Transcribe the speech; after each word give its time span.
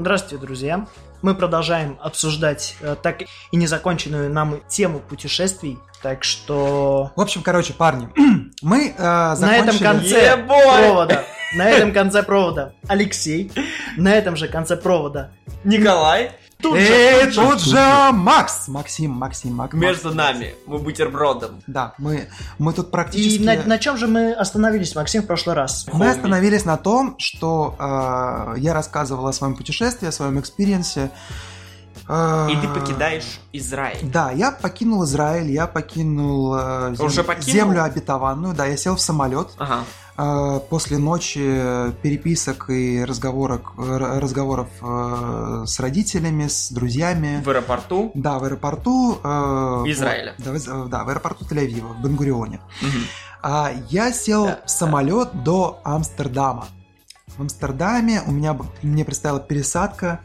Здравствуйте, 0.00 0.42
друзья. 0.42 0.86
Мы 1.20 1.34
продолжаем 1.34 1.98
обсуждать 2.00 2.74
э, 2.80 2.96
так 3.02 3.20
и 3.20 3.56
незаконченную 3.56 4.32
нам 4.32 4.62
тему 4.66 4.98
путешествий. 4.98 5.78
Так 6.00 6.24
что 6.24 7.12
В 7.16 7.20
общем, 7.20 7.42
короче, 7.42 7.74
парни, 7.74 8.08
мы 8.62 8.94
э, 8.96 9.02
на 9.02 9.36
закончили... 9.36 9.68
этом 9.68 9.78
конце 9.78 10.36
провода, 10.38 11.24
на 11.54 11.68
этом 11.68 11.92
конце 11.92 12.22
провода. 12.22 12.72
Алексей, 12.88 13.52
на 13.98 14.14
этом 14.14 14.36
же 14.36 14.48
конце 14.48 14.78
провода 14.78 15.32
Николай, 15.64 16.32
тут 16.60 16.78
же, 16.78 16.86
Эй, 16.86 17.24
тут 17.26 17.32
же 17.34 17.40
тут 17.40 17.60
же 17.60 18.12
Макс! 18.12 18.68
Максим, 18.68 19.10
Максим, 19.12 19.54
Мак- 19.54 19.74
между 19.74 20.08
Макс. 20.08 20.16
нами, 20.16 20.54
мы 20.66 20.78
бутербродом. 20.78 21.62
Да, 21.66 21.94
мы, 21.98 22.28
мы 22.58 22.72
тут 22.72 22.90
практически... 22.90 23.42
И 23.42 23.44
на, 23.44 23.56
на 23.64 23.78
чем 23.78 23.96
же 23.96 24.06
мы 24.06 24.32
остановились, 24.32 24.94
Максим, 24.94 25.22
в 25.22 25.26
прошлый 25.26 25.54
раз? 25.54 25.86
Мы 25.92 26.10
остановились 26.10 26.64
на 26.64 26.76
том, 26.76 27.16
что 27.18 27.76
э, 27.78 28.54
я 28.58 28.72
рассказывал 28.74 29.26
о 29.26 29.32
своем 29.32 29.54
путешествии, 29.54 30.08
о 30.08 30.12
своем 30.12 30.40
экспириенсе. 30.40 31.10
Э, 32.12 32.48
И 32.50 32.56
ты 32.60 32.66
покидаешь 32.68 33.38
Израиль. 33.52 33.98
Да, 34.02 34.32
я 34.32 34.50
покинул 34.50 35.04
Израиль, 35.04 35.50
я 35.52 35.66
покинул 35.68 36.54
э, 36.58 36.94
зем- 36.96 37.06
Уже 37.06 37.22
покинул? 37.22 37.50
землю 37.52 37.84
обетованную, 37.84 38.52
да, 38.54 38.66
я 38.66 38.76
сел 38.76 38.96
в 38.96 39.00
самолет. 39.00 39.48
Ага. 39.58 39.84
Э, 40.18 40.60
После 40.68 40.98
ночи 40.98 41.38
переписок 42.02 42.68
и 42.70 43.04
разговорок, 43.04 43.72
р- 43.78 44.20
разговоров 44.20 44.68
э, 44.82 45.62
с 45.66 45.78
родителями, 45.78 46.48
с 46.48 46.72
друзьями. 46.72 47.42
В 47.44 47.48
аэропорту. 47.48 48.10
Да, 48.14 48.38
в 48.40 48.44
аэропорту... 48.44 49.18
э, 49.22 49.84
Израиля. 49.86 50.34
вот, 50.38 50.64
да, 50.66 50.84
да, 50.98 51.04
в 51.04 51.08
аэропорту 51.10 51.44
Тель-Авива, 51.44 51.94
в 51.94 52.02
Бенгурионе. 52.02 52.60
А, 53.42 53.70
я 53.88 54.12
сел 54.12 54.46
Да, 54.46 54.58
в 54.66 54.70
самолет 54.70 55.44
до 55.44 55.80
Амстердама. 55.84 56.66
В 57.28 57.40
Амстердаме 57.40 58.20
у 58.26 58.32
меня 58.32 58.56
мне 58.82 59.04
предстояла 59.04 59.40
пересадка 59.40 60.20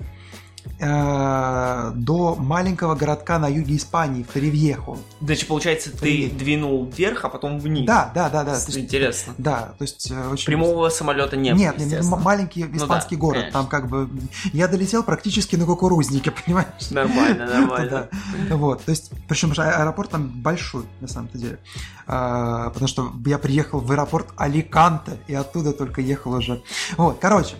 э, 0.79 1.91
до 1.95 2.35
маленького 2.35 2.95
городка 2.95 3.39
на 3.39 3.47
юге 3.47 3.75
Испании, 3.75 4.23
в 4.23 4.27
Торревьехо. 4.27 4.97
Значит, 5.21 5.47
получается, 5.47 5.91
ты 5.91 5.97
Привет. 5.97 6.37
двинул 6.37 6.85
вверх, 6.85 7.25
а 7.25 7.29
потом 7.29 7.59
вниз. 7.59 7.85
Да, 7.85 8.11
да, 8.13 8.29
да, 8.29 8.43
да. 8.43 8.55
есть- 8.55 8.77
Интересно. 8.77 9.33
да, 9.37 9.73
то 9.77 9.83
есть 9.83 10.11
э, 10.11 10.29
очень... 10.29 10.45
Прямого 10.45 10.89
самолета 10.89 11.37
не 11.37 11.51
было, 11.51 11.59
Нет, 11.59 11.77
нет, 11.77 12.03
маленький 12.05 12.63
Ну 12.65 12.77
испанский 12.77 13.15
да, 13.15 13.19
город. 13.21 13.39
конечно. 13.41 13.59
Там 13.61 13.67
как 13.69 13.89
бы 13.89 14.09
я 14.53 14.67
долетел 14.67 15.03
практически 15.03 15.55
на 15.55 15.65
кукурузнике, 15.65 16.31
понимаешь? 16.45 16.89
Нормально, 16.91 17.45
нормально. 17.53 18.09
Да. 18.49 18.55
Вот, 18.55 18.83
то 18.83 18.91
есть, 18.91 19.11
причем 19.27 19.53
же 19.53 19.63
аэропорт 19.63 20.09
там 20.11 20.27
большой, 20.27 20.83
на 21.01 21.07
самом-то 21.07 21.37
деле. 21.37 21.59
А, 22.07 22.69
потому 22.69 22.87
что 22.87 23.11
я 23.25 23.37
приехал 23.39 23.79
в 23.79 23.91
аэропорт 23.91 24.27
Аликанте, 24.37 25.17
и 25.27 25.33
оттуда 25.33 25.73
только 25.73 26.01
ехал 26.01 26.33
уже. 26.33 26.61
Вот, 26.97 27.17
короче, 27.19 27.55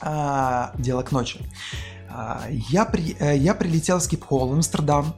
а, 0.00 0.72
дело 0.78 1.02
к 1.02 1.12
ночи. 1.12 1.40
А, 2.10 2.46
я, 2.50 2.84
при, 2.84 3.16
э, 3.18 3.36
я 3.36 3.54
прилетел 3.54 4.00
с 4.00 4.08
Кипхол 4.08 4.48
в 4.48 4.52
Амстердам. 4.52 5.14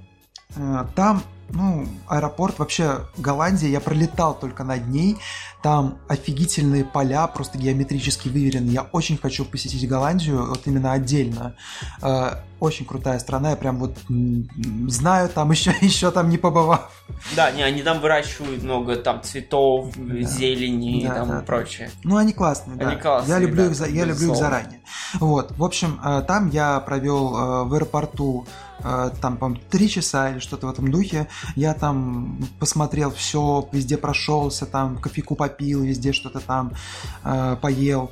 А, 0.56 0.86
Там, 0.94 1.22
ну, 1.52 1.86
аэропорт, 2.08 2.58
вообще 2.58 3.00
Голландия, 3.16 3.68
я 3.68 3.80
пролетал 3.80 4.34
только 4.38 4.64
над 4.64 4.86
ней. 4.88 5.16
Там 5.62 5.98
офигительные 6.08 6.84
поля, 6.84 7.26
просто 7.26 7.58
геометрически 7.58 8.28
выверены. 8.28 8.70
Я 8.70 8.82
очень 8.92 9.18
хочу 9.18 9.44
посетить 9.44 9.86
Голландию, 9.86 10.46
вот 10.48 10.66
именно 10.66 10.92
отдельно. 10.92 11.54
Э, 12.02 12.36
Очень 12.60 12.86
крутая 12.86 13.18
страна, 13.18 13.50
я 13.50 13.56
прям 13.56 13.76
вот 13.78 13.96
знаю 14.88 15.28
там 15.28 15.50
еще, 15.52 15.74
еще 15.82 16.10
там 16.10 16.28
не 16.30 16.38
побывав. 16.38 16.90
Да, 17.36 17.50
не, 17.50 17.62
они 17.62 17.82
там 17.82 18.00
выращивают 18.00 18.62
много 18.62 18.96
там 18.96 19.22
цветов, 19.22 19.94
зелени 19.96 21.00
и 21.02 21.06
Да, 21.06 21.14
там 21.14 21.28
да. 21.28 21.40
прочее. 21.40 21.90
Ну, 22.04 22.16
они 22.16 22.32
классные, 22.32 22.76
да. 22.76 22.88
Они 22.90 23.00
классные, 23.00 23.34
я 23.34 23.38
люблю, 23.38 23.64
да, 23.64 23.70
их, 23.70 23.74
за- 23.76 23.86
я 23.88 24.04
люблю 24.04 24.30
их 24.32 24.36
заранее. 24.36 24.80
Вот, 25.20 25.52
в 25.56 25.64
общем, 25.64 26.00
э, 26.04 26.22
там 26.26 26.48
я 26.50 26.80
провел 26.80 27.36
э, 27.36 27.64
в 27.64 27.74
аэропорту 27.74 28.46
там, 28.82 29.36
по-моему, 29.36 29.60
три 29.70 29.88
часа 29.88 30.30
или 30.30 30.38
что-то 30.38 30.66
в 30.66 30.70
этом 30.70 30.90
духе. 30.90 31.28
Я 31.56 31.74
там 31.74 32.38
посмотрел 32.58 33.10
все, 33.10 33.68
везде 33.72 33.96
прошелся, 33.96 34.66
там 34.66 34.98
кофейку 34.98 35.34
попил, 35.34 35.82
везде 35.82 36.12
что-то 36.12 36.40
там 36.40 36.72
э, 37.24 37.56
поел. 37.60 38.10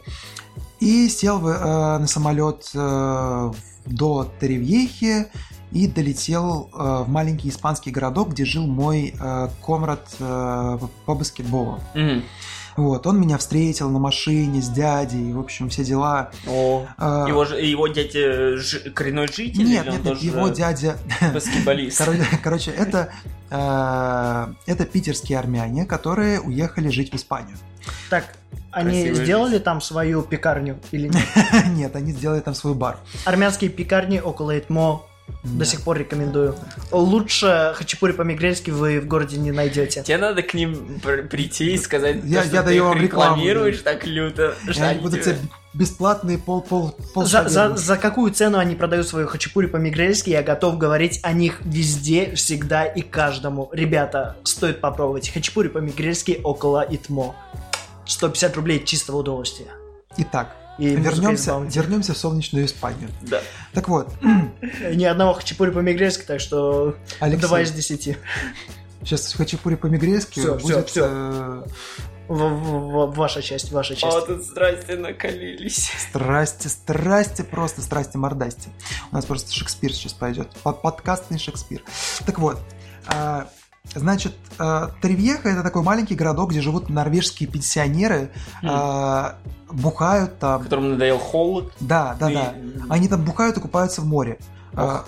И 0.80 1.08
сел 1.08 1.46
э, 1.46 1.98
на 1.98 2.06
самолет 2.06 2.70
э, 2.74 3.52
до 3.86 4.32
Теревьехи 4.40 5.26
и 5.72 5.86
долетел 5.86 6.70
э, 6.72 7.04
в 7.04 7.08
маленький 7.08 7.48
испанский 7.48 7.90
городок, 7.90 8.30
где 8.30 8.44
жил 8.44 8.66
мой 8.66 9.14
э, 9.18 9.48
комрад 9.64 10.08
э, 10.18 10.78
по 11.04 11.14
баскетболу. 11.14 11.80
Мгм. 11.94 12.22
Вот, 12.78 13.08
он 13.08 13.20
меня 13.20 13.38
встретил 13.38 13.90
на 13.90 13.98
машине 13.98 14.62
с 14.62 14.68
дядей, 14.68 15.32
в 15.32 15.40
общем, 15.40 15.68
все 15.68 15.82
дела. 15.82 16.30
О, 16.46 16.86
А, 16.96 17.26
его, 17.26 17.42
его 17.44 17.88
дядя 17.88 18.56
жи- 18.56 18.90
коренной 18.90 19.26
житель? 19.26 19.64
Нет, 19.64 19.84
нет, 19.84 20.04
нет, 20.04 20.18
его 20.18 20.48
дядя... 20.48 20.96
баскетболист? 21.34 21.98
Короче, 21.98 22.24
короче, 22.40 22.70
это, 22.70 23.12
э, 23.50 24.70
это 24.70 24.84
питерские 24.86 25.40
армяне, 25.40 25.86
которые 25.86 26.40
уехали 26.40 26.88
жить 26.88 27.10
в 27.10 27.16
Испанию. 27.16 27.56
Так, 28.10 28.36
они 28.70 29.02
Красивая 29.02 29.24
сделали 29.24 29.58
там 29.58 29.80
свою 29.80 30.22
пекарню 30.22 30.78
или 30.92 31.08
нет? 31.08 31.24
Нет, 31.70 31.96
они 31.96 32.12
сделали 32.12 32.40
там 32.40 32.54
свой 32.54 32.74
бар. 32.74 32.98
Армянские 33.24 33.70
пекарни 33.70 34.20
около 34.20 34.56
Этмо 34.56 35.02
Да. 35.44 35.58
до 35.60 35.64
сих 35.64 35.82
пор 35.82 35.98
рекомендую. 35.98 36.54
Лучше 36.90 37.72
хачапури 37.76 38.12
по-мигрельски 38.12 38.70
вы 38.70 39.00
в 39.00 39.06
городе 39.06 39.36
не 39.38 39.52
найдете. 39.52 40.02
Тебе 40.02 40.18
надо 40.18 40.42
к 40.42 40.52
ним 40.54 41.00
пр- 41.02 41.28
прийти 41.28 41.72
и 41.74 41.78
сказать, 41.78 42.16
Я- 42.24 42.40
то, 42.42 42.46
что 42.46 42.56
я 42.56 42.62
ты 42.62 42.66
даю 42.66 42.82
их 42.84 42.88
вам 42.88 42.98
рекламу, 43.02 43.36
рекламируешь 43.36 43.78
так 43.82 44.06
люто. 44.06 44.54
что 44.68 44.80
Я 44.82 44.88
они 44.88 45.00
буду 45.00 45.18
тебе- 45.18 45.38
бесплатные 45.74 46.38
пол 46.38 46.60
пол 46.62 46.94
пол 47.14 47.24
За, 47.24 47.48
за, 47.48 47.76
за 47.76 47.96
какую 47.96 48.32
цену 48.32 48.58
они 48.58 48.74
продают 48.74 49.06
свою 49.06 49.28
хачапури 49.28 49.66
по-мигрельски, 49.66 50.30
я 50.30 50.42
готов 50.42 50.76
говорить 50.76 51.20
о 51.22 51.32
них 51.32 51.60
везде, 51.64 52.34
всегда 52.34 52.84
и 52.84 53.02
каждому. 53.02 53.68
Ребята, 53.72 54.36
стоит 54.44 54.80
попробовать. 54.80 55.30
Хачапури 55.30 55.68
по-мигрельски 55.68 56.40
около 56.42 56.84
Итмо. 56.90 57.34
150 58.06 58.56
рублей 58.56 58.82
чистого 58.84 59.18
удовольствия. 59.18 59.68
Итак, 60.16 60.56
И 60.78 60.94
вернемся, 60.94 61.58
вернемся 61.58 62.14
в 62.14 62.18
солнечную 62.18 62.64
Испанию. 62.66 63.10
Да. 63.22 63.40
Так 63.72 63.88
вот, 63.88 64.12
Ни 64.22 65.04
одного 65.04 65.34
хачапури 65.34 65.70
по-мигрельски, 65.70 66.22
так 66.24 66.40
что 66.40 66.94
Алексей, 67.20 67.46
2 67.48 67.60
из 67.62 67.72
10. 67.72 68.16
сейчас 69.02 69.34
хачапури 69.34 69.74
по-мигрельски 69.74 70.38
всё, 70.40 70.54
будет... 70.58 70.88
всё. 70.88 71.06
э, 71.08 71.62
В- 72.28 72.34
в- 72.34 73.06
в- 73.10 73.14
ваша 73.16 73.40
часть, 73.42 73.72
ваша 73.72 73.96
часть. 73.96 74.14
О, 74.16 74.20
тут 74.20 74.44
страсти 74.44 74.92
накалились. 74.92 75.90
Страсти, 76.10 76.68
страсти, 76.68 77.42
просто 77.42 77.80
страсти 77.82 78.16
мордасти. 78.16 78.68
У 79.10 79.14
нас 79.16 79.24
просто 79.24 79.52
Шекспир 79.52 79.92
сейчас 79.92 80.12
пойдет. 80.12 80.48
Под- 80.62 80.82
Подкастный 80.82 81.38
Шекспир. 81.38 81.82
Так 82.26 82.38
вот, 82.38 82.60
а, 83.06 83.48
значит, 83.94 84.34
а, 84.58 84.90
Тревьеха 85.00 85.48
это 85.48 85.62
такой 85.62 85.82
маленький 85.82 86.14
городок, 86.14 86.50
где 86.50 86.60
живут 86.60 86.88
норвежские 86.88 87.48
пенсионеры, 87.48 88.30
а, 88.62 89.36
бухают 89.70 90.38
там. 90.38 90.62
Которому 90.62 90.88
надоел 90.90 91.18
холод. 91.18 91.72
Да, 91.80 92.16
да, 92.18 92.30
И- 92.30 92.34
да. 92.34 92.54
Они 92.88 93.08
там 93.08 93.24
бухают 93.24 93.56
и 93.56 93.60
купаются 93.60 94.00
в 94.02 94.06
море. 94.06 94.38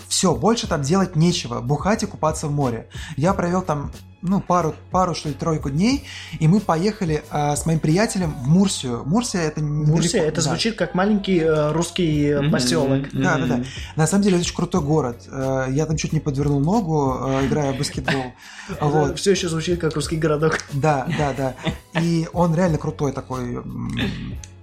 все, 0.09 0.35
больше 0.35 0.67
там 0.67 0.83
делать 0.83 1.15
нечего. 1.15 1.61
Бухать 1.61 2.03
и 2.03 2.07
купаться 2.07 2.49
в 2.49 2.51
море. 2.53 2.89
Я 3.17 3.35
провел 3.35 3.63
там 3.63 3.93
ну, 4.23 4.41
пару, 4.41 4.75
пару, 4.91 5.15
что 5.15 5.29
ли, 5.29 5.35
тройку 5.35 5.71
дней, 5.71 6.05
и 6.39 6.47
мы 6.47 6.61
поехали 6.61 7.23
а, 7.31 7.57
с 7.57 7.65
моим 7.67 7.81
приятелем 7.81 8.33
в 8.33 8.49
Мурсию. 8.49 9.03
Мурсия 9.07 9.41
это 9.43 9.61
недалеко. 9.61 9.93
Мурсия, 9.93 10.23
это 10.23 10.37
да. 10.37 10.43
звучит 10.43 10.77
как 10.77 10.95
маленький 10.95 11.39
э, 11.39 11.73
русский 11.73 12.27
э, 12.27 12.41
Мгм. 12.43 12.53
поселок. 12.53 13.09
Да, 13.13 13.39
да, 13.39 13.47
да. 13.47 13.65
На 13.97 14.07
самом 14.07 14.23
деле 14.25 14.37
это 14.37 14.45
очень 14.45 14.57
крутой 14.57 14.83
город. 14.83 15.27
Э, 15.31 15.67
Я 15.71 15.87
там 15.87 15.97
чуть 15.97 16.13
не 16.13 16.21
подвернул 16.21 16.61
ногу, 16.61 17.17
э, 17.19 17.47
играя 17.47 17.73
в 17.73 17.79
баскетбол. 17.79 18.33
Вот. 18.81 19.19
Все 19.19 19.33
еще 19.33 19.49
звучит 19.49 19.81
как 19.81 19.95
русский 19.95 20.17
городок. 20.17 20.59
Да, 20.73 21.07
да, 21.19 21.33
да. 21.37 22.01
И 22.01 22.29
он 22.33 22.55
реально 22.55 22.79
крутой 22.79 23.13
такой, 23.13 23.63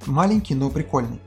маленький, 0.05 0.55
но 0.55 0.69
прикольный. 0.69 1.19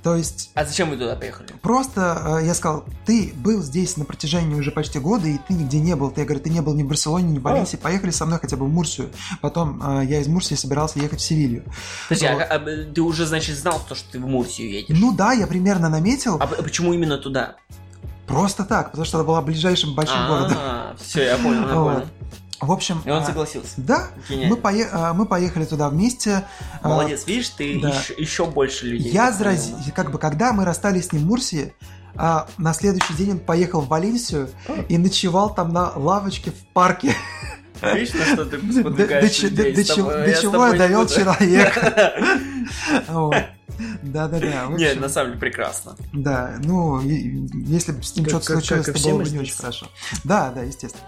А, 0.00 0.02
То 0.04 0.16
есть 0.16 0.50
А 0.54 0.64
зачем 0.64 0.90
вы 0.90 0.96
туда 0.96 1.16
поехали? 1.16 1.48
просто 1.62 2.40
э, 2.42 2.46
я 2.46 2.54
сказал, 2.54 2.84
ты 3.06 3.32
был 3.36 3.62
здесь 3.62 3.96
на 3.96 4.04
протяжении 4.04 4.54
уже 4.54 4.70
почти 4.70 4.98
года, 4.98 5.26
и 5.28 5.38
ты 5.48 5.54
нигде 5.54 5.78
не 5.80 5.94
был. 5.96 6.10
Ты, 6.10 6.20
я 6.22 6.26
говорю, 6.26 6.42
ты 6.42 6.50
не 6.50 6.60
был 6.60 6.74
ни 6.74 6.82
в 6.82 6.86
Барселоне, 6.88 7.32
ни 7.32 7.38
в 7.38 7.42
Валенсии. 7.42 7.76
Поехали 7.76 8.10
со 8.10 8.26
мной 8.26 8.38
хотя 8.40 8.56
бы 8.56 8.66
в 8.66 8.68
Мурсию. 8.68 9.10
Потом 9.40 9.82
э, 10.00 10.04
я 10.06 10.20
из 10.20 10.28
Мурсии 10.28 10.54
собирался 10.54 10.98
ехать 10.98 11.20
в 11.20 11.24
Севилью. 11.24 11.64
Подожди, 12.08 12.26
а- 12.26 12.34
Вот. 12.34 12.46
а, 12.50 12.92
ты 12.94 13.00
уже, 13.02 13.26
значит, 13.26 13.56
знал, 13.56 13.80
то, 13.88 13.94
что 13.94 14.12
ты 14.12 14.18
в 14.18 14.26
Мурсию 14.26 14.70
едешь? 14.70 14.96
Ну 14.98 15.12
да, 15.12 15.32
я 15.32 15.46
примерно 15.46 15.88
наметил. 15.88 16.36
А 16.40 16.46
п- 16.46 16.62
почему 16.62 16.92
именно 16.92 17.18
туда? 17.18 17.56
Просто 18.26 18.64
так, 18.64 18.90
потому 18.92 19.04
что 19.04 19.18
это 19.18 19.26
была 19.26 19.42
ближайшим 19.42 19.94
большим 19.94 20.26
городом. 20.28 20.56
все, 21.02 21.24
я 21.24 21.36
понял, 21.36 21.68
я 21.68 21.74
Вот. 21.74 22.04
В 22.60 22.70
общем, 22.70 23.02
И 23.04 23.10
он 23.10 23.22
а, 23.22 23.24
согласился. 23.24 23.72
да, 23.76 24.08
Гениально. 24.28 24.54
мы, 24.54 24.60
пое- 24.60 24.88
а, 24.92 25.12
мы 25.14 25.26
поехали 25.26 25.64
туда 25.64 25.88
вместе. 25.88 26.44
А, 26.80 26.88
Молодец, 26.88 27.26
видишь, 27.26 27.48
ты 27.48 27.80
да. 27.80 27.88
еще, 27.88 28.14
еще 28.14 28.46
больше 28.46 28.86
людей. 28.86 29.10
Я 29.10 29.28
познакомил. 29.28 29.60
зарази... 29.60 29.90
как 29.90 30.10
бы, 30.12 30.18
когда 30.18 30.52
мы 30.52 30.64
расстались 30.64 31.06
с 31.08 31.12
ним 31.12 31.22
в 31.22 31.26
Мурсии, 31.26 31.74
а, 32.14 32.46
на 32.58 32.72
следующий 32.72 33.14
день 33.14 33.32
он 33.32 33.38
поехал 33.40 33.80
в 33.80 33.88
Валенсию 33.88 34.48
и 34.88 34.96
ночевал 34.98 35.52
там 35.54 35.72
на 35.72 35.90
лавочке 35.96 36.52
в 36.52 36.66
парке. 36.72 37.16
Видишь, 37.82 38.14
на 38.14 38.26
что 38.26 38.44
ты 38.44 38.58
До, 38.82 38.90
до 38.90 39.02
людей? 39.02 39.30
чего, 39.84 40.10
тобой- 40.10 40.24
до 40.24 40.30
я 40.30 40.40
чего 40.40 40.72
довел 40.72 41.06
человека. 41.08 42.14
Да-да-да. 44.02 44.66
в 44.66 44.76
Не, 44.78 44.84
общем, 44.86 45.00
на 45.00 45.08
самом 45.08 45.30
деле 45.30 45.40
прекрасно. 45.40 45.96
Да, 46.12 46.54
ну, 46.62 47.00
если 47.00 47.92
бы 47.92 48.02
с 48.02 48.14
ним 48.14 48.28
что-то 48.28 48.52
случилось, 48.52 48.86
то 48.86 48.92
было 49.10 49.18
бы 49.22 49.28
не 49.28 49.38
очень 49.38 49.56
хорошо. 49.56 49.86
Да, 50.24 50.50
да, 50.54 50.62
естественно. 50.62 51.02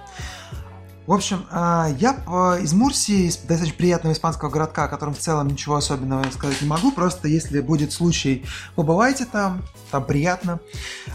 В 1.07 1.13
общем, 1.13 1.45
а, 1.51 1.89
я 1.99 2.17
а, 2.27 2.57
из 2.59 2.73
Мурсии, 2.73 3.27
из 3.27 3.37
достаточно 3.37 3.77
приятного 3.77 4.15
испанского 4.15 4.49
городка, 4.49 4.85
о 4.85 4.89
котором 4.89 5.15
в 5.15 5.19
целом 5.19 5.49
ничего 5.49 5.77
особенного 5.77 6.25
сказать 6.31 6.63
не 6.63 6.67
могу, 6.67 6.93
просто 6.93 7.29
если 7.29 7.61
будет 7.61 7.93
случай, 7.93 8.45
побывайте 8.75 9.27
там, 9.27 9.63
там 9.91 10.05
приятно. 10.05 10.61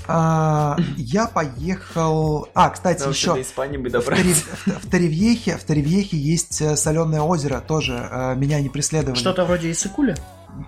А, 0.07 0.77
Я 0.97 1.25
поехал... 1.25 2.47
А, 2.53 2.69
кстати, 2.69 3.03
вообще 3.03 3.19
еще... 3.19 3.33
до 3.33 3.41
Испании 3.41 3.77
бы 3.77 3.89
В, 3.89 4.89
Таревьехе, 4.89 5.57
в 5.57 5.63
Таревьехе 5.63 6.17
есть 6.17 6.77
соленое 6.77 7.21
озеро, 7.21 7.59
тоже 7.59 8.07
э, 8.11 8.35
меня 8.35 8.61
не 8.61 8.69
преследовали. 8.69 9.17
Что-то 9.17 9.45
вроде 9.45 9.71
Исыкуля? 9.71 10.15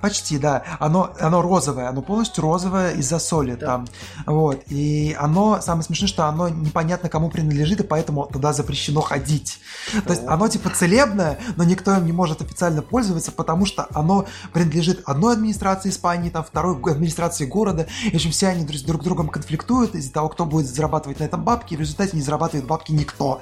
Почти, 0.02 0.38
да. 0.38 0.64
Оно, 0.80 1.14
оно 1.20 1.42
розовое, 1.42 1.90
оно 1.90 2.02
полностью 2.02 2.44
розовое 2.44 2.92
из-за 2.94 3.20
соли 3.20 3.54
Да. 3.56 3.66
там. 3.66 3.88
Вот. 4.26 4.62
И 4.68 5.16
оно, 5.20 5.60
самое 5.62 5.84
смешное, 5.84 6.08
что 6.08 6.26
оно 6.26 6.50
непонятно 6.50 7.10
кому 7.10 7.30
принадлежит, 7.30 7.80
и 7.80 7.84
поэтому 7.84 8.26
туда 8.26 8.54
запрещено 8.54 9.02
ходить. 9.02 9.60
То 10.06 10.12
есть 10.14 10.24
О. 10.28 10.34
оно 10.34 10.48
типа 10.48 10.70
целебное, 10.70 11.40
но 11.56 11.64
никто 11.64 11.96
им 11.96 12.06
не 12.06 12.12
может 12.12 12.42
официально 12.42 12.82
пользоваться, 12.82 13.32
потому 13.32 13.66
что 13.66 13.88
оно 13.94 14.26
принадлежит 14.54 15.02
одной 15.06 15.34
администрации 15.34 15.90
Испании, 15.90 16.30
там 16.30 16.44
второй 16.44 16.76
администрации 16.92 17.46
города. 17.46 17.88
И, 18.06 18.12
в 18.12 18.16
общем, 18.16 18.32
все 18.32 18.48
они 18.48 18.66
друг, 18.66 18.78
с 18.78 18.84
другом 18.84 19.30
конфликтуют 19.30 19.96
из-за 19.96 20.12
того, 20.14 20.30
кто 20.30 20.46
будет 20.46 20.68
зарабатывать 20.68 21.20
на 21.20 21.24
этом 21.26 21.44
бабки, 21.44 21.74
и 21.74 21.78
в 21.78 21.80
результате 21.82 22.16
не 22.16 22.22
зарабатывает 22.24 22.66
бабки 22.68 22.92
никто. 22.92 23.42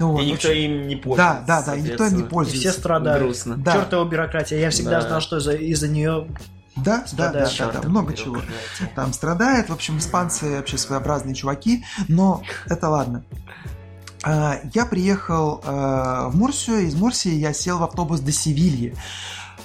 Ну, 0.00 0.18
И 0.18 0.26
никто 0.26 0.48
общем, 0.48 0.50
им 0.62 0.88
не 0.88 0.96
пользуется. 0.96 1.44
Да, 1.46 1.60
да, 1.60 1.66
да, 1.66 1.76
и 1.76 1.82
никто 1.82 2.04
им 2.04 2.14
не 2.14 2.20
соответственно. 2.20 2.26
И 2.26 2.30
пользуется. 2.30 2.60
все 2.70 2.78
страдают. 2.78 3.22
Грустно. 3.22 3.56
Да. 3.56 3.72
Чертова 3.72 4.08
бюрократия. 4.08 4.58
Я 4.60 4.70
всегда 4.70 5.00
Да. 5.00 5.08
знал, 5.08 5.20
что 5.20 5.36
из-за, 5.38 5.52
из-за 5.82 5.88
нее... 5.92 6.28
Да, 6.74 7.04
да, 7.12 7.30
да, 7.30 7.50
да, 7.58 7.80
да, 7.82 7.88
много 7.88 8.14
чего. 8.14 8.40
там 8.94 9.12
страдает. 9.12 9.68
В 9.68 9.74
общем, 9.74 9.98
испанцы 9.98 10.56
вообще 10.56 10.78
своеобразные 10.78 11.34
чуваки, 11.34 11.84
но 12.08 12.42
это 12.66 12.88
ладно. 12.88 13.24
А, 14.22 14.58
Я 14.72 14.86
приехал 14.86 15.60
э, 15.62 16.28
в 16.28 16.32
Мурсию, 16.34 16.86
из 16.86 16.94
Мурсии 16.94 17.34
я 17.34 17.52
сел 17.52 17.76
в 17.78 17.82
автобус 17.82 18.20
до 18.20 18.32
Севильи. 18.32 18.96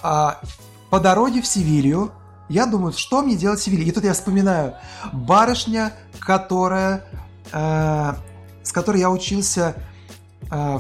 А, 0.04 0.42
По 0.90 1.00
дороге 1.00 1.42
в 1.42 1.48
Севилью 1.48 2.12
я 2.50 2.66
думаю, 2.66 2.92
что 2.92 3.22
мне 3.22 3.38
делать 3.38 3.62
в 3.62 3.64
Севилье? 3.64 3.88
И 3.88 3.92
тут 3.92 4.04
я 4.04 4.12
вспоминаю 4.14 4.74
барышня, 5.14 5.94
которая, 6.20 7.06
э, 7.54 8.14
с 8.64 8.72
которой 8.74 9.00
я 9.00 9.10
учился 9.10 9.76
э, 10.52 10.80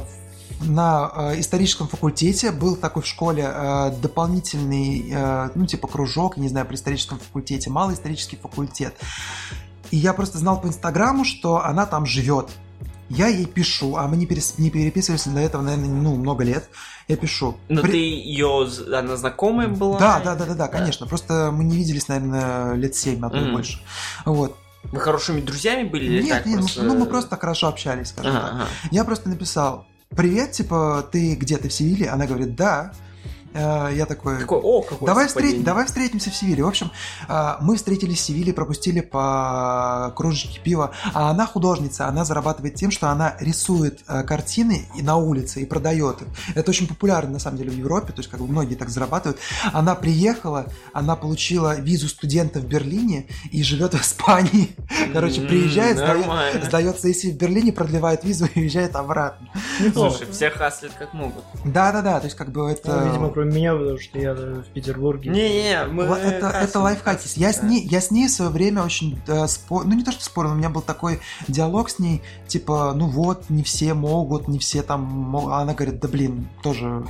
на 0.61 1.11
э, 1.33 1.39
историческом 1.39 1.87
факультете 1.87 2.51
был 2.51 2.75
такой 2.75 3.03
в 3.03 3.07
школе 3.07 3.43
э, 3.47 3.91
дополнительный, 4.01 5.09
э, 5.11 5.49
ну, 5.55 5.65
типа 5.65 5.87
кружок, 5.87 6.37
не 6.37 6.47
знаю, 6.49 6.65
при 6.65 6.75
историческом 6.75 7.19
факультете, 7.19 7.69
малый 7.69 7.95
исторический 7.95 8.37
факультет. 8.37 8.95
И 9.91 9.97
я 9.97 10.13
просто 10.13 10.37
знал 10.37 10.59
по 10.59 10.67
Инстаграму, 10.67 11.23
что 11.25 11.63
она 11.63 11.85
там 11.85 12.05
живет. 12.05 12.49
Я 13.09 13.27
ей 13.27 13.45
пишу, 13.45 13.95
а 13.95 14.07
мы 14.07 14.17
не, 14.17 14.25
перес- 14.25 14.55
не 14.57 14.69
переписывались 14.69 15.25
до 15.27 15.39
этого, 15.39 15.61
наверное, 15.61 15.87
ну, 15.89 16.15
много 16.15 16.43
лет. 16.43 16.67
Я 17.07 17.15
пишу. 17.15 17.55
Но 17.69 17.81
«При- 17.81 17.91
ты 17.91 17.97
ее, 17.97 18.67
она 18.93 19.15
знакомая 19.15 19.69
была? 19.69 19.97
Да, 19.97 20.19
да, 20.19 20.35
да, 20.35 20.45
да, 20.45 20.53
да, 20.55 20.67
конечно. 20.67 21.07
Просто 21.07 21.51
мы 21.53 21.63
не 21.63 21.77
виделись, 21.77 22.09
наверное, 22.09 22.73
лет 22.73 22.95
семь, 22.95 23.25
а 23.25 23.29
то 23.29 23.37
и 23.37 23.41
Мгм. 23.43 23.53
больше. 23.53 23.79
Вот. 24.25 24.57
Вы 24.83 24.99
хорошими 24.99 25.39
друзьями 25.39 25.87
были 25.87 26.21
Нет, 26.21 26.29
так 26.29 26.45
нет, 26.45 26.55
ну, 26.57 26.61
просто? 26.63 26.83
ну 26.83 26.95
мы 26.97 27.05
просто 27.05 27.37
хорошо 27.37 27.67
общались, 27.67 28.09
скажем 28.09 28.31
Ага, 28.31 28.41
так. 28.41 28.51
ага. 28.55 28.65
Я 28.91 29.03
просто 29.05 29.29
написал, 29.29 29.85
привет, 30.15 30.51
типа, 30.51 31.07
ты 31.11 31.35
где, 31.35 31.57
ты 31.57 31.69
в 31.69 31.73
Севиле? 31.73 32.09
Она 32.09 32.25
говорит, 32.25 32.55
да. 32.55 32.91
Э, 33.57 33.89
Я 33.93 34.05
такой, 34.05 34.39
Какой, 34.39 34.59
о, 34.61 34.81
какой 34.81 35.05
давай, 35.05 35.27
встреть, 35.27 35.63
давай 35.63 35.85
встретимся 35.85 36.29
в 36.29 36.35
Севиле. 36.35 36.63
В 36.63 36.67
общем, 36.67 36.91
э, 37.27 37.53
мы 37.61 37.75
встретились 37.75 38.19
в 38.19 38.21
Севиле, 38.21 38.53
пропустили 38.53 39.01
по 39.01 40.13
кружечке 40.15 40.59
пива, 40.59 40.91
а 41.13 41.31
она 41.31 41.47
художница, 41.47 42.07
она 42.07 42.23
зарабатывает 42.23 42.75
тем, 42.75 42.91
что 42.91 43.09
она 43.09 43.35
рисует 43.39 44.01
э, 44.07 44.23
картины 44.23 44.87
и 44.95 45.01
на 45.01 45.17
улице 45.17 45.61
и 45.61 45.65
продает 45.65 46.21
их. 46.21 46.27
Это 46.55 46.69
очень 46.69 46.87
популярно, 46.87 47.31
на 47.31 47.39
самом 47.39 47.57
деле, 47.57 47.71
в 47.71 47.77
Европе, 47.77 48.13
то 48.13 48.19
есть 48.19 48.29
как 48.29 48.39
бы 48.39 48.47
многие 48.47 48.75
так 48.75 48.89
зарабатывают. 48.89 49.39
Она 49.73 49.95
приехала, 49.95 50.67
она 50.93 51.15
получила 51.15 51.79
визу 51.79 52.07
студента 52.07 52.59
в 52.59 52.65
Берлине 52.65 53.25
и 53.51 53.63
живет 53.63 53.93
в 53.93 54.01
Испании. 54.01 54.75
Короче, 55.13 55.41
приезжает, 55.41 55.97
сдает, 55.97 56.19
нормально. 56.19 56.65
сдает 56.65 56.99
сессию 56.99 57.33
в 57.33 57.37
Берлине, 57.37 57.71
продлевает 57.73 58.23
визу 58.23 58.45
и 58.53 58.59
уезжает 58.67 58.95
обратно. 58.95 59.47
Слушай, 59.93 60.27
все 60.31 60.49
хаслят 60.51 60.91
как 60.99 61.13
могут. 61.13 61.43
Да-да-да, 61.65 62.19
то 62.19 62.25
есть 62.25 62.37
как 62.37 62.51
бы 62.51 62.69
это... 62.69 62.99
Ну, 62.99 63.07
видимо, 63.07 63.29
кроме 63.29 63.46
меня, 63.47 63.73
потому 63.75 63.97
что 63.99 64.19
я 64.19 64.33
в 64.33 64.65
Петербурге. 64.73 65.29
Не-не, 65.29 65.85
мы... 65.85 66.03
Это, 66.03 66.47
это 66.47 66.79
лайфхаки. 66.79 67.27
Я 67.35 67.53
с, 67.53 67.63
ней, 67.63 67.85
я 67.87 68.01
с 68.01 68.11
ней 68.11 68.27
в 68.27 68.31
свое 68.31 68.51
время 68.51 68.83
очень 68.83 69.19
э, 69.27 69.47
спор... 69.47 69.85
Ну, 69.85 69.93
не 69.93 70.03
то, 70.03 70.11
что 70.11 70.23
спорил, 70.23 70.51
у 70.51 70.55
меня 70.55 70.69
был 70.69 70.81
такой 70.81 71.19
диалог 71.47 71.89
с 71.89 71.99
ней, 71.99 72.21
типа, 72.47 72.93
ну 72.95 73.07
вот, 73.07 73.49
не 73.49 73.63
все 73.63 73.93
могут, 73.93 74.47
не 74.47 74.59
все 74.59 74.83
там... 74.83 75.35
А 75.37 75.61
она 75.61 75.73
говорит, 75.73 75.99
да 75.99 76.07
блин, 76.07 76.47
тоже 76.61 77.05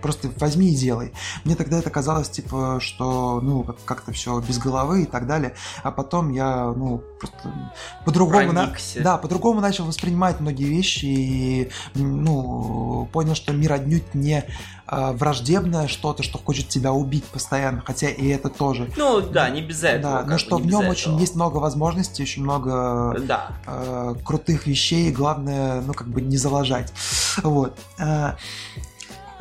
просто 0.00 0.30
возьми 0.38 0.70
и 0.72 0.74
делай. 0.74 1.12
Мне 1.44 1.54
тогда 1.54 1.78
это 1.78 1.90
казалось, 1.90 2.28
типа, 2.28 2.78
что, 2.80 3.40
ну, 3.40 3.62
как- 3.62 3.84
как-то 3.84 4.12
все 4.12 4.40
без 4.40 4.58
головы 4.58 5.02
и 5.02 5.06
так 5.06 5.26
далее. 5.26 5.54
А 5.82 5.90
потом 5.90 6.32
я, 6.32 6.72
ну, 6.76 7.02
просто 7.18 7.52
по-другому... 8.04 8.52
на-. 8.52 8.72
Да, 8.96 9.18
по-другому 9.18 9.60
начал 9.60 9.84
воспринимать 9.84 10.40
многие 10.40 10.64
вещи 10.64 11.04
и, 11.04 11.70
ну, 11.94 13.08
понял, 13.12 13.34
что 13.34 13.52
мир 13.52 13.72
отнюдь 13.72 14.14
не 14.14 14.44
враждебное 15.12 15.88
что-то, 15.88 16.22
что 16.22 16.38
хочет 16.38 16.68
тебя 16.68 16.92
убить 16.92 17.24
постоянно, 17.24 17.82
хотя 17.84 18.08
и 18.10 18.28
это 18.28 18.48
тоже. 18.50 18.90
Ну, 18.96 19.20
да, 19.22 19.48
не 19.48 19.62
без 19.62 19.82
этого. 19.82 20.22
да, 20.22 20.24
но 20.30 20.38
что 20.38 20.58
в 20.58 20.66
нем 20.66 20.80
этого. 20.80 20.90
очень 20.90 21.18
есть 21.18 21.34
много 21.34 21.56
возможностей, 21.58 22.22
очень 22.22 22.42
много 22.42 23.16
Да. 23.26 23.48
э, 23.66 24.14
крутых 24.24 24.66
вещей, 24.66 25.10
главное, 25.10 25.80
ну, 25.80 25.94
как 25.94 26.08
бы 26.08 26.20
не 26.20 26.36
залажать. 26.36 26.92
Вот. 27.42 27.78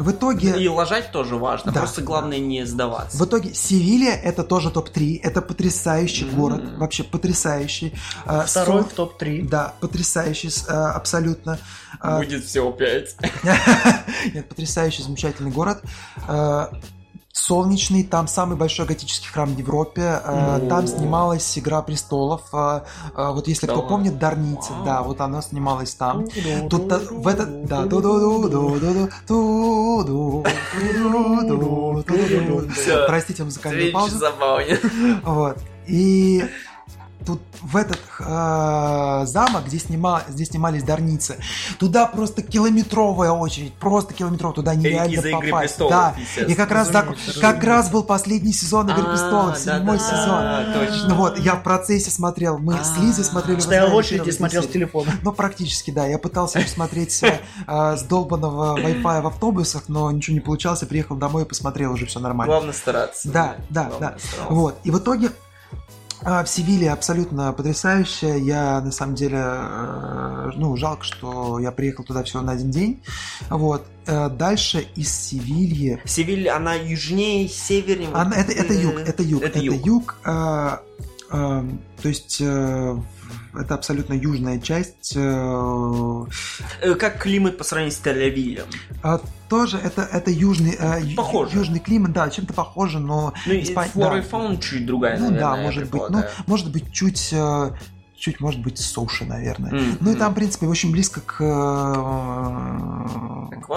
В 0.02 0.12
итоге... 0.12 0.62
И 0.62 0.68
лажать 0.68 1.12
тоже 1.12 1.36
важно, 1.36 1.72
Да, 1.72 1.82
просто 1.82 2.02
главное 2.02 2.40
не 2.40 2.66
сдаваться. 2.66 3.18
В 3.18 3.26
итоге 3.26 3.54
Севилья 3.54 4.16
это 4.16 4.44
тоже 4.44 4.72
топ-3, 4.72 5.20
это 5.22 5.42
потрясающий 5.42 6.26
М. 6.26 6.36
город, 6.36 6.62
вообще 6.78 7.04
потрясающий. 7.04 7.94
Э, 8.26 8.44
Второй 8.48 8.84
со- 8.84 8.90
в 8.90 8.94
топ-3. 8.94 9.48
Да, 9.48 9.74
потрясающий, 9.80 10.50
э, 10.68 10.72
абсолютно. 10.72 11.60
Э, 12.02 12.18
Будет 12.18 12.44
всего 12.46 12.72
пять. 12.72 13.16
Нет, 14.34 14.50
потрясающий, 14.50 15.04
замечательный 15.04 15.52
город. 15.52 15.82
Солнечный, 17.34 18.04
там 18.04 18.28
самый 18.28 18.58
большой 18.58 18.86
готический 18.86 19.30
храм 19.30 19.54
в 19.54 19.58
Европе. 19.58 20.22
Э, 20.24 20.60
ну. 20.62 20.70
Там 20.70 20.88
снималась 20.88 21.58
Игра 21.58 21.82
престолов. 21.82 22.42
Э, 22.54 22.82
э, 23.16 23.32
вот 23.32 23.48
если 23.48 23.68
да 23.68 23.74
кто 23.74 23.82
ладно. 23.82 23.96
помнит, 23.96 24.20
Дарница, 24.20 24.72
да, 24.86 25.02
вот 25.02 25.22
она 25.22 25.42
снималась 25.42 25.96
там. 25.96 26.26
Тут 26.70 26.92
в 27.12 27.28
этот. 27.28 27.66
Да, 27.66 27.86
Простите 33.08 33.44
музыкальную 33.44 33.92
паузу. 33.92 34.20
Вот. 35.24 35.58
И 35.88 36.44
тут 37.26 37.42
в 37.62 37.78
этот 37.78 38.00
э, 38.20 39.26
замок, 39.26 39.66
где, 39.66 39.80
снима, 39.80 40.24
где 40.28 40.46
снимались 40.46 40.84
Дарницы, 40.84 41.38
туда 41.80 42.06
просто 42.08 42.42
километровая 42.42 43.32
очередь, 43.32 43.74
просто 43.74 44.14
километровая, 44.14 44.56
туда 44.56 44.76
нереально 44.76 45.14
Из-за 45.14 45.30
«Игры 45.30 45.50
попасть. 45.50 45.76
престолов», 45.78 45.92
да. 45.92 46.16
И 46.44 46.56
как 46.56 46.72
раз, 46.72 46.90
Разумеется, 46.90 47.40
как 47.40 47.64
раз 47.64 47.90
был 47.90 48.04
последний 48.04 48.54
сезон 48.54 48.90
Игры 48.90 49.04
А, 49.04 49.10
престолов, 49.12 49.58
седьмой 49.58 50.00
сезон. 50.00 50.74
точно. 50.74 51.08
Ну 51.10 51.16
вот, 51.16 51.40
я 51.40 51.56
в 51.56 51.64
процессе 51.64 52.12
смотрел, 52.12 52.58
мы 52.58 52.74
с 52.84 52.94
А. 52.98 53.02
Лизой 53.02 53.24
смотрели. 53.26 53.60
Стоял 53.60 53.90
в 53.90 53.96
очереди 53.96 54.30
и 54.30 54.32
смотрел 54.32 54.64
с 54.64 54.68
телефона. 54.68 55.12
Ну, 55.24 55.32
практически, 55.32 55.92
да. 55.92 56.06
Я 56.06 56.18
пытался 56.18 56.60
посмотреть 56.60 57.22
э, 57.24 57.40
э, 57.68 57.98
с 57.98 58.04
долбанного 58.04 58.78
Wi-Fi 58.80 59.22
в 59.22 59.28
автобусах, 59.28 59.84
но 59.88 60.12
ничего 60.12 60.34
не 60.34 60.40
получалось. 60.40 60.82
Я 60.82 60.88
приехал 60.88 61.16
домой 61.16 61.44
и 61.44 61.46
посмотрел, 61.46 61.94
уже 61.94 62.06
все 62.06 62.20
нормально. 62.20 62.54
Главное 62.54 62.74
стараться. 62.74 63.30
Да, 63.30 63.56
да, 63.70 63.92
да. 64.00 64.16
Вот. 64.50 64.78
И 64.84 64.92
в 64.92 64.98
итоге 65.00 65.28
а, 65.28 65.32
в 66.22 66.46
Севиле 66.46 66.92
абсолютно 66.92 67.52
потрясающая. 67.54 68.36
Я 68.38 68.80
на 68.82 68.92
самом 68.92 69.16
деле, 69.16 69.38
э, 69.42 70.52
ну, 70.56 70.76
жалко, 70.78 71.04
что 71.04 71.60
я 71.60 71.72
приехал 71.72 72.04
туда 72.04 72.24
всего 72.24 72.42
на 72.42 72.52
один 72.54 72.70
день. 72.72 73.02
Вот. 73.50 73.86
Э, 74.06 74.30
Дальше 74.30 74.86
из 74.96 75.12
Севильи. 75.12 76.00
Севиль, 76.06 76.48
она 76.50 76.76
южнее, 76.76 77.48
севернее. 77.48 78.10
Она- 78.14 78.36
это, 78.36 78.52
это 78.52 78.74
э, 78.74 78.82
юг, 78.82 79.00
это 79.00 79.24
юг, 79.24 79.42
Это 79.44 79.60
это 79.60 79.66
юг. 79.66 79.86
юг. 79.86 80.16
э, 80.26 80.78
э, 81.32 81.64
то 82.02 82.08
есть 82.10 82.42
это 83.54 83.76
абсолютно 83.76 84.14
южная 84.14 84.60
часть. 84.60 85.14
э, 85.16 86.26
Э, 86.82 86.96
Как 86.96 87.22
климат 87.22 87.58
по 87.58 87.64
сравнению 87.64 87.96
с 87.96 88.02
Тель-Авивом? 88.04 88.66
а 89.04 89.20
тоже 89.50 89.78
это, 89.78 90.02
это 90.04 90.32
южный, 90.32 90.76
э, 90.80 91.16
Похоже. 91.16 91.58
южный 91.58 91.80
климат, 91.80 92.14
да, 92.14 92.30
чем-то 92.30 92.54
похоже, 92.54 93.00
но 93.00 93.34
Ну, 93.46 93.54
и 93.54 93.64
Испания- 93.64 93.92
флора 93.92 94.14
да. 94.14 94.20
и 94.20 94.22
фауна 94.22 94.58
чуть 94.58 94.86
другая, 94.86 95.18
Ну 95.18 95.32
наверное, 95.32 95.40
да, 95.42 95.56
может 95.58 95.90
быть. 95.90 96.02
Ну, 96.10 96.24
может 96.48 96.72
быть, 96.72 96.92
чуть, 96.94 97.30
э, 97.34 97.72
чуть, 98.16 98.40
может 98.40 98.62
быть, 98.62 98.78
суше, 98.80 99.26
наверное. 99.26 99.72
М, 99.72 99.98
Ну 100.00 100.12
и 100.12 100.16
там, 100.16 100.32
в 100.32 100.36
принципе, 100.36 100.68
очень 100.68 100.92
близко 100.92 101.20
к, 101.22 101.42
э, 101.42 101.44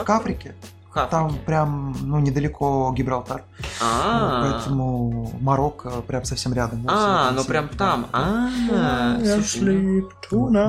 к? 0.04 0.10
Африке. 0.10 0.54
Африке. 0.96 1.10
Там 1.10 1.38
прям, 1.46 1.96
ну, 2.02 2.18
недалеко 2.18 2.92
Гибралтар. 2.96 3.42
А, 3.80 4.42
Поэтому 4.42 5.32
Марокко 5.40 5.90
прям 6.02 6.24
совсем 6.24 6.52
рядом. 6.54 6.84
А, 6.88 7.30
ну 7.32 7.44
прям 7.44 7.68
там. 7.68 8.06
А, 8.12 8.48
ну. 8.48 8.74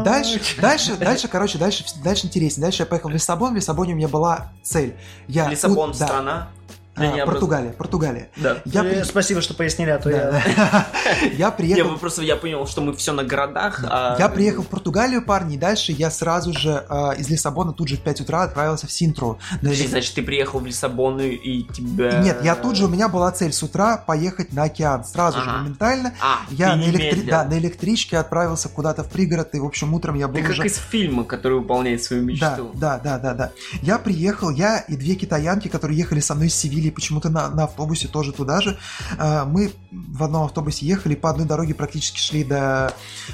Дальше, 0.03 0.39
дальше, 0.59 0.97
дальше, 0.97 1.27
короче, 1.27 1.57
дальше, 1.57 1.85
дальше 2.03 2.27
интереснее. 2.27 2.65
Дальше 2.65 2.83
я 2.83 2.85
поехал 2.85 3.09
в 3.09 3.13
Лиссабон. 3.13 3.53
В 3.53 3.55
Лиссабоне 3.55 3.93
у 3.93 3.97
меня 3.97 4.07
была 4.07 4.51
цель. 4.63 4.95
Я, 5.27 5.47
Лиссабон 5.49 5.93
страна. 5.93 6.47
А, 6.95 7.13
Для 7.13 7.25
Португалия, 7.25 7.71
Португалия. 7.71 8.29
Да. 8.37 8.57
Я, 8.65 8.83
Э, 8.85 8.89
при- 8.89 9.03
Спасибо, 9.03 9.41
что 9.41 9.53
пояснили, 9.53 9.89
а 9.89 9.97
то 9.99 10.09
я... 10.09 10.31
да, 10.31 10.43
да. 10.55 10.87
я 11.23 11.29
Я 11.37 11.51
приехал 11.51 11.91
бы 11.91 11.97
просто 11.97 12.21
я 12.23 12.35
понял, 12.35 12.65
что 12.67 12.81
мы 12.81 12.93
все 12.95 13.11
на 13.13 13.23
городах. 13.23 13.83
а- 13.87 14.15
Я 14.19 14.29
приехал 14.29 14.63
в 14.63 14.67
Португалию, 14.67 15.21
парни, 15.23 15.55
и 15.55 15.57
дальше 15.57 15.91
я 15.91 16.09
сразу 16.09 16.53
же 16.57 16.85
э, 16.89 17.17
из 17.17 17.29
Лиссабона 17.29 17.73
тут 17.73 17.87
же 17.89 17.97
в 17.97 18.01
5 18.01 18.21
утра 18.21 18.43
отправился 18.43 18.87
в 18.87 18.91
Синтру. 18.91 19.39
Значит, 19.61 20.13
ты 20.15 20.21
приехал 20.23 20.59
в 20.59 20.65
Лиссабон 20.65 21.19
и- 21.21 21.63
тебя... 21.63 22.19
Нет, 22.21 22.39
я 22.43 22.55
тут 22.55 22.75
же, 22.75 22.85
у 22.85 22.87
меня 22.87 23.09
была 23.09 23.31
цель 23.31 23.51
с 23.53 23.61
утра 23.63 23.97
поехать 23.97 24.53
на 24.53 24.63
океан. 24.63 25.03
Сразу 25.05 25.41
же, 25.41 25.49
моментально. 25.49 26.13
А, 26.21 26.39
Я 26.49 26.73
ты 26.77 27.23
на, 27.25 27.43
да, 27.45 27.57
электричке 27.57 28.17
отправился 28.17 28.69
куда-то 28.69 29.03
в 29.03 29.09
пригород, 29.09 29.53
и, 29.55 29.59
в 29.59 29.65
общем, 29.65 29.93
утром 29.93 30.15
я 30.15 30.27
был 30.27 30.35
Ты 30.35 30.41
как 30.41 30.51
уже... 30.51 30.65
из 30.65 30.77
фильма, 30.77 31.23
который 31.23 31.59
выполняет 31.59 32.03
свою 32.03 32.23
Да, 32.23 32.27
мечту. 32.27 32.71
да, 32.75 32.99
да, 33.03 33.17
да, 33.19 33.33
да. 33.33 33.51
Я 33.81 33.97
приехал, 33.99 34.49
я 34.49 34.79
и 34.79 34.95
две 34.95 35.15
китаянки, 35.15 35.67
которые 35.67 35.97
ехали 35.97 36.19
со 36.19 36.35
мной 36.35 36.47
из 36.47 36.55
Севильи, 36.55 36.84
почему-то 36.91 37.29
на, 37.29 37.49
на 37.49 37.63
автобусе 37.65 38.07
тоже 38.07 38.31
туда 38.31 38.61
же. 38.61 38.77
Э, 39.17 39.43
Мы 39.45 39.71
в 39.91 40.23
одном 40.23 40.43
автобусе 40.43 40.85
ехали, 40.85 41.15
по 41.15 41.29
одной 41.29 41.45
дороге 41.45 41.73
практически 41.73 42.19
шли 42.19 42.43
до 42.43 42.93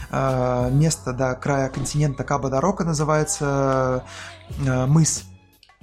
э, 0.10 0.70
места, 0.72 1.14
до 1.14 1.36
края 1.36 1.70
континента 1.70 2.24
Каба-Дорока, 2.24 2.84
называется 2.84 4.04
э, 4.66 4.86
мыс. 4.86 5.24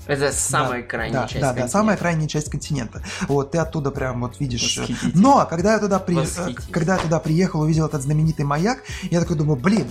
Это 0.06 0.32
самая 0.32 0.82
крайняя 0.82 1.22
да, 1.22 1.28
часть. 1.28 1.34
да, 1.34 1.40
да, 1.40 1.48
континента. 1.48 1.72
самая 1.72 1.96
крайняя 1.96 2.28
часть 2.28 2.50
континента. 2.50 3.02
Вот, 3.26 3.50
ты 3.50 3.58
оттуда 3.58 3.90
прям 3.90 4.20
вот 4.20 4.38
видишь. 4.40 4.78
э. 4.78 4.86
Но 5.14 5.44
когда 5.50 5.72
я 5.74 5.78
туда, 5.80 5.98
при... 5.98 6.16
э, 6.18 6.54
когда 6.70 6.94
я 6.96 7.02
туда 7.02 7.18
приехал, 7.18 7.60
увидел 7.60 7.86
этот 7.86 8.02
знаменитый 8.02 8.44
маяк, 8.44 8.78
я 9.10 9.20
такой 9.20 9.36
думаю, 9.36 9.58
блин, 9.58 9.90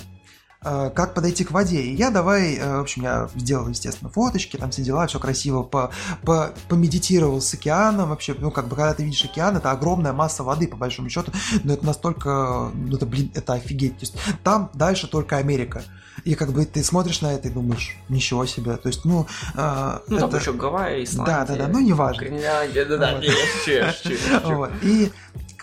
как 0.62 1.14
подойти 1.14 1.44
к 1.44 1.52
воде. 1.52 1.82
И 1.82 1.94
я 1.96 2.10
давай, 2.10 2.56
э, 2.56 2.78
в 2.78 2.82
общем, 2.82 3.04
я 3.04 3.30
сделал, 3.36 3.68
естественно, 3.68 4.10
фоточки, 4.10 4.58
там 4.58 4.72
все 4.72 4.82
дела, 4.82 5.06
все 5.08 5.20
красиво, 5.20 5.64
по, 5.64 5.92
по, 6.24 6.52
помедитировал 6.68 7.42
с 7.42 7.54
океаном. 7.54 8.10
Вообще, 8.10 8.36
ну, 8.38 8.52
как 8.52 8.68
бы, 8.68 8.76
когда 8.76 8.94
ты 8.94 9.04
видишь 9.04 9.24
океан, 9.26 9.56
это 9.58 9.72
огромная 9.72 10.14
масса 10.14 10.44
воды, 10.44 10.68
по 10.68 10.76
большому 10.78 11.10
счету, 11.10 11.32
но 11.64 11.74
это 11.74 11.86
настолько, 11.86 12.72
ну, 12.74 12.96
это, 12.96 13.06
блин, 13.06 13.32
это 13.36 13.54
офигеть. 13.54 13.94
То 14.00 14.06
есть, 14.06 14.16
там 14.44 14.70
дальше 14.74 15.08
только 15.08 15.38
Америка. 15.38 15.84
И 16.24 16.34
как 16.34 16.52
бы 16.52 16.66
ты 16.66 16.84
смотришь 16.84 17.22
на 17.22 17.34
это 17.34 17.48
и 17.48 17.52
думаешь, 17.52 17.96
ничего 18.10 18.46
себе. 18.48 18.76
То 18.78 18.88
есть, 18.88 19.06
ну, 19.06 19.28
э, 19.56 20.00
Ну, 20.08 20.18
там 20.18 20.30
это- 20.30 20.38
еще 20.40 20.52
Гавайи, 20.54 21.04
Исландия. 21.04 21.32
Да, 21.32 21.46
да, 21.46 21.56
да, 21.56 21.68
ну, 21.68 21.80
неважно. 21.80 22.22
Гренландия, 22.22 22.86
да, 22.86 22.98
да, 22.98 23.14
Вот. 23.14 23.24
я 23.24 23.32
шучу, 23.32 23.72
я 23.72 23.94
шучу, 23.94 24.10
я 24.32 24.40
шучу. 24.40 24.56
Вот. 24.56 24.72
И 24.82 25.12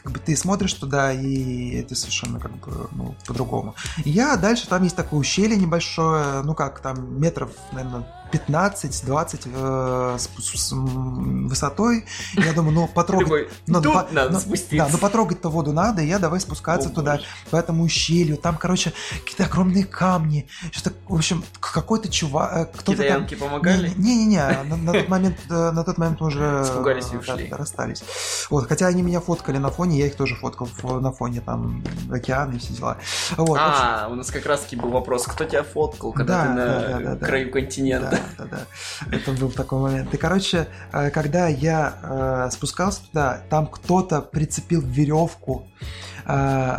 как 0.05 0.13
бы 0.13 0.19
ты 0.19 0.37
смотришь 0.37 0.75
туда, 0.75 1.13
и 1.13 1.77
это 1.77 1.95
совершенно 1.95 2.39
как 2.39 2.53
бы 2.59 2.89
ну, 2.93 3.17
по-другому. 3.27 3.75
Я 4.05 4.37
дальше, 4.37 4.69
там 4.69 4.83
есть 4.83 4.97
такое 4.97 5.19
ущелье 5.19 5.57
небольшое, 5.57 6.43
ну 6.43 6.55
как, 6.55 6.81
там 6.81 7.19
метров, 7.19 7.51
наверное, 7.73 8.07
15-20 8.35 9.41
э, 9.55 10.17
с, 10.19 10.29
с- 10.43 10.61
с, 10.69 10.73
м, 10.73 11.49
высотой. 11.49 12.05
Я 12.35 12.53
думаю, 12.53 12.75
ну 12.75 12.89
потрогать... 12.95 13.27
такой, 13.27 13.49
ну, 13.67 13.81
тут 13.83 13.93
по- 13.95 14.07
надо 14.13 14.33
ну, 14.33 14.41
спуститься. 14.41 14.77
Да, 14.77 14.89
ну 14.91 14.99
потрогать-то 14.99 15.49
воду 15.49 15.73
надо, 15.73 16.03
и 16.03 16.07
я 16.07 16.19
давай 16.19 16.41
спускаться 16.41 16.89
О, 16.89 16.93
туда, 16.93 17.13
боже. 17.17 17.25
по 17.51 17.57
этому 17.57 17.85
ущелью. 17.85 18.37
Там, 18.37 18.57
короче, 18.57 18.93
какие-то 19.11 19.45
огромные 19.45 19.85
камни. 19.85 20.49
Что-то, 20.73 20.97
в 21.09 21.15
общем, 21.15 21.45
какой-то 21.61 22.09
чувак, 22.11 22.53
э, 22.55 22.65
кто-то 22.67 22.85
там... 22.85 22.97
Китаянки 22.97 23.35
помогали? 23.35 23.93
Не-не-не, 23.97 24.63
на, 24.65 24.77
на 24.77 24.93
тот 24.93 25.09
момент, 25.09 25.37
э, 25.51 25.71
на 25.71 25.85
тот 25.85 25.99
момент 25.99 26.21
мы 26.21 26.27
уже 26.29 26.63
Испугались 26.65 27.07
и 27.13 27.17
ушли. 27.17 27.49
да, 27.49 27.57
расстались. 27.57 28.03
Вот, 28.51 28.69
хотя 28.69 28.87
они 28.87 29.03
меня 29.03 29.21
фоткали 29.21 29.59
на 29.59 29.71
фоне, 29.71 29.99
я 29.99 30.07
их 30.07 30.17
тоже 30.17 30.35
фоткал 30.37 30.67
фо- 30.69 31.01
на 31.01 31.13
фоне 31.13 31.41
там 31.41 31.83
океана 32.11 32.55
и 32.55 32.59
все 32.59 32.73
дела. 32.75 32.99
Вот, 33.37 33.59
А, 33.61 34.09
у 34.11 34.15
нас 34.15 34.31
как 34.31 34.47
раз 34.47 34.61
таки 34.61 34.77
был 34.77 34.91
вопрос, 34.91 35.25
кто 35.27 35.45
тебя 35.45 35.63
фоткал, 35.63 36.13
когда 36.13 36.35
Да, 36.35 36.43
ты 36.45 36.49
на 36.53 36.99
да, 37.11 37.15
да. 37.17 37.27
краю 37.27 37.51
континента? 37.51 38.19
Да, 38.39 38.45
да. 38.45 38.59
Это 39.11 39.33
был 39.33 39.51
такой 39.51 39.79
момент. 39.81 40.13
И, 40.15 40.17
короче, 40.17 40.69
э, 40.93 41.11
когда 41.11 41.49
я 41.49 41.95
э, 42.03 42.51
спускался 42.53 43.03
туда, 43.07 43.41
там 43.51 43.67
кто-то 43.67 44.21
прицепил 44.21 44.81
веревку. 44.81 45.67
э, 46.27 46.79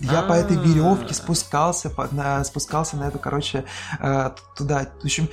Я 0.00 0.22
по 0.22 0.32
этой 0.34 0.56
А. 0.56 0.60
веревке 0.60 1.12
спускался, 1.12 1.90
по- 1.90 2.06
на, 2.14 2.44
спускался 2.44 2.96
на 2.96 3.08
эту, 3.08 3.18
короче, 3.18 3.64
э, 3.98 4.30
туда. 4.56 4.86
В 5.00 5.04
общем, 5.04 5.28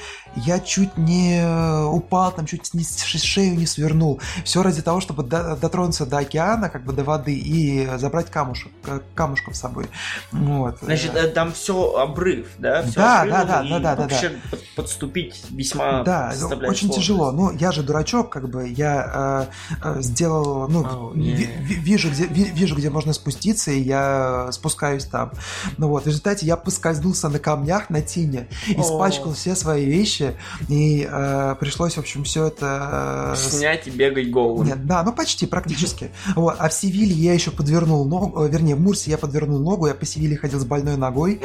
я 0.46 0.60
чуть 0.60 0.98
не 0.98 1.40
э, 1.42 1.84
упал, 1.86 2.32
там 2.32 2.46
чуть 2.46 2.74
не 2.74 2.84
шею 2.84 3.56
не 3.58 3.66
свернул. 3.66 4.20
Все 4.44 4.62
ради 4.64 4.82
того, 4.82 5.00
чтобы 5.02 5.24
до- 5.24 5.56
дотронуться 5.56 6.06
до 6.06 6.20
океана, 6.20 6.70
как 6.70 6.84
бы 6.86 6.94
до 6.94 7.04
воды 7.04 7.34
и 7.34 7.88
забрать 7.98 8.30
камушек, 8.30 8.72
э, 8.86 9.00
камушков 9.16 9.56
с 9.56 9.60
собой. 9.60 9.88
Вот. 10.32 10.78
Значит, 10.82 11.16
э, 11.16 11.28
там 11.28 11.52
все 11.54 11.94
обрыв, 11.98 12.48
да? 12.58 12.84
Всё 12.84 12.94
Да, 12.96 13.26
да, 13.26 13.44
да, 13.46 13.64
да, 13.64 13.80
да, 13.80 13.96
да, 13.96 14.02
вообще 14.04 14.32
под- 14.52 14.76
подступить 14.76 15.44
весьма 15.50 16.04
Да, 16.04 16.34
очень 16.34 16.40
сложность. 16.50 16.96
тяжело. 16.96 17.32
Ну, 17.32 17.52
я 17.52 17.72
же 17.72 17.84
дурачок, 17.84 18.30
как 18.30 18.50
бы, 18.50 18.68
я 18.70 19.48
э, 19.84 20.02
сделал, 20.02 20.68
ну, 20.70 20.84
Oh, 20.84 21.14
yeah. 21.14 21.62
ви- 21.62 21.76
вижу, 21.76 22.10
где, 22.10 22.26
ви- 22.28 22.52
вижу, 22.54 22.76
где 22.76 22.90
можно 22.90 23.14
спуститься, 23.14 23.72
и 23.72 23.80
я 23.82 24.50
спускаюсь 24.52 25.06
там. 25.06 25.32
Ну 25.78 25.88
вот, 25.90 26.04
в 26.04 26.08
результате 26.08 26.46
я 26.46 26.56
поскользнулся 26.58 27.30
на 27.30 27.40
камнях 27.40 27.90
на 27.90 28.02
тине, 28.02 28.48
испачкал 28.68 29.32
О. 29.32 29.34
все 29.34 29.56
свои 29.56 29.86
вещи, 29.86 30.27
и 30.68 31.08
э, 31.10 31.56
пришлось, 31.60 31.96
в 31.96 32.00
общем, 32.00 32.24
все 32.24 32.48
это... 32.48 33.34
э, 33.34 33.36
Снять 33.38 33.88
и 33.88 33.92
бегать 33.92 34.30
голым. 34.32 34.68
Нет, 34.68 34.86
да, 34.86 35.04
ну 35.04 35.14
почти, 35.14 35.46
практически. 35.46 36.12
Вот. 36.36 36.56
А 36.60 36.70
в 36.70 36.74
Севиле 36.74 37.14
я 37.14 37.34
еще 37.34 37.52
подвернул 37.52 38.06
ногу, 38.06 38.44
э, 38.46 38.50
вернее, 38.50 38.76
в 38.76 38.82
Мурсе 38.82 39.12
я 39.12 39.18
подвернул 39.18 39.60
ногу, 39.60 39.88
я 39.88 39.94
по 39.94 40.06
Севиле 40.06 40.38
ходил 40.38 40.60
с 40.60 40.66
больной 40.66 40.98
ногой, 40.98 41.42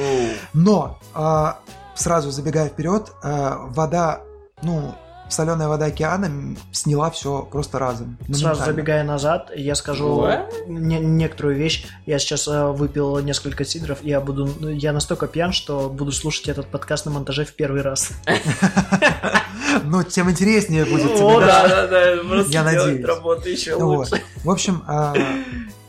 но 0.52 0.98
а, 1.14 1.58
сразу 1.94 2.30
забегая 2.30 2.68
вперед, 2.68 3.12
а, 3.22 3.66
вода, 3.70 4.20
ну, 4.62 4.94
соленая 5.32 5.68
вода 5.68 5.86
океана 5.86 6.56
сняла 6.72 7.10
все 7.10 7.42
просто 7.50 7.78
разом. 7.78 8.18
Сразу 8.32 8.64
забегая 8.64 9.02
назад, 9.04 9.50
я 9.56 9.74
скажу 9.74 10.26
не- 10.66 11.00
некоторую 11.00 11.56
вещь. 11.56 11.86
Я 12.06 12.18
сейчас 12.18 12.46
э, 12.48 12.66
выпил 12.66 13.18
несколько 13.20 13.64
сидров, 13.64 13.98
и 14.02 14.10
я 14.10 14.20
буду, 14.20 14.48
ну, 14.60 14.68
я 14.68 14.92
настолько 14.92 15.26
пьян, 15.26 15.52
что 15.52 15.88
буду 15.88 16.12
слушать 16.12 16.48
этот 16.48 16.66
подкаст 16.66 17.06
на 17.06 17.12
монтаже 17.12 17.44
в 17.44 17.52
первый 17.54 17.82
раз. 17.82 18.10
Ну, 19.84 20.02
тем 20.02 20.30
интереснее 20.30 20.84
будет 20.84 21.18
О, 21.20 21.40
да? 21.40 21.66
да, 21.66 21.86
да, 21.86 22.10
Я 22.48 22.62
надеюсь. 22.62 23.04
работу 23.06 23.48
еще 23.48 23.74
лучше. 23.74 24.22
В 24.44 24.50
общем, 24.50 24.82
а, 24.86 25.14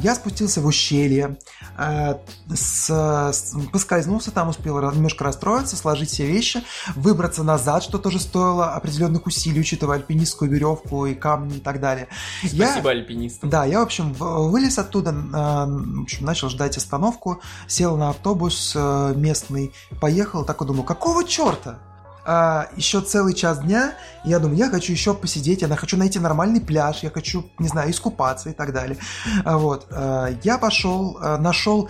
я 0.00 0.14
спустился 0.14 0.60
в 0.60 0.66
ущелье, 0.66 1.36
а, 1.76 2.18
с- 2.48 2.88
с- 3.32 3.54
поскользнулся 3.72 4.30
там, 4.30 4.48
успел 4.48 4.80
немножко 4.92 5.24
расстроиться, 5.24 5.76
сложить 5.76 6.10
все 6.10 6.26
вещи, 6.26 6.62
выбраться 6.96 7.42
назад, 7.42 7.82
что 7.82 7.98
тоже 7.98 8.18
стоило 8.18 8.72
определенных 8.74 9.26
усилий, 9.26 9.60
учитывая 9.60 9.98
альпинистскую 9.98 10.50
веревку 10.50 11.06
и 11.06 11.14
камни 11.14 11.56
и 11.56 11.60
так 11.60 11.80
далее. 11.80 12.08
Я- 12.42 12.68
Спасибо 12.68 12.90
альпинистам. 12.90 13.50
Да, 13.50 13.64
я, 13.64 13.80
в 13.80 13.82
общем, 13.82 14.12
вылез 14.14 14.78
оттуда, 14.78 15.10
э, 15.10 15.14
в 15.14 16.02
общем, 16.02 16.24
начал 16.24 16.48
ждать 16.48 16.76
остановку, 16.76 17.40
сел 17.68 17.96
на 17.96 18.10
автобус 18.10 18.72
э, 18.74 19.12
местный, 19.16 19.72
поехал, 20.00 20.44
такой 20.44 20.66
думаю, 20.66 20.84
какого 20.84 21.24
черта? 21.24 21.78
А, 22.24 22.68
еще 22.76 23.00
целый 23.00 23.34
час 23.34 23.58
дня, 23.60 23.94
и 24.24 24.30
я 24.30 24.38
думаю, 24.38 24.56
я 24.58 24.70
хочу 24.70 24.92
еще 24.92 25.12
посидеть, 25.14 25.62
я 25.62 25.68
хочу 25.76 25.96
найти 25.96 26.18
нормальный 26.20 26.60
пляж, 26.60 27.02
я 27.02 27.10
хочу, 27.10 27.50
не 27.58 27.68
знаю, 27.68 27.90
искупаться 27.90 28.50
и 28.50 28.52
так 28.52 28.72
далее. 28.72 28.96
А, 29.44 29.58
Вот, 29.58 29.86
э, 29.90 30.36
я 30.44 30.58
пошел, 30.58 31.18
э, 31.20 31.36
нашел 31.38 31.88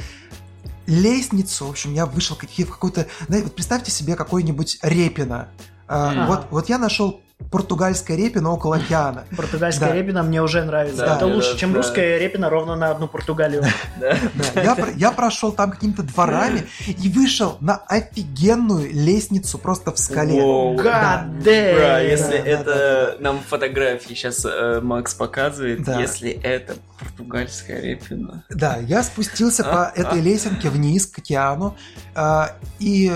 лестницу, 0.87 1.67
в 1.67 1.71
общем, 1.71 1.95
я 1.95 2.07
вышел 2.07 2.37
какие- 2.37 2.67
в 2.67 2.71
какой-то, 2.71 3.07
вот 3.29 3.55
представьте 3.55 3.91
себе 3.91 4.17
какой-нибудь 4.17 4.79
Репина. 4.83 5.49
А, 5.89 6.11
Ага. 6.11 6.27
Вот, 6.27 6.47
вот 6.51 6.69
я 6.69 6.79
нашел 6.79 7.21
португальское 7.51 8.17
Репино 8.17 8.51
около 8.53 8.77
океана. 8.77 9.25
Португальская 9.37 9.91
Да. 9.91 9.95
репина 9.95 10.23
мне 10.23 10.43
уже 10.43 10.63
нравится. 10.65 10.99
Да, 11.05 11.17
Это 11.17 11.27
да, 11.27 11.35
лучше, 11.35 11.53
да, 11.53 11.59
чем 11.59 11.73
да. 11.73 11.77
русская 11.79 12.19
репина 12.19 12.49
ровно 12.51 12.77
на 12.77 12.91
одну 12.91 13.09
Португалию. 13.09 13.65
Я, 14.55 14.75
про- 14.75 14.91
я 14.93 15.13
прошел 15.13 15.53
там 15.53 15.71
какими-то 15.71 16.03
дворами 16.03 16.67
и 16.87 17.09
вышел 17.09 17.57
на 17.61 17.77
офигенную 17.77 18.91
лестницу 18.93 19.59
просто 19.59 19.93
в 19.93 19.99
скале. 19.99 20.41
Бра, 20.77 22.01
если 22.01 22.37
это 22.37 23.17
нам 23.21 23.41
фотографии 23.41 24.15
сейчас 24.15 24.47
Макс 24.83 25.15
показывает, 25.15 25.87
если 25.89 26.31
это 26.31 26.77
португальская 26.99 27.81
репина. 27.81 28.45
Да, 28.49 28.77
я 28.77 29.03
спустился 29.03 29.65
по 29.65 29.87
А, 29.89 29.93
этой 29.95 30.21
а. 30.21 30.23
лесенке 30.23 30.69
вниз 30.71 31.07
к 31.07 31.19
океану, 31.19 31.77
а, 32.15 32.53
и 32.79 33.13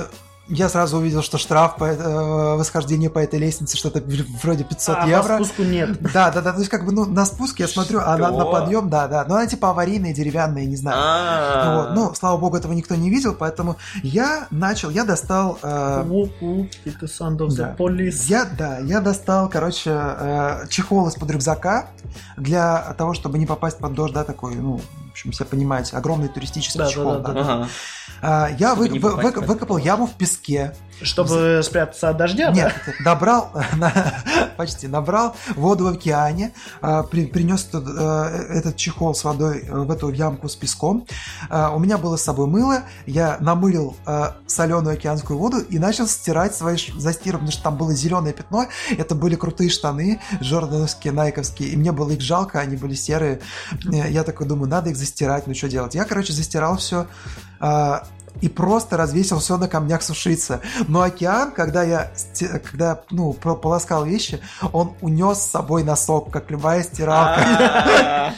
я 0.48 0.68
сразу 0.68 0.98
увидел, 0.98 1.22
что 1.22 1.38
штраф 1.38 1.76
по 1.76 1.84
э, 1.84 2.56
восхождению 2.56 3.10
по 3.10 3.18
этой 3.18 3.38
лестнице 3.38 3.76
что-то 3.76 4.02
вроде 4.42 4.64
500 4.64 4.96
а 5.00 5.06
евро. 5.08 5.38
по 5.38 5.44
спуску 5.44 5.62
нет. 5.62 6.00
Да, 6.16 6.30
да, 6.30 6.40
да, 6.40 6.52
то 6.52 6.58
есть 6.58 6.70
как 6.70 6.86
бы, 6.86 6.92
ну, 6.92 7.04
на 7.04 7.26
спуск 7.26 7.58
я 7.58 7.68
смотрю, 7.68 8.00
а 8.00 8.16
на, 8.16 8.30
на 8.30 8.40
Что? 8.40 8.52
подъем, 8.52 8.88
да, 8.88 9.08
да. 9.08 9.24
Но 9.28 9.34
она 9.34 9.46
типа 9.46 9.70
аварийная, 9.70 10.14
деревянная, 10.14 10.64
не 10.64 10.76
знаю. 10.76 10.96
А. 10.98 11.76
Вот. 11.76 11.94
Ну, 11.94 12.14
слава 12.14 12.38
богу, 12.38 12.56
этого 12.56 12.72
никто 12.72 12.94
не 12.94 13.10
видел, 13.10 13.34
поэтому 13.34 13.76
я 14.02 14.46
начал, 14.50 14.90
я 14.90 15.04
достал... 15.04 15.58
э, 15.62 16.04
да. 17.56 17.74
Я, 18.28 18.44
да, 18.44 18.78
я 18.78 19.00
достал, 19.00 19.48
короче, 19.48 19.90
э, 19.92 20.66
чехол 20.68 21.08
из-под 21.08 21.30
рюкзака 21.30 21.88
для 22.36 22.94
того, 22.96 23.14
чтобы 23.14 23.38
не 23.38 23.46
попасть 23.46 23.78
под 23.78 23.94
дождь, 23.94 24.14
да, 24.14 24.24
такой, 24.24 24.54
ну, 24.54 24.80
общем, 25.16 25.32
все 25.32 25.44
понимаете, 25.44 25.96
огромный 25.96 26.28
туристический 26.28 26.78
Да, 26.78 26.84
да, 26.84 26.90
чехол. 26.90 27.12
да, 27.20 27.32
да. 27.32 27.40
Ага. 27.40 27.68
А, 28.22 28.48
я 28.58 28.74
вы- 28.74 28.88
вы- 28.88 29.16
выкопал 29.16 29.78
яму 29.78 30.06
в 30.06 30.12
песке. 30.14 30.74
Чтобы 31.02 31.60
спрятаться 31.62 32.08
от 32.08 32.16
дождя, 32.16 32.50
Нет, 32.52 32.72
добрал, 33.04 33.50
на- 33.76 34.14
почти, 34.56 34.88
набрал 34.88 35.36
воду 35.54 35.84
в 35.84 35.88
океане, 35.88 36.52
а, 36.80 37.02
при- 37.02 37.26
принес 37.26 37.68
э, 37.72 37.78
этот 38.50 38.76
чехол 38.76 39.14
с 39.14 39.22
водой 39.24 39.64
э, 39.66 39.72
в 39.74 39.90
эту 39.90 40.08
ямку 40.10 40.48
с 40.48 40.56
песком. 40.56 41.06
А, 41.50 41.70
У 41.70 41.78
меня 41.78 41.98
было 41.98 42.16
с 42.16 42.22
собой 42.22 42.46
мыло, 42.46 42.82
я 43.06 43.36
намылил 43.40 43.96
соленую 44.46 44.94
океанскую 44.94 45.38
воду 45.38 45.58
и 45.58 45.78
начал 45.78 46.06
стирать 46.06 46.54
свои 46.54 46.76
застиры, 46.96 47.38
потому 47.38 47.52
что 47.52 47.62
там 47.62 47.76
было 47.76 47.92
зеленое 47.94 48.32
пятно, 48.32 48.66
это 48.96 49.14
были 49.14 49.34
крутые 49.36 49.68
штаны, 49.70 50.20
джордановские, 50.40 51.12
найковские, 51.12 51.68
и 51.70 51.76
мне 51.76 51.92
было 51.92 52.10
их 52.12 52.20
жалко, 52.20 52.60
они 52.60 52.76
были 52.76 52.94
серые. 52.94 53.40
Э, 53.92 54.10
Я 54.10 54.24
такой 54.24 54.46
думаю, 54.46 54.68
надо 54.70 54.90
их 54.90 54.96
застирать, 54.96 55.46
ну 55.46 55.54
что 55.54 55.68
делать? 55.68 55.94
Я, 55.94 56.04
короче, 56.04 56.32
застирал 56.32 56.78
все 56.78 57.06
и 58.40 58.48
просто 58.48 58.96
развесил 58.96 59.38
все 59.38 59.56
на 59.56 59.68
камнях 59.68 60.02
сушиться. 60.02 60.60
Но 60.88 61.02
океан, 61.02 61.52
когда 61.52 61.82
я, 61.82 62.10
когда, 62.70 63.00
ну, 63.10 63.32
полоскал 63.32 64.04
вещи, 64.04 64.40
он 64.72 64.92
унес 65.00 65.38
с 65.40 65.50
собой 65.50 65.82
носок, 65.84 66.30
как 66.30 66.50
любая 66.50 66.82
стиралка. 66.82 67.42
А. 67.44 68.32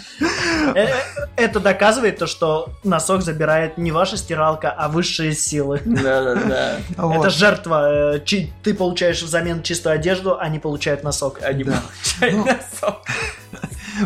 Э, 0.75 0.89
Это 1.37 1.61
доказывает 1.61 2.19
то, 2.19 2.27
что 2.27 2.69
носок 2.85 3.23
забирает 3.23 3.79
не 3.79 3.93
ваша 3.93 4.17
стиралка, 4.17 4.71
а 4.71 4.89
высшие 4.89 5.33
силы. 5.33 5.81
Да-да-да. 5.85 6.77
Это 6.97 7.31
жертва. 7.31 8.15
э, 8.17 8.21
Ты 8.21 8.75
получаешь 8.75 9.23
взамен 9.23 9.63
чистую 9.63 9.95
одежду, 9.95 10.39
они 10.39 10.59
получают 10.59 11.03
носок. 11.05 11.41
Они 11.43 11.65
получают 11.65 12.35
Ну, 12.35 12.45
носок. 12.45 13.03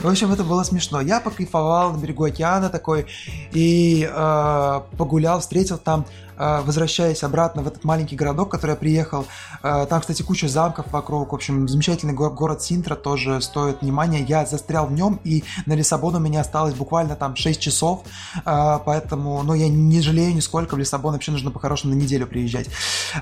В 0.00 0.08
общем, 0.08 0.32
это 0.32 0.44
было 0.44 0.62
смешно. 0.62 1.00
Я 1.00 1.20
покайфовал 1.20 1.92
на 1.92 1.98
берегу 1.98 2.24
океана 2.24 2.68
такой 2.70 3.06
и 3.52 4.08
э, 4.10 4.80
погулял, 4.96 5.40
встретил 5.40 5.76
там, 5.76 6.06
э, 6.38 6.60
возвращаясь 6.62 7.22
обратно 7.22 7.62
в 7.62 7.66
этот 7.66 7.84
маленький 7.84 8.16
городок, 8.16 8.50
который 8.50 8.70
я 8.70 8.76
приехал. 8.76 9.26
Э, 9.62 9.86
там, 9.88 10.00
кстати, 10.00 10.22
куча 10.22 10.48
замков 10.48 10.90
вокруг. 10.92 11.32
В 11.32 11.34
общем, 11.34 11.68
замечательный 11.68 12.14
го- 12.14 12.30
город 12.30 12.62
Синтра 12.62 12.94
тоже 12.94 13.40
стоит 13.42 13.82
внимания. 13.82 14.22
Я 14.22 14.46
застрял 14.46 14.86
в 14.86 14.92
нем, 14.92 15.20
и 15.24 15.44
на 15.66 15.74
Лиссабон 15.74 16.14
у 16.16 16.20
меня 16.20 16.40
осталось 16.40 16.74
буквально 16.74 17.16
там 17.16 17.36
6 17.36 17.60
часов. 17.60 18.02
Э, 18.46 18.78
поэтому, 18.84 19.42
ну, 19.42 19.54
я 19.54 19.68
не 19.68 20.00
жалею 20.00 20.34
нисколько. 20.34 20.74
В 20.74 20.78
Лиссабон 20.78 21.12
вообще 21.12 21.32
нужно 21.32 21.50
по-хорошему 21.50 21.94
на 21.94 21.98
неделю 21.98 22.26
приезжать. 22.26 22.68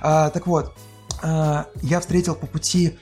Э, 0.02 0.30
так 0.32 0.46
вот, 0.46 0.74
э, 1.22 1.64
я 1.82 2.00
встретил 2.00 2.34
по 2.34 2.46
пути 2.46 2.98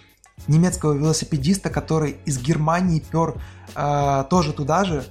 немецкого 0.46 0.92
велосипедиста, 0.92 1.70
который 1.70 2.16
из 2.24 2.38
Германии 2.38 3.00
пер 3.00 3.34
э, 3.74 4.24
тоже 4.30 4.52
туда 4.52 4.84
же. 4.84 5.04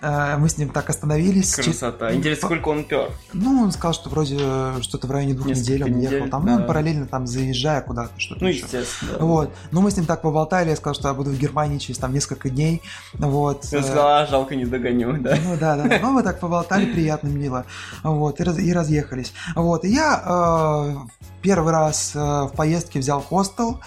Э, 0.00 0.36
мы 0.36 0.48
с 0.48 0.58
ним 0.58 0.70
так 0.70 0.90
остановились. 0.90 1.54
Красота. 1.54 2.12
Интересно, 2.14 2.48
сколько 2.48 2.68
он 2.68 2.84
пер? 2.84 3.10
Ну, 3.32 3.62
он 3.62 3.72
сказал, 3.72 3.94
что 3.94 4.10
вроде 4.10 4.36
э, 4.40 4.78
что-то 4.82 5.06
в 5.06 5.10
районе 5.10 5.34
двух 5.34 5.46
Несколько 5.46 5.72
недель 5.72 5.84
он 5.84 6.00
ехал 6.00 6.14
недель, 6.16 6.30
там. 6.30 6.46
Ну, 6.46 6.52
он 6.54 6.60
да. 6.62 6.64
параллельно 6.64 7.06
там 7.06 7.26
заезжая 7.26 7.80
куда-то, 7.80 8.12
что-то 8.18 8.42
Ну, 8.42 8.48
еще. 8.50 8.62
естественно. 8.62 9.18
Вот. 9.18 9.50
Ну, 9.70 9.80
мы 9.82 9.90
с 9.90 9.96
ним 9.96 10.06
так 10.06 10.22
поболтали, 10.22 10.70
я 10.70 10.76
сказал, 10.76 10.94
что 10.94 11.08
я 11.08 11.14
буду 11.14 11.30
в 11.30 11.38
Германии 11.38 11.78
через 11.78 11.98
там 11.98 12.12
несколько 12.12 12.50
дней. 12.50 12.82
Вот. 13.14 13.64
Я 13.66 13.82
сказал, 13.82 14.06
а, 14.08 14.26
жалко, 14.26 14.56
не 14.56 14.66
догоню, 14.66 15.16
да. 15.18 15.38
ну 15.42 15.56
да, 15.56 15.76
да. 15.76 15.98
Ну, 16.02 16.10
мы 16.10 16.22
так 16.22 16.40
поболтали 16.40 16.86
приятно, 16.86 17.28
мило. 17.28 17.64
Вот, 18.02 18.40
и, 18.40 18.42
раз- 18.42 18.58
и 18.58 18.72
разъехались. 18.72 19.32
Вот, 19.54 19.84
и 19.84 19.88
я 19.88 20.22
э, 20.26 20.96
первый 21.40 21.72
раз 21.72 22.12
э, 22.14 22.18
в 22.18 22.52
поездке 22.56 22.98
взял 22.98 23.20
хостел. 23.20 23.80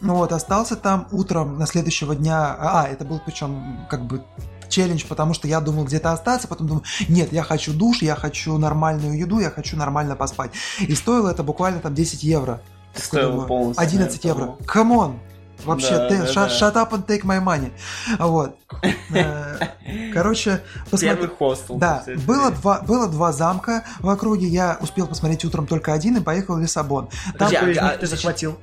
Ну 0.00 0.14
вот, 0.14 0.32
остался 0.32 0.76
там 0.76 1.08
утром 1.10 1.58
на 1.58 1.66
следующего 1.66 2.14
дня. 2.14 2.56
А, 2.58 2.86
это 2.88 3.04
был 3.04 3.20
причем 3.24 3.86
как 3.90 4.06
бы 4.06 4.22
челлендж, 4.78 5.04
потому 5.08 5.34
что 5.34 5.48
я 5.48 5.60
думал 5.60 5.84
где-то 5.84 6.12
остаться, 6.12 6.46
потом 6.46 6.68
думаю, 6.68 6.84
нет, 7.08 7.32
я 7.32 7.42
хочу 7.42 7.72
душ, 7.72 8.00
я 8.02 8.14
хочу 8.14 8.56
нормальную 8.58 9.18
еду, 9.18 9.40
я 9.40 9.50
хочу 9.50 9.76
нормально 9.76 10.14
поспать. 10.14 10.52
И 10.78 10.94
стоило 10.94 11.30
это 11.30 11.42
буквально 11.42 11.80
там 11.80 11.94
10 11.94 12.22
евро. 12.22 12.60
Стоило 12.94 13.44
полностью. 13.44 13.82
11 13.82 14.24
наверное, 14.24 14.46
евро. 14.50 14.64
Come 14.64 14.95
on! 14.95 15.18
Вообще, 15.64 15.90
Да, 15.96 16.08
ты- 16.08 16.18
да, 16.18 16.24
shut, 16.26 16.34
да. 16.34 16.46
shut 16.48 16.74
up 16.74 16.90
and 16.92 17.06
take 17.06 17.24
my 17.24 17.42
money. 17.42 17.72
Вот. 18.18 18.56
Э, 19.12 20.12
Короче, 20.12 20.60
посмотри. 20.90 21.08
Первый 21.08 21.28
хостел. 21.36 21.76
Да, 21.76 22.04
было 22.26 22.50
два, 22.52 22.80
было 22.82 23.08
два 23.08 23.32
замка 23.32 23.82
в 24.00 24.08
округе, 24.08 24.46
я 24.46 24.76
успел 24.80 25.06
посмотреть 25.08 25.44
утром 25.44 25.66
только 25.66 25.92
один 25.94 26.18
и 26.18 26.20
поехал 26.20 26.54
в 26.56 26.60
Лиссабон. 26.60 27.08
Там, 27.38 27.50
Подожди, 27.50 27.78
а- 27.78 27.96
ты 27.96 28.06
захватил? 28.06 28.58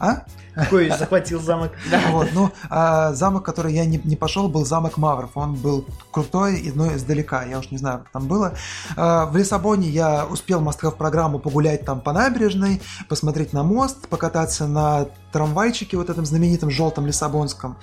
а? 0.00 0.24
Какой 0.54 0.90
захватил 0.90 1.40
замок? 1.40 1.72
Вот, 2.10 2.28
ну, 2.34 2.50
а, 2.70 3.12
замок, 3.14 3.44
который 3.44 3.72
я 3.74 3.84
не, 3.86 4.00
не 4.04 4.16
пошел, 4.16 4.48
был 4.48 4.64
замок 4.64 4.98
Мавров. 4.98 5.30
Он 5.34 5.54
был 5.54 5.86
крутой, 6.10 6.58
и, 6.60 6.72
но 6.72 6.94
издалека. 6.94 7.44
Я 7.44 7.58
уж 7.58 7.70
не 7.70 7.78
знаю, 7.78 8.00
как 8.00 8.10
там 8.10 8.26
было. 8.26 8.52
А, 8.96 9.26
в 9.26 9.36
Лиссабоне 9.36 9.88
я 9.88 10.26
успел 10.26 10.60
в 10.60 10.96
программу 10.96 11.38
погулять 11.38 11.84
там 11.84 12.00
по 12.00 12.12
набережной, 12.12 12.80
посмотреть 13.08 13.52
на 13.52 13.62
мост, 13.62 14.08
покататься 14.08 14.66
на 14.66 15.06
трамвайчике 15.32 15.96
вот 15.96 16.10
этом 16.10 16.26
знаменитом 16.26 16.70
желтом 16.70 17.06
лиссабонском. 17.06 17.76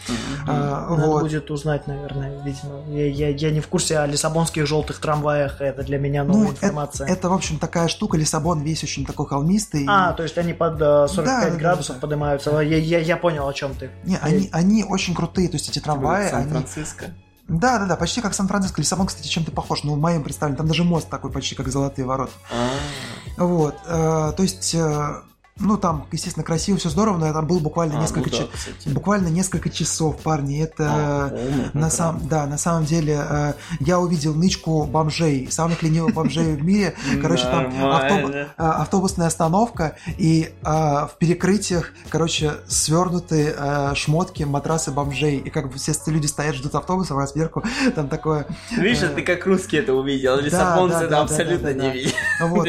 А, 0.48 0.88
Надо 0.90 1.08
вот. 1.08 1.22
будет 1.24 1.50
узнать, 1.52 1.88
наверное, 1.88 2.42
видимо. 2.44 2.82
Я, 2.90 3.08
я- 3.08 3.30
я 3.36 3.52
не 3.52 3.60
в 3.60 3.68
курсе 3.68 3.98
о 3.98 4.06
лиссабонских 4.06 4.68
желтых 4.68 5.00
трамваях, 5.00 5.60
это 5.60 5.84
для 5.84 5.98
меня 5.98 6.24
новая 6.24 6.44
Ну, 6.44 6.52
информация. 6.52 7.08
Это, 7.08 7.30
в 7.30 7.34
общем, 7.34 7.58
такая 7.58 7.88
штука. 7.88 8.18
Лиссабон 8.18 8.62
весь 8.62 8.84
очень 8.84 9.06
такой 9.06 9.26
холмистый. 9.28 9.86
А, 9.90 10.14
то 10.14 10.24
есть 10.24 10.38
они 10.38 10.54
под 10.54 10.76
э, 10.82 11.08
45 11.08 11.26
Да, 11.26 11.50
да, 11.50 11.56
градусов 11.56 11.96
да. 11.96 12.02
поднимаются. 12.02 12.52
Я, 12.62 12.78
я, 12.78 13.00
я 13.00 13.18
понял, 13.18 13.48
о 13.48 13.54
чем 13.54 13.74
ты. 13.74 13.92
Не, 14.04 14.18
они, 14.18 14.50
они 14.52 14.84
очень 14.84 15.14
крутые, 15.16 15.50
то 15.50 15.56
есть 15.56 15.70
эти 15.70 15.80
трамваи, 15.80 16.26
Типа 16.26 16.38
они, 16.38 16.52
Сан-Франциско. 16.52 17.06
Да, 17.48 17.80
да, 17.80 17.86
да, 17.86 17.96
почти 17.96 18.22
как 18.22 18.34
Сан-Франциско. 18.36 18.80
Лиссабон, 18.80 19.08
кстати, 19.08 19.28
чем-то 19.28 19.52
похож. 19.52 19.84
Ну, 19.84 19.96
в 19.96 20.00
моем 20.00 20.24
представлении, 20.24 20.58
там 20.58 20.68
даже 20.68 20.84
мост 20.84 21.10
такой 21.10 21.32
почти 21.32 21.56
как 21.56 21.68
золотые 21.70 22.06
ворота. 22.06 22.32
А, 22.52 23.44
Вот, 23.44 23.76
э, 23.88 24.34
то 24.36 24.44
есть, 24.44 24.76
э, 24.76 25.22
ну, 25.60 25.78
там, 25.78 26.08
естественно, 26.12 26.44
красиво, 26.44 26.78
все 26.78 26.90
здорово, 26.90 27.18
но 27.18 27.28
я 27.28 27.34
там 27.34 27.46
был 27.46 27.60
буквально 27.60 27.98
а, 27.98 28.02
несколько 28.02 28.30
ну 28.30 28.32
да, 28.32 28.38
часов. 28.38 28.52
кстати. 28.54 28.90
Буквально 28.90 29.28
несколько 29.28 29.70
часов, 29.70 30.18
парни. 30.22 30.62
Это 30.62 30.90
А, 30.90 31.30
полный 31.30 31.70
на 31.74 31.90
самом, 31.90 32.28
да, 32.28 32.46
на 32.46 32.58
самом 32.58 32.86
деле 32.86 33.20
э, 33.30 33.54
я 33.80 34.00
увидел 34.00 34.34
нычку 34.34 34.86
бомжей, 34.86 35.50
самых 35.52 35.84
ленивых 35.84 36.14
бомжей 36.14 36.56
в 36.56 36.64
мире. 36.64 36.96
Короче, 37.22 37.44
там 37.44 37.74
автобус, 37.84 38.36
а, 38.58 38.82
автобусная 38.82 39.28
остановка, 39.28 39.96
и 40.18 40.54
а, 40.64 41.08
в 41.08 41.18
перекрытиях, 41.18 41.94
короче, 42.10 42.54
свернуты 42.68 43.54
а, 43.58 43.94
шмотки, 43.96 44.44
матрасы 44.44 44.92
бомжей. 44.92 45.38
И 45.38 45.50
как 45.50 45.72
бы 45.72 45.78
все 45.78 45.94
люди 46.08 46.28
стоят, 46.28 46.56
ждут 46.56 46.76
автобуса, 46.76 47.20
а 47.20 47.28
сверху 47.28 47.64
там 47.96 48.08
такое... 48.08 48.48
Видишь, 48.72 49.04
э, 49.04 49.10
ты 49.10 49.22
как 49.22 49.46
русский 49.46 49.78
это 49.78 49.94
увидел, 49.94 50.38
да, 50.38 50.42
лиссабонцы 50.42 50.96
да, 50.96 51.02
это 51.02 51.10
да, 51.10 51.22
абсолютно 51.22 51.74
да, 51.74 51.80
да, 51.80 51.88
не 51.88 51.92
видят. 51.92 52.14
Вот. 52.42 52.68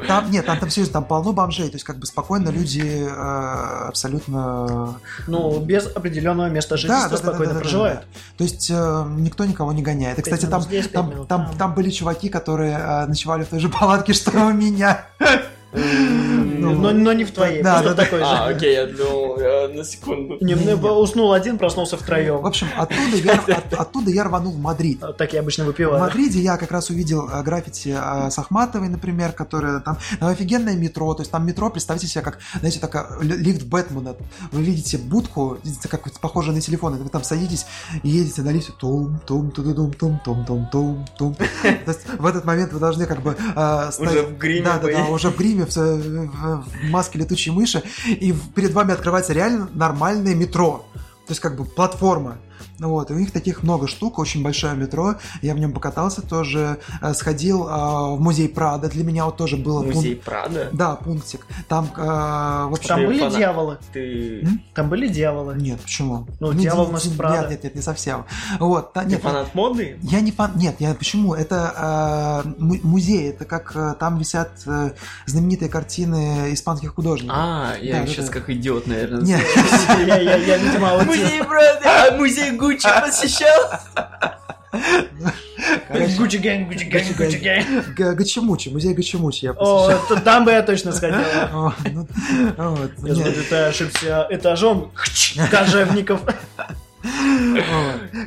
Там, 0.06 0.30
нет, 0.30 0.46
там, 0.46 0.58
там 0.58 0.70
серьезно, 0.70 0.94
там 0.94 1.04
полно 1.04 1.32
бомжей, 1.32 1.68
то 1.68 1.74
есть 1.74 1.84
как 1.84 1.98
бы 1.98 2.06
спокойно 2.20 2.50
люди 2.50 3.06
э, 3.08 3.86
абсолютно... 3.88 5.00
Ну, 5.26 5.58
без 5.60 5.86
определенного 5.86 6.48
места 6.48 6.76
жительства 6.76 7.16
спокойно 7.16 7.54
проживают. 7.54 8.02
То 8.36 8.44
есть 8.44 8.70
э, 8.70 9.04
никто 9.16 9.46
никого 9.46 9.72
не 9.72 9.82
гоняет. 9.82 10.18
И, 10.18 10.22
кстати, 10.22 10.44
там, 10.46 10.62
здесь, 10.62 10.88
там, 10.88 11.10
минут 11.10 11.28
там, 11.28 11.46
там. 11.46 11.56
там 11.56 11.74
были 11.74 11.90
чуваки, 11.90 12.28
которые 12.28 12.76
э, 12.78 13.06
ночевали 13.06 13.44
в 13.44 13.48
той 13.48 13.60
же 13.60 13.68
палатке, 13.68 14.12
что 14.12 14.30
и 14.32 14.42
у 14.42 14.52
меня. 14.52 15.06
Ну, 15.72 16.74
но, 16.74 16.90
но 16.92 17.12
не 17.12 17.24
в 17.24 17.30
твоей, 17.32 17.62
да, 17.62 17.74
просто 17.80 17.90
да, 17.90 17.94
да. 17.94 18.02
такой 18.04 18.20
А, 18.22 18.48
же. 18.48 18.54
окей, 18.56 18.74
я 18.74 18.86
думал, 18.86 19.38
на 19.72 19.84
секунду. 19.84 20.36
Не, 20.40 20.54
мне 20.54 20.74
Не-не. 20.74 20.90
уснул 20.90 21.32
один, 21.32 21.58
проснулся 21.58 21.96
В 21.96 22.00
втроем. 22.00 22.44
общем, 22.44 22.66
оттуда 22.76 23.16
я, 23.16 23.32
от- 23.56 23.72
оттуда 23.74 24.10
я 24.10 24.24
рванул 24.24 24.52
в 24.52 24.58
Мадрид. 24.58 25.00
Так 25.16 25.32
я 25.32 25.40
обычно 25.40 25.64
В 25.64 25.68
выпиваю. 25.68 26.00
Мадриде 26.00 26.40
я 26.40 26.56
как 26.56 26.70
раз 26.72 26.90
увидел 26.90 27.28
э, 27.28 27.42
граффити 27.42 27.96
э, 27.96 28.30
с 28.30 28.38
Ахматовой, 28.38 28.88
например, 28.88 29.32
которая 29.32 29.80
там, 29.80 29.98
там 30.18 30.28
офигенное 30.28 30.74
метро, 30.76 31.14
то 31.14 31.22
есть 31.22 31.30
там 31.30 31.46
метро, 31.46 31.70
представьте 31.70 32.06
себе, 32.06 32.22
как, 32.22 32.38
знаете, 32.58 32.80
такая 32.80 33.06
ли- 33.22 33.36
лифт 33.36 33.64
Бэтмена. 33.66 34.16
Вы 34.52 34.62
видите 34.62 34.98
будку, 34.98 35.56
видите, 35.62 35.88
как 35.88 36.02
похоже 36.20 36.52
на 36.52 36.60
телефон, 36.60 36.96
и 36.96 36.98
вы 36.98 37.08
там 37.08 37.22
садитесь 37.22 37.64
и 38.02 38.08
едете 38.08 38.42
на 38.42 38.50
лифте, 38.50 38.72
том, 38.78 39.20
том, 39.26 39.50
ту 39.50 39.62
том, 39.74 39.92
том, 39.94 40.20
том, 40.24 40.44
том, 40.44 40.68
том, 40.70 41.06
том. 41.16 41.34
То 41.34 41.90
есть 41.92 42.00
в 42.18 42.26
этот 42.26 42.44
момент 42.44 42.72
вы 42.72 42.80
должны 42.80 43.06
как 43.06 43.20
бы 43.22 43.36
э, 43.56 43.88
стоять- 43.92 44.12
Уже 44.12 44.22
в 44.22 44.36
гриме 44.38 44.64
Да, 44.64 44.78
да, 44.78 44.88
да, 44.92 45.04
уже 45.06 45.30
в 45.30 45.36
гриме, 45.36 45.59
в, 45.64 45.74
в- 45.76 46.64
в 46.64 46.84
маске 46.90 47.18
летучей 47.18 47.52
мыши, 47.52 47.82
и 48.06 48.34
перед 48.54 48.72
вами 48.72 48.92
открывается 48.92 49.32
реально 49.32 49.68
нормальное 49.74 50.34
метро. 50.34 50.84
То 50.94 51.32
есть 51.32 51.40
как 51.40 51.56
бы 51.56 51.64
платформа. 51.64 52.38
Вот, 52.78 53.10
и 53.10 53.14
у 53.14 53.18
них 53.18 53.30
таких 53.32 53.62
много 53.62 53.86
штук, 53.86 54.18
очень 54.18 54.42
большое 54.42 54.74
метро. 54.74 55.16
Я 55.42 55.54
в 55.54 55.58
нем 55.58 55.72
покатался 55.72 56.22
тоже. 56.22 56.78
Э, 57.02 57.12
Сходил 57.14 57.66
э, 57.68 57.70
в 57.70 58.20
музей 58.20 58.48
Прада. 58.48 58.88
Для 58.88 59.04
меня 59.04 59.24
вот 59.26 59.36
тоже 59.36 59.56
было 59.56 59.82
пун- 59.82 59.94
Музей 59.94 60.16
Прада. 60.16 60.68
Да, 60.72 60.96
пунктик. 60.96 61.46
Там, 61.68 61.88
э, 61.96 62.00
в 62.02 62.72
общем, 62.72 62.88
Там 62.88 63.00
Ты 63.00 63.06
были 63.06 63.18
фанат. 63.20 63.36
дьяволы? 63.36 63.78
Ты, 63.92 64.40
М? 64.42 64.62
Там 64.74 64.88
были 64.88 65.08
дьяволы? 65.08 65.54
Нет, 65.56 65.80
почему? 65.80 66.26
Ну, 66.40 66.52
Не- 66.52 66.62
дьявол 66.62 66.92
не- 66.92 67.16
Прада. 67.16 67.40
Нет, 67.42 67.50
нет, 67.50 67.64
нет, 67.64 67.74
не 67.76 67.82
совсем. 67.82 68.24
Вот, 68.58 68.92
та- 68.92 69.02
ты 69.02 69.10
нет, 69.10 69.22
фанат 69.22 69.54
моды? 69.54 69.98
Я 70.02 70.20
не 70.20 70.32
фан... 70.32 70.52
Нет, 70.56 70.76
я 70.78 70.94
почему? 70.94 71.34
Это 71.34 72.42
э, 72.44 72.48
му- 72.58 72.78
музей, 72.82 73.30
это 73.30 73.44
как 73.44 73.72
э, 73.74 73.94
там 73.98 74.18
висят 74.18 74.50
э, 74.66 74.90
знаменитые 75.26 75.68
картины 75.68 76.52
испанских 76.52 76.94
художников. 76.94 77.36
А, 77.38 77.74
я 77.80 78.00
Да, 78.00 78.06
сейчас 78.06 78.26
да. 78.26 78.32
как 78.32 78.50
идиот, 78.50 78.86
наверное. 78.86 79.22
Нет, 79.22 79.40
Я, 80.06 80.16
я, 80.18 80.36
я, 80.36 80.56
видимо, 80.58 80.94
вот 80.94 81.06
Музей 81.06 81.42
Прада, 81.44 81.80
а 82.08 82.16
музей 82.50 82.58
Гуччи 82.58 82.88
посещал? 83.00 83.70
Gucci 86.16 86.36
gang, 86.36 86.68
Gucci 86.68 86.84
gang, 86.84 87.16
Gucci 87.16 87.36
gang. 87.36 87.94
Га- 87.96 88.14
Гачимучи, 88.14 88.68
музей 88.68 88.94
Гачимучи 88.94 89.44
я 89.46 89.52
О, 89.52 89.86
посещал. 89.88 90.06
то 90.08 90.20
там 90.20 90.44
бы 90.44 90.52
я 90.52 90.62
точно 90.62 90.92
сходил. 90.92 91.18
О, 91.52 91.72
ну, 91.92 92.06
смотрю, 92.98 93.32
ты 93.48 93.56
ошибся 93.56 94.26
этажом 94.30 94.92
кожевников. 95.50 96.20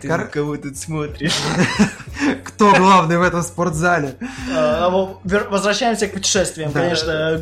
Ты 0.01 0.07
Кор- 0.07 0.17
на 0.21 0.25
кого 0.25 0.57
тут 0.57 0.75
смотришь? 0.77 1.33
Кто 2.43 2.73
главный 2.73 3.19
в 3.19 3.21
этом 3.21 3.43
спортзале? 3.43 4.15
А, 4.51 4.89
вот 4.89 5.19
вер- 5.23 5.47
Возвращаемся 5.49 6.07
к 6.07 6.13
путешествиям, 6.13 6.71
конечно. 6.71 7.39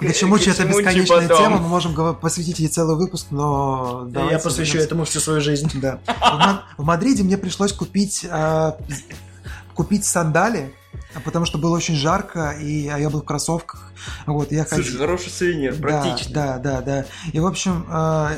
Гачимучи 0.00 0.50
это 0.50 0.64
Гачимучи 0.64 0.84
бесконечная 0.84 1.28
потом. 1.28 1.44
тема, 1.44 1.58
мы 1.58 1.68
можем 1.68 2.14
посвятить 2.16 2.58
ей 2.58 2.68
целый 2.68 2.96
выпуск, 2.96 3.26
но... 3.30 4.08
Я 4.30 4.38
посвящу 4.38 4.78
этому 4.78 5.04
всю 5.04 5.20
свою 5.20 5.40
жизнь. 5.40 5.70
Да. 5.74 5.98
В, 6.06 6.38
Ма- 6.38 6.62
в 6.76 6.84
Мадриде 6.84 7.22
мне 7.22 7.36
пришлось 7.38 7.72
купить, 7.72 8.26
а, 8.30 8.76
купить 9.74 10.04
сандали, 10.04 10.72
потому 11.24 11.46
что 11.46 11.58
было 11.58 11.76
очень 11.76 11.94
жарко, 11.94 12.50
и 12.50 12.88
а 12.88 12.98
я 12.98 13.10
был 13.10 13.20
в 13.22 13.24
кроссовках. 13.24 13.91
Вот, 14.26 14.52
я 14.52 14.66
Слушай, 14.66 14.84
ходил- 14.84 14.98
хороший 14.98 15.30
сувенир, 15.30 15.74
Да, 15.76 15.80
практично. 15.82 16.34
Да, 16.34 16.58
да, 16.58 16.80
да. 16.80 17.04
И, 17.32 17.40
в 17.40 17.46
общем, 17.46 17.86
э, 17.88 18.28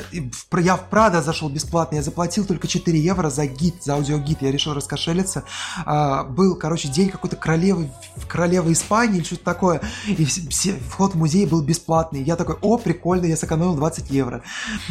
я 0.61 0.75
в 0.75 0.85
Прада 0.89 1.21
зашел 1.21 1.49
бесплатно. 1.49 1.95
Я 1.97 2.01
заплатил 2.01 2.45
только 2.45 2.67
4 2.67 2.99
евро 2.99 3.29
за 3.29 3.45
гид, 3.45 3.83
за 3.83 3.93
аудиогид. 3.95 4.41
Я 4.41 4.51
решил 4.51 4.73
раскошелиться. 4.73 5.43
А, 5.85 6.23
был, 6.23 6.55
короче, 6.55 6.87
день 6.87 7.09
какой-то 7.09 7.35
королевы, 7.35 7.89
королевы 8.27 8.71
Испании 8.73 9.17
или 9.17 9.23
что-то 9.25 9.43
такое. 9.43 9.81
И 10.07 10.25
все- 10.25 10.73
вход 10.89 11.13
в 11.13 11.17
музей 11.17 11.45
был 11.45 11.61
бесплатный. 11.61 12.23
Я 12.23 12.35
такой, 12.35 12.55
о, 12.61 12.77
прикольно, 12.77 13.25
я 13.25 13.37
сэкономил 13.37 13.75
20 13.75 14.09
евро. 14.09 14.41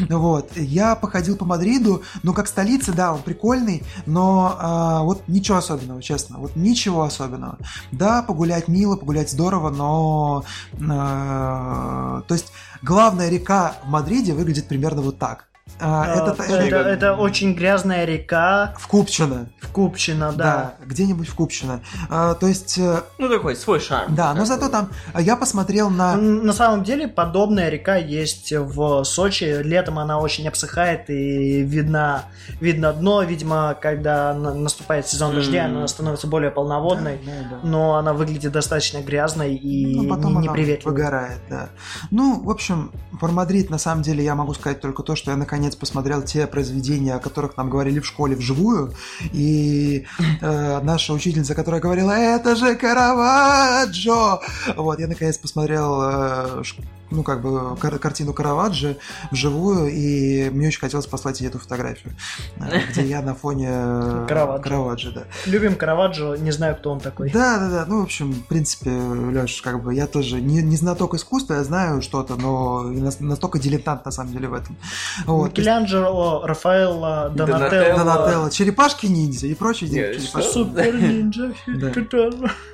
Вот. 0.09 0.57
Я 0.57 0.95
походил 0.95 1.37
по 1.37 1.45
Мадриду. 1.45 2.03
Ну, 2.23 2.33
как 2.35 2.49
столица, 2.49 2.93
да, 2.93 3.13
он 3.13 3.23
прикольный, 3.23 3.83
но 4.07 4.57
а, 4.59 5.03
вот 5.03 5.23
ничего 5.29 5.59
особенного, 5.59 6.03
честно. 6.03 6.39
Вот 6.39 6.57
ничего 6.57 7.03
особенного. 7.03 7.59
Да, 7.93 8.23
погулять 8.23 8.69
мило, 8.69 8.97
погулять 8.97 9.31
здорово, 9.31 9.71
но... 9.71 10.45
э, 10.73 10.77
то 10.79 12.25
есть 12.35 12.53
главная 12.83 13.29
река 13.29 13.77
в 13.85 13.89
Мадриде 13.89 14.35
выглядит 14.35 14.69
примерно 14.69 15.03
вот 15.03 15.19
так. 15.19 15.49
А, 15.81 16.05
А, 16.05 16.31
это, 16.31 16.43
Это 16.43 16.55
это 16.67 16.77
это 16.89 17.15
очень 17.15 17.55
грязная 17.55 18.05
река 18.05 18.75
в 18.79 18.87
Купчино. 18.87 19.49
в 19.61 19.73
Купчино, 19.73 20.31
Да, 20.33 20.77
да. 20.79 20.85
где-нибудь 20.87 21.27
в 21.27 21.35
Купчино. 21.35 21.81
А, 22.09 22.35
то 22.35 22.47
есть, 22.47 22.79
э, 22.79 23.01
Ну, 23.19 23.29
такой, 23.29 23.57
свой 23.57 23.81
шарм. 23.81 24.15
да, 24.15 24.35
но 24.35 24.45
зато 24.45 24.69
там 24.69 24.91
а 25.15 25.21
я 25.21 25.35
посмотрел 25.37 25.91
на... 25.91 26.15
На 26.17 26.53
самом 26.53 26.85
деле 26.85 27.09
подобная 27.09 27.71
река 27.71 27.97
есть 27.97 28.53
в 28.53 29.03
Сочи. 29.05 29.63
Летом 29.65 29.99
она 29.99 30.21
очень 30.21 30.47
обсыхает 30.47 31.11
и 31.11 31.63
видно, 31.63 32.25
видно 32.61 32.93
дно. 32.93 33.23
Видимо, 33.25 33.75
когда 33.81 34.33
на- 34.35 34.55
наступает 34.55 35.09
сезон 35.09 35.35
дождя, 35.35 35.65
М. 35.65 35.79
она 35.79 35.89
становится 35.89 36.29
более 36.29 36.53
полноводной. 36.53 37.19
Да, 37.25 37.33
да, 37.33 37.49
да. 37.63 37.69
Но 37.69 37.95
она 37.97 38.13
выглядит 38.13 38.53
достаточно 38.53 38.99
грязной 38.99 39.57
и 39.57 39.97
Ну, 40.03 40.09
потом 40.15 40.41
не- 40.41 40.47
неприветливой. 40.47 40.95
выгорает, 40.95 41.41
да. 41.51 41.71
Ну, 42.13 42.41
в 42.45 42.51
общем, 42.51 42.93
про 43.19 43.29
Мадрид, 43.33 43.71
на 43.71 43.79
самом 43.79 44.03
деле, 44.03 44.23
я 44.23 44.35
могу 44.37 44.55
сказать 44.55 44.81
только 44.81 45.03
то, 45.03 45.17
что 45.17 45.31
я 45.33 45.37
наконец 45.37 45.54
посмотрел 45.77 46.23
те 46.23 46.47
произведения, 46.47 47.15
о 47.15 47.19
которых 47.19 47.57
нам 47.57 47.71
говорили 47.71 48.01
в 48.01 48.07
школе 48.07 48.37
вживую, 48.37 48.95
и 49.33 50.07
э, 50.41 50.81
наша 50.83 51.13
учительница, 51.13 51.55
которая 51.55 51.81
говорила, 51.81 52.13
это 52.13 52.57
же 52.57 52.75
Караваджо! 52.75 54.41
Вот, 54.77 55.01
я 55.01 55.09
наконец 55.09 55.39
посмотрел 55.39 56.01
э, 56.03 56.63
ну, 57.11 57.23
как 57.23 57.43
бы, 57.43 57.77
кар- 57.77 57.99
картину 57.99 58.33
Караваджо 58.33 58.97
вживую, 59.31 59.89
и 59.93 60.51
мне 60.51 60.69
очень 60.69 60.81
хотелось 60.81 61.07
послать 61.07 61.41
ей 61.41 61.49
эту 61.49 61.59
фотографию, 61.59 62.15
э, 62.59 62.81
где 62.91 63.05
я 63.05 63.23
на 63.23 63.35
фоне 63.35 63.69
э, 63.71 64.27
Караваджо. 64.29 64.63
Караваджо, 64.63 65.11
да. 65.13 65.25
Любим 65.47 65.77
Караваджо, 65.77 66.37
не 66.37 66.51
знаю, 66.51 66.77
кто 66.77 66.91
он 66.93 67.01
такой. 67.01 67.31
Да, 67.31 67.59
да, 67.59 67.69
да. 67.71 67.85
Ну, 67.87 68.01
в 68.01 68.05
общем, 68.05 68.33
в 68.33 68.43
принципе, 68.47 68.91
Леш, 68.91 69.63
как 69.63 69.83
бы 69.83 69.95
я 69.95 70.07
тоже 70.07 70.41
не, 70.41 70.63
не 70.63 70.77
знаток 70.77 71.15
искусства, 71.15 71.55
я 71.55 71.65
знаю 71.65 72.03
что-то, 72.03 72.37
но 72.37 72.83
настолько 73.21 73.59
дилетант 73.59 74.05
на 74.05 74.11
самом 74.11 74.33
деле 74.33 74.49
в 74.49 74.55
этом. 74.55 74.77
Вот. 75.27 75.55
то 75.55 75.61
есть 75.61 75.69
Микеланджело, 75.69 76.43
Рафаэлло, 76.47 77.31
Донателло. 77.35 77.71
Донателло. 77.71 77.99
Донателло, 77.99 78.51
черепашки 78.51 79.07
ниндзя 79.07 79.47
и 79.47 79.55
прочие 79.55 79.91
Нет, 79.91 80.17
черепашки. 80.17 80.29
что? 80.29 80.53
Супер 80.53 80.95
ниндзя. 81.01 81.53
Да. 81.67 81.93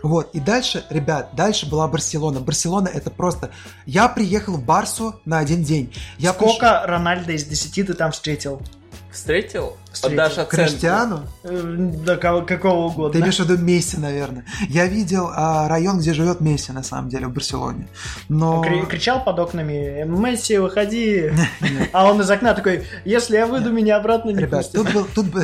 Вот, 0.03 0.31
и 0.35 0.41
дальше, 0.41 0.85
ребят, 0.91 1.31
дальше 1.35 1.69
была 1.69 1.89
Барселона. 1.89 2.41
Барселона 2.41 2.89
это 2.89 3.11
просто... 3.11 3.51
Я 3.87 4.09
приехал 4.31 4.53
в 4.55 4.65
Барсу 4.65 5.17
на 5.25 5.39
один 5.41 5.65
день. 5.65 5.93
Я 6.19 6.33
Сколько 6.33 6.85
Рональда 6.87 7.33
из 7.33 7.45
10 7.45 7.85
ты 7.89 7.95
там 7.95 8.13
встретил? 8.13 8.63
Встретил? 9.11 9.77
Встретил. 9.93 10.23
Оценку? 10.23 10.51
Криштиану? 10.53 11.23
Э, 11.43 11.75
Да 12.07 12.17
кого- 12.17 12.43
какого 12.43 12.89
Ты 12.91 12.95
угодно. 12.95 13.19
имеешь 13.19 13.39
в 13.41 13.41
виду 13.41 13.61
Месси, 13.61 13.97
наверное. 13.97 14.45
Я 14.69 14.87
видел 14.87 15.31
а, 15.35 15.67
район, 15.67 15.99
где 15.99 16.15
живет 16.15 16.41
Месси, 16.41 16.71
на 16.71 16.85
самом 16.85 17.09
деле, 17.09 17.27
в 17.27 17.33
Барселоне. 17.33 17.89
Но... 18.29 18.63
Кри- 18.63 18.87
кричал 18.87 19.25
под 19.25 19.37
окнами 19.41 20.05
Месси, 20.05 20.59
выходи. 20.59 21.33
А 21.93 22.07
он 22.09 22.21
из 22.21 22.31
окна 22.31 22.55
такой, 22.55 22.85
если 23.05 23.37
я 23.37 23.49
выйду, 23.49 23.73
меня 23.73 23.97
обратно 23.97 24.31
не 24.31 24.37
Ребят, 24.39 24.71
пустят. 24.71 24.75
тут 24.85 24.93
был, 24.95 25.07
тут, 25.13 25.27
был, 25.27 25.43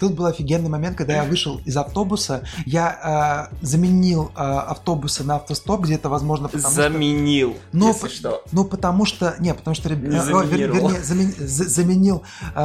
тут 0.00 0.14
был 0.14 0.26
офигенный 0.26 0.68
момент, 0.68 0.96
когда 0.96 1.14
я 1.16 1.24
вышел 1.24 1.60
из 1.64 1.76
автобуса. 1.76 2.42
Я 2.66 3.48
э, 3.52 3.64
заменил 3.64 4.30
э, 4.36 4.40
автобусы 4.40 5.24
на 5.24 5.36
автостоп 5.36 5.82
где-то, 5.82 6.08
возможно, 6.08 6.48
потому 6.48 6.72
что... 6.72 6.82
Заменил, 6.82 7.56
Ну, 7.72 7.88
если 7.88 8.08
что. 8.08 8.42
Ну, 8.52 8.64
потому 8.64 9.04
что... 9.04 9.34
Не, 9.38 9.54
потому 9.54 9.74
что... 9.74 9.88
э, 9.88 9.94
вер- 9.94 10.20
заминировал. 10.22 10.88
вернее, 10.88 11.00
замен- 11.02 11.46
за- 11.46 11.68
заменил 11.68 12.22
э, 12.54 12.60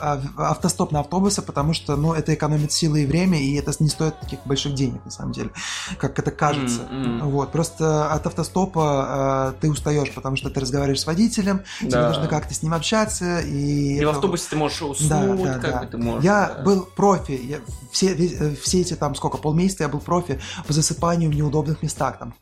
э, 0.00 0.18
автостоп 0.36 0.92
на 0.92 1.00
автобусы, 1.00 1.42
потому 1.42 1.72
что, 1.74 1.96
ну, 1.96 2.12
это 2.14 2.34
экономит 2.34 2.72
силы 2.72 3.02
и 3.02 3.06
время, 3.06 3.40
и 3.40 3.54
это 3.54 3.72
не 3.80 3.88
стоит 3.88 4.18
таких 4.20 4.40
больших 4.44 4.74
денег, 4.74 5.04
на 5.04 5.10
самом 5.10 5.32
деле, 5.32 5.50
как 5.98 6.18
это 6.18 6.30
кажется. 6.30 6.82
М. 6.90 7.20
Вот, 7.30 7.52
просто 7.52 8.12
от 8.12 8.26
автостопа 8.26 9.52
э, 9.56 9.60
ты 9.60 9.70
устаешь, 9.70 10.12
потому 10.12 10.36
что 10.36 10.50
ты 10.50 10.60
разговариваешь 10.60 11.00
с 11.00 11.06
водителем, 11.06 11.62
тебе 11.80 11.90
Да. 11.90 12.08
нужно 12.08 12.26
как-то 12.26 12.54
с 12.54 12.62
ним 12.62 12.74
общаться, 12.74 13.40
и... 13.40 13.98
И 13.98 14.04
в 14.04 14.08
автобусе 14.10 14.46
ты 14.50 14.56
можешь 14.56 14.80
уснуть, 14.82 15.08
Да, 15.08 15.34
да, 15.54 15.58
как 15.58 15.70
да. 15.72 15.80
бы 15.82 15.86
ты 15.86 15.98
можешь. 15.98 16.24
Я. 16.24 16.57
был 16.64 16.82
профи. 16.96 17.32
Я 17.32 17.58
все, 17.90 18.14
э, 18.14 18.54
все 18.62 18.80
эти 18.80 18.94
там 18.94 19.14
сколько, 19.14 19.38
полмесяца 19.38 19.84
я 19.84 19.88
был 19.88 20.00
профи 20.00 20.40
по 20.66 20.72
засыпанию 20.72 21.30
в 21.30 21.34
неудобных 21.34 21.82
местах. 21.82 22.18
Там, 22.18 22.34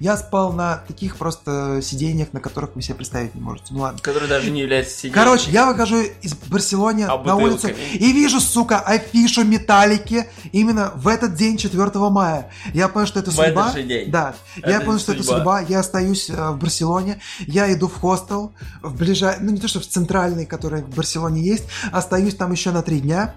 я 0.00 0.16
спал 0.16 0.52
на 0.52 0.78
таких 0.88 1.16
просто 1.16 1.80
сиденьях, 1.82 2.32
на 2.32 2.40
которых 2.40 2.74
вы 2.74 2.82
себе 2.82 2.94
представить 2.94 3.34
не 3.34 3.40
можете. 3.40 3.66
Ну 3.70 3.80
ладно. 3.80 4.00
Который 4.00 4.28
даже 4.28 4.50
не 4.50 4.60
является 4.60 4.96
сиденьем. 4.96 5.14
Короче, 5.14 5.50
я 5.50 5.66
выхожу 5.66 6.02
из 6.22 6.34
Барселоны 6.34 7.02
А 7.02 7.18
на 7.22 7.36
улицу 7.36 7.68
и 7.68 8.12
вижу, 8.12 8.40
сука, 8.40 8.80
афишу 8.80 9.44
металлики 9.44 10.26
именно 10.52 10.92
в 10.94 11.08
этот 11.08 11.34
день, 11.34 11.56
4 11.56 11.90
мая. 12.10 12.50
Я 12.72 12.88
понял, 12.88 13.06
что 13.06 13.20
это 13.20 13.30
В 13.30 13.34
судьба. 13.34 13.68
этот 13.68 13.74
же 13.74 13.82
день. 13.84 14.10
Да. 14.10 14.34
Это 14.56 14.70
я 14.70 14.80
понял, 14.80 14.98
что 14.98 15.12
это 15.12 15.22
судьба. 15.22 15.36
судьба. 15.38 15.60
Я 15.60 15.80
остаюсь 15.80 16.30
э, 16.30 16.50
в 16.50 16.58
Барселоне. 16.58 17.20
Я 17.46 17.72
иду 17.72 17.88
в 17.88 17.98
хостел, 17.98 18.52
в 18.82 18.96
ближай... 18.96 19.36
ну 19.40 19.50
не 19.50 19.60
то, 19.60 19.68
что 19.68 19.80
в 19.80 19.86
центральный, 19.86 20.46
который 20.46 20.82
в 20.82 20.94
Барселоне 20.94 21.42
есть. 21.42 21.64
Остаюсь 21.92 22.34
там 22.34 22.52
еще 22.52 22.70
на 22.70 22.82
три 22.82 23.00
дня. 23.02 23.34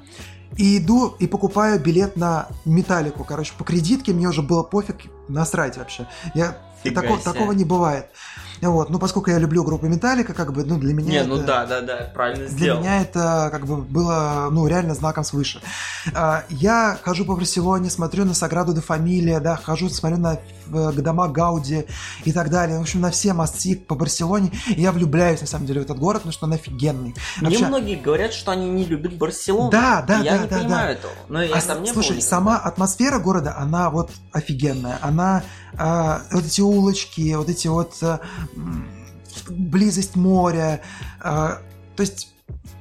И 0.57 0.77
иду 0.77 1.15
и 1.19 1.27
покупаю 1.27 1.81
билет 1.81 2.15
на 2.15 2.47
металлику. 2.63 3.25
Короче, 3.25 3.51
по 3.57 3.65
кредитке 3.65 4.13
мне 4.13 4.29
уже 4.29 4.41
было 4.41 4.63
пофиг, 4.63 4.95
насрать 5.27 5.77
вообще. 5.77 6.07
Я... 6.33 6.57
Фига 6.81 7.01
тако- 7.01 7.15
себе. 7.19 7.23
такого 7.33 7.51
не 7.51 7.65
бывает. 7.65 8.05
Вот, 8.61 8.89
ну 8.89 8.99
поскольку 8.99 9.31
я 9.31 9.37
люблю 9.39 9.63
группу 9.63 9.87
Металлика, 9.87 10.33
как 10.33 10.53
бы, 10.53 10.63
ну 10.63 10.77
для 10.77 10.93
меня 10.93 11.09
Не, 11.09 11.17
это... 11.17 11.27
ну 11.27 11.37
да, 11.43 11.65
да, 11.65 11.81
да, 11.81 12.11
правильно 12.13 12.47
Для 12.47 12.55
сделал. 12.57 12.79
меня 12.79 13.01
это 13.01 13.49
как 13.51 13.65
бы 13.65 13.77
было, 13.77 14.47
ну, 14.51 14.65
реально 14.67 14.93
знаком 14.93 15.23
свыше. 15.23 15.61
А, 16.13 16.43
Я 16.49 16.97
хожу 17.03 17.25
по 17.25 17.35
Барселоне, 17.35 17.89
смотрю 17.89 18.23
на 18.23 18.33
Саграду 18.33 18.73
де 18.73 18.81
Фамилия, 18.81 19.39
да, 19.39 19.55
хожу, 19.57 19.89
смотрю 19.89 20.19
на 20.19 20.39
э, 20.71 20.91
дома 20.93 21.27
Гауди 21.27 21.85
и 22.23 22.31
так 22.31 22.49
далее. 22.49 22.77
В 22.77 22.81
общем, 22.81 23.01
на 23.01 23.11
все 23.11 23.33
мосты 23.33 23.75
по 23.75 23.95
Барселоне. 23.95 24.51
И 24.69 24.81
я 24.81 24.91
влюбляюсь, 24.91 25.41
на 25.41 25.47
самом 25.47 25.65
деле, 25.65 25.81
в 25.81 25.83
этот 25.83 25.97
город, 25.99 26.21
потому 26.21 26.33
что 26.33 26.45
он 26.45 26.53
офигенный. 26.53 27.15
Мне 27.41 27.49
Вообще- 27.49 27.65
многие 27.67 27.95
говорят, 27.95 28.33
что 28.33 28.51
они 28.51 28.69
не 28.69 28.85
любят 28.85 29.13
Барселону. 29.17 29.69
Да, 29.71 30.01
да, 30.07 30.19
Я 30.19 30.37
да, 30.37 30.43
не 30.43 30.47
да, 30.49 30.57
понимаю 30.59 30.87
да. 30.87 30.91
этого. 30.93 31.13
Но 31.29 31.43
я 31.43 31.55
А, 31.55 31.61
там 31.61 31.79
не 31.83 31.87
был 31.87 31.93
слушай, 31.93 32.17
никогда. 32.17 32.27
сама 32.27 32.57
атмосфера 32.57 33.19
города, 33.19 33.55
она 33.57 33.89
вот 33.89 34.11
офигенная. 34.31 34.97
Она, 35.01 35.43
а, 35.77 36.21
вот 36.31 36.45
эти 36.45 36.61
улочки, 36.61 37.33
вот 37.35 37.49
эти 37.49 37.67
вот 37.67 37.93
а, 38.01 38.19
близость 39.49 40.15
моря. 40.15 40.81
а, 41.21 41.59
то 41.95 42.01
есть 42.01 42.29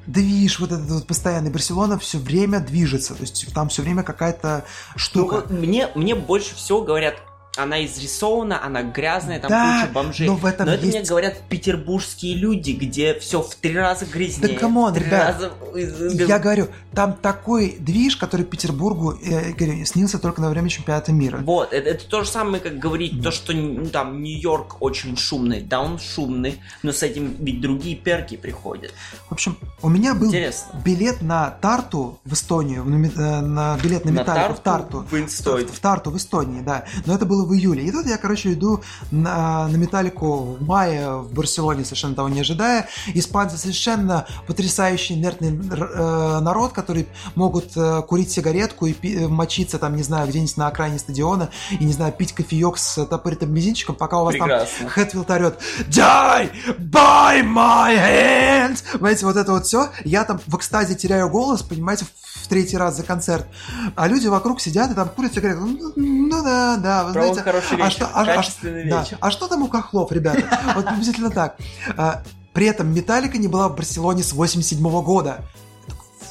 движ, 0.07 0.61
вот 0.61 0.71
этот 0.73 0.91
вот 0.91 1.07
постоянный 1.07 1.51
Барселона 1.51 1.99
все 1.99 2.19
время 2.19 2.61
движется, 2.61 3.15
то 3.15 3.23
есть 3.23 3.53
там 3.55 3.69
все 3.71 3.81
время 3.83 4.03
какая-то 4.03 4.65
Ну, 4.93 4.99
штука. 4.99 5.35
вот 5.37 5.51
мне, 5.51 5.89
мне 5.95 6.15
больше 6.15 6.55
всего 6.55 6.83
говорят, 6.83 7.15
она 7.57 7.85
изрисована, 7.85 8.65
она 8.65 8.83
грязная, 8.83 9.39
там 9.41 9.51
Да, 9.51 9.81
куча 9.83 9.93
бомжей. 9.93 10.27
но 10.27 10.35
в 10.37 10.45
этом 10.45 10.69
это 10.69 10.85
мне 10.85 10.99
есть- 10.99 11.09
говорят 11.09 11.37
петербургские 11.49 12.35
люди, 12.37 12.73
где 12.73 13.19
все 13.19 13.43
в 13.43 13.55
три 13.55 13.77
раза 13.77 14.07
грязнее. 14.07 14.55
Да 14.55 14.59
come 14.59 14.79
on, 14.79 14.95
три 14.95 15.09
раза... 15.09 15.53
Я 15.75 16.39
говорю, 16.39 16.69
там 16.93 17.15
такой 17.15 17.77
движ, 17.79 18.17
который 18.17 18.45
Петербургу 18.45 19.13
э, 19.23 19.53
говорю, 19.53 19.85
снился 19.85 20.19
только 20.19 20.41
на 20.41 20.51
время 20.51 20.69
чемпионата 20.69 21.13
мира. 21.13 21.39
Вот, 21.39 21.73
это, 21.73 21.91
это 21.91 22.05
то 22.09 22.25
же 22.25 22.31
самое, 22.31 22.63
как 22.63 22.79
говорить, 22.79 23.23
то, 23.23 23.31
что 23.31 23.53
ну, 23.53 23.87
там 23.87 24.23
Нью-Йорк 24.23 24.77
очень 24.81 25.17
шумный. 25.17 25.61
Да, 25.63 25.81
он 25.81 25.99
шумный, 25.99 26.61
но 26.83 26.93
с 26.93 27.03
этим 27.03 27.35
ведь 27.39 27.61
другие 27.61 27.97
перки 27.97 28.37
приходят. 28.37 28.93
В 29.29 29.33
общем, 29.33 29.57
у 29.83 29.89
меня 29.89 30.15
был 30.15 30.29
Интересно. 30.29 30.81
билет 30.85 31.23
на 31.23 31.51
Тарту 31.51 32.19
в 32.25 32.33
Эстонию, 32.33 32.85
на, 32.85 33.07
э, 33.07 33.41
на 33.41 33.79
билет 33.83 34.05
на 34.05 34.13
На 34.13 34.21
Металлику 34.21 34.55
в 34.55 34.61
Тарту 34.61 35.05
Тарту. 35.05 35.07
в. 35.11 35.13
В, 35.13 35.73
в 35.75 35.79
Тарту 35.81 36.11
в 36.11 36.17
Эстонии, 36.17 36.61
да. 36.61 36.85
Но 37.07 37.15
это 37.15 37.27
было 37.27 37.44
в 37.45 37.55
июле. 37.55 37.85
И 37.85 37.91
тут 37.91 38.07
я, 38.07 38.17
короче, 38.19 38.53
иду 38.53 38.83
на, 39.11 39.69
на 39.69 39.77
Металлику 39.77 40.57
в 40.59 40.63
мае 40.63 41.19
в 41.19 41.33
Барселоне, 41.33 41.85
совершенно 41.85 42.15
того 42.15 42.29
не 42.29 42.41
ожидая. 42.41 42.89
Испанцы 43.15 43.57
совершенно 43.57 44.27
потрясающий 44.47 45.15
инертный 45.15 45.51
э, 45.51 46.39
народ, 46.41 46.73
который 46.73 47.07
могут 47.35 47.77
э, 47.77 48.03
курить 48.03 48.31
сигаретку 48.31 48.87
и 48.87 48.93
пи- 48.93 49.17
э, 49.17 49.29
мочиться 49.29 49.79
там, 49.79 49.97
не 49.97 50.03
знаю, 50.03 50.29
где-нибудь 50.29 50.57
на 50.57 50.69
окраине 50.69 50.99
стадиона 50.99 51.51
и, 51.71 51.85
не 51.85 51.93
знаю, 51.93 52.13
пить 52.13 52.33
кофеек 52.33 52.79
с 52.79 53.05
топоритым 53.07 53.53
мизинчиком, 53.53 53.95
пока 53.95 54.21
у 54.21 54.25
вас 54.25 54.35
Прекрасно. 54.35 54.69
там 54.79 54.89
Хэтфилд 54.89 55.31
орет 55.31 55.59
Die 55.89 56.51
by 56.79 57.43
my 57.43 57.97
hands! 57.97 58.83
Понимаете, 58.93 59.27
вот 59.27 59.37
это 59.37 59.53
вот 59.53 59.67
все. 59.67 59.91
Я 60.05 60.25
там 60.25 60.41
в 60.47 60.57
экстазе 60.57 60.95
теряю 60.95 61.29
голос, 61.29 61.63
понимаете, 61.63 62.05
в, 62.05 62.45
в 62.45 62.49
третий 62.49 62.77
раз 62.77 62.97
за 62.97 63.03
концерт. 63.03 63.47
А 63.95 64.09
люди 64.09 64.27
вокруг 64.27 64.61
сидят 64.61 64.91
и 64.91 64.95
там 64.95 65.09
курят 65.09 65.35
сигареты. 65.35 65.61
Ну, 65.61 65.93
ну 65.97 66.43
да, 66.43 66.77
да, 66.77 67.05
вы 67.05 67.13
Провел 67.13 67.34
знаете. 67.35 67.51
хороший 67.51 67.75
а 67.75 67.87
вечер, 67.87 67.91
что, 67.91 68.07
а- 68.07 68.23
а- 68.23 68.25
качественный 68.25 68.89
да. 68.89 69.03
вечер. 69.03 69.19
А 69.21 69.31
что 69.31 69.49
там 69.49 69.63
у 69.63 69.69
хохлов, 69.69 70.13
ребята? 70.13 70.43
Вот 70.75 70.87
приблизительно 70.87 71.31
так. 71.31 71.57
А, 71.97 72.23
При 72.53 72.67
этом 72.67 72.95
Металлика 72.95 73.37
не 73.37 73.49
была 73.49 73.69
в 73.69 73.77
Барселоне 73.77 74.23
с 74.23 74.33
87 74.33 75.03
года. 75.03 75.45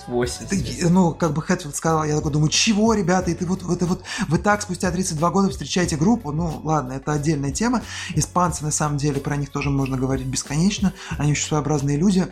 С 0.05 0.07
80. 0.07 0.49
Ты, 0.49 0.89
ну, 0.89 1.13
как 1.13 1.33
бы 1.33 1.41
Хэтфилд 1.41 1.75
сказал, 1.75 2.03
я 2.03 2.15
такой 2.15 2.31
думаю, 2.31 2.49
чего, 2.49 2.93
ребята, 2.93 3.31
и 3.31 3.33
ты 3.33 3.45
вот, 3.45 3.63
вот, 3.63 3.81
вот, 3.83 4.03
вы 4.27 4.37
так 4.37 4.61
спустя 4.61 4.91
32 4.91 5.29
года 5.29 5.49
встречаете 5.49 5.95
группу, 5.97 6.31
ну, 6.31 6.61
ладно, 6.63 6.93
это 6.93 7.11
отдельная 7.13 7.51
тема. 7.51 7.81
Испанцы, 8.15 8.63
на 8.63 8.71
самом 8.71 8.97
деле, 8.97 9.19
про 9.19 9.35
них 9.35 9.49
тоже 9.49 9.69
можно 9.69 9.97
говорить 9.97 10.27
бесконечно, 10.27 10.93
они 11.17 11.31
очень 11.31 11.45
своеобразные 11.45 11.97
люди. 11.97 12.27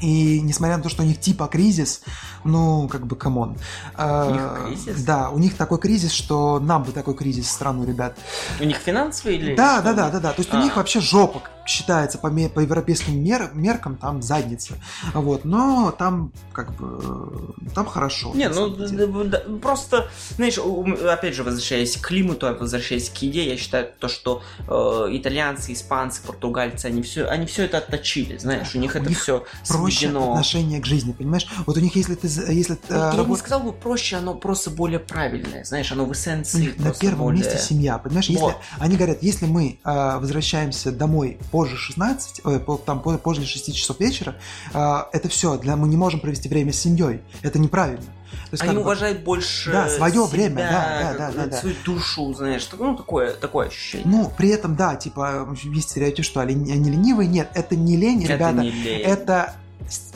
И 0.00 0.40
несмотря 0.40 0.76
на 0.76 0.82
то, 0.82 0.88
что 0.88 1.02
у 1.02 1.06
них 1.06 1.20
типа 1.20 1.46
кризис, 1.46 2.02
ну, 2.44 2.88
как 2.88 3.06
бы, 3.06 3.16
come 3.16 3.39
on. 3.39 3.56
У 3.98 4.30
них 4.32 4.42
кризис? 4.66 5.02
Да, 5.04 5.30
у 5.30 5.38
них 5.38 5.56
такой 5.56 5.78
кризис, 5.78 6.12
что 6.12 6.58
нам 6.60 6.84
бы 6.84 6.92
такой 6.92 7.14
кризис 7.14 7.46
в 7.46 7.50
страну, 7.50 7.84
ребят. 7.84 8.16
У 8.60 8.64
них 8.64 8.76
финансовые 8.76 9.38
или 9.38 9.54
Да, 9.54 9.80
да, 9.80 9.92
да, 9.92 10.10
да, 10.10 10.20
да. 10.20 10.32
То 10.32 10.40
есть 10.40 10.50
А. 10.52 10.58
у 10.58 10.62
них 10.62 10.76
вообще 10.76 11.00
жопа 11.00 11.42
считается 11.66 12.18
по, 12.18 12.30
по 12.30 12.60
европейским 12.60 13.22
мер- 13.22 13.50
меркам, 13.54 13.96
там 13.96 14.22
задница. 14.22 14.74
Вот, 15.14 15.44
но 15.44 15.94
там 15.96 16.32
как 16.52 16.74
бы 16.74 17.54
там 17.74 17.86
хорошо. 17.86 18.32
Не, 18.34 18.48
ну 18.48 18.68
да, 18.70 19.40
просто, 19.62 20.08
знаешь, 20.36 20.58
опять 20.58 21.34
же, 21.34 21.42
возвращаясь 21.44 21.96
к 21.96 22.06
климату, 22.08 22.46
возвращаясь 22.58 23.08
к 23.10 23.16
еде, 23.18 23.48
я 23.48 23.56
считаю 23.56 23.88
то, 23.98 24.08
что 24.08 24.42
э, 24.66 24.72
итальянцы, 25.10 25.72
испанцы, 25.72 26.22
португальцы, 26.26 26.86
они 26.86 27.02
все, 27.02 27.26
они 27.26 27.46
все 27.46 27.64
это 27.64 27.78
отточили, 27.78 28.36
знаешь, 28.38 28.74
у 28.74 28.78
них 28.78 28.94
У 28.94 28.98
это 28.98 29.08
них 29.08 29.20
все 29.20 29.44
проще 29.68 29.98
сведено. 30.00 30.30
отношение 30.32 30.80
к 30.80 30.86
жизни, 30.86 31.12
понимаешь? 31.12 31.46
Вот 31.66 31.76
у 31.76 31.80
них, 31.80 31.94
если 31.96 32.14
ты, 32.14 32.26
если 32.52 32.74
ты, 32.74 32.80
Ну, 32.92 32.96
э, 32.96 32.98
я 32.98 33.12
не 33.12 33.18
работ- 33.18 33.38
сказал 33.38 33.60
бы 33.60 33.72
проще, 33.72 34.16
оно 34.16 34.34
просто 34.34 34.70
более 34.70 34.98
правильное, 34.98 35.64
знаешь, 35.64 35.92
оно 35.92 36.04
в 36.04 36.08
у 36.10 36.12
эссенции 36.12 36.60
них 36.60 36.78
на 36.78 36.92
первом 36.92 37.26
более- 37.26 37.44
месте 37.44 37.58
семья, 37.58 37.98
понимаешь? 37.98 38.26
Если 38.28 38.42
Вот. 38.42 38.56
они 38.78 38.96
говорят, 38.96 39.22
если 39.22 39.46
мы 39.46 39.78
э, 39.84 40.18
возвращаемся 40.18 40.90
домой 40.92 41.38
позже 41.50 41.76
16, 41.76 42.40
ой, 42.44 42.62
там 42.86 43.00
по- 43.00 43.18
позже 43.18 43.44
6 43.46 43.74
часов 43.74 44.00
вечера, 44.00 44.36
э, 44.72 44.96
это 45.12 45.28
все, 45.28 45.56
для 45.58 45.76
мы 45.76 45.88
не 45.88 45.96
можем 45.96 46.20
провести 46.20 46.48
время 46.48 46.72
с 46.72 46.80
семьей, 46.80 47.20
это 47.42 47.58
неправильно. 47.58 48.02
То 48.02 48.54
есть, 48.54 48.62
Они 48.62 48.68
как 48.70 48.76
бы- 48.76 48.80
уважают 48.82 49.20
больше 49.20 49.70
Да, 49.72 49.88
своё 49.88 50.26
себя, 50.26 50.36
время, 50.36 50.56
да, 50.56 51.12
да, 51.12 51.18
да, 51.18 51.32
да, 51.32 51.46
да. 51.46 51.56
свою 51.56 51.74
душу, 51.84 52.32
знаешь, 52.34 52.68
ну 52.78 52.96
такое, 52.96 53.32
такое 53.34 53.68
ощущение. 53.68 54.06
Ну, 54.08 54.32
при 54.36 54.48
этом, 54.50 54.74
да, 54.76 54.96
типа, 54.96 55.56
есть 55.64 55.90
стереотип, 55.90 56.24
что 56.24 56.40
они 56.40 56.54
они 56.72 56.90
ленивые. 56.90 57.28
Нет, 57.28 57.48
это 57.54 57.76
не 57.76 57.96
лень, 57.96 58.24
это 58.24 58.34
ребята. 58.34 58.60
не 58.60 58.70
лень. 58.70 59.00
это 59.02 59.54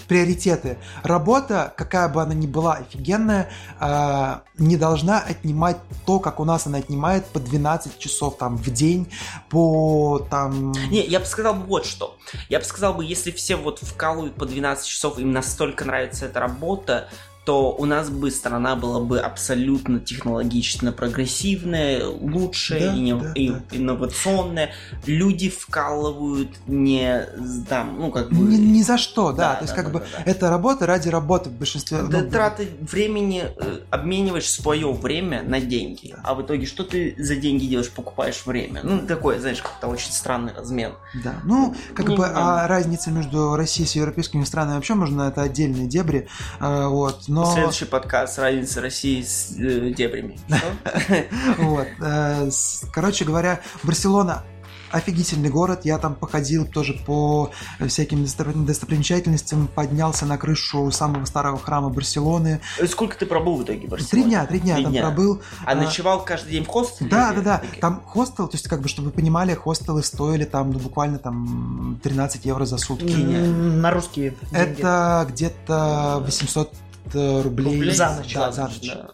приоритеты. 0.07 0.79
Работа, 1.03 1.73
какая 1.77 2.09
бы 2.09 2.23
она 2.23 2.35
ни 2.35 2.47
была 2.47 2.75
офигенная, 2.75 3.51
а, 3.81 4.43
не 4.59 4.77
должна 4.77 5.21
отнимать 5.21 5.79
то, 6.07 6.21
как 6.21 6.41
у 6.41 6.45
нас 6.45 6.67
она 6.67 6.79
отнимает 6.79 7.27
по 7.27 7.41
12 7.41 7.99
часов 7.99 8.37
там 8.37 8.57
в 8.57 8.71
день, 8.71 9.11
по 9.49 10.27
там... 10.31 10.73
Не, 10.91 11.05
я 11.07 11.21
бы 11.21 11.27
сказал 11.27 11.55
бы 11.55 11.67
вот 11.67 11.87
что. 11.87 12.17
Я 12.49 12.59
бы 12.59 12.65
сказал 12.65 12.95
бы, 12.95 13.05
если 13.05 13.31
все 13.31 13.57
вот 13.57 13.81
вкалывают 13.81 14.35
по 14.35 14.47
12 14.47 14.87
часов, 14.87 15.19
им 15.19 15.33
настолько 15.33 15.85
нравится 15.85 16.27
эта 16.27 16.41
работа, 16.41 17.09
то 17.45 17.73
у 17.73 17.85
нас 17.85 18.09
бы 18.11 18.31
страна 18.31 18.75
была 18.77 19.01
бы 19.01 19.21
абсолютно 19.21 20.01
технологично 20.01 20.93
прогрессивная, 20.93 22.07
лучшая, 22.07 22.91
Да, 22.91 22.95
и 22.97 23.01
не- 23.01 23.15
да, 23.15 23.33
и 23.35 23.49
да. 23.51 23.61
инновационная. 23.73 24.71
Люди 25.07 25.51
вкалывают 25.51 26.51
не 26.67 27.27
там, 27.69 27.99
ну 27.99 28.11
как 28.11 28.31
бы... 28.31 28.37
Ни, 28.37 28.57
ни 28.57 28.83
за 28.83 28.99
что, 28.99 29.33
да. 29.33 29.45
Да, 29.45 29.55
То 29.57 29.63
есть, 29.65 29.75
да, 29.77 29.83
как 29.83 29.93
да, 29.93 29.99
бы, 29.99 30.05
да, 30.13 30.25
да. 30.25 30.31
это 30.31 30.51
работа 30.51 30.87
ради 30.87 31.09
работы 31.09 31.51
в 31.51 31.53
большинстве. 31.55 31.99
Да, 32.03 32.21
ну, 32.23 32.31
траты 32.31 32.69
времени 32.81 33.45
э, 33.57 33.79
обмениваешь 33.91 34.49
свое 34.51 34.91
время 34.93 35.43
на 35.43 35.61
деньги. 35.61 36.15
А 36.23 36.35
в 36.35 36.43
итоге 36.43 36.67
что 36.67 36.83
ты 36.85 37.15
за 37.19 37.37
деньги 37.37 37.67
делаешь? 37.67 37.91
Покупаешь 37.91 38.45
время. 38.47 38.81
Ну, 38.83 39.07
такое, 39.07 39.39
знаешь, 39.39 39.61
как-то 39.61 39.89
очень 39.89 40.13
странный 40.13 40.53
размен. 40.57 40.93
Да, 41.23 41.35
ну, 41.45 41.75
как 41.95 42.09
Не 42.09 42.17
бы, 42.17 42.23
знаю. 42.25 42.35
а 42.37 42.69
разница 42.69 43.11
между 43.11 43.55
Россией 43.57 43.89
и 43.95 43.99
европейскими 43.99 44.45
странами 44.45 44.77
вообще 44.77 44.95
можно, 44.95 45.23
это 45.23 45.43
отдельные 45.43 45.87
дебри, 45.87 46.29
а, 46.61 46.89
вот, 46.89 47.25
но... 47.35 47.53
Следующий 47.53 47.85
подкаст 47.87 48.39
«Разница 48.39 48.81
России 48.81 49.23
с 49.23 49.57
э, 49.59 49.91
дебрями». 49.91 50.39
Вот. 51.59 51.89
э, 52.01 52.51
Короче 52.93 53.25
говоря, 53.25 53.61
Барселона 53.83 54.45
офигительный 54.91 55.49
город. 55.51 55.81
Я 55.83 55.99
там 55.99 56.15
походил 56.15 56.65
тоже 56.67 56.93
по 57.05 57.51
всяким 57.89 58.23
достопри- 58.23 58.65
достопримечательностям, 58.65 59.67
поднялся 59.67 60.25
на 60.25 60.39
крышу 60.39 60.89
самого 60.93 61.25
старого 61.25 61.59
храма 61.59 61.89
Барселоны. 61.89 62.61
Э, 62.79 62.87
Сколько 62.87 63.17
ты 63.19 63.27
пробыл 63.27 63.57
в 63.57 63.65
итоге 63.65 63.79
в 63.81 63.81
Три 63.81 63.89
Барселоне? 63.91 64.25
дня, 64.29 64.47
три 64.47 64.61
дня 64.61 64.75
Три 64.77 64.85
там 64.85 64.93
дня. 64.93 65.03
пробыл. 65.03 65.43
А 65.67 65.73
А, 65.73 65.75
ночевал 65.75 66.25
каждый 66.25 66.53
день 66.53 66.65
в 66.65 66.69
хостеле? 66.69 67.11
Да, 67.11 67.33
или 67.33 67.41
да, 67.41 67.43
да. 67.43 67.63
итоге? 67.65 67.81
Там 67.81 68.03
хостел, 68.07 68.47
то 68.47 68.55
есть, 68.55 68.69
как 68.69 68.83
бы, 68.83 68.89
чтобы 68.89 69.09
вы 69.09 69.13
понимали, 69.15 69.55
хостелы 69.55 70.05
стоили 70.05 70.45
там 70.45 70.71
ну, 70.71 70.79
буквально 70.79 71.19
там 71.19 71.99
13 72.05 72.45
евро 72.45 72.65
за 72.65 72.79
сутки. 72.79 73.13
На 73.15 73.91
русские 73.91 74.31
деньги. 74.53 74.81
Это 74.81 75.27
где-то 75.29 76.19
800 76.25 76.73
э, 76.73 76.77
рублей, 77.13 77.75
Рублей? 77.75 77.95
за 77.95 78.15
ночь, 78.15 78.35
Да, 78.35 78.53
За 78.53 78.63
ночь, 78.65 78.79
ночь. 78.83 78.93
да. 78.93 79.11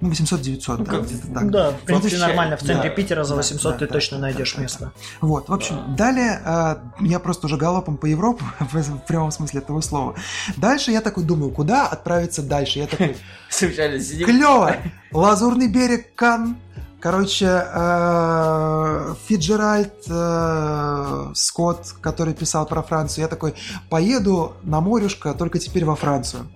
Ну, 0.00 0.10
800-900, 0.10 0.76
Ну, 0.78 0.84
да, 0.84 0.98
где-то 0.98 1.26
так. 1.32 1.50
Да, 1.50 1.70
в 1.70 1.80
принципе, 1.80 2.16
вообще, 2.16 2.18
нормально. 2.18 2.56
В 2.58 2.60
центре 2.60 2.90
да, 2.90 2.94
Питера 2.94 3.24
за 3.24 3.30
да, 3.30 3.36
800 3.36 3.72
да, 3.72 3.78
ты 3.78 3.86
да, 3.86 3.92
точно 3.94 4.18
да, 4.18 4.22
найдешь 4.22 4.54
да, 4.54 4.62
место. 4.62 4.92
Вот, 5.22 5.48
в 5.48 5.52
общем, 5.52 5.76
Да. 5.88 5.94
далее 5.96 6.42
э, 6.44 6.76
я 7.00 7.18
просто 7.18 7.46
уже 7.46 7.56
галопом 7.56 7.96
по 7.96 8.04
Европе, 8.04 8.44
в, 8.60 8.98
прямом 9.06 9.30
смысле 9.30 9.60
этого 9.60 9.80
слова. 9.80 10.14
Дальше 10.58 10.90
я 10.90 11.00
такой 11.00 11.24
думаю, 11.24 11.50
куда 11.50 11.86
отправиться 11.86 12.42
дальше? 12.42 12.80
Я 12.80 12.86
такой, 12.86 13.16
клево! 13.50 14.76
Лазурный 15.12 15.68
берег, 15.68 16.14
Кан. 16.14 16.56
Короче, 17.00 17.46
э, 17.46 19.14
Фиджеральд 19.28 19.94
э, 20.08 21.30
Скотт, 21.34 21.94
который 22.00 22.34
писал 22.34 22.66
про 22.66 22.82
Францию, 22.82 23.22
я 23.22 23.28
такой, 23.28 23.54
поеду 23.88 24.54
на 24.62 24.80
морюшко, 24.80 25.32
только 25.34 25.58
теперь 25.58 25.84
во 25.84 25.94
Францию. 25.94 26.48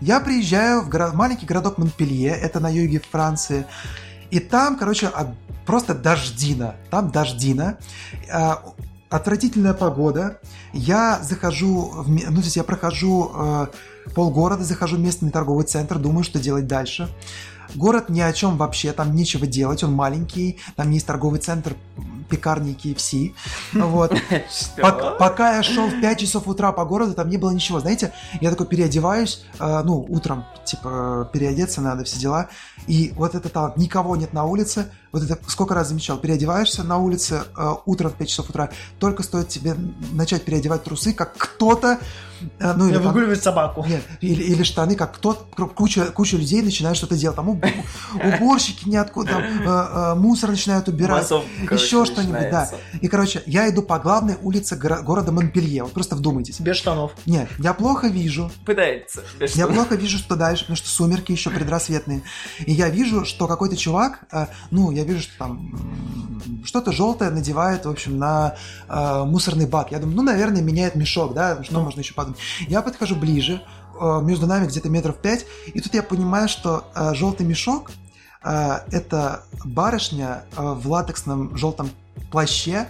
Я 0.00 0.20
приезжаю 0.20 0.82
в 0.82 0.88
горо- 0.90 1.14
маленький 1.14 1.46
городок 1.46 1.78
Монпелье, 1.78 2.30
это 2.30 2.60
на 2.60 2.68
юге 2.68 3.00
Франции, 3.10 3.66
и 4.30 4.40
там, 4.40 4.76
короче, 4.76 5.10
просто 5.64 5.94
дождина. 5.94 6.76
Там 6.90 7.10
дождина. 7.10 7.78
А, 8.30 8.62
Отвратительная 9.08 9.72
погода. 9.72 10.40
Я 10.72 11.20
захожу, 11.22 11.92
в 11.92 12.10
ну, 12.10 12.38
то 12.38 12.42
есть 12.42 12.56
я 12.56 12.64
прохожу 12.64 13.30
э, 13.34 13.66
полгорода, 14.14 14.64
захожу 14.64 14.96
в 14.96 15.00
местный 15.00 15.30
торговый 15.30 15.64
центр, 15.64 15.96
думаю, 15.98 16.24
что 16.24 16.40
делать 16.40 16.66
дальше. 16.66 17.08
Город 17.76 18.08
ни 18.08 18.20
о 18.20 18.32
чем 18.32 18.56
вообще, 18.56 18.92
там 18.92 19.14
нечего 19.14 19.46
делать, 19.46 19.84
он 19.84 19.92
маленький, 19.92 20.58
там 20.76 20.90
есть 20.90 21.06
торговый 21.06 21.40
центр, 21.40 21.76
пекарни 22.28 22.74
KFC. 22.74 23.34
Вот. 23.72 24.12
Пока 25.18 25.56
я 25.56 25.62
шел 25.62 25.86
в 25.86 26.00
5 26.00 26.18
часов 26.18 26.48
утра 26.48 26.72
по 26.72 26.84
городу, 26.84 27.14
там 27.14 27.28
не 27.28 27.36
было 27.36 27.50
ничего. 27.50 27.80
Знаете, 27.80 28.12
я 28.40 28.50
такой 28.50 28.66
переодеваюсь, 28.66 29.44
э, 29.58 29.82
ну, 29.84 30.04
утром, 30.08 30.44
типа, 30.64 31.30
переодеться 31.32 31.80
надо, 31.80 32.04
все 32.04 32.18
дела. 32.18 32.48
И 32.86 33.12
вот 33.16 33.34
это 33.34 33.48
там, 33.48 33.72
никого 33.76 34.16
нет 34.16 34.32
на 34.32 34.44
улице. 34.44 34.90
Вот 35.12 35.22
это 35.22 35.38
сколько 35.46 35.74
раз 35.74 35.88
замечал. 35.88 36.18
Переодеваешься 36.18 36.82
на 36.82 36.98
улице 36.98 37.44
э, 37.56 37.74
утром 37.84 38.10
в 38.10 38.14
5 38.14 38.28
часов 38.28 38.50
утра. 38.50 38.70
Только 38.98 39.22
стоит 39.22 39.48
тебе 39.48 39.76
начать 40.12 40.44
переодевать 40.44 40.84
трусы, 40.84 41.12
как 41.12 41.36
кто-то 41.36 41.98
А, 42.60 42.74
Ну, 42.74 42.86
или 42.88 42.94
там- 42.94 43.02
Выгуливать 43.04 43.42
собаку. 43.42 43.84
нет, 43.86 44.02
или, 44.20 44.42
или 44.42 44.62
штаны, 44.62 44.94
как 44.96 45.14
кто 45.16 45.34
куча, 45.74 46.06
куча 46.06 46.36
людей 46.36 46.62
начинает 46.62 46.96
что-то 46.96 47.16
делать. 47.16 47.36
Там 47.36 47.48
уб- 47.48 47.64
уборщики 48.14 48.88
ниоткуда, 48.88 49.30
там 49.30 49.42
э, 49.42 49.64
э, 49.66 50.14
мусор 50.14 50.50
начинают 50.50 50.88
убирать. 50.88 51.22
Массовка, 51.22 51.74
Еще 51.74 52.04
что-нибудь, 52.04 52.50
да. 52.50 52.70
И, 53.00 53.08
короче, 53.08 53.42
я 53.46 53.68
иду 53.68 53.82
по 53.82 53.98
главной 53.98 54.36
улице 54.42 54.76
горо- 54.76 55.02
города 55.02 55.32
Монпелье. 55.32 55.84
Вот 55.84 55.92
просто 55.92 56.16
вдумайтесь. 56.16 56.60
Без 56.60 56.76
штанов. 56.76 57.12
Нет, 57.26 57.48
я 57.58 57.72
плохо 57.74 58.08
вижу. 58.08 58.50
Пытается. 58.64 59.22
без 59.38 59.54
Я 59.56 59.64
штанов. 59.64 59.74
плохо 59.88 59.94
вижу, 59.96 60.18
что 60.18 60.36
дальше, 60.36 60.62
потому 60.64 60.76
что 60.76 60.88
сумерки 60.88 61.32
еще 61.32 61.50
предрассветные. 61.50 62.22
И 62.64 62.72
я 62.72 62.88
вижу, 62.88 63.24
что 63.24 63.46
какой-то 63.46 63.76
чувак, 63.76 64.24
э, 64.32 64.46
ну, 64.70 64.90
я 64.90 65.04
вижу, 65.04 65.20
что 65.22 65.32
там 65.38 65.72
что-то 66.66 66.92
желтое 66.92 67.30
надевает, 67.30 67.86
в 67.86 67.90
общем, 67.90 68.18
на 68.18 68.54
э, 68.88 69.24
мусорный 69.24 69.66
бак. 69.66 69.92
Я 69.92 69.98
думаю, 69.98 70.16
ну, 70.16 70.22
наверное, 70.22 70.60
меняет 70.62 70.94
мешок, 70.96 71.32
да, 71.34 71.62
что 71.64 71.74
Ну. 71.74 71.84
можно 71.84 72.00
еще 72.00 72.12
подумать. 72.14 72.38
Я 72.68 72.82
подхожу 72.82 73.16
ближе, 73.16 73.62
э, 73.98 74.20
между 74.22 74.46
нами 74.46 74.66
где-то 74.66 74.88
метров 74.90 75.16
пять, 75.16 75.46
и 75.66 75.80
тут 75.80 75.94
я 75.94 76.02
понимаю, 76.02 76.48
что 76.48 76.84
э, 76.94 77.14
желтый 77.14 77.46
мешок 77.46 77.90
э, 78.44 78.78
это 78.90 79.42
барышня 79.64 80.42
э, 80.56 80.62
в 80.62 80.88
латексном 80.90 81.56
желтом 81.56 81.90
плаще, 82.30 82.86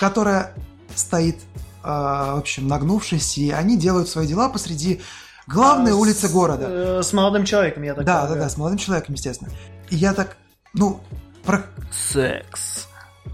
которая 0.00 0.52
стоит, 0.94 1.36
э, 1.82 1.88
в 1.88 2.38
общем, 2.38 2.68
нагнувшись, 2.68 3.38
и 3.38 3.50
они 3.50 3.76
делают 3.78 4.08
свои 4.08 4.26
дела 4.26 4.48
посреди 4.48 5.00
главной 5.46 5.92
А, 5.92 5.96
улицы 5.96 6.28
с- 6.28 6.30
города. 6.32 6.66
э, 6.68 7.02
С 7.02 7.12
молодым 7.12 7.44
человеком, 7.44 7.82
я 7.82 7.94
так 7.94 8.04
Да, 8.04 8.12
да, 8.14 8.20
полагаю. 8.20 8.40
да, 8.42 8.48
с 8.50 8.56
молодым 8.58 8.78
человеком, 8.78 9.14
естественно. 9.14 9.50
И 9.88 9.96
я 9.96 10.12
так, 10.12 10.36
ну, 10.74 11.00
про- 11.44 11.64
Секс. 11.90 12.87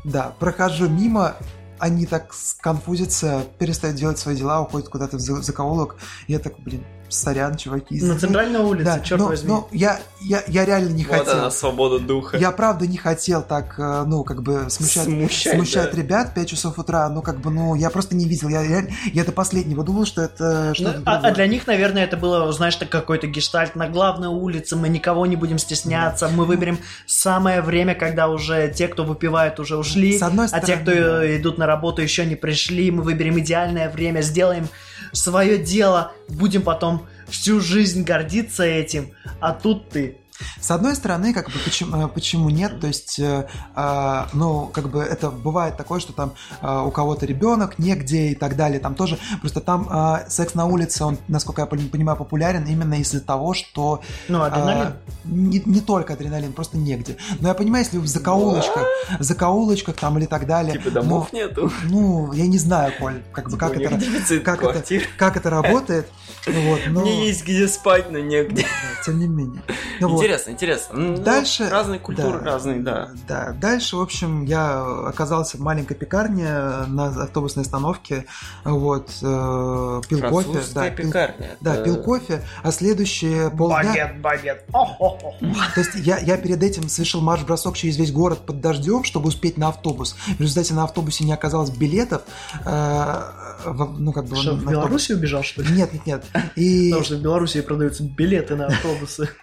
Да, 0.05 0.35
прохожу 0.39 0.89
мимо, 0.89 1.35
они 1.79 2.07
так 2.07 2.33
сконфузятся, 2.33 3.45
перестают 3.59 3.97
делать 3.97 4.19
свои 4.19 4.37
дела, 4.37 4.63
уходят 4.63 4.89
куда-то 4.89 5.17
в 5.17 5.21
за- 5.21 5.43
закоулок. 5.43 5.97
Я 6.29 6.39
так, 6.39 6.59
блин, 6.61 6.85
сорян, 7.09 7.57
чуваки. 7.57 8.01
На 8.03 8.19
центральной 8.19 8.61
улице, 8.61 8.85
Да, 8.85 9.01
черт 9.01 9.21
но, 9.21 9.29
возьми. 9.29 9.49
но 9.49 9.69
я, 9.73 10.01
я, 10.21 10.43
я 10.49 10.65
реально 10.65 10.91
не 10.91 11.05
Вот 11.05 11.19
хотел. 11.19 11.35
она, 11.35 11.51
свобода 11.51 11.99
духа. 11.99 12.37
Я 12.37 12.51
правда 12.51 12.87
не 12.87 12.97
хотел 12.97 13.43
так, 13.43 13.79
э, 13.79 14.05
ну, 14.07 14.25
как 14.25 14.43
бы 14.43 14.67
смущать, 14.69 15.05
Смущать, 15.05 15.55
смущать 15.55 15.93
да. 15.93 15.99
ребят 15.99 16.29
в 16.31 16.35
5 16.35 16.49
часов 16.49 16.79
утра, 16.79 17.09
ну, 17.09 17.23
как 17.23 17.41
бы, 17.41 17.51
ну, 17.51 17.75
я 17.75 17.91
просто 17.91 18.17
не 18.17 18.27
видел, 18.27 18.49
я, 18.49 18.63
реально- 18.67 18.91
я 19.13 19.25
до 19.25 19.33
последнего 19.33 19.85
думал, 19.85 20.07
что 20.07 20.23
это 20.23 20.69
Ну, 20.71 20.75
что-то 20.75 21.03
а, 21.07 21.19
а 21.23 21.31
для 21.31 21.47
них, 21.47 21.67
наверное, 21.67 22.05
это 22.05 22.17
было, 22.17 22.51
знаешь, 22.53 22.77
так 22.77 22.89
какой-то 22.89 23.27
гештальт 23.27 23.77
на 23.77 23.89
главной 23.89 24.29
улице, 24.29 24.77
мы 24.77 24.89
никого 24.89 25.27
не 25.27 25.37
будем 25.37 25.59
стесняться, 25.59 26.29
мы 26.29 26.45
выберем 26.45 26.79
самое 27.07 27.63
время, 27.63 27.95
когда 27.95 28.29
уже 28.29 28.73
те, 28.75 28.89
кто 28.89 29.05
выпивает, 29.05 29.61
уже 29.61 29.77
ушли, 29.77 30.19
С 30.19 30.23
одной 30.23 30.47
а 30.47 30.49
стороны, 30.49 30.67
те, 30.67 30.77
кто 30.77 30.91
да. 30.93 31.37
идут 31.37 31.59
на 31.59 31.67
работу, 31.67 32.03
еще 32.03 32.27
не 32.27 32.35
пришли, 32.35 32.91
мы 32.91 33.03
выберем 33.03 33.39
идеальное 33.39 33.89
время, 33.91 34.21
сделаем 34.23 34.69
свое 35.13 35.59
дело, 35.59 36.13
будем 36.29 36.63
потом 36.63 37.07
всю 37.29 37.61
жизнь 37.61 38.05
гордиться 38.05 38.65
этим, 38.65 39.13
а 39.41 39.53
тут 39.53 39.89
ты. 39.91 40.19
С 40.61 40.71
одной 40.71 40.97
стороны, 40.97 41.33
как 41.33 41.47
бы 41.47 41.59
почему, 41.65 41.97
э, 42.05 42.09
почему 42.09 42.51
нет, 42.51 42.81
то 42.81 42.87
есть, 42.89 43.19
э, 43.21 43.47
а, 43.75 44.29
ну, 44.33 44.67
как 44.67 44.91
бы 44.91 45.01
это 45.01 45.31
бывает 45.31 45.77
такое, 45.77 46.01
что 46.01 46.13
там 46.13 46.33
а, 46.61 46.83
у 46.85 46.91
кого-то 46.91 47.25
ребенок 47.25 47.79
негде 47.79 48.29
и 48.29 48.35
так 48.35 48.57
далее, 48.57 48.81
там 48.81 48.95
тоже, 48.97 49.19
просто 49.41 49.61
там 49.61 49.87
а, 49.91 50.25
секс 50.29 50.55
на 50.55 50.67
улице, 50.67 51.05
он, 51.05 51.19
насколько 51.29 51.63
я 51.63 51.69
пон- 51.69 51.89
понимаю, 51.89 52.19
популярен 52.19 52.65
именно 52.65 52.95
из-за 52.95 53.21
того, 53.21 53.55
что 53.55 54.01
Ну, 54.29 54.43
адреналин. 54.43 54.87
а, 54.89 54.97
не, 55.25 55.63
не 55.65 55.81
только 55.81 56.15
адреналин, 56.15 56.53
просто 56.53 56.79
негде. 56.79 57.17
Но 57.41 57.49
я 57.49 57.55
понимаю, 57.55 57.85
если 57.85 57.99
в 57.99 58.07
закоулочках, 58.09 58.87
в 59.21 59.23
закоулочках 59.23 59.97
там 59.97 60.19
или 60.19 60.27
так 60.27 60.47
далее, 60.47 60.73
Типа 60.75 60.91
домов 60.91 61.33
нету. 61.33 61.71
ну, 61.85 62.27
ну, 62.27 62.33
я 62.33 62.47
не 62.47 62.59
знаю, 62.59 62.93
Коль, 62.99 63.23
как 63.33 63.45
бы 63.47 63.53
Типа, 63.53 63.69
как 63.69 63.77
это, 63.77 64.41
как 64.41 64.63
это- 64.65 65.01
как 65.17 65.37
это 65.37 65.51
работает, 65.51 66.09
вот, 66.47 66.81
но 66.89 67.01
Мне 67.03 67.27
есть 67.29 67.45
где 67.45 67.69
спать, 67.69 68.11
но 68.11 68.19
негде. 68.19 68.67
тем 69.05 69.19
не 69.21 69.27
менее. 69.29 69.63
Ну, 70.01 70.09
Интересно, 70.35 70.51
интересно. 70.51 70.99
Ну, 70.99 71.17
Дальше- 71.19 71.69
Разные 71.69 72.01
культуры, 72.01 72.39
да. 72.41 72.45
разные, 72.45 72.81
да. 72.81 73.11
Да, 73.29 73.53
дальше, 73.53 73.97
в 73.97 74.01
общем, 74.01 74.45
я 74.45 74.83
оказался 75.07 75.57
в 75.59 75.61
маленькой 75.61 75.95
пекарне 75.95 76.49
на 76.89 77.07
автобусной 77.25 77.63
остановке, 77.63 78.27
вот, 78.65 79.11
э, 79.23 80.01
пил 80.09 80.21
кофе, 80.29 80.61
да, 80.75 80.91
пил, 80.91 81.07
пекарня. 81.07 81.57
да, 81.61 81.75
это- 81.75 81.85
пил 81.85 82.03
кофе, 82.03 82.43
а 82.65 82.73
следующие 82.73 83.51
полдня, 83.51 83.85
Багет, 83.85 84.21
багет. 84.21 84.67
То 84.73 85.81
есть 85.81 85.95
я, 85.97 86.19
я 86.19 86.37
перед 86.37 86.63
этим 86.63 86.89
совершил 86.89 87.21
марш-бросок 87.21 87.77
через 87.77 87.97
весь 87.97 88.11
город 88.11 88.41
под 88.45 88.61
дождем, 88.61 89.05
чтобы 89.05 89.29
успеть 89.29 89.57
на 89.57 89.69
автобус. 89.69 90.17
В 90.37 90.41
результате 90.41 90.75
на 90.75 90.83
автобусе 90.85 91.25
не 91.25 91.33
оказалось 91.33 91.71
билетов, 91.71 92.23
э, 92.65 93.23
во- 93.67 93.87
ну, 93.97 94.13
как 94.13 94.25
бы... 94.27 94.35
Что, 94.37 94.53
на 94.55 94.59
в. 94.61 94.71
Беларуси 94.71 95.13
убежал, 95.13 95.43
что 95.45 95.63
ли? 95.63 95.73
Нет, 95.73 95.93
нет, 95.93 96.07
нет. 96.07 96.25
И, 96.57 96.91
Потому 96.91 97.05
что 97.05 97.17
в 97.17 97.21
Беларуси 97.23 97.61
продаются 97.61 98.03
билеты 98.03 98.57
на 98.57 98.67
автобусы. 98.67 99.29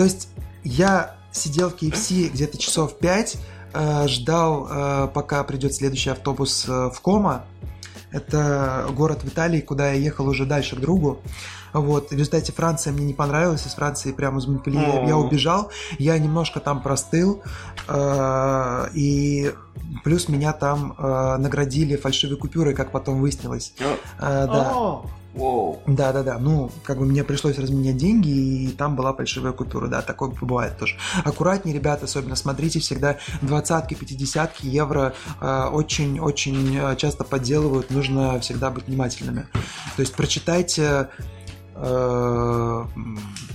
то 0.00 0.04
есть 0.04 0.30
я 0.64 1.14
сидел 1.30 1.68
в 1.68 1.74
KFC 1.74 2.30
где-то 2.30 2.56
часов 2.56 2.96
5, 2.96 3.36
ждал, 4.06 4.66
э, 4.70 5.08
пока 5.12 5.44
придет 5.44 5.74
следующий 5.74 6.08
автобус 6.08 6.64
э, 6.66 6.88
в 6.88 6.98
Кома. 7.02 7.44
Это 8.10 8.86
город 8.96 9.24
в 9.24 9.28
Италии, 9.28 9.60
куда 9.60 9.90
я 9.92 9.98
ехал 9.98 10.26
уже 10.26 10.46
дальше 10.46 10.74
к 10.76 10.80
другу. 10.80 11.20
Вот, 11.74 12.08
в 12.08 12.12
результате 12.12 12.50
Франция 12.50 12.94
мне 12.94 13.04
не 13.04 13.12
понравилась, 13.12 13.66
из 13.66 13.74
Франции 13.74 14.12
прямо 14.12 14.38
из 14.38 14.46
Монпелье 14.46 15.04
я 15.06 15.18
убежал, 15.18 15.70
я 15.98 16.18
немножко 16.18 16.60
там 16.60 16.80
простыл, 16.80 17.42
э, 17.86 18.86
и 18.94 19.52
плюс 20.02 20.30
меня 20.30 20.54
там 20.54 20.94
э, 20.96 21.36
наградили 21.36 21.96
фальшивой 21.96 22.38
купюрой, 22.38 22.72
как 22.72 22.90
потом 22.90 23.20
выяснилось. 23.20 23.74
Э, 24.18 24.46
да. 24.46 25.02
Воу. 25.34 25.80
Да, 25.86 26.12
да, 26.12 26.22
да. 26.22 26.38
Ну, 26.38 26.70
как 26.82 26.98
бы 26.98 27.04
мне 27.04 27.22
пришлось 27.22 27.58
разменять 27.58 27.96
деньги, 27.96 28.28
и 28.28 28.68
там 28.68 28.96
была 28.96 29.12
фальшивая 29.12 29.52
купюра, 29.52 29.86
да, 29.86 30.02
такое 30.02 30.30
бывает 30.30 30.76
тоже. 30.76 30.96
Аккуратнее, 31.24 31.74
ребята, 31.74 32.06
особенно 32.06 32.34
смотрите, 32.34 32.80
всегда 32.80 33.18
двадцатки, 33.40 33.94
пятидесятки, 33.94 34.66
евро 34.66 35.14
э, 35.40 35.64
очень-очень 35.72 36.76
э, 36.76 36.96
часто 36.96 37.24
подделывают, 37.24 37.90
нужно 37.90 38.40
всегда 38.40 38.70
быть 38.70 38.86
внимательными. 38.88 39.46
То 39.96 40.00
есть 40.00 40.14
прочитайте 40.14 41.08
э, 41.76 42.84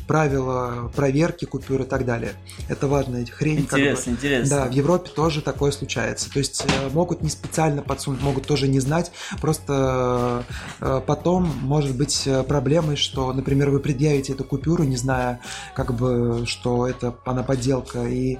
правила 0.08 0.92
проверки 0.96 1.46
купюр 1.46 1.82
и 1.82 1.86
так 1.86 2.06
далее. 2.06 2.34
Это 2.70 2.88
важно, 2.88 3.18
эти 3.18 3.32
хрень 3.32 3.66
как 3.66 3.80
бы- 3.80 3.86
Интересно, 3.86 4.12
интересно. 4.12 4.56
да, 4.58 4.66
в 4.66 4.72
Европе 4.72 5.10
тоже 5.10 5.42
такое 5.42 5.72
случается. 5.72 6.32
То 6.32 6.40
есть 6.40 6.64
э, 6.66 6.90
могут 6.94 7.22
не 7.22 7.30
специально 7.30 7.82
подсунуть, 7.82 8.22
могут 8.22 8.46
тоже 8.46 8.68
не 8.68 8.80
знать. 8.80 9.12
Просто 9.42 10.44
э, 10.80 11.02
потом 11.06 11.46
может 11.62 11.96
быть 11.96 12.24
э, 12.26 12.44
проблемой, 12.44 12.96
что, 12.96 13.34
например, 13.34 13.70
вы 13.70 13.80
предъявите 13.80 14.34
эту 14.34 14.44
купюру, 14.44 14.84
не 14.84 14.98
зная, 14.98 15.40
как 15.74 15.94
бы, 15.94 16.44
что 16.46 16.88
это 16.88 17.16
она 17.26 17.44
подделка, 17.44 18.04
и 18.04 18.38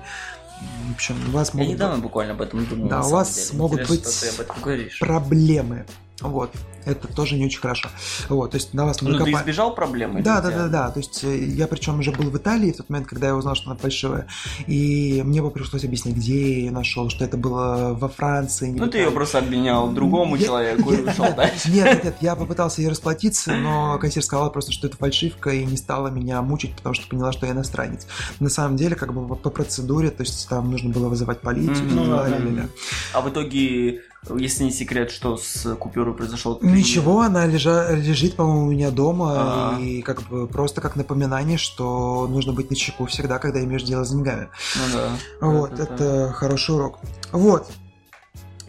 в 0.90 0.94
общем, 0.94 1.16
у 1.28 1.32
вас 1.32 1.52
Я 1.54 1.60
могут 1.60 1.74
недавно 1.74 2.02
буквально 2.02 2.34
об 2.34 2.42
этом 2.42 2.66
думал. 2.66 2.88
Да, 2.88 3.02
у 3.02 3.10
вас 3.10 3.48
деле. 3.48 3.58
могут 3.60 3.82
Интересно, 3.82 4.46
быть 4.46 5.00
проблемы. 5.00 5.86
Вот. 6.22 6.52
Это 6.86 7.08
тоже 7.08 7.36
не 7.36 7.46
очень 7.46 7.60
хорошо. 7.60 7.90
Вот, 8.30 8.52
то 8.52 8.58
есть 8.58 8.74
на 8.76 8.86
вас 8.86 9.02
Ну, 9.02 9.18
ты 9.18 9.32
избежал 9.32 9.74
проблемы? 9.74 10.22
да, 10.22 10.40
да, 10.40 10.52
да, 10.52 10.68
да. 10.68 10.92
То 10.92 11.00
есть 11.00 11.24
э, 11.24 11.36
я 11.46 11.68
причем 11.68 12.00
уже 12.00 12.12
был 12.12 12.30
в 12.30 12.38
Италии 12.38 12.72
в 12.72 12.78
тот 12.78 12.90
момент, 12.90 13.08
когда 13.10 13.28
я 13.28 13.36
узнал, 13.36 13.56
что 13.56 13.72
она 13.72 13.80
фальшивая. 13.80 14.28
И 14.68 15.22
мне 15.26 15.42
бы 15.42 15.50
пришлось 15.50 15.84
объяснять, 15.84 16.16
где 16.16 16.40
я 16.52 16.58
ее 16.60 16.72
нашел, 16.72 17.10
что 17.10 17.26
это 17.26 17.38
было 17.38 17.98
во 18.00 18.08
Франции. 18.08 18.70
Ну, 18.72 18.88
ты 18.88 19.00
ее 19.00 19.10
просто 19.12 19.40
обменял 19.40 19.90
другому 19.92 20.36
Я- 20.36 20.46
человеку 20.46 20.94
и 20.94 21.02
ушел 21.02 21.26
дальше. 21.36 21.72
Нет, 21.72 21.86
нет, 21.86 22.04
нет, 22.06 22.16
я 22.22 22.36
попытался 22.36 22.82
ей 22.82 22.88
расплатиться, 22.88 23.56
но 23.56 23.98
кассир 23.98 24.24
сказала 24.24 24.50
просто, 24.52 24.72
что 24.72 24.86
это 24.88 24.96
фальшивка 24.98 25.50
и 25.50 25.66
не 25.66 25.76
стала 25.76 26.10
меня 26.10 26.42
мучить, 26.44 26.76
потому 26.76 26.94
что 26.94 27.08
поняла, 27.08 27.32
что 27.32 27.48
я 27.48 27.54
иностранец. 27.54 28.06
На 28.40 28.50
самом 28.50 28.78
деле, 28.78 28.96
как 28.96 29.12
бы 29.14 29.36
по- 29.36 29.50
процедуре, 29.50 30.12
то 30.12 30.22
есть 30.22 30.48
там 30.48 30.70
нужно 30.72 30.92
было 30.92 31.10
вызывать 31.10 31.42
полицию. 31.42 31.76
Все 31.90 31.96
Ну 31.96 32.06
да, 32.06 32.28
да. 32.30 32.68
А 33.14 33.22
в 33.22 33.30
итоге, 33.30 34.02
если 34.38 34.64
не 34.64 34.72
секрет, 34.72 35.12
что 35.12 35.38
с 35.38 35.76
купюрой 35.76 36.14
произошло? 36.14 36.58
Ничего, 36.62 37.22
она 37.22 37.46
лежа- 37.48 37.94
лежит, 37.96 38.36
по-моему, 38.36 38.68
у 38.68 38.72
меня 38.72 38.92
дома, 38.92 39.76
А. 39.76 39.80
и 39.80 40.02
как 40.02 40.24
бы 40.24 40.48
просто 40.48 40.82
как 40.82 40.96
напоминание, 40.96 41.58
что 41.58 42.28
нужно 42.30 42.54
быть 42.54 42.70
на 42.70 42.76
чеку 42.76 43.06
всегда, 43.06 43.40
когда 43.40 43.64
имеешь 43.64 43.84
дело 43.84 44.04
с 44.04 44.10
деньгами. 44.12 44.50
Ну 44.76 44.82
да. 44.98 45.10
Вот, 45.48 45.70
Да-да-да. 45.76 45.94
это 45.96 46.34
хороший 46.34 46.76
урок. 46.76 47.00
Вот. 47.32 47.70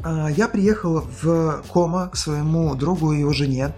А, 0.05 0.29
Я 0.29 0.49
приехал 0.49 1.05
в 1.23 1.63
Кома 1.73 2.09
к 2.09 2.17
своему 2.17 2.75
другу 2.75 3.13
и 3.13 3.21
его 3.21 3.33
жене. 3.33 3.75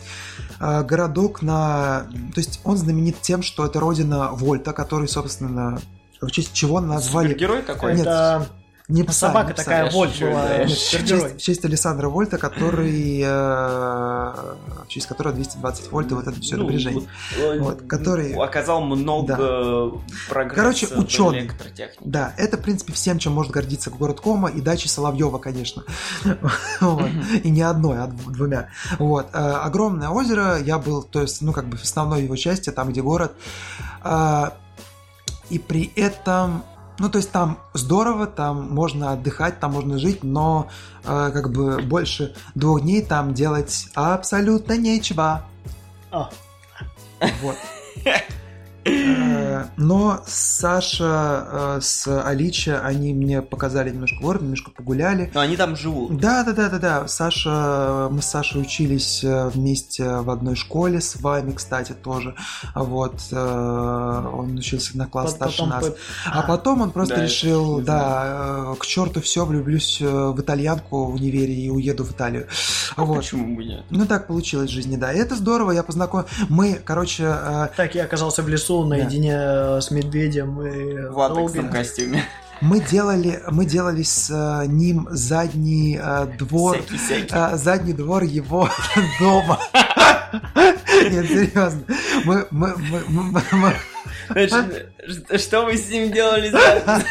А, 0.58 0.82
Городок 0.82 1.42
на... 1.42 2.06
То 2.34 2.40
есть 2.40 2.60
он 2.64 2.76
знаменит 2.76 3.20
тем, 3.22 3.42
что 3.42 3.64
это 3.64 3.78
родина 3.80 4.30
Вольта, 4.32 4.72
который, 4.72 5.08
собственно, 5.08 5.80
в 6.20 6.30
честь 6.30 6.52
чего 6.52 6.80
назвали... 6.80 7.28
Супергерой 7.28 7.62
такой? 7.62 7.92
Нет. 7.94 8.02
Это 8.02 8.48
Не 8.88 9.02
пса, 9.02 9.28
Собака 9.28 9.48
не 9.48 9.52
пса. 9.54 9.64
такая 9.64 9.84
я 9.84 9.90
Вольт 9.90 10.12
шучу, 10.14 10.26
была. 10.30 10.48
да, 10.48 10.64
в 10.64 10.68
честь, 10.68 11.34
в 11.36 11.36
честь 11.42 11.64
Александра 11.66 12.08
Вольта, 12.08 12.38
который 12.38 13.20
э, 13.20 13.28
в 13.28 14.88
честь 14.88 15.06
которого 15.06 15.34
220 15.34 15.92
вольт 15.92 16.10
и 16.10 16.14
вот 16.14 16.26
это 16.26 16.40
все 16.40 16.56
Ну, 16.56 16.64
напряжение. 16.64 17.00
вот, 17.02 17.38
э, 17.38 17.58
Вот, 17.60 17.82
который- 17.86 18.32
оказал 18.32 18.80
много 18.80 19.92
прогресса 20.30 20.54
Короче, 20.56 20.86
в 20.86 20.98
ученый. 21.00 21.40
электротехнике. 21.40 22.00
Да, 22.02 22.32
это, 22.38 22.56
в 22.56 22.62
принципе, 22.62 22.94
всем, 22.94 23.18
чем 23.18 23.34
может 23.34 23.52
гордиться 23.52 23.90
город 23.90 24.22
Кома 24.22 24.48
и 24.48 24.62
дачи 24.62 24.86
Соловьева, 24.88 25.36
конечно. 25.36 25.84
И 27.44 27.50
не 27.50 27.60
одной, 27.62 27.98
а 27.98 28.06
дв- 28.06 28.30
двумя. 28.32 28.68
Вот. 28.98 29.26
Э, 29.34 29.38
Огромное 29.68 30.08
озеро, 30.08 30.56
я 30.58 30.78
был, 30.78 31.02
то 31.02 31.20
есть, 31.20 31.42
ну, 31.42 31.52
как 31.52 31.66
бы 31.68 31.76
в 31.76 31.82
основной 31.84 32.22
его 32.22 32.36
части, 32.36 32.70
там, 32.70 32.88
где 32.88 33.02
город. 33.02 33.34
И 35.50 35.58
при 35.58 35.92
этом, 35.96 36.62
ну, 36.98 37.08
то 37.08 37.18
есть 37.18 37.30
там 37.30 37.58
здорово, 37.74 38.26
там 38.26 38.70
можно 38.70 39.12
отдыхать, 39.12 39.60
там 39.60 39.72
можно 39.72 39.98
жить, 39.98 40.24
но 40.24 40.68
э, 41.04 41.30
как 41.32 41.50
бы 41.50 41.80
больше 41.82 42.34
двух 42.54 42.82
дней 42.82 43.02
там 43.02 43.34
делать 43.34 43.88
абсолютно 43.94 44.76
нечего. 44.76 45.44
А. 46.10 46.30
Вот. 47.42 47.56
Э, 49.02 49.64
Но 49.76 50.20
Саша 50.26 51.46
э, 51.50 51.78
с 51.82 52.06
Алича, 52.24 52.80
они 52.84 53.12
мне 53.14 53.42
показали 53.42 53.90
немножко 53.90 54.18
город, 54.20 54.42
немножко 54.42 54.70
погуляли. 54.70 55.30
Но 55.34 55.40
они 55.40 55.56
там 55.56 55.76
живут. 55.76 56.18
Да, 56.18 56.44
да, 56.44 56.52
да, 56.52 56.68
да, 56.68 56.78
да. 56.78 57.08
Саша, 57.08 58.08
мы 58.10 58.20
с 58.22 58.26
Сашей 58.26 58.60
учились 58.60 59.22
э, 59.24 59.48
вместе 59.48 60.04
в 60.18 60.30
одной 60.30 60.56
школе 60.56 61.00
с 61.00 61.16
вами, 61.20 61.52
кстати, 61.52 61.92
тоже. 61.92 62.34
Вот, 62.74 63.20
он 63.32 64.56
учился 64.58 64.96
на 64.96 65.06
класс 65.06 65.32
старше 65.32 65.58
Потом 65.58 65.68
нас. 65.70 65.86
по- 65.86 65.96
А 66.26 66.42
потом 66.42 66.80
он 66.82 66.90
просто 66.90 67.16
Да, 67.16 67.22
решил, 67.24 67.78
я 67.80 67.84
да, 67.84 68.74
к 68.78 68.86
черту 68.86 69.20
все, 69.20 69.44
влюблюсь 69.44 70.00
в 70.00 70.40
итальянку 70.40 71.06
в 71.06 71.14
универе 71.14 71.54
и 71.54 71.70
уеду 71.70 72.04
в 72.04 72.12
Италию. 72.12 72.46
А 72.96 73.04
Вот. 73.04 73.18
почему 73.18 73.56
бы 73.56 73.64
нет? 73.64 73.84
Ну 73.90 74.06
так 74.06 74.26
получилось 74.26 74.70
в 74.70 74.72
жизни, 74.72 74.96
да. 74.96 75.12
И 75.12 75.18
это 75.18 75.34
здорово, 75.36 75.72
я 75.72 75.82
познакомил. 75.82 76.26
Мы, 76.48 76.80
короче, 76.84 77.24
Так 77.76 77.94
я 77.94 78.04
оказался 78.04 78.42
в 78.42 78.48
лесу 78.48 78.84
наедине 78.98 79.34
э, 79.36 79.80
с 79.80 79.90
медведем 79.90 80.60
и 80.62 81.08
В 81.08 81.16
латексном 81.16 81.64
долго- 81.64 81.72
костюме. 81.78 82.24
мы 82.60 82.80
делали, 82.80 83.40
мы 83.50 83.64
делали 83.66 84.02
с 84.02 84.30
э, 84.30 84.66
ним 84.66 85.06
задний 85.10 85.98
э, 86.02 86.26
двор, 86.38 86.76
Всякий-всякий. 86.78 87.34
э, 87.34 87.56
задний 87.56 87.92
двор 87.92 88.22
его 88.24 88.68
дома. 89.20 89.58
Нет, 91.10 91.26
серьезно. 91.26 91.80
Мы, 92.24 92.46
мы, 92.50 92.74
мы, 92.76 93.02
мы- 93.08 93.42
мы- 93.52 93.74
Значит, 94.30 94.90
Что 95.40 95.64
вы 95.64 95.76
с 95.76 95.88
ним 95.88 96.12
делали 96.12 96.50
за- 96.50 97.02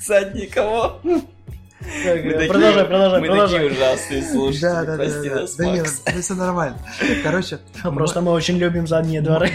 задний 0.00 0.46
кого? 0.46 1.00
Так, 1.02 2.24
Мы 2.24 2.32
такие- 2.32 2.48
Продолжай, 2.50 2.84
продолжай, 2.84 3.20
Мы 3.20 3.26
продолжай. 3.28 3.60
такие 3.68 3.72
ужасные 3.72 4.22
Да, 4.22 4.28
слушатели, 4.32 4.60
да, 4.62 4.84
да, 4.84 4.96
прости 4.96 5.28
да, 5.28 5.34
да. 5.34 5.40
нас, 5.42 5.54
Да 5.54 5.64
нет, 5.66 5.78
Макс. 5.86 6.02
ну, 6.14 6.20
все 6.22 6.34
нормально. 6.34 6.78
Короче, 7.22 7.58
Просто 7.82 8.20
мы 8.22 8.32
очень 8.32 8.56
любим 8.58 8.86
задние 8.86 9.20
дворы. 9.22 9.50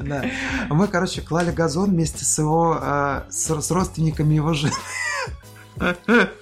Да. 0.00 0.24
Мы, 0.68 0.88
короче, 0.88 1.20
клали 1.20 1.50
газон 1.50 1.90
вместе 1.90 2.24
с 2.24 2.38
его, 2.38 2.78
э, 2.80 3.22
с, 3.30 3.60
с 3.60 3.70
родственниками 3.70 4.34
его 4.34 4.54
жены. 4.54 4.72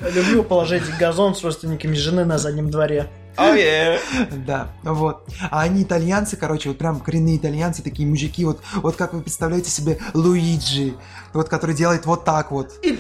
Люблю 0.01 0.43
положить 0.43 0.85
газон 0.99 1.35
с 1.35 1.45
родственниками 1.45 1.95
жены 1.95 2.25
на 2.25 2.39
заднем 2.39 2.71
дворе. 2.71 3.11
Oh, 3.39 3.55
yeah. 3.55 3.99
Да, 4.47 4.69
вот. 4.83 5.29
А 5.51 5.63
они 5.63 5.83
итальянцы, 5.83 6.37
короче, 6.37 6.71
вот 6.71 6.79
прям 6.79 7.01
коренные 7.01 7.37
итальянцы, 7.37 7.83
такие 7.83 8.09
мужики, 8.09 8.45
вот, 8.45 8.61
вот 8.77 8.97
как 8.97 9.13
вы 9.13 9.23
представляете 9.23 9.71
себе 9.71 9.99
Луиджи, 10.15 10.95
вот 11.33 11.49
который 11.49 11.75
делает 11.75 12.07
вот 12.07 12.25
так 12.25 12.51
вот. 12.51 12.73
It's 12.83 12.97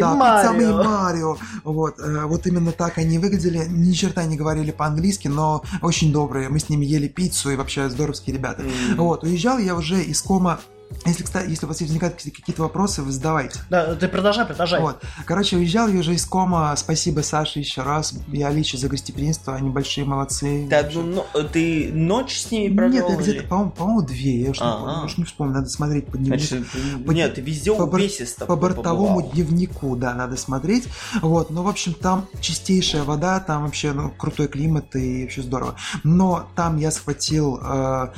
да, 0.00 0.42
самый 0.42 0.72
Марио. 0.72 1.36
Вот, 1.64 1.98
э, 1.98 2.24
вот 2.24 2.46
именно 2.46 2.72
так 2.72 2.98
они 2.98 3.18
выглядели. 3.18 3.66
Ни 3.68 3.92
черта 3.92 4.24
не 4.24 4.36
говорили 4.36 4.70
по-английски, 4.70 5.28
но 5.28 5.62
очень 5.82 6.12
добрые. 6.12 6.48
Мы 6.48 6.58
с 6.58 6.68
ними 6.68 6.86
ели 6.86 7.08
пиццу 7.08 7.50
и 7.50 7.56
вообще 7.56 7.88
здоровские 7.88 8.36
ребята. 8.36 8.62
М. 8.62 8.96
Вот, 8.96 9.24
уезжал 9.24 9.58
я 9.58 9.74
уже 9.74 10.02
из 10.02 10.22
кома. 10.22 10.60
Если, 11.06 11.22
кстати, 11.22 11.48
если 11.48 11.66
у 11.66 11.68
вас 11.68 11.80
возникают 11.80 12.16
какие- 12.16 12.32
какие-то 12.32 12.62
вопросы, 12.62 13.02
вы 13.02 13.12
задавайте. 13.12 13.60
Да, 13.70 13.94
ты 13.94 14.08
продолжай, 14.08 14.44
продолжай. 14.44 14.80
Вот. 14.80 15.00
Короче, 15.24 15.56
уезжал 15.56 15.88
я 15.88 16.00
уже 16.00 16.14
из 16.14 16.24
кома. 16.26 16.74
Спасибо 16.76 17.20
Саше 17.20 17.60
еще 17.60 17.82
раз. 17.82 18.12
И 18.32 18.42
Аличе 18.42 18.76
за 18.76 18.88
гостеприимство. 18.88 19.54
Они 19.54 19.70
большие 19.70 20.04
молодцы. 20.04 20.66
Ты 20.68 20.74
одну 20.74 21.02
но- 21.02 21.26
ты 21.52 21.90
ночь 21.92 22.38
с 22.40 22.50
ними 22.50 22.64
Нет, 22.68 22.76
провел? 22.76 23.08
я 23.10 23.16
где-то, 23.16 23.46
по-моему, 23.46 23.70
по-моему, 23.70 24.02
две. 24.02 24.42
Я 24.42 24.50
уж, 24.50 24.60
не, 24.60 24.66
Ага. 24.66 24.78
помню, 24.84 25.04
уж 25.06 25.16
не 25.18 25.24
вспомню, 25.24 25.54
надо 25.54 25.68
смотреть 25.68 26.06
по 26.06 26.18
дневнику. 26.18 26.44
Значит, 26.44 26.66
По- 27.06 27.12
нет, 27.12 27.34
ты 27.34 27.40
везде 27.40 27.72
по 27.72 27.82
увесисто 27.84 28.46
по 28.46 28.56
бортовому 28.56 29.16
побывал. 29.20 29.32
дневнику, 29.32 29.96
да, 29.96 30.12
надо 30.14 30.36
смотреть. 30.36 30.88
Вот, 31.22 31.50
ну, 31.50 31.62
в 31.62 31.68
общем, 31.68 31.94
там 31.94 32.26
чистейшая 32.40 33.04
вода, 33.04 33.38
там 33.40 33.64
вообще, 33.64 33.92
ну, 33.92 34.10
крутой 34.10 34.48
климат 34.48 34.94
и 34.96 35.22
вообще 35.22 35.42
здорово. 35.42 35.76
Но 36.04 36.46
там 36.56 36.76
я 36.78 36.90
схватил, 36.90 37.58
э, 37.62 38.08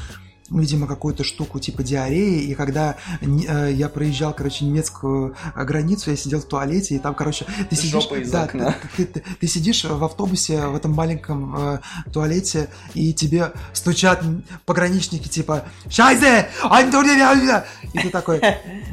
видимо, 0.60 0.86
какую-то 0.86 1.24
штуку 1.24 1.58
типа 1.60 1.82
диареи, 1.82 2.42
и 2.42 2.54
когда 2.54 2.96
э, 3.20 3.70
я 3.72 3.88
проезжал, 3.88 4.32
короче, 4.34 4.64
немецкую 4.64 5.34
э, 5.54 5.64
границу, 5.64 6.10
я 6.10 6.16
сидел 6.16 6.40
в 6.40 6.44
туалете, 6.44 6.94
и 6.94 6.98
там, 6.98 7.14
короче, 7.14 7.44
ты 7.70 7.76
сидишь... 7.76 7.92
Да, 8.30 8.44
окна. 8.44 8.74
Ты, 8.96 9.04
ты- 9.06 9.22
ты 9.40 9.46
сидишь 9.46 9.84
в 9.84 10.04
автобусе, 10.04 10.66
в 10.66 10.76
этом 10.76 10.92
маленьком 10.92 11.54
э, 11.56 11.78
туалете, 12.12 12.68
и 12.94 13.12
тебе 13.12 13.52
стучат 13.72 14.22
пограничники, 14.66 15.28
типа 15.28 15.64
«Шайзе! 15.88 16.48
I'm 16.64 16.90
doing 16.90 17.18
it!» 17.18 17.64
И 17.94 17.98
ты 17.98 18.10
такой 18.10 18.40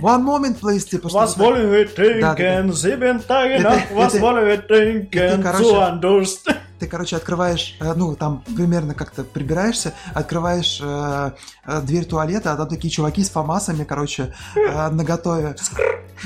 «One 0.01 0.24
moment, 0.24 0.60
please!» 0.60 0.88
типа, 0.89 1.07
Was 1.10 1.38
wollen 1.38 1.72
wir 1.72 1.93
trinken? 1.93 2.74
Sieben 2.74 3.22
Tage 3.28 3.60
nach, 3.62 3.82
was 3.93 4.20
wollen 4.20 4.45
wir 4.45 4.66
trinken? 4.68 5.43
Zu 5.57 5.99
Durst. 6.01 6.47
Ты, 6.80 6.88
короче, 6.88 7.15
открываешь, 7.15 7.75
э, 7.80 7.93
ну, 7.95 8.15
там 8.15 8.43
примерно 8.55 8.93
как-то 8.93 9.23
прибираешься, 9.23 9.93
открываешь 10.13 10.80
э, 10.82 11.32
э, 11.65 11.82
дверь 11.82 12.05
туалета, 12.05 12.53
а 12.53 12.55
там 12.57 12.67
такие 12.67 12.89
чуваки 12.91 13.23
с 13.23 13.30
фамасами, 13.30 13.84
короче, 13.84 14.34
э, 14.55 14.89
наготове. 14.89 15.55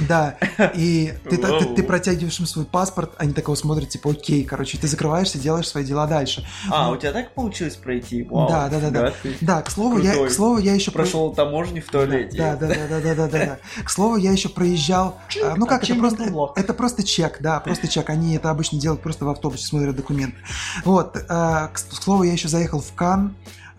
Да, 0.10 0.38
и 0.74 1.14
ты, 1.30 1.38
та- 1.38 1.60
ты, 1.60 1.66
ты 1.76 1.84
протягиваешь 1.84 2.40
им 2.40 2.48
свой 2.48 2.66
паспорт, 2.66 3.12
они 3.20 3.32
такого 3.32 3.54
смотрят, 3.56 3.90
типа, 3.90 4.10
окей, 4.12 4.44
короче, 4.44 4.78
ты 4.80 4.88
закрываешься, 4.88 5.38
делаешь 5.38 5.68
свои 5.68 5.84
дела 5.84 6.08
дальше. 6.08 6.44
А, 6.72 6.90
у 6.90 6.98
тебя 6.98 7.12
так 7.12 7.34
получилось 7.36 7.76
пройти? 7.76 8.24
Вау. 8.24 8.48
Да, 8.50 8.70
да, 8.70 8.80
да, 8.80 8.90
да. 8.90 9.14
ты 9.22 9.36
Да, 9.42 9.62
к 9.62 9.70
слову, 9.70 10.00
я, 10.00 10.26
к 10.26 10.32
слову, 10.32 10.58
я 10.58 10.74
еще 10.74 10.90
про- 10.90 11.04
Прошел 11.04 11.32
таможню 11.34 11.82
в 11.84 11.86
туалете. 11.92 12.38
Да, 12.38 12.56
да, 12.56 12.68
да, 12.70 12.76
да, 12.90 13.00
да, 13.02 13.16
да, 13.16 13.28
да, 13.28 13.46
да. 13.46 13.84
К 13.84 13.90
слову, 13.92 14.16
я 14.16 14.32
еще 14.32 14.50
проезжал. 14.50 15.20
а, 15.44 15.54
Ну 15.58 15.68
как, 15.68 15.84
это 15.84 15.88
Чик, 15.88 16.00
просто, 16.00 16.24
это 16.56 16.74
просто 16.74 17.04
чек, 17.04 17.38
да, 17.40 17.60
просто 17.60 17.88
чек. 17.88 18.10
Они 18.10 18.36
это 18.36 18.50
обычно 18.50 18.80
делают 18.80 19.02
просто 19.04 19.26
в 19.26 19.30
автобусе, 19.30 19.68
смотрят 19.68 19.96
документы. 19.96 20.38
Вот. 20.84 21.14
К 21.14 21.72
к 21.74 21.78
слову, 21.78 22.24
я 22.24 22.34
еще 22.34 22.48
заехал 22.48 22.82
в 22.82 22.94
Кан 22.94 23.36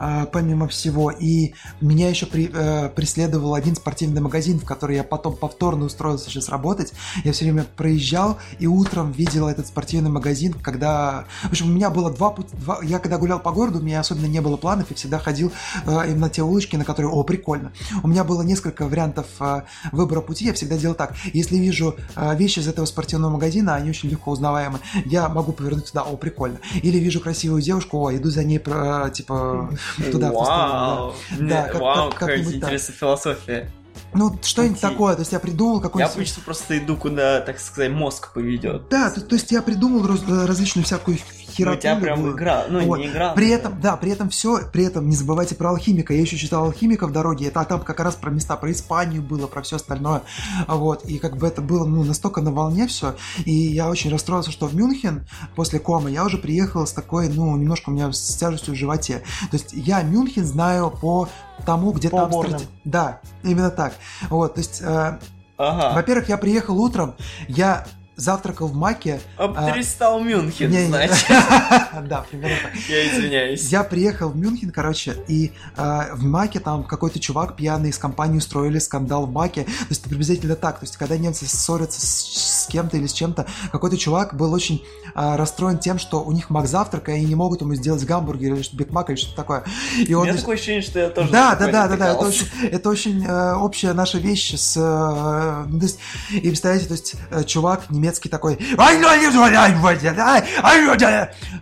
а, 0.07 0.27
помимо 0.27 0.69
всего, 0.69 1.11
и 1.11 1.55
меня 1.81 2.11
еще 2.11 2.27
при- 2.27 2.51
э, 2.53 2.91
преследовал 2.91 3.55
один 3.55 3.75
спортивный 3.75 4.21
магазин, 4.21 4.61
в 4.61 4.67
который 4.67 4.97
я 4.97 5.03
потом 5.03 5.35
повторно 5.35 5.87
устроился 5.87 6.27
сейчас 6.27 6.51
работать. 6.51 6.93
Я 7.25 7.33
все 7.33 7.47
время 7.47 7.65
проезжал 7.75 8.37
и 8.59 8.67
утром 8.67 9.13
видел 9.13 9.49
этот 9.49 9.67
спортивный 9.67 10.11
магазин, 10.11 10.53
когда... 10.53 11.25
В 11.45 11.53
общем, 11.53 11.71
у 11.71 11.73
меня 11.73 11.89
было 11.89 12.11
два 12.11 12.29
пути... 12.29 12.51
Два... 12.53 12.81
Я 12.83 12.99
когда 12.99 13.17
гулял 13.17 13.41
по 13.41 13.51
городу, 13.51 13.79
у 13.79 13.83
меня 13.83 14.01
особенно 14.01 14.27
не 14.27 14.43
было 14.43 14.59
планов, 14.59 14.91
и 14.91 14.95
всегда 14.95 15.19
ходил 15.19 15.51
э, 15.87 16.11
именно 16.11 16.29
те 16.29 16.43
улочки, 16.43 16.77
на 16.77 16.85
которые... 16.85 17.11
О, 17.11 17.23
прикольно. 17.23 17.73
У 18.03 18.09
меня 18.09 18.25
было 18.25 18.43
несколько 18.43 18.87
вариантов 18.87 19.27
э, 19.41 19.63
выбора 19.91 20.21
пути, 20.21 20.45
я 20.45 20.53
всегда 20.53 20.77
делал 20.77 20.97
так. 20.97 21.15
Если 21.33 21.57
вижу 21.57 21.97
э, 22.15 22.37
вещи 22.37 22.59
из 22.59 22.69
этого 22.69 22.85
спортивного 22.85 23.31
магазина, 23.33 23.75
они 23.75 23.89
очень 23.89 24.11
легко 24.11 24.33
узнаваемы, 24.33 24.81
я 25.07 25.31
могу 25.31 25.53
повернуть 25.53 25.87
туда, 25.87 26.03
о, 26.03 26.19
прикольно. 26.19 26.59
Или 26.83 26.99
вижу 26.99 27.23
красивую 27.23 27.63
девушку, 27.63 28.05
о, 28.05 28.15
иду 28.15 28.29
за 28.29 28.45
ней, 28.45 28.61
э, 28.63 29.11
типа, 29.15 29.71
туда. 30.13 30.33
Вау, 30.33 31.15
да. 31.39 31.47
Да, 31.47 31.63
как- 31.69 31.81
Вау, 31.81 32.11
как- 32.11 32.19
какая 32.19 32.37
как-нибудь 32.37 32.61
так. 32.61 32.63
интересная 32.71 32.97
философия. 32.97 33.71
Ну, 34.13 34.39
что-нибудь 34.43 34.79
Окей. 34.79 34.91
такое, 34.91 35.15
то 35.15 35.21
есть 35.21 35.33
я 35.33 35.41
придумал 35.41 35.77
Я 35.77 35.83
какой-нибудь... 35.83 36.15
обычно 36.15 36.43
просто 36.45 36.79
иду, 36.79 36.97
куда, 36.97 37.41
так 37.41 37.59
сказать, 37.61 37.91
мозг 37.91 38.33
поведет. 38.33 38.89
Да, 38.89 39.11
то, 39.11 39.21
то 39.21 39.35
есть 39.35 39.51
я 39.51 39.61
придумал 39.63 40.07
раз- 40.07 40.23
различную 40.27 40.85
всякую 40.85 41.19
хероту. 41.51 41.77
у 41.79 41.81
тебя 41.81 41.97
прям 41.97 42.19
любую. 42.19 42.35
игра, 42.37 42.65
ну 42.69 42.85
Вот. 42.87 42.99
не 42.99 43.07
игра. 43.07 43.33
При 43.35 43.49
этом, 43.51 43.81
да, 43.81 43.97
при 43.97 44.11
этом 44.13 44.29
все, 44.31 44.61
при 44.73 44.85
этом 44.85 45.09
не 45.09 45.17
забывайте 45.17 45.55
про 45.55 45.71
алхимика. 45.71 46.13
Я 46.15 46.21
еще 46.21 46.37
читал 46.37 46.65
алхимика 46.65 47.07
в 47.07 47.13
дороге, 47.13 47.47
это 47.49 47.61
а 47.61 47.65
там 47.65 47.81
как 47.81 48.01
раз 48.01 48.15
про 48.15 48.31
места, 48.31 48.57
про 48.57 48.71
Испанию 48.73 49.23
было, 49.23 49.47
про 49.47 49.63
все 49.63 49.77
остальное. 49.77 50.23
Вот, 50.69 51.05
и 51.05 51.19
как 51.19 51.37
бы 51.37 51.47
это 51.47 51.63
было 51.63 51.85
ну, 51.87 52.05
настолько 52.05 52.41
на 52.41 52.53
волне 52.53 52.87
все. 52.87 53.15
И 53.45 53.53
я 53.53 53.89
очень 53.89 54.11
расстроился, 54.11 54.51
что 54.51 54.67
в 54.67 54.75
Мюнхен 54.75 55.27
после 55.55 55.79
комы 55.79 56.11
я 56.11 56.25
уже 56.25 56.39
приехал 56.39 56.87
с 56.87 56.93
такой, 56.93 57.29
ну, 57.29 57.57
немножко 57.57 57.91
у 57.91 57.93
меня 57.93 58.13
с 58.13 58.37
тяжестью 58.37 58.75
в 58.75 58.77
животе. 58.77 59.23
То 59.51 59.57
есть 59.57 59.73
я 59.73 60.03
Мюнхен 60.03 60.45
знаю 60.45 60.91
по 60.91 61.29
тому, 61.67 61.93
где 61.93 62.09
По 62.09 62.27
там... 62.27 62.33
страте- 62.33 62.67
Да, 62.85 63.21
именно 63.43 63.71
так. 63.71 63.95
Вот, 64.29 64.55
то 64.55 64.61
есть, 64.61 64.81
э, 64.83 65.19
Ага. 65.57 65.95
во-первых, 65.95 66.29
я 66.29 66.37
приехал 66.37 66.79
утром, 66.81 67.15
я 67.49 67.87
завтракал 68.17 68.69
в 68.69 68.75
Маке. 68.75 69.21
Обтристал 69.37 70.21
Мюнхен, 70.21 70.71
Не- 70.71 70.87
значит. 70.87 71.27
Да, 72.09 72.25
примерно 72.31 72.57
так. 72.63 72.75
Я 72.89 73.09
извиняюсь. 73.09 73.63
Я 73.71 73.85
приехал 73.85 74.29
в 74.31 74.37
Мюнхен, 74.37 74.71
короче, 74.71 75.17
и 75.29 75.53
э, 75.77 76.15
в 76.15 76.25
Маке 76.25 76.61
там 76.61 76.85
какой-то 76.85 77.19
чувак 77.19 77.57
пьяный 77.57 77.91
из 77.91 77.99
компании 77.99 78.39
устроили 78.39 78.79
скандал 78.79 79.27
в 79.27 79.33
Маке. 79.33 79.65
То 79.65 79.71
есть 79.91 80.01
это 80.01 80.09
приблизительно 80.11 80.57
так. 80.57 80.79
То 80.81 80.85
есть 80.85 80.97
когда 80.97 81.17
немцы 81.17 81.47
ссорятся 81.47 82.01
с, 82.01 82.54
с 82.65 82.67
кем-то 82.67 82.97
или 82.97 83.07
с 83.07 83.13
чем-то. 83.13 83.47
Какой-то 83.71 83.97
чувак 83.97 84.35
был 84.35 84.53
очень 84.53 84.85
а, 85.15 85.37
расстроен 85.37 85.79
тем, 85.79 85.99
что 85.99 86.23
у 86.23 86.33
них 86.33 86.51
мак 86.51 86.67
завтрака, 86.67 87.13
и 87.13 87.25
не 87.25 87.35
могут 87.35 87.61
ему 87.61 87.75
сделать 87.75 88.05
гамбургер 88.05 88.55
или 88.55 88.63
что 88.63 88.77
Биг 88.77 88.91
Мак 88.91 89.11
или 89.11 89.17
что-то 89.17 89.37
такое. 89.37 89.65
И 89.97 90.15
У 90.15 90.23
меня 90.23 90.35
такое 90.35 90.57
ощущение, 90.57 90.83
что 90.83 90.99
я 90.99 91.11
тоже 91.11 91.31
да, 91.31 91.55
да, 91.55 91.67
да, 91.67 91.89
да, 91.89 91.97
да, 91.97 92.13
это 92.13 92.27
очень, 92.27 92.47
это 92.63 92.91
очень 92.91 93.25
э, 93.25 93.55
общая 93.55 93.93
наша 93.93 94.19
вещь 94.19 94.55
с, 94.55 94.77
э, 94.77 95.65
ну, 95.69 95.79
то 95.79 95.85
есть, 95.85 95.99
и 96.31 96.41
представляете, 96.41 96.87
то 96.87 96.95
есть, 96.95 97.15
э, 97.31 97.45
чувак 97.45 97.91
немецкий 97.91 98.29
такой, 98.29 98.59
«Ай, 98.77 98.99
ну, 98.99 99.09
ай». 99.09 99.21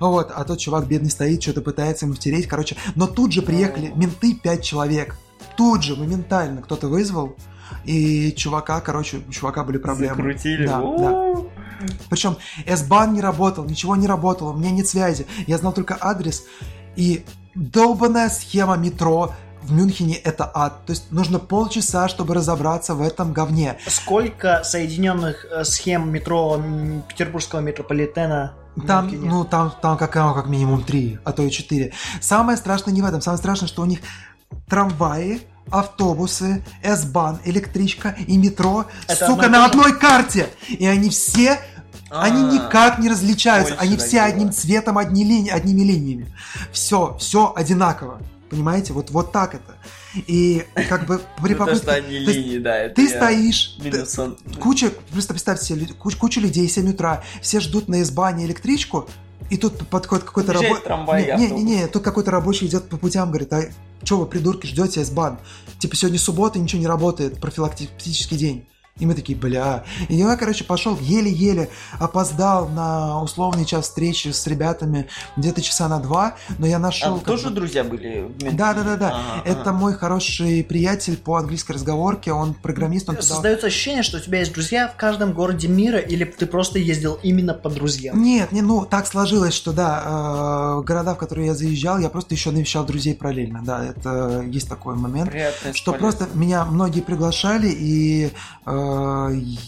вот, 0.00 0.32
а 0.34 0.44
тот 0.44 0.58
чувак 0.58 0.86
бедный 0.86 1.10
стоит, 1.10 1.42
что-то 1.42 1.60
пытается 1.60 2.06
ему 2.06 2.14
втереть, 2.14 2.46
короче, 2.46 2.76
но 2.94 3.06
тут 3.06 3.32
же 3.32 3.42
приехали 3.42 3.92
менты, 3.94 4.34
пять 4.34 4.62
человек, 4.62 5.16
тут 5.56 5.82
же, 5.82 5.96
моментально 5.96 6.62
кто-то 6.62 6.88
вызвал, 6.88 7.36
и 7.84 8.32
чувака, 8.32 8.80
короче, 8.80 9.22
у 9.28 9.30
чувака 9.32 9.64
были 9.64 9.78
проблемы. 9.78 10.16
Закрутили. 10.16 10.66
Да, 10.66 10.80
да. 10.98 11.34
Причем 12.08 12.36
S-бан 12.66 13.12
не 13.12 13.20
работал, 13.20 13.64
ничего 13.64 13.96
не 13.96 14.06
работало, 14.06 14.50
у 14.50 14.56
меня 14.56 14.70
нет 14.70 14.86
связи. 14.86 15.26
Я 15.46 15.58
знал 15.58 15.72
только 15.72 15.96
адрес. 16.00 16.44
И 16.96 17.24
долбанная 17.54 18.28
схема 18.28 18.76
метро 18.76 19.34
в 19.62 19.72
Мюнхене 19.72 20.16
это 20.16 20.50
ад. 20.52 20.84
То 20.86 20.92
есть 20.92 21.10
нужно 21.10 21.38
полчаса, 21.38 22.08
чтобы 22.08 22.34
разобраться 22.34 22.94
в 22.94 23.02
этом 23.02 23.32
говне. 23.32 23.78
Сколько 23.86 24.62
соединенных 24.64 25.46
э, 25.50 25.64
схем 25.64 26.10
метро 26.10 26.60
петербургского 27.08 27.60
метрополитена 27.60 28.54
Там, 28.86 29.10
ну, 29.12 29.44
там, 29.44 29.72
там 29.80 29.96
как, 29.96 30.12
как 30.12 30.46
минимум 30.48 30.82
три, 30.82 31.18
а 31.24 31.32
то 31.32 31.42
и 31.42 31.50
четыре. 31.50 31.92
Самое 32.20 32.58
страшное 32.58 32.92
не 32.92 33.02
в 33.02 33.04
этом. 33.04 33.20
Самое 33.20 33.38
страшное, 33.38 33.68
что 33.68 33.82
у 33.82 33.86
них 33.86 34.00
трамваи, 34.68 35.42
автобусы, 35.70 36.64
S-бан, 36.82 37.40
электричка 37.44 38.16
и 38.26 38.36
метро, 38.36 38.86
Это 39.08 39.26
сука, 39.26 39.44
одно 39.46 39.46
и 39.46 39.50
на 39.50 39.64
одной 39.66 39.98
карте. 39.98 40.48
И 40.68 40.86
они 40.86 41.10
все 41.10 41.58
Они 42.10 42.42
А, 42.42 42.52
никак 42.52 42.98
не 42.98 43.08
различаются, 43.08 43.74
они 43.78 43.96
все 43.96 44.20
родила. 44.20 44.24
одним 44.24 44.52
цветом, 44.52 44.98
одни 44.98 45.24
лини- 45.24 45.48
одними 45.48 45.80
линиями. 45.80 46.26
Все, 46.70 47.16
все 47.18 47.52
одинаково. 47.56 48.20
Понимаете? 48.50 48.92
Вот, 48.92 49.10
вот 49.10 49.32
так 49.32 49.54
это. 49.54 49.76
И 50.26 50.66
как 50.90 51.06
бы 51.06 51.22
при 51.42 51.52
Ну, 51.54 51.58
попытке... 51.60 51.90
они 51.90 52.22
то 52.26 52.30
линии, 52.32 52.58
да, 52.58 52.90
Ты 52.90 53.08
стоишь, 53.08 53.78
куча, 54.60 54.90
просто 55.10 55.32
представьте 55.32 55.64
себе, 55.64 55.86
куча 55.94 56.38
людей, 56.38 56.68
7 56.68 56.90
утра, 56.90 57.22
все 57.40 57.60
ждут 57.60 57.88
на 57.88 58.02
избане 58.02 58.44
электричку, 58.44 59.08
и 59.50 59.56
тут 59.56 59.86
подходит 59.88 60.24
какой-то 60.24 60.52
рабочий... 60.52 60.82
трамвай 60.82 61.22
Не, 61.22 61.28
не, 61.28 61.44
автобус. 61.44 61.64
не, 61.64 61.86
тут 61.86 62.02
какой-то 62.02 62.30
рабочий 62.30 62.66
идет 62.66 62.88
по 62.88 62.96
путям, 62.96 63.30
говорит, 63.30 63.52
а 63.52 63.62
что 64.04 64.18
вы, 64.18 64.26
придурки, 64.26 64.66
ждете 64.66 65.02
избан? 65.02 65.38
Типа 65.78 65.96
сегодня 65.96 66.18
суббота, 66.18 66.58
ничего 66.58 66.80
не 66.80 66.86
работает, 66.86 67.40
профилактический 67.40 68.36
день. 68.36 68.66
И 68.98 69.06
мы 69.06 69.14
такие, 69.14 69.36
бля. 69.38 69.84
И 70.10 70.16
я, 70.16 70.36
короче, 70.36 70.64
пошел 70.64 70.98
еле-еле, 71.00 71.70
опоздал 71.98 72.68
на 72.68 73.22
условный 73.22 73.64
час 73.64 73.86
встречи 73.86 74.28
с 74.28 74.46
ребятами 74.46 75.08
где-то 75.38 75.62
часа 75.62 75.88
на 75.88 75.98
два, 75.98 76.34
но 76.58 76.66
я 76.66 76.76
А 76.76 76.78
нашел... 76.78 77.14
вы 77.14 77.20
тоже 77.24 77.48
друзья 77.48 77.84
были? 77.84 78.20
в 78.20 78.30
Мюнхене? 78.32 78.50
Да, 78.52 78.74
да, 78.74 78.82
да, 78.82 78.96
да. 78.96 79.08
Ага, 79.08 79.42
Это 79.48 79.72
мой 79.72 79.94
хороший 79.94 80.62
приятель 80.62 81.16
по 81.16 81.36
английской 81.36 81.72
разговорке, 81.72 82.32
он 82.32 82.52
программист, 82.52 83.08
он 83.08 83.16
туда- 83.16 83.26
Создается 83.26 83.66
ощущение, 83.68 84.02
что 84.02 84.18
у 84.18 84.20
тебя 84.20 84.40
есть 84.40 84.52
друзья 84.52 84.88
в 84.88 84.96
каждом 84.96 85.32
городе 85.32 85.68
мира, 85.68 85.98
или 85.98 86.24
ты 86.24 86.44
просто 86.44 86.78
ездил 86.78 87.18
именно 87.22 87.54
по 87.54 87.70
друзьям. 87.70 88.22
Нет, 88.22 88.52
не, 88.52 88.60
ну 88.60 88.84
так 88.84 89.06
сложилось, 89.06 89.54
что 89.54 89.72
да, 89.72 90.02
э, 90.78 90.82
города, 90.84 91.14
в 91.14 91.18
которые 91.18 91.46
я 91.48 91.54
заезжал, 91.54 91.98
я 91.98 92.10
просто 92.10 92.34
еще 92.34 92.50
навещал 92.50 92.84
друзей 92.84 93.14
параллельно. 93.14 93.62
Да, 93.64 93.82
это 93.86 94.42
есть 94.42 94.68
такой 94.68 94.96
момент. 94.96 95.30
Приятное 95.30 95.72
Что 95.72 95.92
полезное. 95.92 96.12
просто 96.18 96.38
меня 96.38 96.66
многие 96.66 97.00
приглашали, 97.00 97.68
и 97.68 98.30
э, 98.66 98.81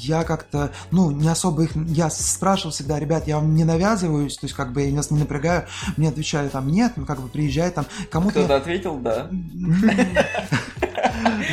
я 0.01 0.25
как-то, 0.25 0.71
ну, 0.91 1.11
не 1.11 1.29
особо 1.29 1.65
их... 1.65 1.73
Я 1.75 2.11
спрашивал 2.11 2.73
всегда, 2.73 2.99
ребят, 2.99 3.27
я 3.27 3.37
вам 3.37 3.55
не 3.55 3.65
навязываюсь, 3.65 4.37
то 4.37 4.47
есть 4.47 4.55
как 4.55 4.73
бы 4.73 4.83
я 4.83 4.97
вас 4.97 5.11
не 5.11 5.19
напрягаю. 5.19 5.67
Мне 5.97 6.09
отвечали 6.09 6.49
там, 6.49 6.69
нет, 6.69 6.93
ну 6.97 7.07
как 7.07 7.21
бы 7.21 7.29
приезжай 7.29 7.71
там, 7.71 7.87
кому-то... 8.11 8.41
Кто-то 8.41 8.57
ответил, 8.57 8.97
да. 8.99 9.29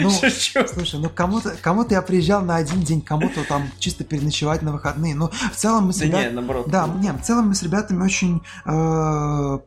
Ну, 0.02 0.10
Шучу. 0.22 0.68
Слушай, 0.68 1.00
ну 1.00 1.10
кому-то 1.10 1.56
кому-то 1.62 1.94
я 1.94 2.02
приезжал 2.02 2.42
на 2.42 2.56
один 2.56 2.82
день, 2.82 3.02
кому-то 3.02 3.44
там 3.48 3.70
чисто 3.80 4.04
переночевать 4.04 4.62
на 4.62 4.72
выходные. 4.72 5.16
Ну, 5.16 5.30
в 5.30 5.56
целом 5.56 5.88
мы 5.88 5.94
с 5.94 5.98
Да 5.98 6.06
ребят- 6.06 6.24
не, 6.26 6.30
наоборот. 6.32 6.70
Да, 6.70 6.88
не, 6.88 7.12
в 7.12 7.22
целом 7.22 7.50
мы 7.50 7.56
с 7.56 7.64
ребятами 7.64 8.04
очень 8.04 8.42
э, 8.66 9.60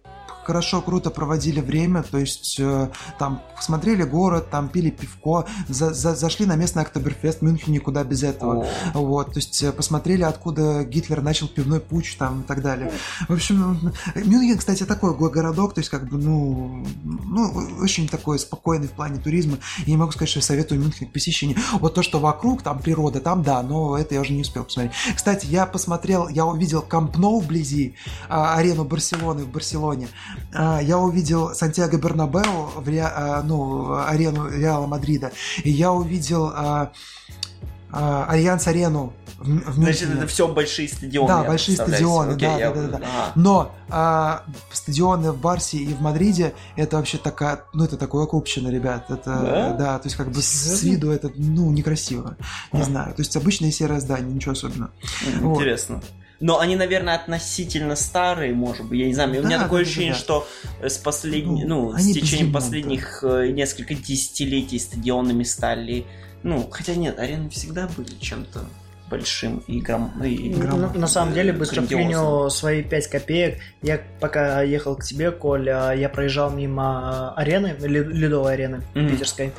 хорошо, 0.45 0.81
круто 0.83 1.11
проводили 1.11 1.61
время, 1.61 2.03
то 2.03 2.19
есть 2.19 2.57
э, 2.59 2.89
там 3.19 3.43
смотрели 3.61 4.03
город, 4.03 4.51
там 4.51 4.69
пили 4.69 4.91
пивко, 4.91 5.47
за- 5.69 5.93
за- 5.95 6.15
зашли 6.15 6.47
на 6.47 6.57
местный 6.57 6.83
Октоберфест 6.83 7.41
в 7.41 7.43
Мюнхене, 7.43 7.81
куда 7.81 8.05
без 8.05 8.23
этого. 8.23 8.67
О. 8.95 8.99
Вот, 8.99 9.29
то 9.33 9.39
есть 9.39 9.63
э, 9.63 9.73
посмотрели, 9.73 10.23
откуда 10.23 10.85
Гитлер 10.85 11.23
начал 11.23 11.49
пивной 11.49 11.81
путь 11.81 12.17
там 12.19 12.43
и 12.43 12.45
так 12.45 12.63
далее. 12.63 12.93
В 13.29 13.33
общем, 13.33 13.93
Мюнхен, 14.15 14.59
кстати, 14.59 14.85
такой 14.85 15.15
го- 15.15 15.31
городок, 15.31 15.75
то 15.75 15.81
есть 15.81 15.91
как 15.91 16.09
бы, 16.09 16.19
ну, 16.19 16.87
ну, 17.05 17.53
очень 17.81 18.09
такой 18.09 18.39
спокойный 18.39 18.87
в 18.89 18.93
плане 18.93 19.19
туризма. 19.21 19.59
Я 19.87 19.93
не 19.93 19.97
могу 19.97 20.13
сказать, 20.13 20.29
что 20.29 20.39
я 20.39 20.43
советую 20.45 20.81
Мюнхен 20.81 21.09
к 21.09 21.13
посещению. 21.13 21.57
Вот 21.81 21.95
то, 21.95 22.03
что 22.03 22.19
вокруг, 22.21 22.63
там 22.63 22.79
природа, 22.79 23.21
там 23.21 23.43
да, 23.43 23.63
но 23.63 23.97
это 23.99 24.15
я 24.15 24.21
уже 24.21 24.33
не 24.33 24.43
успел 24.43 24.65
посмотреть. 24.65 24.93
Кстати, 25.15 25.47
я 25.47 25.67
посмотрел, 25.67 26.29
я 26.29 26.45
увидел 26.47 26.83
Камп 26.83 27.17
Ноу 27.17 27.41
вблизи, 27.41 27.95
а, 28.29 28.55
арену 28.57 28.85
Барселоны 28.85 29.45
в 29.45 29.49
Барселоне. 29.49 30.09
А, 30.55 30.81
Я 30.81 30.99
увидел 30.99 31.55
Сантьяго 31.55 31.97
Бернабеу, 31.99 32.71
в 32.77 32.89
Ре- 32.89 33.03
а, 33.03 33.43
ну, 33.43 33.95
арену 33.95 34.49
Реала 34.49 34.87
Мадрида. 34.87 35.33
И 35.63 35.71
я 35.71 35.93
увидел 35.93 36.51
а, 36.55 36.93
Альянс 38.29 38.67
Арену 38.67 39.13
в, 39.39 39.71
в 39.71 39.75
Значит, 39.75 40.11
это 40.11 40.27
все 40.27 40.49
большие 40.49 40.89
стадионы. 40.89 41.29
Да, 41.29 41.45
большие 41.45 41.77
стадионы. 41.77 42.33
Окей, 42.33 42.49
да, 42.49 42.59
я 42.59 42.71
да, 42.73 42.83
да, 42.83 42.89
да. 42.89 42.97
Ага. 42.97 43.33
Но 43.37 43.73
а, 43.89 44.43
стадионы 44.73 45.31
в 45.33 45.39
Барсе 45.41 45.79
и 45.79 45.93
в 45.95 46.01
Мадриде 46.01 46.55
это 46.77 46.97
вообще 46.97 47.19
такая, 47.19 47.63
ну 47.73 47.85
это 47.85 47.97
такое 47.97 48.27
купчино, 48.27 48.69
ребят. 48.69 49.11
Это 49.11 49.77
Да? 49.79 49.99
то 49.99 50.07
есть 50.07 50.17
как 50.17 50.31
бы 50.31 50.41
с, 50.43 50.47
с 50.47 50.83
виду 50.83 51.11
это 51.13 51.31
ну 51.37 51.71
некрасиво, 51.71 52.37
не 52.73 52.81
А. 52.81 52.85
знаю. 52.85 53.15
То 53.15 53.23
есть 53.23 53.37
обычное 53.37 53.71
серое 53.71 54.01
здание, 54.01 54.33
ничего 54.35 54.53
особенного. 54.53 54.91
М, 55.27 55.49
Вот. 55.51 55.59
Но 56.41 56.59
они, 56.59 56.77
наверное, 56.77 57.15
относительно 57.15 57.97
старые, 57.97 58.53
может 58.55 58.87
быть, 58.87 58.99
я 59.01 59.07
не 59.07 59.15
знаю. 59.15 59.31
У 59.31 59.35
Да, 59.35 59.41
меня 59.49 59.59
да, 59.59 59.65
такое 59.65 59.83
да, 59.83 59.89
ощущение, 59.89 60.13
да. 60.13 60.19
что 60.19 60.49
э, 60.81 60.89
с 60.89 60.99
последним, 60.99 61.67
Ну, 61.69 61.93
ну, 61.93 61.99
с 61.99 62.13
течением 62.13 62.53
последних 62.53 63.23
э, 63.23 63.49
несколько 63.49 63.95
десятилетий 63.95 64.79
стадионами 64.79 65.45
стали. 65.45 66.07
Ну, 66.43 66.69
хотя 66.71 66.95
нет, 66.95 67.19
арены 67.19 67.49
всегда 67.51 67.89
были 67.97 68.11
чем-то 68.21 68.61
большим 69.09 69.59
и 69.67 69.81
гром... 69.81 70.13
и- 70.25 70.49
Грамм. 70.55 70.81
Ну, 70.93 70.99
На 70.99 71.07
самом 71.07 71.35
деле, 71.35 71.53
быстро 71.53 71.83
грандиозным. 71.83 72.09
вклиню 72.11 72.51
свои 72.51 72.83
5 72.83 73.07
копеек. 73.09 73.59
Я 73.83 74.01
пока 74.19 74.63
ехал 74.63 74.97
к 74.97 75.05
тебе, 75.05 75.31
Коль, 75.31 75.69
а, 75.71 75.93
я 75.93 76.09
проезжал 76.09 76.51
мимо 76.51 77.33
арены, 77.35 77.77
ли- 77.81 78.03
ледовой 78.03 78.55
арены 78.55 78.83
Мгм. 78.95 79.11
питерской. 79.11 79.53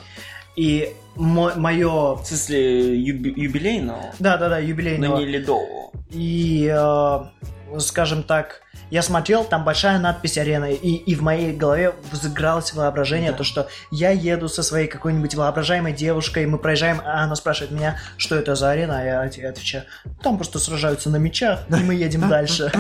И 0.55 0.93
мое... 1.15 2.15
В 2.15 2.25
смысле, 2.25 2.95
юби- 2.97 3.33
юбилейного, 3.35 4.13
Да-да-да, 4.19 4.55
но 4.55 4.61
юбилейного. 4.61 5.17
не 5.19 5.25
ледового. 5.25 5.91
И, 6.11 6.69
э, 6.73 7.79
скажем 7.79 8.23
так, 8.23 8.61
я 8.91 9.01
смотрел, 9.01 9.43
там 9.43 9.63
большая 9.65 9.97
надпись 9.99 10.37
арены, 10.37 10.73
и, 10.73 10.95
и 10.95 11.15
в 11.15 11.21
моей 11.23 11.51
голове 11.53 11.93
взыгралось 12.11 12.73
воображение, 12.73 13.31
Да. 13.31 13.37
то, 13.37 13.43
что 13.43 13.67
я 13.91 14.11
еду 14.11 14.47
со 14.47 14.61
своей 14.61 14.87
какой-нибудь 14.87 15.33
воображаемой 15.35 15.91
девушкой, 15.91 16.45
мы 16.45 16.59
проезжаем, 16.59 17.01
а 17.03 17.23
она 17.23 17.35
спрашивает 17.35 17.71
меня, 17.71 17.97
что 18.17 18.35
это 18.35 18.53
за 18.55 18.69
арена, 18.69 18.99
а 18.99 19.03
я 19.03 19.21
от- 19.23 19.39
отвечаю, 19.39 19.85
там 20.21 20.37
просто 20.37 20.59
сражаются 20.59 21.09
на 21.09 21.15
мечах, 21.17 21.61
и 21.69 21.83
мы 21.83 21.95
едем 21.95 22.29
дальше. 22.29 22.71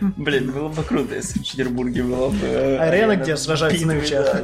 Блин, 0.00 0.52
было 0.52 0.68
бы 0.68 0.82
круто, 0.82 1.14
если 1.14 1.38
в 1.38 1.42
Петербурге 1.42 2.02
была 2.02 2.28
бы... 2.30 2.46
э, 2.46 2.78
Арена, 2.78 3.16
где 3.16 3.36
сражаются 3.36 3.86
на 3.86 3.92
мечах. 3.92 4.34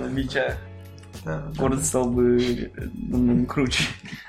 Да, 1.24 1.52
Город 1.56 1.78
да. 1.78 1.84
стал 1.84 2.10
бы 2.10 2.70
э, 2.74 3.44
круче. 3.46 3.84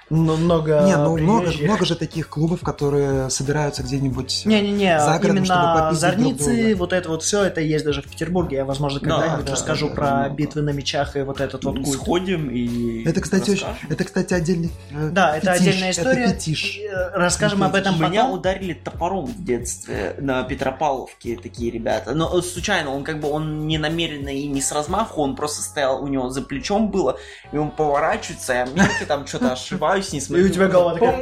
Ну, 0.10 0.38
много 0.38 0.82
Не, 0.86 0.98
ну 0.98 1.18
много, 1.18 1.52
много 1.62 1.86
же 1.86 1.96
таких 1.96 2.30
клубов, 2.30 2.62
которые 2.62 3.30
собираются 3.30 3.84
где-нибудь. 3.84 4.44
Не-не-не, 4.46 5.00
за 5.00 5.20
городом, 5.20 5.46
чтобы 5.46 5.60
именно 5.62 5.94
Зорницы, 5.94 6.46
друг 6.46 6.58
друга. 6.58 6.76
вот 6.78 6.94
это 6.94 7.10
вот 7.10 7.24
все, 7.24 7.44
это 7.44 7.62
есть 7.62 7.86
даже 7.86 8.02
в 8.02 8.08
Петербурге. 8.10 8.58
Я, 8.58 8.66
возможно, 8.66 9.00
Да, 9.00 9.10
когда-нибудь 9.20 9.46
да, 9.46 9.52
расскажу 9.52 9.90
да, 9.90 9.96
про 9.96 10.06
да. 10.08 10.30
битвы 10.30 10.62
на 10.62 10.72
мечах 10.72 11.16
и 11.16 11.22
вот 11.22 11.40
этот 11.42 11.64
вот 11.64 11.76
культ. 11.76 11.88
Сходим 11.90 12.50
и... 12.50 13.04
Это, 13.06 13.22
кстати, 13.22 13.52
очень, 13.52 13.68
это, 13.90 14.04
кстати, 14.04 14.34
отдельный. 14.34 14.72
э, 14.92 15.10
Да, 15.12 15.38
это 15.38 15.54
фетиш, 15.54 15.68
отдельная 15.68 15.92
история. 15.92 16.24
Это 16.24 16.34
фетиш. 16.34 16.80
Э, 16.80 17.10
Расскажем 17.14 17.64
об 17.64 17.76
этом 17.76 17.96
Меня 17.96 18.24
потом. 18.24 18.40
ударили 18.40 18.74
топором 18.74 19.26
в 19.26 19.44
детстве 19.44 20.16
на 20.20 20.44
Петропавловке 20.44 21.38
такие 21.42 21.72
ребята. 21.72 22.14
Но 22.16 22.38
э, 22.38 22.42
случайно, 22.42 22.92
он 22.96 23.04
как 23.04 23.20
бы 23.20 23.30
он 23.30 23.68
не 23.68 23.78
намеренно 23.78 24.30
и 24.30 24.48
не 24.48 24.62
с 24.62 24.72
размаху, 24.72 25.22
он 25.22 25.36
просто 25.36 25.62
стоял, 25.62 26.04
у 26.04 26.08
него 26.08 26.30
за 26.30 26.42
плечом 26.42 26.90
было, 26.90 27.18
и 27.52 27.58
он 27.58 27.72
поворачивается, 27.72 28.64
а 28.64 28.66
мелкий 28.66 29.06
там 29.08 29.28
что-то 29.28 29.52
ошибают, 29.54 29.99
улыбаюсь, 30.00 30.14
не 30.14 30.22
смотрю. 30.22 30.46
И 30.46 30.50
у 30.50 30.52
тебя 30.52 30.68
голова 30.68 30.94
такая... 30.94 31.22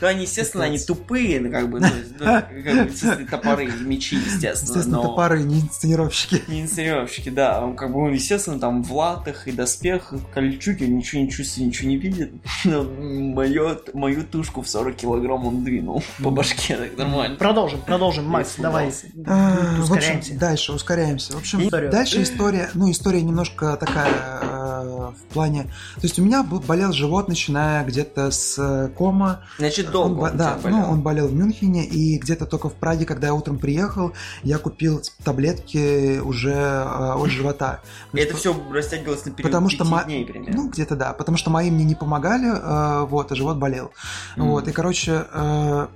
Ну, 0.00 0.06
они, 0.06 0.22
естественно, 0.22 0.64
они 0.64 0.78
тупые, 0.78 1.40
ну, 1.40 1.50
как 1.50 1.70
бы, 1.70 1.80
ну, 1.80 1.86
ну, 2.18 2.24
как 2.24 2.50
бы, 2.50 2.58
естественно, 2.58 3.26
топоры, 3.26 3.66
мечи, 3.66 4.16
естественно, 4.16 4.48
Естественно, 4.48 4.96
но... 4.96 5.02
топоры, 5.02 5.42
не 5.42 5.60
инсценировщики. 5.60 6.42
Не 6.48 6.62
инсценировщики, 6.62 7.28
да. 7.30 7.64
Он, 7.64 7.76
как 7.76 7.92
бы, 7.92 8.00
он, 8.00 8.12
естественно, 8.12 8.58
там 8.58 8.82
в 8.82 8.92
латах 8.94 9.48
и 9.48 9.52
доспехах, 9.52 10.20
в 10.20 10.26
кольчуге, 10.30 10.86
он 10.86 10.96
ничего 10.96 11.22
не 11.22 11.30
чувствует, 11.30 11.68
ничего 11.68 11.88
не 11.88 11.96
видит. 11.96 12.32
Но 12.64 12.84
мою, 12.84 13.78
мою 13.94 14.24
тушку 14.24 14.62
в 14.62 14.68
40 14.68 14.96
килограмм 14.96 15.46
он 15.46 15.64
двинул 15.64 16.02
по 16.22 16.30
башке, 16.30 16.76
так 16.76 16.96
нормально. 16.96 17.36
Продолжим, 17.36 17.80
продолжим. 17.82 18.24
Макс, 18.24 18.54
давай. 18.58 18.92
А, 19.26 19.76
В 19.80 19.92
общем, 19.92 19.94
Ускоряемся. 19.94 20.38
дальше 20.38 20.72
ускоряемся. 20.72 21.32
В 21.34 21.38
общем, 21.38 21.68
дальше 21.90 22.22
история, 22.22 22.70
ну, 22.74 22.90
история 22.90 23.22
немножко 23.22 23.76
такая 23.76 24.08
э, 24.42 24.78
в 25.10 25.32
плане... 25.32 25.64
То 25.96 26.02
есть 26.02 26.18
у 26.18 26.22
меня 26.22 26.42
болел 26.42 26.92
живот, 26.92 27.28
начиная 27.28 27.84
где-то 27.84 28.07
с 28.16 28.58
э, 28.58 28.88
кома. 28.96 29.40
Значит, 29.58 29.90
долго 29.90 30.20
Он 30.20 30.30
он 30.30 30.36
да, 30.36 30.58
болел. 30.62 30.78
ну, 30.78 30.90
он 30.90 31.00
болел 31.02 31.28
в 31.28 31.34
Мюнхене, 31.34 31.84
и 31.84 32.18
где-то 32.18 32.46
только 32.46 32.68
в 32.68 32.74
Праге, 32.74 33.04
когда 33.04 33.28
я 33.28 33.34
утром 33.34 33.58
приехал, 33.58 34.12
я 34.42 34.58
купил 34.58 35.02
таблетки 35.24 36.18
уже 36.18 36.54
э, 36.54 37.12
от 37.12 37.30
живота. 37.30 37.80
И 38.12 38.18
это 38.18 38.36
все 38.36 38.54
растягивалось 38.72 39.24
на 39.24 39.32
период 39.32 39.50
Потому 39.50 39.68
что 39.68 39.84
дней 40.04 40.24
примерно. 40.24 40.56
Ну, 40.56 40.68
где-то 40.70 40.96
да, 40.96 41.12
потому 41.12 41.36
что 41.36 41.50
мои 41.50 41.70
мне 41.70 41.84
не 41.84 41.94
помогали, 41.94 42.48
э, 42.48 43.06
вот, 43.06 43.32
а 43.32 43.34
живот 43.34 43.58
болел. 43.58 43.92
Вот, 44.36 44.68
и, 44.68 44.72
короче, 44.72 45.26
э, 45.32 45.86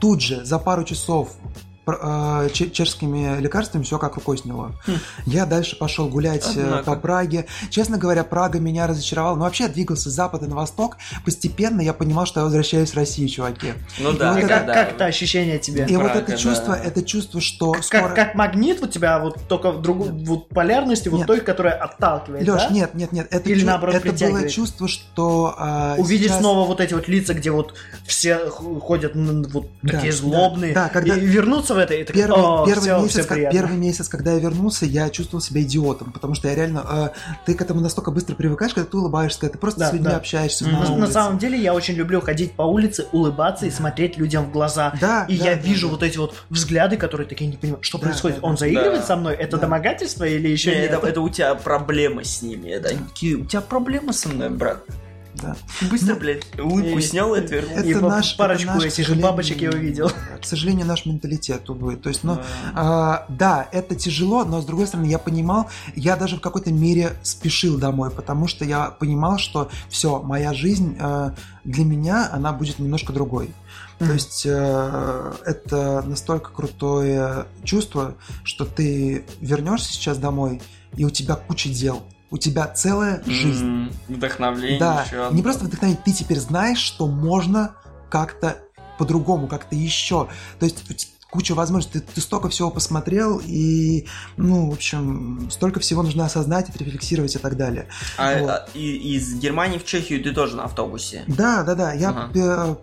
тут 0.00 0.20
же, 0.20 0.44
за 0.44 0.58
пару 0.58 0.84
часов 0.84 1.30
чешскими 2.52 3.40
лекарствами 3.40 3.82
все 3.82 3.98
как 3.98 4.14
рукой 4.16 4.38
сняло. 4.38 4.72
Хм. 4.86 4.92
Я 5.26 5.46
дальше 5.46 5.76
пошел 5.76 6.08
гулять 6.08 6.44
э, 6.56 6.62
Однако. 6.64 6.84
по 6.84 6.96
Праге. 6.96 7.46
Честно 7.70 7.98
говоря, 7.98 8.24
Прага 8.24 8.58
меня 8.60 8.86
разочаровала. 8.86 9.36
Но 9.36 9.42
вообще 9.44 9.64
я 9.64 9.68
двигался 9.70 10.10
с 10.10 10.12
запада 10.12 10.46
на 10.46 10.56
восток. 10.56 10.96
Постепенно 11.24 11.80
я 11.80 11.92
понимал, 11.92 12.26
что 12.26 12.40
я 12.40 12.44
возвращаюсь 12.44 12.90
в 12.90 12.96
Россию, 12.96 13.28
чуваки. 13.28 13.74
Ну 13.98 14.12
И 14.12 14.18
да, 14.18 14.32
вот 14.32 14.38
И 14.40 14.42
это- 14.42 14.48
как, 14.48 14.66
да. 14.66 14.74
как 14.74 14.92
это 14.92 15.04
ощущение 15.06 15.58
тебе? 15.58 15.86
И 15.88 15.96
вот 15.96 16.04
Прага, 16.12 16.20
это 16.20 16.36
чувство, 16.36 16.76
да. 16.76 16.82
это 16.82 17.02
чувство, 17.02 17.40
что 17.40 17.72
Как, 17.72 17.84
скоро... 17.84 18.08
как 18.08 18.34
магнит 18.34 18.82
у 18.82 18.86
тебя 18.86 19.18
вот 19.18 19.38
только 19.48 19.70
в 19.72 19.82
другой 19.82 20.10
вот 20.10 20.48
полярности, 20.48 21.08
вот 21.08 21.18
Нет. 21.18 21.26
той, 21.26 21.40
которая 21.40 21.74
отталкивает, 21.74 22.46
Леш, 22.46 22.62
да? 22.62 22.68
нет, 22.70 22.94
нет, 22.94 23.12
нет, 23.12 23.28
это, 23.30 23.48
Или 23.48 23.60
чу- 23.60 23.66
наоборот 23.66 23.94
это 23.94 24.12
было 24.26 24.48
чувство, 24.48 24.88
что 24.88 25.54
а, 25.56 25.94
Увидеть 25.98 26.28
сейчас- 26.28 26.38
снова 26.40 26.66
вот 26.66 26.80
эти 26.80 26.94
вот 26.94 27.08
лица, 27.08 27.34
где 27.34 27.50
вот 27.50 27.74
все 28.06 28.38
ходят 28.48 29.12
вот 29.14 29.68
Да, 29.82 29.92
такие 29.92 30.12
да, 30.12 30.18
злобные, 30.18 30.74
да, 30.74 30.88
когда- 30.88 31.16
и 31.16 31.20
вернуться 31.20 31.74
в 31.74 31.77
это, 31.78 31.94
и 31.94 32.04
так, 32.04 32.14
Первый, 32.14 32.40
«О, 32.42 32.64
первый, 32.66 32.80
всё, 32.82 32.98
месяц, 32.98 33.10
всё 33.10 33.22
как- 33.24 33.32
приятно». 33.34 33.58
первый 33.58 33.76
месяц, 33.76 34.08
когда 34.08 34.32
я 34.32 34.38
вернулся, 34.38 34.86
я 34.86 35.10
чувствовал 35.10 35.40
себя 35.42 35.62
идиотом, 35.62 36.12
потому 36.12 36.34
что 36.34 36.48
я 36.48 36.54
реально, 36.54 36.84
э, 36.88 37.08
ты 37.46 37.54
к 37.54 37.60
этому 37.62 37.80
настолько 37.80 38.10
быстро 38.10 38.34
привыкаешь, 38.34 38.74
когда 38.74 38.88
ты 38.90 38.96
улыбаешься, 38.96 39.40
когда 39.40 39.52
ты 39.52 39.58
просто 39.58 39.80
Да, 39.80 39.90
с 39.90 39.92
людьми 39.92 40.08
да. 40.10 40.16
общаешься 40.16 40.64
Мгм. 40.64 40.72
на 40.74 40.80
На, 40.80 40.88
на 40.90 40.96
улице. 40.96 41.12
самом 41.12 41.38
деле 41.38 41.58
я 41.58 41.74
очень 41.74 41.94
люблю 41.94 42.20
ходить 42.20 42.52
по 42.52 42.62
улице, 42.62 43.06
улыбаться 43.12 43.66
и 43.66 43.70
смотреть 43.70 44.18
людям 44.18 44.46
в 44.46 44.52
глаза. 44.52 44.92
Да, 45.00 45.24
И 45.28 45.38
да, 45.38 45.44
я 45.50 45.54
да, 45.56 45.62
вижу 45.62 45.86
да. 45.88 45.92
вот 45.92 46.02
эти 46.02 46.18
вот 46.18 46.34
взгляды, 46.50 46.96
которые 46.96 47.26
такие 47.26 47.50
не 47.50 47.56
понимают, 47.56 47.84
что 47.84 47.98
Да, 47.98 48.06
происходит. 48.08 48.40
да, 48.40 48.46
Он 48.46 48.54
да. 48.54 48.58
заигрывает 48.60 49.00
Да. 49.00 49.06
со 49.06 49.16
мной? 49.16 49.34
Это 49.34 49.56
Да. 49.56 49.62
домогательство 49.62 50.24
или 50.24 50.48
еще 50.48 50.70
Не, 50.74 50.82
нет? 50.82 50.90
это, 50.92 51.06
это 51.06 51.20
у 51.20 51.28
тебя 51.28 51.54
проблема 51.54 52.24
с 52.24 52.42
ними. 52.42 52.68
Это, 52.70 52.94
у 52.94 53.44
тебя 53.44 53.60
проблема 53.60 54.12
со 54.12 54.28
мной, 54.28 54.50
брат. 54.50 54.82
Да. 55.40 55.56
Быстро, 55.90 56.14
Ну, 56.14 56.20
блядь, 56.20 56.58
улыбку 56.58 56.98
и- 56.98 57.02
снял 57.02 57.34
и 57.34 57.40
отвернул. 57.40 57.76
Это 57.78 57.88
И 57.88 57.94
наш- 57.94 58.36
парочку 58.36 58.70
это 58.70 58.74
наш, 58.74 58.84
этих 58.84 59.16
бабочек 59.20 59.60
я 59.60 59.70
увидел. 59.70 60.10
К 60.40 60.44
сожалению, 60.44 60.86
наш 60.86 61.06
менталитет, 61.06 61.68
увы. 61.70 61.96
То 61.96 62.08
есть, 62.08 62.24
ну, 62.24 62.36
Да. 62.36 62.42
а, 62.74 63.26
да, 63.28 63.68
это 63.72 63.94
тяжело, 63.94 64.44
но 64.44 64.60
с 64.60 64.64
другой 64.66 64.86
стороны, 64.86 65.06
я 65.06 65.18
понимал, 65.18 65.68
я 65.94 66.16
даже 66.16 66.36
в 66.36 66.40
какой-то 66.40 66.72
мере 66.72 67.12
спешил 67.22 67.78
домой, 67.78 68.10
потому 68.10 68.48
что 68.48 68.64
я 68.64 68.90
понимал, 68.90 69.38
что 69.38 69.70
все, 69.88 70.20
моя 70.20 70.52
жизнь 70.54 70.96
э, 70.98 71.30
для 71.64 71.84
меня, 71.84 72.28
она 72.32 72.52
будет 72.52 72.78
немножко 72.78 73.12
другой. 73.12 73.50
То 73.98 74.12
есть 74.12 74.44
э, 74.46 75.32
это 75.44 76.02
настолько 76.06 76.50
крутое 76.52 77.46
чувство, 77.64 78.14
что 78.44 78.64
ты 78.64 79.24
вернешься 79.40 79.92
сейчас 79.92 80.18
домой, 80.18 80.62
и 80.96 81.04
у 81.04 81.10
тебя 81.10 81.34
куча 81.34 81.68
дел. 81.68 82.02
У 82.30 82.38
тебя 82.38 82.66
целая 82.68 83.22
жизнь. 83.26 83.64
М, 83.64 83.92
Вдохновление 84.08 84.78
Да, 84.78 85.04
еще 85.06 85.24
одно. 85.26 85.36
не 85.36 85.42
просто 85.42 85.64
вдохновение, 85.64 86.02
ты 86.04 86.12
теперь 86.12 86.38
знаешь, 86.38 86.78
что 86.78 87.06
можно 87.06 87.74
как-то 88.10 88.58
по-другому, 88.98 89.46
как-то 89.46 89.74
еще. 89.76 90.28
То 90.58 90.64
есть 90.66 90.84
куча 91.30 91.54
возможностей, 91.54 92.00
ты, 92.00 92.06
ты 92.14 92.20
столько 92.20 92.48
всего 92.48 92.70
посмотрел, 92.70 93.40
и, 93.44 94.06
ну, 94.36 94.70
в 94.70 94.72
общем, 94.72 95.48
столько 95.50 95.78
всего 95.80 96.02
нужно 96.02 96.24
осознать, 96.24 96.68
отрефлексировать 96.70 97.34
и 97.34 97.38
так 97.38 97.56
далее. 97.56 97.86
А, 98.16 98.38
Вот. 98.38 98.50
а, 98.50 98.68
и- 98.74 99.14
из 99.16 99.34
Германии 99.34 99.78
в 99.78 99.84
Чехию 99.84 100.22
ты 100.22 100.32
тоже 100.32 100.56
на 100.56 100.64
автобусе? 100.64 101.24
Да, 101.26 101.62
да, 101.64 101.74
да, 101.74 101.92
я 101.92 102.10
Ага. 102.10 102.30
э, 102.34 102.74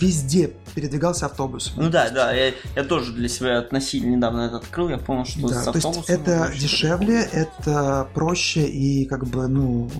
везде 0.00 0.52
передвигался 0.74 1.26
автобусом. 1.26 1.74
Ну 1.76 1.90
да, 1.90 2.08
да, 2.10 2.32
я, 2.32 2.52
я 2.74 2.84
тоже 2.84 3.12
для 3.12 3.28
себя 3.28 3.58
относительно 3.58 4.16
недавно 4.16 4.42
это 4.42 4.56
открыл, 4.56 4.88
я 4.88 4.98
понял, 4.98 5.26
что 5.26 5.48
Да, 5.48 5.60
с 5.60 5.64
то 5.64 5.72
есть 5.74 5.84
автобусом 5.84 6.14
это 6.14 6.52
дешевле, 6.58 7.28
это 7.32 8.08
проще 8.14 8.64
и 8.66 9.04
как 9.04 9.26
бы, 9.26 9.46
ну, 9.48 9.90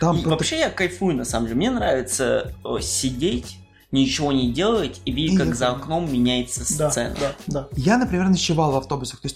там... 0.00 0.16
И 0.18 0.24
вообще 0.24 0.60
я 0.60 0.70
кайфую 0.70 1.16
на 1.16 1.24
самом 1.24 1.46
деле. 1.46 1.56
Мне 1.56 1.70
нравится 1.72 2.52
э, 2.64 2.80
сидеть, 2.82 3.58
ничего 3.90 4.32
не 4.32 4.52
делать 4.52 5.00
и 5.06 5.12
видеть, 5.12 5.34
И 5.34 5.36
как 5.38 5.46
это- 5.48 5.56
за 5.56 5.68
окном 5.70 6.12
меняется 6.12 6.60
Да, 6.78 6.90
сцена. 6.90 7.16
да, 7.18 7.32
да. 7.46 7.68
Я, 7.72 7.96
например, 7.96 8.28
ночевал 8.28 8.72
в 8.72 8.76
автобусах, 8.76 9.20
то 9.20 9.26
есть 9.26 9.34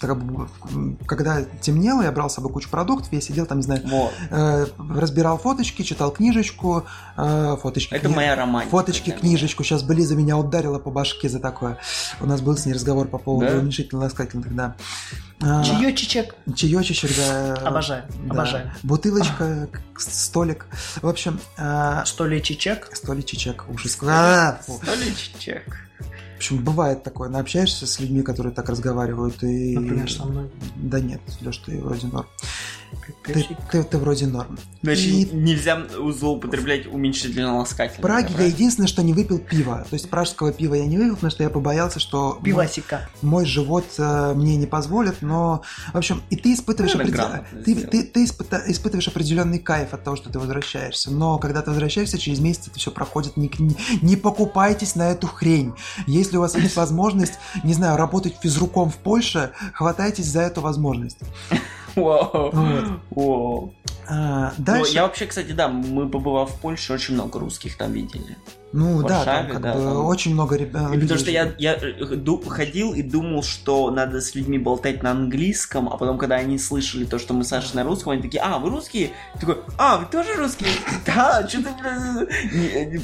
когда 1.07 1.41
темнело, 1.61 2.03
я 2.03 2.11
брал 2.11 2.29
с 2.29 2.35
собой 2.35 2.51
кучу 2.51 2.69
продуктов, 2.69 3.11
я 3.11 3.19
сидел 3.21 3.45
там, 3.47 3.57
не 3.57 3.63
знаю, 3.63 3.81
Вот. 3.85 4.11
э, 4.29 4.65
разбирал 4.95 5.39
фоточки, 5.39 5.81
читал 5.81 6.11
книжечку, 6.11 6.83
э, 7.17 7.57
фоточки. 7.61 7.95
Это 7.95 8.07
кни- 8.09 8.15
моя 8.15 8.35
романтика. 8.35 8.69
Фоточки, 8.77 9.09
меня. 9.09 9.19
книжечку. 9.19 9.63
Сейчас 9.63 9.81
Белиза 9.81 10.15
меня 10.15 10.37
ударила 10.37 10.77
по 10.77 10.91
башке 10.91 11.29
за 11.29 11.39
такое. 11.39 11.79
У 12.21 12.27
нас 12.27 12.41
был 12.41 12.55
с 12.55 12.65
ней 12.67 12.73
разговор 12.73 13.07
по 13.07 13.17
поводу 13.17 13.47
Да? 13.51 13.57
уменьшительно-ласкательных, 13.57 14.53
да. 14.55 14.75
А, 15.45 15.63
Чаечечек. 15.63 16.35
Чаечечек, 16.55 17.11
да. 17.17 17.53
Обожаю, 17.55 18.03
да. 18.25 18.31
обожаю. 18.33 18.71
Бутылочка, 18.83 19.67
столик. 19.97 20.67
В 21.01 21.07
общем, 21.07 21.39
а, 21.57 22.05
Что 22.05 22.25
ли 22.25 22.41
чечек? 22.41 22.89
столичечек. 22.93 23.65
Ужас. 23.69 23.97
А, 24.03 24.59
фу. 24.65 24.79
Столичек. 24.81 25.77
В 25.99 26.37
общем, 26.37 26.63
бывает 26.63 27.03
такое. 27.03 27.29
Но 27.29 27.39
общаешься 27.39 27.85
с 27.87 27.99
людьми, 27.99 28.21
которые 28.21 28.53
так 28.53 28.69
разговаривают, 28.69 29.43
и... 29.43 29.77
Например, 29.77 30.11
со 30.11 30.25
мной. 30.25 30.49
Да 30.75 30.99
нет, 30.99 31.21
Леш, 31.41 31.57
ты 31.57 31.81
вроде 31.81 32.07
норм. 32.07 32.27
Ты, 33.23 33.45
ты, 33.71 33.83
ты 33.83 33.97
вроде 33.97 34.27
норм. 34.27 34.57
Значит, 34.81 35.05
И- 35.05 35.29
нельзя 35.33 35.81
злоупотреблять 35.89 36.87
уменьшительно 36.87 37.57
ласкательно. 37.57 37.99
В 37.99 38.01
Праге 38.01 38.33
я 38.37 38.45
единственное, 38.45 38.87
что 38.87 39.01
не 39.01 39.13
выпил 39.13 39.39
пива. 39.39 39.85
То 39.89 39.93
есть 39.95 40.09
пражского 40.09 40.51
пива 40.51 40.75
я 40.75 40.85
не 40.85 40.97
выпил, 40.97 41.15
потому 41.15 41.31
что 41.31 41.43
я 41.43 41.49
побоялся, 41.49 41.99
что 41.99 42.33
мой, 42.35 42.43
Пивасика. 42.43 43.09
мой 43.21 43.45
живот 43.45 43.85
э, 43.97 44.33
мне 44.35 44.57
не 44.57 44.65
позволит. 44.67 45.21
Но, 45.21 45.61
в 45.93 45.97
общем, 45.97 46.21
и 46.29 46.35
ты 46.35 46.53
испытываешь, 46.53 46.95
грамотно 46.95 47.45
ты, 47.63 47.73
сделал. 47.73 47.89
ты, 47.89 48.03
ты 48.03 48.23
испыта- 48.25 48.63
испытываешь 48.67 49.07
определенный 49.07 49.59
кайф 49.59 49.93
от 49.93 50.03
того, 50.03 50.15
что 50.15 50.29
ты 50.29 50.39
возвращаешься. 50.39 51.11
Но 51.11 51.37
когда 51.37 51.61
ты 51.61 51.71
возвращаешься, 51.71 52.17
через 52.17 52.39
месяц 52.39 52.67
это 52.67 52.79
все 52.79 52.91
проходит. 52.91 53.37
Не, 53.37 53.49
не, 53.59 53.77
не 54.01 54.15
покупайтесь 54.15 54.95
на 54.95 55.11
эту 55.11 55.27
хрень. 55.27 55.73
Если 56.07 56.37
у 56.37 56.41
вас 56.41 56.55
есть 56.55 56.75
возможность, 56.75 57.33
не 57.63 57.73
знаю, 57.73 57.97
работать 57.97 58.35
физруком 58.41 58.89
в 58.89 58.97
Польше, 58.97 59.51
хватайтесь 59.73 60.25
за 60.25 60.41
эту 60.41 60.61
возможность. 60.61 61.17
Вау. 61.95 62.51
Вау. 63.11 63.73
А, 64.07 64.53
Ну, 64.57 64.63
дальше... 64.63 64.93
я 64.93 65.03
вообще, 65.03 65.25
кстати, 65.25 65.51
да, 65.51 65.69
мы 65.69 66.09
побывав 66.09 66.51
в 66.51 66.59
Польше, 66.59 66.93
очень 66.93 67.13
много 67.13 67.39
русских 67.39 67.77
там 67.77 67.91
видели. 67.93 68.37
Ну 68.73 68.97
в 68.97 69.03
да, 69.03 69.23
там 69.23 69.35
Варшаве, 69.35 69.53
как 69.53 69.61
да, 69.61 69.73
бы 69.73 69.79
там. 69.79 70.05
очень 70.05 70.33
много 70.33 70.55
ребят. 70.55 70.93
И 70.93 70.99
потому 70.99 71.19
что 71.19 71.29
я, 71.29 71.53
я 71.59 71.75
э, 71.75 72.15
ду- 72.15 72.41
ходил 72.47 72.93
и 72.93 73.03
думал, 73.03 73.43
что 73.43 73.91
надо 73.91 74.19
с 74.19 74.33
людьми 74.33 74.57
болтать 74.57 75.03
на 75.03 75.11
английском, 75.11 75.87
а 75.89 75.97
потом, 75.97 76.17
когда 76.17 76.35
они 76.37 76.57
слышали 76.57 77.05
то, 77.05 77.19
что 77.19 77.35
мы 77.35 77.43
с 77.43 77.49
Сашей 77.49 77.75
на 77.75 77.83
русском, 77.83 78.13
они 78.13 78.23
такие, 78.23 78.41
а, 78.41 78.57
вы 78.57 78.71
русские? 78.71 79.11
Я 79.35 79.39
такой, 79.39 79.57
а, 79.77 79.97
вы 79.97 80.05
тоже 80.11 80.33
русские? 80.35 80.69
Да, 81.05 81.47
что-то... 81.47 81.69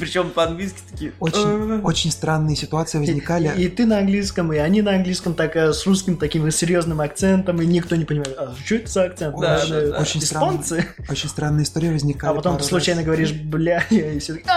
Причем 0.00 0.30
по-английски 0.30 0.78
такие... 0.90 1.12
Очень, 1.20 1.78
«Э». 1.78 1.80
очень 1.82 2.10
странные 2.10 2.56
ситуации 2.56 2.98
возникали. 2.98 3.52
И, 3.56 3.64
и 3.64 3.68
ты 3.68 3.86
на 3.86 3.98
английском, 3.98 4.52
и 4.52 4.56
они 4.56 4.82
на 4.82 4.92
английском, 4.92 5.34
так 5.34 5.54
э, 5.54 5.72
с 5.72 5.86
русским 5.86 6.16
таким 6.16 6.50
серьезным 6.50 7.00
акцентом, 7.00 7.60
и 7.62 7.66
никто 7.66 7.94
не 7.94 8.04
понимает, 8.04 8.34
а 8.36 8.52
что 8.64 8.74
это 8.74 8.90
за 8.90 9.04
акцент? 9.04 9.38
Да, 9.38 9.64
да, 9.64 9.86
да. 9.90 9.98
Очень 10.00 10.20
испанцы? 10.20 10.86
Очень 11.08 11.28
странные 11.28 11.62
истории 11.62 11.90
возникали. 11.92 12.32
А 12.32 12.34
потом 12.34 12.58
ты 12.58 12.64
случайно 12.64 13.02
раз. 13.02 13.06
говоришь, 13.06 13.32
бля, 13.32 13.84
и 13.90 14.18
все 14.18 14.34
таки 14.34 14.48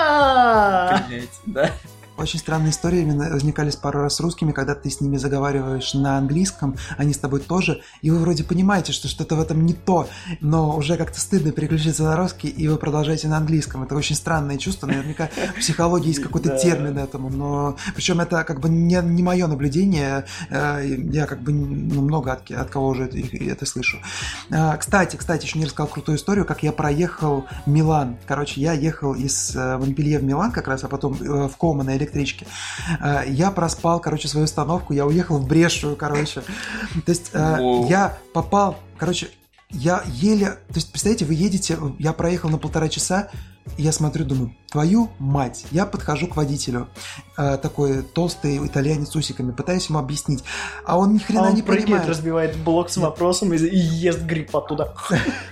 «А-а-а!» 1.03 1.07
Блядь, 1.07 1.39
да. 1.45 1.71
Очень 2.17 2.39
странные 2.39 2.71
истории 2.71 3.01
именно 3.01 3.29
возникали 3.29 3.69
с 3.69 3.75
пару 3.75 4.01
раз 4.01 4.15
с 4.15 4.19
русскими, 4.19 4.51
когда 4.51 4.75
ты 4.75 4.89
с 4.89 5.01
ними 5.01 5.17
заговариваешь 5.17 5.93
на 5.93 6.17
английском, 6.17 6.75
они 6.97 7.13
с 7.13 7.17
тобой 7.17 7.39
тоже, 7.39 7.81
и 8.01 8.11
вы 8.11 8.19
вроде 8.19 8.43
понимаете, 8.43 8.91
что 8.91 9.07
что-то 9.07 9.35
в 9.35 9.41
этом 9.41 9.65
не 9.65 9.73
то, 9.73 10.07
но 10.41 10.75
уже 10.75 10.97
как-то 10.97 11.19
стыдно 11.19 11.51
переключиться 11.51 12.03
на 12.03 12.15
русский, 12.15 12.49
и 12.49 12.67
вы 12.67 12.77
продолжаете 12.77 13.27
на 13.27 13.37
английском. 13.37 13.83
Это 13.83 13.95
очень 13.95 14.15
странное 14.15 14.57
чувство, 14.57 14.87
наверняка 14.87 15.29
в 15.55 15.59
психологии 15.59 16.07
есть 16.07 16.21
какой-то 16.21 16.57
термин 16.57 16.97
этому, 16.97 17.29
но 17.29 17.77
причем 17.95 18.19
это 18.21 18.43
как 18.43 18.59
бы 18.59 18.69
не, 18.69 19.01
не 19.03 19.23
мое 19.23 19.47
наблюдение, 19.47 20.25
э, 20.49 20.97
я 21.11 21.25
как 21.25 21.41
бы 21.41 21.51
ну, 21.51 22.01
много 22.01 22.33
от, 22.33 22.49
от 22.51 22.69
кого 22.69 22.89
уже 22.89 23.05
это, 23.05 23.17
это 23.17 23.65
слышу. 23.65 23.97
А, 24.51 24.77
кстати, 24.77 25.15
кстати, 25.15 25.45
еще 25.45 25.59
не 25.59 25.65
рассказал 25.65 25.87
крутую 25.87 26.17
историю, 26.17 26.45
как 26.45 26.63
я 26.63 26.71
проехал 26.71 27.45
Милан. 27.65 28.17
Короче, 28.27 28.61
я 28.61 28.73
ехал 28.73 29.13
из 29.13 29.55
э, 29.55 29.77
Монпелье 29.77 30.19
в 30.19 30.23
Милан 30.23 30.51
как 30.51 30.67
раз, 30.67 30.83
а 30.83 30.87
потом 30.87 31.17
э, 31.19 31.47
в 31.47 31.55
Кома 31.57 31.83
на 31.83 31.95
электричке. 32.03 32.45
Я 33.27 33.51
проспал, 33.51 33.99
короче, 33.99 34.27
свою 34.27 34.45
остановку, 34.45 34.93
я 34.93 35.05
уехал 35.05 35.37
в 35.37 35.47
Брешую, 35.47 35.95
короче. 35.95 36.41
То 37.05 37.09
есть 37.09 37.31
я 37.33 38.17
попал, 38.33 38.77
короче, 38.97 39.29
я 39.69 40.03
еле... 40.05 40.47
То 40.47 40.75
есть, 40.75 40.91
представляете, 40.91 41.25
вы 41.25 41.33
едете, 41.33 41.77
я 41.97 42.13
проехал 42.13 42.49
на 42.49 42.57
полтора 42.57 42.89
часа, 42.89 43.29
я 43.77 43.91
смотрю, 43.91 44.25
думаю, 44.25 44.55
твою 44.73 45.11
мать. 45.19 45.65
Я 45.69 45.85
подхожу 45.85 46.25
к 46.27 46.35
водителю, 46.35 46.87
э, 47.37 47.57
такой 47.57 48.01
толстый 48.01 48.57
итальянец 48.65 49.09
с 49.09 49.15
усиками, 49.15 49.51
пытаюсь 49.51 49.87
ему 49.87 49.99
объяснить, 49.99 50.43
а 50.83 50.97
он 50.97 51.13
ни 51.13 51.19
хрена 51.19 51.45
а 51.45 51.49
он 51.49 51.55
не 51.55 51.61
прыгает, 51.61 51.85
понимает. 51.85 52.09
разбивает 52.09 52.57
блок 52.57 52.89
с 52.89 52.97
вопросом 52.97 53.53
и, 53.53 53.57
и 53.57 53.77
ест 53.77 54.21
гриб 54.21 54.55
оттуда. 54.55 54.95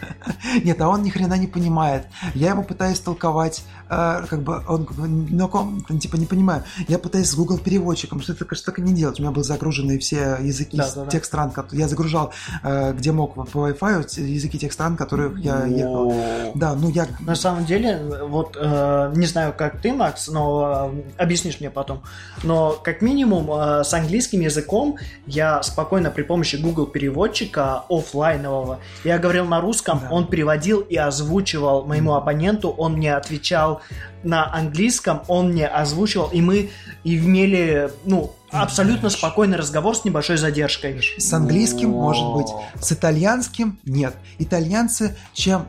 Нет, 0.64 0.82
а 0.82 0.90
он 0.90 1.04
ни 1.04 1.12
хрена 1.12 1.36
не 1.36 1.46
понимает. 1.46 2.08
Я 2.34 2.50
ему 2.50 2.64
пытаюсь 2.64 3.00
толковать, 3.00 3.64
э, 3.90 4.26
как 4.28 4.42
бы 4.42 4.64
он, 4.68 4.88
ну, 4.98 6.00
типа 6.00 6.16
не 6.16 6.26
понимаю. 6.26 6.64
Я 6.88 6.98
пытаюсь 6.98 7.30
с 7.30 7.36
Google 7.36 7.60
переводчиком, 7.60 8.22
что 8.22 8.34
это, 8.34 8.46
конечно, 8.46 8.72
так 8.74 8.84
не 8.84 8.94
делать. 8.94 9.20
У 9.20 9.22
меня 9.22 9.32
были 9.32 9.44
загружены 9.44 10.00
все 10.00 10.40
языки 10.42 10.78
да, 10.78 10.92
да, 10.96 11.06
тех 11.06 11.26
стран, 11.26 11.54
я 11.74 11.88
загружал, 11.88 12.34
э, 12.64 12.94
где 12.94 13.12
мог 13.12 13.36
по 13.36 13.70
Wi-Fi 13.70 14.20
языки 14.20 14.58
тех 14.58 14.74
стран, 14.74 14.98
которых 14.98 15.38
я 15.38 15.66
ехал. 15.66 16.12
Да, 16.56 16.74
ну 16.74 16.90
я. 16.90 17.08
На 17.20 17.36
самом 17.36 17.66
деле, 17.66 18.02
вот 18.28 18.58
э, 18.60 19.11
не 19.16 19.26
знаю, 19.26 19.54
как 19.58 19.82
ты, 19.82 19.94
Макс, 19.94 20.28
но 20.28 20.92
э, 21.18 21.22
объяснишь 21.24 21.60
мне 21.60 21.70
потом. 21.70 22.04
Но 22.44 22.72
как 22.72 23.02
минимум 23.02 23.52
э, 23.52 23.84
с 23.84 23.94
английским 23.94 24.42
языком 24.42 24.98
я 25.26 25.64
спокойно 25.64 26.12
при 26.12 26.24
помощи 26.24 26.56
Google 26.56 26.86
переводчика 26.86 27.84
офлайнового 27.90 28.80
я 29.04 29.18
говорил 29.18 29.46
на 29.46 29.62
русском, 29.62 30.00
да. 30.00 30.10
он 30.12 30.28
переводил 30.28 30.82
и 30.82 30.96
озвучивал 30.96 31.86
моему 31.86 32.14
оппоненту, 32.14 32.70
он 32.70 32.94
мне 32.94 33.16
отвечал 33.16 33.82
на 34.24 34.54
английском, 34.54 35.22
он 35.28 35.52
мне 35.52 35.68
озвучивал, 35.68 36.30
и 36.30 36.42
мы 36.42 36.70
имели, 37.04 37.90
ну, 38.06 38.34
абсолютно 38.52 39.10
спокойный 39.10 39.58
разговор 39.58 39.96
с 39.96 40.06
небольшой 40.06 40.38
задержкой. 40.38 41.02
С 41.18 41.34
английским, 41.34 41.90
может 41.90 42.26
быть, 42.34 42.48
с 42.80 42.92
итальянским 42.92 43.80
нет. 43.86 44.14
Итальянцы, 44.38 45.18
чем 45.34 45.68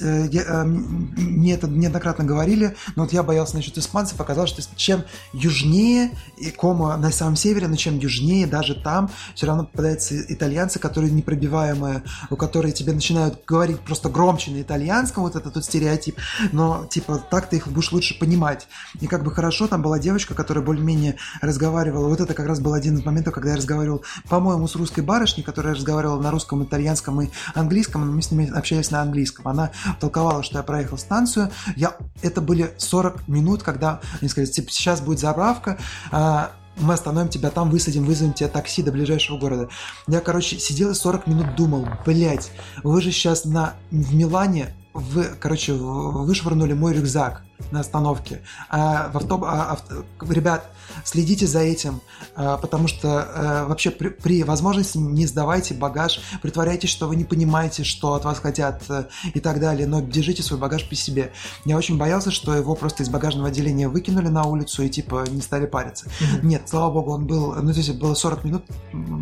Э, 0.00 0.28
э, 0.32 0.64
мне 0.64 1.54
это 1.54 1.68
неоднократно 1.68 2.24
говорили, 2.24 2.76
но 2.96 3.02
вот 3.02 3.12
я 3.12 3.22
боялся 3.22 3.56
насчет 3.56 3.76
испанцев, 3.78 4.20
оказалось, 4.20 4.50
что 4.50 4.62
чем 4.76 5.04
южнее, 5.32 6.10
и 6.36 6.50
Кома 6.50 6.96
на 6.96 7.10
самом 7.10 7.36
севере, 7.36 7.68
но 7.68 7.76
чем 7.76 7.98
южнее, 7.98 8.46
даже 8.46 8.74
там, 8.74 9.10
все 9.34 9.46
равно 9.46 9.64
попадаются 9.64 10.20
итальянцы, 10.32 10.78
которые 10.78 11.10
непробиваемые, 11.12 12.02
у 12.30 12.36
которых 12.36 12.74
тебе 12.74 12.92
начинают 12.92 13.44
говорить 13.46 13.80
просто 13.80 14.08
громче 14.08 14.50
на 14.50 14.62
итальянском, 14.62 15.24
вот 15.24 15.36
это 15.36 15.50
тут 15.50 15.64
стереотип, 15.64 16.16
но 16.52 16.86
типа 16.86 17.24
так 17.30 17.48
ты 17.48 17.56
их 17.56 17.68
будешь 17.68 17.92
лучше 17.92 18.18
понимать. 18.18 18.68
И 19.00 19.06
как 19.06 19.24
бы 19.24 19.32
хорошо, 19.32 19.66
там 19.66 19.82
была 19.82 19.98
девочка, 19.98 20.34
которая 20.34 20.64
более-менее 20.64 21.16
разговаривала, 21.40 22.08
вот 22.08 22.20
это 22.20 22.34
как 22.34 22.46
раз 22.46 22.60
был 22.60 22.74
один 22.74 22.96
из 22.96 23.04
моментов, 23.04 23.34
когда 23.34 23.50
я 23.50 23.56
разговаривал, 23.56 24.02
по-моему, 24.28 24.68
с 24.68 24.76
русской 24.76 25.00
барышней, 25.00 25.42
которая 25.42 25.74
разговаривала 25.74 26.20
на 26.20 26.30
русском, 26.30 26.62
итальянском 26.62 27.20
и 27.22 27.30
английском, 27.54 28.06
но 28.06 28.12
мы 28.12 28.22
с 28.22 28.30
ними 28.30 28.50
общались 28.50 28.90
на 28.90 29.02
английском. 29.02 29.48
Она 29.48 29.71
толковала, 30.00 30.42
что 30.42 30.58
я 30.58 30.62
проехал 30.62 30.98
станцию. 30.98 31.50
Я, 31.76 31.96
это 32.22 32.40
были 32.40 32.74
40 32.78 33.28
минут, 33.28 33.62
когда 33.62 34.00
они 34.20 34.28
сказали, 34.28 34.50
типа, 34.50 34.70
сейчас 34.70 35.00
будет 35.00 35.18
заправка, 35.18 35.78
а, 36.10 36.52
мы 36.76 36.94
остановим 36.94 37.28
тебя 37.28 37.50
там, 37.50 37.70
высадим, 37.70 38.04
вызовем 38.04 38.32
тебе 38.32 38.48
такси 38.48 38.82
до 38.82 38.92
ближайшего 38.92 39.38
города. 39.38 39.68
Я, 40.06 40.20
короче, 40.20 40.58
сидел 40.58 40.90
и 40.90 40.94
40 40.94 41.26
минут 41.26 41.54
думал, 41.54 41.86
блять, 42.06 42.50
вы 42.82 43.00
же 43.02 43.12
сейчас 43.12 43.44
на, 43.44 43.74
в 43.90 44.14
Милане, 44.14 44.74
вы, 44.94 45.24
короче, 45.40 45.72
вышвырнули 45.72 46.74
мой 46.74 46.94
рюкзак 46.94 47.42
на 47.70 47.80
остановке. 47.80 48.42
А, 48.68 49.10
в 49.10 49.16
авто... 49.16 49.42
а, 49.44 49.72
авто... 49.72 50.04
Ребят, 50.28 50.66
следите 51.04 51.46
за 51.46 51.60
этим, 51.60 52.00
а, 52.34 52.58
потому 52.58 52.88
что 52.88 53.22
а, 53.22 53.66
вообще 53.66 53.90
при, 53.90 54.08
при 54.08 54.42
возможности 54.42 54.98
не 54.98 55.26
сдавайте 55.26 55.74
багаж, 55.74 56.20
притворяйтесь, 56.42 56.90
что 56.90 57.08
вы 57.08 57.16
не 57.16 57.24
понимаете, 57.24 57.84
что 57.84 58.14
от 58.14 58.24
вас 58.24 58.38
хотят 58.38 58.82
а, 58.88 59.08
и 59.32 59.40
так 59.40 59.60
далее, 59.60 59.86
но 59.86 60.00
держите 60.00 60.42
свой 60.42 60.58
багаж 60.58 60.86
при 60.86 60.96
себе. 60.96 61.32
Я 61.64 61.76
очень 61.76 61.96
боялся, 61.96 62.30
что 62.30 62.54
его 62.54 62.74
просто 62.74 63.02
из 63.02 63.08
багажного 63.08 63.48
отделения 63.48 63.88
выкинули 63.88 64.28
на 64.28 64.44
улицу 64.44 64.82
и 64.82 64.88
типа 64.88 65.24
не 65.30 65.40
стали 65.40 65.66
париться. 65.66 66.06
Mm-hmm. 66.06 66.40
Нет, 66.42 66.62
слава 66.66 66.92
богу, 66.92 67.12
он 67.12 67.26
был, 67.26 67.54
ну 67.54 67.72
то 67.72 67.78
есть 67.78 67.92
было 67.98 68.14
40 68.14 68.44
минут, 68.44 68.64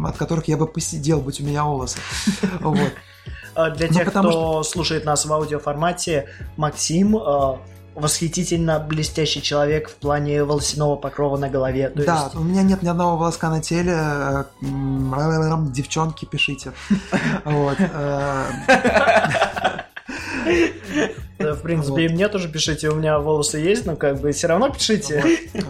от 0.04 0.16
которых 0.16 0.48
я 0.48 0.56
бы 0.56 0.66
посидел, 0.66 1.20
будь 1.20 1.40
у 1.40 1.44
меня 1.44 1.64
волосы. 1.64 1.98
Вот. 2.60 2.92
Для 3.68 3.88
ну, 3.88 3.92
тех, 3.94 4.08
кто 4.08 4.30
что... 4.30 4.62
слушает 4.62 5.04
нас 5.04 5.26
в 5.26 5.32
аудиоформате, 5.32 6.28
Максим 6.56 7.16
восхитительно 7.94 8.78
блестящий 8.78 9.42
человек 9.42 9.88
в 9.90 9.94
плане 9.96 10.44
волосяного 10.44 10.96
покрова 10.96 11.36
на 11.36 11.48
голове. 11.48 11.90
То 11.90 12.04
да, 12.04 12.24
есть... 12.24 12.34
у 12.36 12.40
меня 12.40 12.62
нет 12.62 12.82
ни 12.82 12.88
одного 12.88 13.16
волоска 13.16 13.50
на 13.50 13.60
теле. 13.60 13.94
Э, 13.94 14.44
девчонки, 14.62 16.24
пишите. 16.24 16.72
Вот. 17.44 17.76
Э. 17.78 18.46
В 21.38 21.62
принципе, 21.62 22.06
и 22.06 22.08
мне 22.08 22.28
тоже 22.28 22.48
пишите, 22.48 22.90
у 22.90 22.96
меня 22.96 23.18
волосы 23.18 23.58
есть, 23.58 23.86
но 23.86 23.96
как 23.96 24.20
бы 24.20 24.32
все 24.32 24.46
равно 24.48 24.70
пишите. 24.70 25.24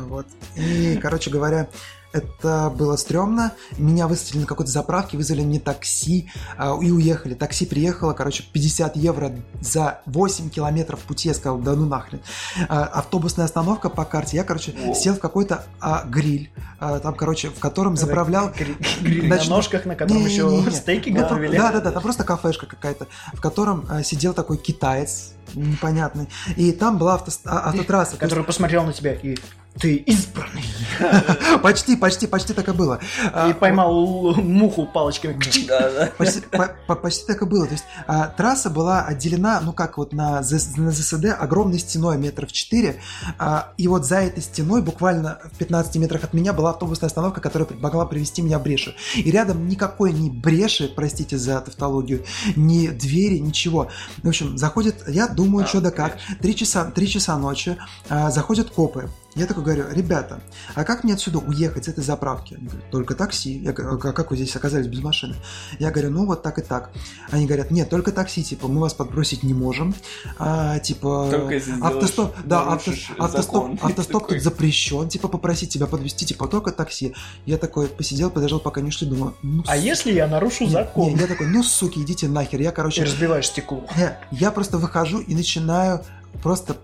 Вот. 0.08 0.26
И, 0.56 0.98
короче 1.00 1.30
говоря, 1.30 1.68
это 2.12 2.72
было 2.76 2.96
стрёмно. 2.96 3.52
Меня 3.78 4.08
высадили 4.08 4.40
на 4.40 4.46
какой-то 4.46 4.70
заправке, 4.70 5.16
вызвали 5.16 5.42
мне 5.42 5.60
такси 5.60 6.30
э, 6.58 6.72
и 6.82 6.90
уехали. 6.90 7.34
Такси 7.34 7.66
приехало, 7.66 8.12
короче, 8.12 8.44
50 8.52 8.96
евро 8.96 9.32
за 9.60 10.00
8 10.06 10.50
километров 10.50 11.00
пути. 11.00 11.28
Я 11.28 11.34
сказал, 11.34 11.58
да 11.58 11.74
ну 11.74 11.86
нахрен. 11.86 12.20
Э, 12.58 12.64
автобусная 12.64 13.44
остановка 13.44 13.88
по 13.88 14.04
карте. 14.04 14.36
Я, 14.36 14.44
короче, 14.44 14.74
О. 14.86 14.94
сел 14.94 15.14
в 15.14 15.20
какой-то 15.20 15.64
э, 15.80 15.86
гриль, 16.06 16.50
э, 16.80 17.00
там, 17.02 17.14
короче, 17.14 17.48
в 17.48 17.58
котором 17.58 17.96
заправлял... 17.96 18.50
Гриль 19.00 19.28
на 19.28 19.42
ножках, 19.44 19.86
на 19.86 19.94
котором 19.94 20.24
еще 20.24 20.70
стейки 20.70 21.10
готовили. 21.10 21.56
Да-да-да, 21.56 21.92
там 21.92 22.02
просто 22.02 22.24
кафешка 22.24 22.66
какая-то, 22.66 23.06
в 23.32 23.40
котором 23.40 23.86
э, 23.90 24.02
сидел 24.02 24.34
такой 24.34 24.58
китаец, 24.58 25.32
непонятный. 25.54 26.28
И 26.56 26.72
там 26.72 26.98
была 26.98 27.14
авто, 27.14 27.30
автотрасса. 27.44 28.16
Который 28.16 28.44
посмотрел 28.44 28.84
на 28.84 28.92
тебя 28.92 29.14
и 29.14 29.36
ты 29.78 29.96
избранный. 29.96 30.64
Почти, 31.62 31.96
почти, 31.96 32.26
почти 32.26 32.52
так 32.52 32.68
и 32.68 32.72
было. 32.72 33.00
И 33.48 33.52
поймал 33.54 34.34
муху 34.34 34.86
палочками. 34.86 35.34
Почти, 35.34 37.26
так 37.26 37.42
и 37.42 37.44
было. 37.44 37.66
То 37.66 37.72
есть 37.72 37.84
а, 38.06 38.26
трасса 38.26 38.68
была 38.68 39.02
отделена, 39.02 39.60
ну 39.60 39.72
как 39.72 39.96
вот 39.96 40.12
на, 40.12 40.42
ЗСД, 40.42 41.26
огромной 41.38 41.78
стеной 41.78 42.18
метров 42.18 42.52
4. 42.52 43.00
А, 43.38 43.72
и 43.76 43.88
вот 43.88 44.04
за 44.04 44.16
этой 44.16 44.42
стеной, 44.42 44.82
буквально 44.82 45.38
в 45.52 45.58
15 45.58 45.96
метрах 45.96 46.24
от 46.24 46.34
меня, 46.34 46.52
была 46.52 46.70
автобусная 46.70 47.06
остановка, 47.06 47.40
которая 47.40 47.68
могла 47.80 48.04
привести 48.06 48.42
меня 48.42 48.58
в 48.58 48.62
брешу. 48.62 48.92
И 49.14 49.30
рядом 49.30 49.68
никакой 49.68 50.12
ни 50.12 50.28
бреши, 50.28 50.92
простите 50.94 51.38
за 51.38 51.60
тавтологию, 51.60 52.24
ни 52.56 52.88
двери, 52.88 53.38
ничего. 53.38 53.88
В 54.22 54.28
общем, 54.28 54.58
заходит, 54.58 55.08
я 55.08 55.28
думаю, 55.28 55.66
что 55.66 55.80
да 55.80 55.90
как, 55.90 56.18
три 56.42 56.54
часа, 56.56 56.90
три 56.90 57.08
часа 57.08 57.38
ночи, 57.38 57.76
а, 58.08 58.30
заходят 58.30 58.70
копы. 58.70 59.08
Я 59.36 59.46
такой 59.46 59.62
говорю, 59.62 59.84
ребята, 59.92 60.40
а 60.74 60.84
как 60.84 61.04
мне 61.04 61.14
отсюда 61.14 61.38
уехать 61.38 61.84
с 61.84 61.88
этой 61.88 62.02
заправки? 62.02 62.54
Они 62.54 62.66
говорят, 62.66 62.90
только 62.90 63.14
такси. 63.14 63.58
Я 63.58 63.72
говорю, 63.72 63.96
а 63.96 64.12
как 64.12 64.30
вы 64.30 64.36
здесь 64.36 64.54
оказались 64.56 64.88
без 64.88 65.00
машины? 65.02 65.36
Я 65.78 65.92
говорю, 65.92 66.10
ну 66.10 66.26
вот 66.26 66.42
так 66.42 66.58
и 66.58 66.62
так. 66.62 66.90
Они 67.30 67.46
говорят, 67.46 67.70
нет, 67.70 67.88
только 67.88 68.10
такси, 68.10 68.42
типа, 68.42 68.66
мы 68.66 68.80
вас 68.80 68.92
подбросить 68.92 69.44
не 69.44 69.54
можем. 69.54 69.94
А, 70.38 70.80
типа, 70.80 71.48
автостоп, 71.80 72.34
да, 72.44 72.62
авто, 72.72 72.92
автостоп, 73.18 73.78
автостоп 73.84 74.26
тут 74.26 74.42
запрещен, 74.42 75.08
типа, 75.08 75.28
попросить 75.28 75.72
тебя 75.72 75.86
подвести, 75.86 76.26
типа, 76.26 76.48
только 76.48 76.72
такси. 76.72 77.14
Я 77.46 77.56
такой 77.56 77.86
посидел, 77.86 78.30
подождал, 78.30 78.58
пока 78.58 78.80
не 78.80 78.90
шли, 78.90 79.06
думаю, 79.06 79.36
ну... 79.42 79.62
А 79.68 79.76
если 79.76 80.12
я 80.12 80.26
нарушу 80.26 80.66
закон? 80.66 81.14
Не, 81.14 81.20
я 81.20 81.26
такой, 81.28 81.46
ну, 81.46 81.62
суки, 81.62 82.00
идите 82.00 82.26
нахер. 82.26 82.60
Я, 82.60 82.72
короче... 82.72 83.02
И 83.02 83.04
разбиваешь 83.04 83.46
стекло. 83.46 83.86
Я, 83.96 84.20
я 84.32 84.50
просто 84.50 84.78
выхожу 84.78 85.20
и 85.20 85.34
начинаю 85.34 86.02
просто 86.42 86.76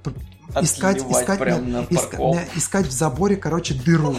искать, 0.61 1.03
искать, 1.11 1.39
прям 1.39 1.71
на 1.71 1.87
искать, 1.91 2.49
искать 2.55 2.87
в 2.87 2.93
заборе, 2.93 3.37
короче, 3.37 3.75
дыру. 3.75 4.17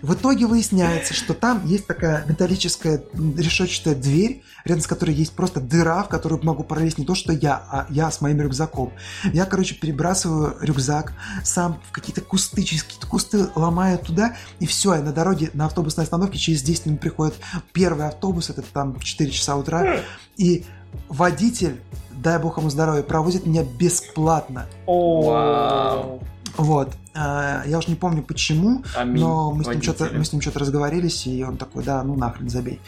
В 0.00 0.14
итоге 0.14 0.46
выясняется, 0.46 1.14
что 1.14 1.34
там 1.34 1.64
есть 1.66 1.86
такая 1.86 2.24
металлическая 2.26 3.02
решетчатая 3.14 3.94
дверь, 3.94 4.42
рядом 4.64 4.82
с 4.82 4.86
которой 4.86 5.14
есть 5.14 5.32
просто 5.32 5.60
дыра, 5.60 6.02
в 6.02 6.08
которую 6.08 6.42
могу 6.44 6.64
пролезть 6.64 6.98
не 6.98 7.04
то, 7.04 7.14
что 7.14 7.32
я, 7.32 7.62
а 7.70 7.86
я 7.90 8.10
с 8.10 8.20
моим 8.20 8.40
рюкзаком. 8.40 8.92
Я, 9.32 9.44
короче, 9.46 9.74
перебрасываю 9.74 10.56
рюкзак, 10.60 11.12
сам 11.44 11.80
в 11.88 11.92
какие-то 11.92 12.20
кусты, 12.20 12.62
через 12.62 12.82
какие-то 12.84 13.06
кусты 13.06 13.46
ломаю 13.54 13.98
туда, 13.98 14.36
и 14.60 14.66
все, 14.66 14.94
я 14.94 15.02
на 15.02 15.12
дороге, 15.12 15.50
на 15.54 15.66
автобусной 15.66 16.04
остановке 16.04 16.38
через 16.38 16.62
10 16.62 16.86
минут 16.86 17.00
приходит 17.00 17.34
первый 17.72 18.06
автобус, 18.06 18.50
это 18.50 18.62
там 18.62 18.94
в 18.94 19.04
4 19.04 19.30
часа 19.30 19.56
утра, 19.56 20.00
и 20.36 20.64
водитель, 21.08 21.80
дай 22.22 22.38
бог 22.38 22.58
ему 22.58 22.70
здоровья, 22.70 23.02
проводит 23.02 23.46
меня 23.46 23.64
бесплатно. 23.64 24.66
О, 24.86 25.22
Вау. 25.22 26.20
Вот. 26.56 26.94
А, 27.14 27.62
Я 27.66 27.78
уж 27.78 27.88
не 27.88 27.94
помню 27.94 28.22
почему, 28.22 28.82
Аминь, 28.96 29.22
но 29.22 29.52
мы 29.52 29.64
с, 29.64 29.68
ним 29.68 29.82
что-то, 29.82 30.10
мы 30.12 30.24
с 30.24 30.32
ним 30.32 30.40
что-то 30.40 30.60
разговорились, 30.60 31.26
и 31.26 31.44
он 31.44 31.56
такой, 31.56 31.84
да, 31.84 32.02
ну 32.02 32.16
нахрен, 32.16 32.48
забей. 32.48 32.80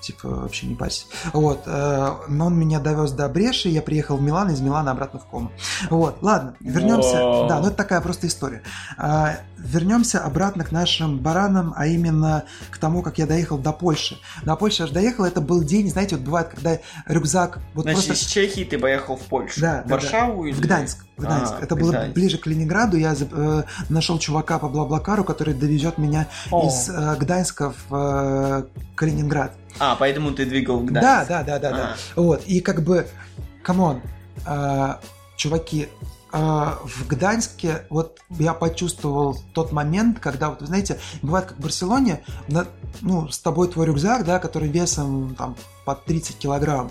Типа, 0.00 0.28
вообще 0.28 0.66
не 0.66 0.74
парься. 0.74 1.06
Вот. 1.32 1.62
э, 1.66 2.12
Но 2.28 2.46
он 2.46 2.58
меня 2.58 2.80
довез 2.80 3.12
до 3.12 3.28
Бреши, 3.28 3.68
я 3.68 3.82
приехал 3.82 4.16
в 4.16 4.22
Милан, 4.22 4.50
из 4.50 4.60
Милана 4.60 4.90
обратно 4.90 5.20
в 5.20 5.26
Кому. 5.26 5.50
Вот. 5.88 6.18
Ладно, 6.20 6.54
вернемся. 6.60 7.16
Вау. 7.16 7.48
Да, 7.48 7.60
ну 7.60 7.68
это 7.68 7.76
такая 7.76 8.00
просто 8.00 8.26
история. 8.26 8.62
А, 8.98 9.36
Вернемся 9.62 10.20
обратно 10.20 10.64
к 10.64 10.72
нашим 10.72 11.18
баранам, 11.18 11.74
а 11.76 11.86
именно 11.86 12.44
к 12.70 12.78
тому, 12.78 13.02
как 13.02 13.18
я 13.18 13.26
доехал 13.26 13.58
до 13.58 13.72
Польши. 13.72 14.18
До 14.42 14.56
Польши 14.56 14.84
аж 14.84 14.90
доехал, 14.90 15.24
это 15.24 15.42
был 15.42 15.62
день, 15.62 15.90
знаете, 15.90 16.16
вот 16.16 16.24
бывает, 16.24 16.48
когда 16.48 16.78
рюкзак 17.06 17.58
вот 17.74 17.82
Значит, 17.82 18.06
просто... 18.06 18.24
из 18.24 18.26
Чехии 18.26 18.64
ты 18.64 18.78
поехал 18.78 19.16
в 19.16 19.22
Польшу. 19.22 19.60
Да, 19.60 19.82
в 19.84 19.88
да, 19.88 19.94
Варшаву 19.96 20.46
или... 20.46 20.54
В 20.54 20.60
Гданьск. 20.60 21.04
В 21.18 21.22
Гданьск. 21.22 21.54
А, 21.60 21.62
это 21.62 21.76
было 21.76 21.90
Гданьск. 21.90 22.14
ближе 22.14 22.38
к 22.38 22.46
Ленинграду. 22.46 22.96
Я 22.96 23.14
э, 23.14 23.62
нашел 23.88 24.18
чувака 24.18 24.58
по 24.58 24.68
Блаблакару, 24.68 25.24
который 25.24 25.54
довезет 25.54 25.98
меня 25.98 26.28
О. 26.50 26.66
из 26.66 26.88
э, 26.88 27.16
Гданьска 27.16 27.72
в 27.88 27.94
э, 27.94 28.64
Калининград. 28.94 29.52
А, 29.78 29.96
поэтому 29.96 30.32
ты 30.32 30.44
двигал 30.46 30.78
в 30.78 30.84
Гданьск. 30.84 31.02
Да, 31.02 31.24
да, 31.24 31.42
да, 31.42 31.58
да, 31.58 31.70
да. 31.70 31.96
А. 32.16 32.20
Вот. 32.20 32.42
И 32.46 32.60
как 32.60 32.82
бы, 32.82 33.06
come 33.62 33.85
on, 33.85 34.02
э, 34.46 34.94
чуваки, 35.36 35.88
э, 36.32 36.38
в 36.38 37.06
Гданьске 37.06 37.84
вот 37.90 38.18
я 38.30 38.52
почувствовал 38.54 39.38
тот 39.54 39.72
момент, 39.72 40.18
когда, 40.20 40.50
вот 40.50 40.60
вы 40.60 40.66
знаете, 40.66 40.98
бывает 41.22 41.46
как 41.46 41.58
в 41.58 41.60
Барселоне, 41.62 42.20
на- 42.48 42.66
ну, 43.00 43.28
с 43.28 43.38
тобой 43.38 43.68
твой 43.68 43.86
рюкзак, 43.86 44.24
да, 44.24 44.38
который 44.38 44.68
весом 44.68 45.34
там 45.36 45.56
под 45.84 46.04
30 46.04 46.36
килограмм, 46.36 46.90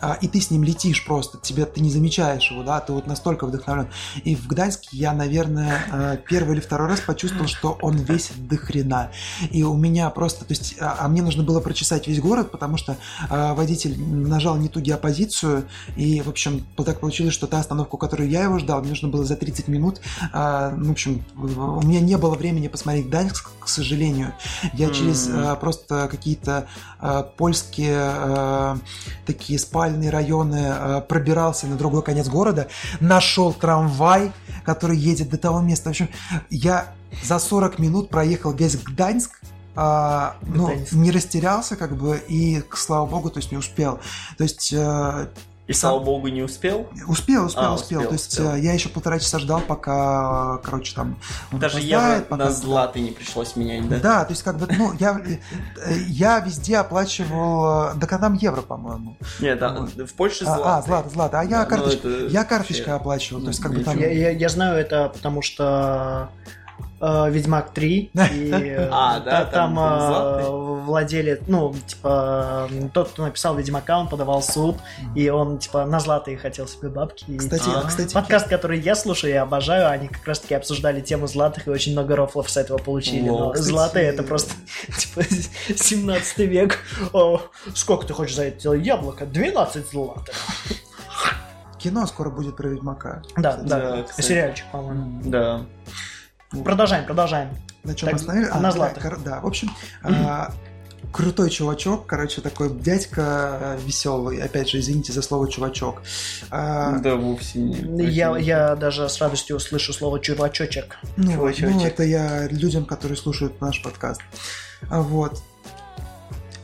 а, 0.00 0.18
и 0.20 0.28
ты 0.28 0.40
с 0.40 0.50
ним 0.50 0.62
летишь 0.62 1.04
просто, 1.04 1.38
тебе 1.38 1.64
ты 1.64 1.80
не 1.80 1.90
замечаешь 1.90 2.50
его, 2.50 2.62
да, 2.62 2.80
ты 2.80 2.92
вот 2.92 3.06
настолько 3.06 3.46
вдохновлен. 3.46 3.88
И 4.24 4.36
в 4.36 4.46
Гданьске 4.46 4.88
я, 4.92 5.12
наверное, 5.12 5.82
э, 5.90 6.18
первый 6.28 6.56
или 6.56 6.60
второй 6.60 6.88
раз 6.88 7.00
почувствовал, 7.00 7.46
что 7.46 7.78
он 7.80 7.96
весит 7.96 8.46
до 8.46 8.56
хрена. 8.56 9.10
И 9.50 9.62
у 9.62 9.74
меня 9.74 10.10
просто, 10.10 10.44
то 10.44 10.52
есть, 10.52 10.76
а 10.80 11.06
а 11.06 11.08
мне 11.08 11.22
нужно 11.22 11.44
было 11.44 11.60
прочесать 11.60 12.08
весь 12.08 12.20
город, 12.20 12.50
потому 12.50 12.76
что 12.76 12.96
а, 13.30 13.54
водитель 13.54 13.96
нажал 14.00 14.56
не 14.56 14.68
ту 14.68 14.80
геопозицию, 14.80 15.68
и, 15.94 16.20
в 16.20 16.28
общем, 16.28 16.66
так 16.76 16.98
получилось, 16.98 17.32
что 17.32 17.46
та 17.46 17.60
остановка, 17.60 17.94
у 17.94 17.98
которой 17.98 18.28
я 18.28 18.42
его 18.42 18.58
ждал, 18.58 18.80
мне 18.80 18.90
нужно 18.90 19.08
было 19.08 19.24
за 19.24 19.36
30 19.36 19.68
минут, 19.68 20.00
а, 20.32 20.70
ну, 20.70 20.88
в 20.88 20.90
общем, 20.90 21.24
у 21.36 21.82
меня 21.86 22.00
не 22.00 22.16
было 22.16 22.34
времени 22.34 22.66
посмотреть 22.66 23.06
Гданьск, 23.06 23.50
к 23.60 23.68
сожалению. 23.68 24.34
Я 24.74 24.90
через 24.90 25.28
а, 25.30 25.54
просто 25.54 26.08
какие-то 26.10 26.66
а, 26.98 27.22
польские 27.22 27.96
а, 28.36 28.78
такие 29.24 29.58
спальные 29.58 30.10
районы 30.10 30.66
а, 30.68 31.00
пробирался 31.00 31.66
на 31.66 31.76
другой 31.76 32.02
конец 32.02 32.28
города, 32.28 32.68
нашел 33.00 33.52
трамвай, 33.52 34.32
который 34.64 34.96
едет 34.96 35.30
до 35.30 35.38
того 35.38 35.60
места. 35.60 35.88
В 35.88 35.90
общем, 35.90 36.08
я 36.50 36.92
за 37.22 37.38
40 37.38 37.78
минут 37.78 38.10
проехал 38.10 38.52
весь 38.52 38.76
Гданьск, 38.76 39.40
а, 39.74 40.36
ну, 40.42 40.66
Гданьск. 40.66 40.92
не 40.92 41.10
растерялся, 41.10 41.76
как 41.76 41.96
бы, 41.96 42.22
и, 42.28 42.60
к 42.60 42.76
слава 42.76 43.06
богу, 43.06 43.30
то 43.30 43.38
есть 43.38 43.50
не 43.52 43.58
успел. 43.58 44.00
То 44.38 44.44
есть 44.44 44.72
э, 44.72 45.28
И, 45.66 45.72
слава 45.72 45.98
богу, 45.98 46.28
не 46.28 46.42
успел. 46.42 46.86
успел, 47.08 47.46
успел, 47.46 47.62
А, 47.64 47.74
успел. 47.74 47.98
успел, 47.98 48.08
То 48.08 48.12
есть 48.14 48.28
успел. 48.38 48.52
э, 48.54 48.60
я 48.60 48.72
еще 48.72 48.88
полтора 48.88 49.18
часа 49.18 49.40
ждал, 49.40 49.60
пока, 49.60 50.58
короче, 50.58 50.94
там 50.94 51.16
Даже 51.50 51.80
евро 51.80 52.20
пока- 52.20 52.44
на 52.44 52.50
златы 52.52 53.00
не 53.00 53.10
пришлось 53.10 53.56
менять, 53.56 53.88
да? 53.88 53.98
да, 53.98 54.24
то 54.24 54.30
есть 54.30 54.44
как 54.44 54.58
бы, 54.58 54.68
ну, 54.78 54.92
я, 55.00 55.20
э, 55.26 55.38
я 56.06 56.38
везде 56.38 56.76
оплачивал, 56.76 57.88
э, 57.90 57.94
да 57.96 58.06
когда 58.06 58.26
там 58.28 58.34
евро, 58.34 58.62
по-моему. 58.62 59.16
Нет, 59.40 59.58
да, 59.58 59.72
Вот. 59.72 59.90
в 60.08 60.14
Польше 60.14 60.44
А, 60.46 60.54
златы. 60.56 60.62
а, 60.66 60.82
злато, 60.82 61.08
злато. 61.08 61.40
А 61.40 61.42
я, 61.42 61.64
Да, 61.64 61.76
ну 61.76 61.76
карточ- 61.84 61.98
это 61.98 62.08
я 62.28 62.44
карточкой 62.44 62.94
оплачивал, 62.94 63.40
то 63.42 63.48
есть 63.48 63.60
как 63.60 63.72
бы 63.72 63.78
Я 63.78 63.84
там... 63.84 63.98
Я, 63.98 64.08
я- 64.12 64.30
я 64.30 64.48
знаю 64.48 64.78
это, 64.78 65.08
потому 65.12 65.42
что 65.42 66.30
э, 66.46 66.48
Ведьмак 66.98 67.70
3, 67.74 68.10
и 68.32 68.50
э, 68.52 68.88
А, 68.90 69.20
да, 69.20 69.44
та- 69.44 69.50
там 69.50 69.78
э, 69.78 70.48
владелец, 70.84 71.40
ну, 71.46 71.74
типа, 71.86 72.68
э, 72.70 72.88
тот, 72.94 73.10
кто 73.10 73.24
написал 73.24 73.54
Ведьмака, 73.54 73.98
он 73.98 74.08
подавал 74.08 74.42
суд, 74.42 74.76
и 75.14 75.28
он, 75.28 75.58
типа, 75.58 75.84
на 75.84 76.00
златые 76.00 76.38
хотел 76.38 76.66
себе 76.66 76.88
бабки. 76.88 77.36
Кстати, 77.36 77.68
А. 77.74 77.82
кстати, 77.86 78.14
Подкаст, 78.14 78.48
который 78.48 78.80
я 78.80 78.94
слушаю 78.94 79.32
и 79.34 79.36
обожаю, 79.36 79.90
они 79.90 80.08
как 80.08 80.26
раз-таки 80.26 80.54
обсуждали 80.54 81.02
тему 81.02 81.26
златых 81.26 81.66
и 81.66 81.70
очень 81.70 81.92
много 81.92 82.16
рофлов 82.16 82.48
с 82.48 82.56
этого 82.56 82.78
получили. 82.78 83.28
Во, 83.28 83.38
Но 83.40 83.50
кстати, 83.50 83.68
златые 83.68 84.06
это 84.06 84.22
просто 84.22 84.54
типа 84.98 85.22
17 85.76 86.38
век. 86.38 86.78
О, 87.12 87.42
сколько 87.74 88.06
ты 88.06 88.14
хочешь 88.14 88.36
за 88.36 88.44
это 88.44 88.72
яблоко? 88.72 89.26
12 89.26 89.90
златых. 89.90 90.34
кино 91.78 92.06
скоро 92.06 92.30
будет 92.30 92.56
про 92.56 92.68
Ведьмака. 92.68 93.22
Да, 93.36 93.56
Да, 93.56 93.78
да, 94.06 94.22
сериальчик, 94.22 94.64
по-моему. 94.72 95.20
Да. 95.24 95.60
Продолжаем, 96.50 97.04
продолжаем. 97.06 97.50
На 97.84 97.94
чем 97.94 98.08
Так, 98.08 98.16
остановились? 98.16 98.50
на 98.54 98.60
да, 98.60 98.70
златых. 98.70 99.02
кор- 99.02 99.20
да, 99.20 99.40
в 99.40 99.46
общем, 99.46 99.70
а, 100.02 100.52
крутой 101.12 101.50
чувачок, 101.50 102.06
короче, 102.06 102.40
такой 102.40 102.70
дядька 102.70 103.76
веселый. 103.84 104.40
Опять 104.42 104.68
же, 104.70 104.78
извините 104.78 105.12
за 105.12 105.22
слово 105.22 105.50
чувачок. 105.50 106.02
А, 106.50 106.98
Да, 106.98 107.16
вовсе 107.16 107.58
не. 107.60 108.04
Я, 108.06 108.36
я 108.38 108.76
даже 108.76 109.08
с 109.08 109.20
радостью 109.20 109.56
услышу 109.56 109.92
слово 109.92 110.20
чувачочек. 110.20 110.96
ну, 111.16 111.32
чувачочек. 111.32 111.70
ну, 111.70 111.84
это 111.86 112.02
я 112.04 112.48
людям, 112.48 112.84
которые 112.86 113.16
слушают 113.16 113.60
наш 113.60 113.82
подкаст. 113.82 114.20
А, 114.90 115.00
Вот. 115.00 115.40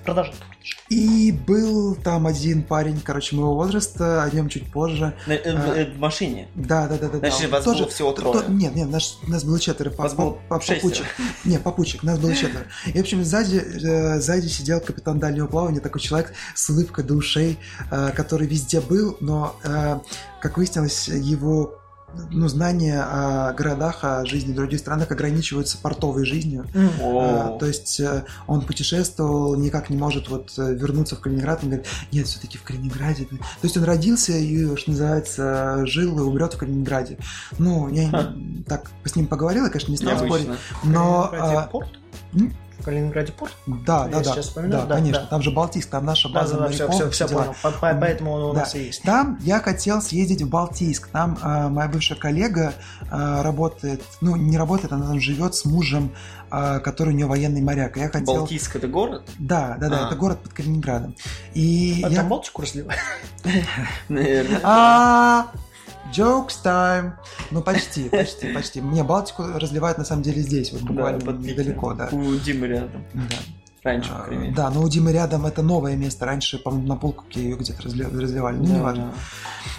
Продолжай. 0.04 0.34
И 0.88 1.32
был 1.32 1.94
там 1.94 2.26
один 2.26 2.62
парень, 2.62 3.00
короче, 3.00 3.34
моего 3.36 3.54
возраста, 3.54 4.22
о 4.22 4.30
нем 4.30 4.48
чуть 4.48 4.70
позже. 4.70 5.14
На- 5.26 5.32
э, 5.32 5.52
в- 5.56 5.70
А. 5.70 5.76
э, 5.76 5.92
В 5.92 5.98
машине. 5.98 6.48
Да, 6.54 6.86
да, 6.88 6.98
да, 6.98 7.08
да. 7.08 7.18
Значит, 7.18 7.50
да. 7.50 7.56
вас 7.56 7.64
было 7.64 7.88
всего 7.88 8.12
трое. 8.12 8.40
то- 8.42 8.50
нет, 8.52 8.74
нет, 8.74 8.88
наш, 8.90 9.16
нас 9.26 9.44
было 9.44 9.58
четверо. 9.58 9.90
По, 9.90 10.02
Вас 10.02 10.14
было 10.14 10.30
по- 10.48 10.58
попутчик. 10.58 11.06
Не, 11.44 11.58
попутчик, 11.58 12.02
нас 12.02 12.18
было 12.18 12.34
четверо. 12.34 12.66
И, 12.86 12.92
в 12.98 13.00
общем, 13.00 13.24
сзади, 13.24 13.56
э, 13.56 14.20
сзади 14.20 14.48
сидел 14.48 14.80
капитан 14.80 15.18
дальнего 15.18 15.46
плавания, 15.46 15.80
такой 15.80 16.00
человек 16.00 16.32
с 16.54 16.68
улыбкой 16.70 17.04
до 17.04 17.14
ушей, 17.14 17.58
э, 17.90 18.10
который 18.14 18.46
везде 18.46 18.80
был, 18.80 19.16
но, 19.20 19.56
э, 19.64 19.98
как 20.40 20.56
выяснилось, 20.58 21.08
его 21.08 21.78
ну, 22.30 22.48
знания 22.48 23.02
о 23.02 23.52
городах, 23.52 23.98
о 24.02 24.24
жизни 24.24 24.52
в 24.52 24.56
других 24.56 24.78
странах 24.78 25.10
ограничиваются 25.10 25.78
портовой 25.78 26.24
жизнью. 26.24 26.66
О. 27.00 27.20
А, 27.20 27.58
то 27.58 27.66
есть 27.66 28.00
э, 28.00 28.24
он 28.46 28.62
путешествовал, 28.62 29.56
никак 29.56 29.90
не 29.90 29.96
может 29.96 30.28
вот 30.28 30.52
э, 30.58 30.74
вернуться 30.74 31.16
в 31.16 31.20
Калининград. 31.20 31.60
Он 31.62 31.70
говорит, 31.70 31.86
нет, 32.12 32.26
все-таки 32.26 32.58
в 32.58 32.62
Калининграде. 32.62 33.24
То 33.24 33.38
есть 33.62 33.76
он 33.76 33.84
родился 33.84 34.32
и, 34.32 34.76
что 34.76 34.90
называется, 34.90 35.86
жил 35.86 36.18
и 36.18 36.22
умрет 36.22 36.54
в 36.54 36.58
Калининграде. 36.58 37.18
Ну, 37.58 37.88
я 37.88 38.10
Ха. 38.10 38.34
так 38.66 38.90
с 39.04 39.16
ним 39.16 39.26
поговорил, 39.26 39.64
я, 39.64 39.70
конечно, 39.70 39.90
не 39.90 39.96
стал 39.96 40.16
спорить. 40.18 40.46
Необычно. 40.46 40.56
Но, 40.84 41.24
В 41.24 41.30
Калининграде 41.30 41.58
а, 41.58 41.68
порт? 41.68 42.01
М? 42.34 42.52
В 42.78 42.84
Калининграде 42.84 43.30
порт? 43.32 43.52
да, 43.66 44.08
да, 44.08 44.18
да, 44.18 44.24
сейчас 44.24 44.46
вспоминаю, 44.46 44.82
да, 44.82 44.88
да, 44.88 44.94
конечно, 44.96 45.22
да. 45.22 45.28
там 45.28 45.40
же 45.42 45.52
Балтийск, 45.52 45.88
там 45.88 46.04
наша 46.04 46.28
база 46.28 46.54
да, 46.56 46.60
да, 46.66 46.68
все, 46.70 46.88
моряков, 46.88 46.94
все, 46.96 47.10
все 47.10 47.28
дела. 47.28 47.42
понял. 47.42 47.54
По- 47.62 47.70
по- 47.70 47.94
Поэтому 48.00 48.32
он 48.32 48.42
у 48.42 48.52
Да. 48.54 48.60
нас 48.60 48.74
и 48.74 48.82
есть. 48.86 49.02
Там 49.02 49.38
я 49.42 49.60
хотел 49.60 50.02
съездить 50.02 50.42
в 50.42 50.48
Балтийск. 50.48 51.06
Там 51.08 51.38
э, 51.40 51.68
моя 51.68 51.88
бывшая 51.88 52.16
коллега 52.16 52.72
э, 53.08 53.42
работает, 53.42 54.02
ну, 54.20 54.34
не 54.34 54.58
работает, 54.58 54.92
она 54.92 55.06
там 55.06 55.20
живет 55.20 55.54
с 55.54 55.64
мужем, 55.64 56.10
э, 56.50 56.80
который 56.80 57.10
у 57.10 57.16
нее 57.16 57.26
военный 57.26 57.60
моряк. 57.60 57.96
Я 57.96 58.08
хотел... 58.08 58.34
Балтийск 58.38 58.74
это 58.74 58.88
город? 58.88 59.30
Да, 59.38 59.76
да, 59.78 59.88
да, 59.88 60.04
А. 60.04 60.06
это 60.08 60.16
город 60.16 60.40
под 60.42 60.52
Калининградом. 60.52 61.14
И 61.54 62.00
А 62.04 62.08
я... 62.08 62.16
там 62.16 62.28
Балтику 62.30 62.62
разливают? 62.62 63.00
Наверное. 64.08 64.60
Jokes 66.10 66.62
time. 66.64 67.12
Ну, 67.50 67.62
почти, 67.62 68.08
почти, 68.08 68.52
почти. 68.52 68.80
Мне 68.80 69.04
Балтику 69.04 69.44
разливают 69.44 69.98
на 69.98 70.04
самом 70.04 70.22
деле 70.22 70.42
здесь, 70.42 70.72
вот 70.72 70.82
буквально 70.82 71.20
Да, 71.20 71.32
недалеко, 71.32 71.94
да. 71.94 72.08
У 72.12 72.34
Димы 72.36 72.66
рядом. 72.66 73.04
Да. 73.14 73.36
Раньше, 73.84 74.10
А, 74.14 74.18
по 74.18 74.24
крайней 74.26 74.42
мере. 74.44 74.54
Да, 74.54 74.70
но 74.70 74.80
у 74.82 74.88
Димы 74.88 75.10
рядом 75.12 75.44
это 75.44 75.60
новое 75.62 75.96
место. 75.96 76.24
Раньше, 76.24 76.58
по-моему, 76.58 76.86
на 76.86 76.96
полкуке 76.96 77.40
ее 77.42 77.56
где-то 77.56 77.82
разли- 77.82 78.20
разливали. 78.20 78.56
Ну, 78.58 78.64
Да, 78.66 78.74
неважно. 78.74 79.12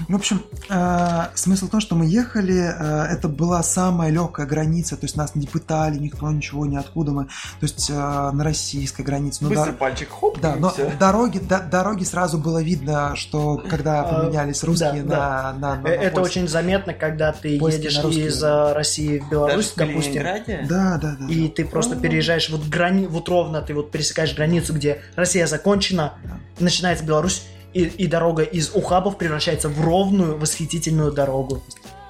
В 0.09 0.15
общем, 0.15 0.41
э, 0.69 1.21
смысл 1.35 1.67
в 1.67 1.69
том, 1.69 1.79
что 1.79 1.95
мы 1.95 2.05
ехали, 2.05 2.57
э, 2.57 3.03
это 3.13 3.27
была 3.29 3.63
самая 3.63 4.09
легкая 4.11 4.45
граница, 4.45 4.97
то 4.97 5.05
есть 5.05 5.15
нас 5.15 5.35
не 5.35 5.45
пытали, 5.47 5.97
никто 5.99 6.29
ничего, 6.31 6.65
ниоткуда 6.65 7.11
мы, 7.11 7.25
то 7.25 7.29
есть 7.61 7.89
э, 7.89 7.93
на 7.93 8.43
российской 8.43 9.03
границе. 9.03 9.39
да. 9.41 9.47
Ну, 9.47 9.55
Быстро 9.55 9.71
да, 9.71 9.77
пальчик 9.77 10.09
хоп, 10.09 10.39
да, 10.41 10.53
и 10.55 10.59
но 10.59 10.69
всё. 10.71 10.91
дороги, 10.99 11.37
да- 11.39 11.59
дороги 11.59 12.03
сразу 12.03 12.37
было 12.37 12.61
видно, 12.61 13.15
что 13.15 13.61
когда 13.69 14.01
А, 14.01 14.03
поменялись 14.21 14.63
русские 14.63 15.03
да, 15.03 15.53
на, 15.59 15.75
на, 15.75 15.75
на- 15.81 15.87
Э, 15.87 15.97
на 15.97 16.01
Это 16.01 16.15
польские. 16.15 16.43
очень 16.43 16.51
заметно, 16.51 16.93
когда 16.93 17.31
ты 17.31 17.49
едешь 17.49 18.03
на 18.03 18.07
из 18.09 18.43
России 18.43 19.19
в 19.19 19.29
Беларусь, 19.29 19.73
Даже 19.75 19.91
в 19.91 19.93
допустим? 19.93 20.23
Да, 20.67 20.97
да, 21.01 21.15
да. 21.19 21.25
и 21.29 21.47
да. 21.47 21.53
ты 21.55 21.65
просто 21.65 21.95
А. 21.95 21.99
переезжаешь 21.99 22.49
вот 22.49 22.65
грани, 22.67 23.05
вот 23.05 23.29
ровно 23.29 23.61
ты 23.61 23.73
вот 23.73 23.91
пересекаешь 23.93 24.35
границу, 24.35 24.73
где 24.73 25.01
Россия 25.15 25.47
закончена, 25.47 26.15
начинается 26.59 27.05
Беларусь, 27.05 27.43
и, 27.73 27.83
и 27.83 28.07
дорога 28.07 28.43
из 28.43 28.71
ухабов 28.73 29.17
превращается 29.17 29.69
в 29.69 29.79
ровную 29.81 30.37
восхитительную 30.37 31.11
дорогу. 31.11 31.63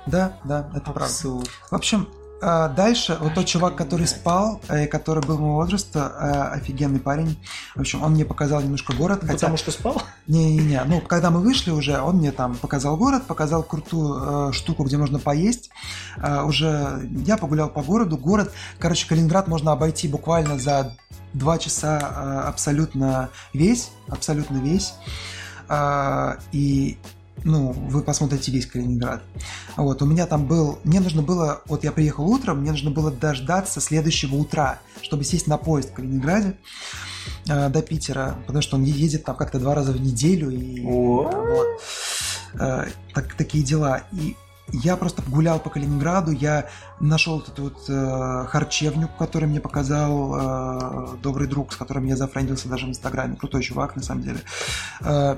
Да, 0.08 0.38
да, 0.44 0.68
это 0.72 0.92
правда. 0.92 1.06
Абсурд. 1.06 1.50
В 1.70 1.76
общем, 1.76 2.08
а, 2.46 2.68
дальше 2.68 3.18
вот 3.22 3.36
тот 3.36 3.46
чувак, 3.46 3.76
который 3.78 4.06
спал, 4.06 4.60
э, 4.68 4.86
который 4.88 5.24
был 5.24 5.38
моего 5.38 5.56
возраста, 5.56 6.12
э, 6.20 6.58
офигенный 6.58 7.00
парень. 7.00 7.38
В 7.74 7.80
общем, 7.80 8.04
он 8.04 8.12
мне 8.12 8.26
показал 8.26 8.62
немножко 8.62 8.92
город, 8.94 9.20
хотя... 9.22 9.34
Потому 9.34 9.56
что 9.56 9.72
спал? 9.72 10.02
Не-не-не, 10.28 10.84
ну, 10.84 11.00
когда 11.00 11.32
мы 11.32 11.40
вышли 11.40 11.72
уже, 11.72 12.02
он 12.02 12.18
мне 12.18 12.34
там 12.34 12.56
показал 12.56 12.98
город, 12.98 13.24
показал 13.28 13.64
крутую 13.64 14.50
э, 14.50 14.52
штуку, 14.52 14.84
где 14.84 14.98
можно 14.98 15.20
поесть. 15.20 15.70
Э, 16.18 16.44
уже 16.44 17.10
я 17.26 17.38
погулял 17.38 17.70
по 17.70 17.82
городу. 17.82 18.18
Город, 18.18 18.52
короче, 18.78 19.08
Калининград 19.08 19.48
можно 19.48 19.72
обойти 19.72 20.10
буквально 20.10 20.60
за 20.60 20.98
два 21.34 21.58
часа 21.58 22.00
э, 22.00 22.48
абсолютно 22.48 23.30
весь, 23.54 23.92
абсолютно 24.08 24.58
весь. 24.58 24.94
Э, 25.70 26.36
и 26.52 26.98
ну, 27.44 27.72
вы 27.72 28.02
посмотрите 28.02 28.52
весь 28.52 28.66
Калининград. 28.66 29.22
Вот, 29.76 30.02
у 30.02 30.06
меня 30.06 30.26
там 30.28 30.46
был, 30.46 30.80
мне 30.84 31.00
нужно 31.00 31.22
было, 31.22 31.62
вот 31.66 31.84
я 31.84 31.92
приехал 31.92 32.26
утром, 32.26 32.62
мне 32.62 32.72
нужно 32.72 32.92
было 32.92 33.12
дождаться 33.12 33.82
следующего 33.82 34.36
утра, 34.36 34.80
чтобы 35.02 35.24
сесть 35.24 35.48
на 35.48 35.58
поезд 35.58 35.90
в 35.92 35.94
Калининграде 35.94 36.58
э, 37.50 37.70
до 37.70 37.82
Питера, 37.82 38.38
потому 38.46 38.62
что 38.62 38.78
он 38.78 38.84
ездит 38.84 39.26
там 39.26 39.36
как-то 39.36 39.60
два 39.60 39.76
раза 39.76 39.92
в 39.92 40.00
неделю 40.00 40.50
и 40.52 40.82
вот. 40.82 41.82
Э, 42.60 42.86
так, 43.14 43.34
такие 43.34 43.64
дела. 43.64 44.04
И 44.12 44.36
я 44.72 44.98
просто 44.98 45.22
гулял 45.28 45.60
по 45.60 45.70
Калининграду, 45.70 46.32
я 46.32 46.68
нашел 47.00 47.36
вот 47.36 47.50
эту 47.50 47.64
вот 47.64 47.86
э, 47.90 48.46
харчевню, 48.48 49.10
которую 49.20 49.50
мне 49.50 49.60
показал 49.60 50.36
э, 50.36 51.18
добрый 51.22 51.48
друг, 51.48 51.74
с 51.74 51.76
которым 51.76 52.06
я 52.06 52.16
зафрендился 52.16 52.70
даже 52.70 52.86
в 52.86 52.90
Инстаграме. 52.90 53.36
Крутой 53.36 53.62
чувак, 53.62 53.96
на 53.96 54.02
самом 54.02 54.24
деле. 54.24 54.40
Э, 55.02 55.38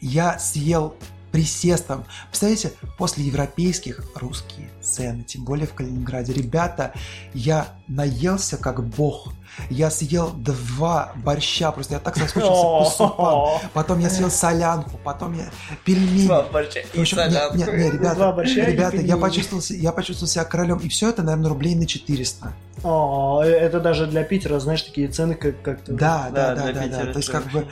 я 0.00 0.38
съел 0.38 0.94
присестом. 1.36 2.06
Представляете, 2.28 2.72
после 2.96 3.24
европейских 3.24 4.02
русские 4.14 4.70
цены, 4.80 5.22
тем 5.22 5.44
более 5.44 5.66
в 5.66 5.74
Калининграде. 5.74 6.32
Ребята, 6.32 6.94
я 7.34 7.68
наелся 7.88 8.56
как 8.56 8.82
бог. 8.82 9.34
Я 9.68 9.90
съел 9.90 10.30
два 10.30 11.12
борща, 11.16 11.72
просто 11.72 11.94
я 11.94 12.00
так 12.00 12.16
соскучился 12.16 12.62
по 12.62 12.84
супам. 12.84 13.60
Потом 13.74 13.98
я 13.98 14.08
съел 14.08 14.30
солянку, 14.30 14.98
потом 15.04 15.34
я 15.34 15.44
пельмени. 15.84 16.26
Два 16.26 16.42
борща 16.44 16.80
и 16.80 16.98
В 16.98 17.00
общем, 17.02 17.18
не, 17.18 17.24
солянку. 17.24 17.56
не, 17.56 17.64
не, 17.64 17.90
ребята, 17.90 18.14
Два 18.14 18.32
борща 18.32 18.60
и 18.62 18.72
ребята, 18.72 18.96
я 18.96 19.18
почувствовал, 19.18 19.62
я 19.68 19.92
почувствовал 19.92 20.30
себя 20.30 20.44
королем, 20.44 20.78
и 20.78 20.88
все 20.88 21.10
это, 21.10 21.22
наверное, 21.22 21.50
рублей 21.50 21.74
на 21.74 21.86
400. 21.86 22.54
О, 22.82 23.42
это 23.42 23.80
даже 23.80 24.06
для 24.06 24.24
Питера, 24.24 24.58
знаешь, 24.58 24.82
такие 24.82 25.08
цены, 25.08 25.34
как, 25.34 25.60
как 25.60 25.84
Да, 25.84 26.30
да, 26.32 26.54
да, 26.54 26.72
да, 26.72 26.86
да. 26.86 27.12
То 27.12 27.18
есть, 27.18 27.28
как 27.28 27.50
бы, 27.50 27.66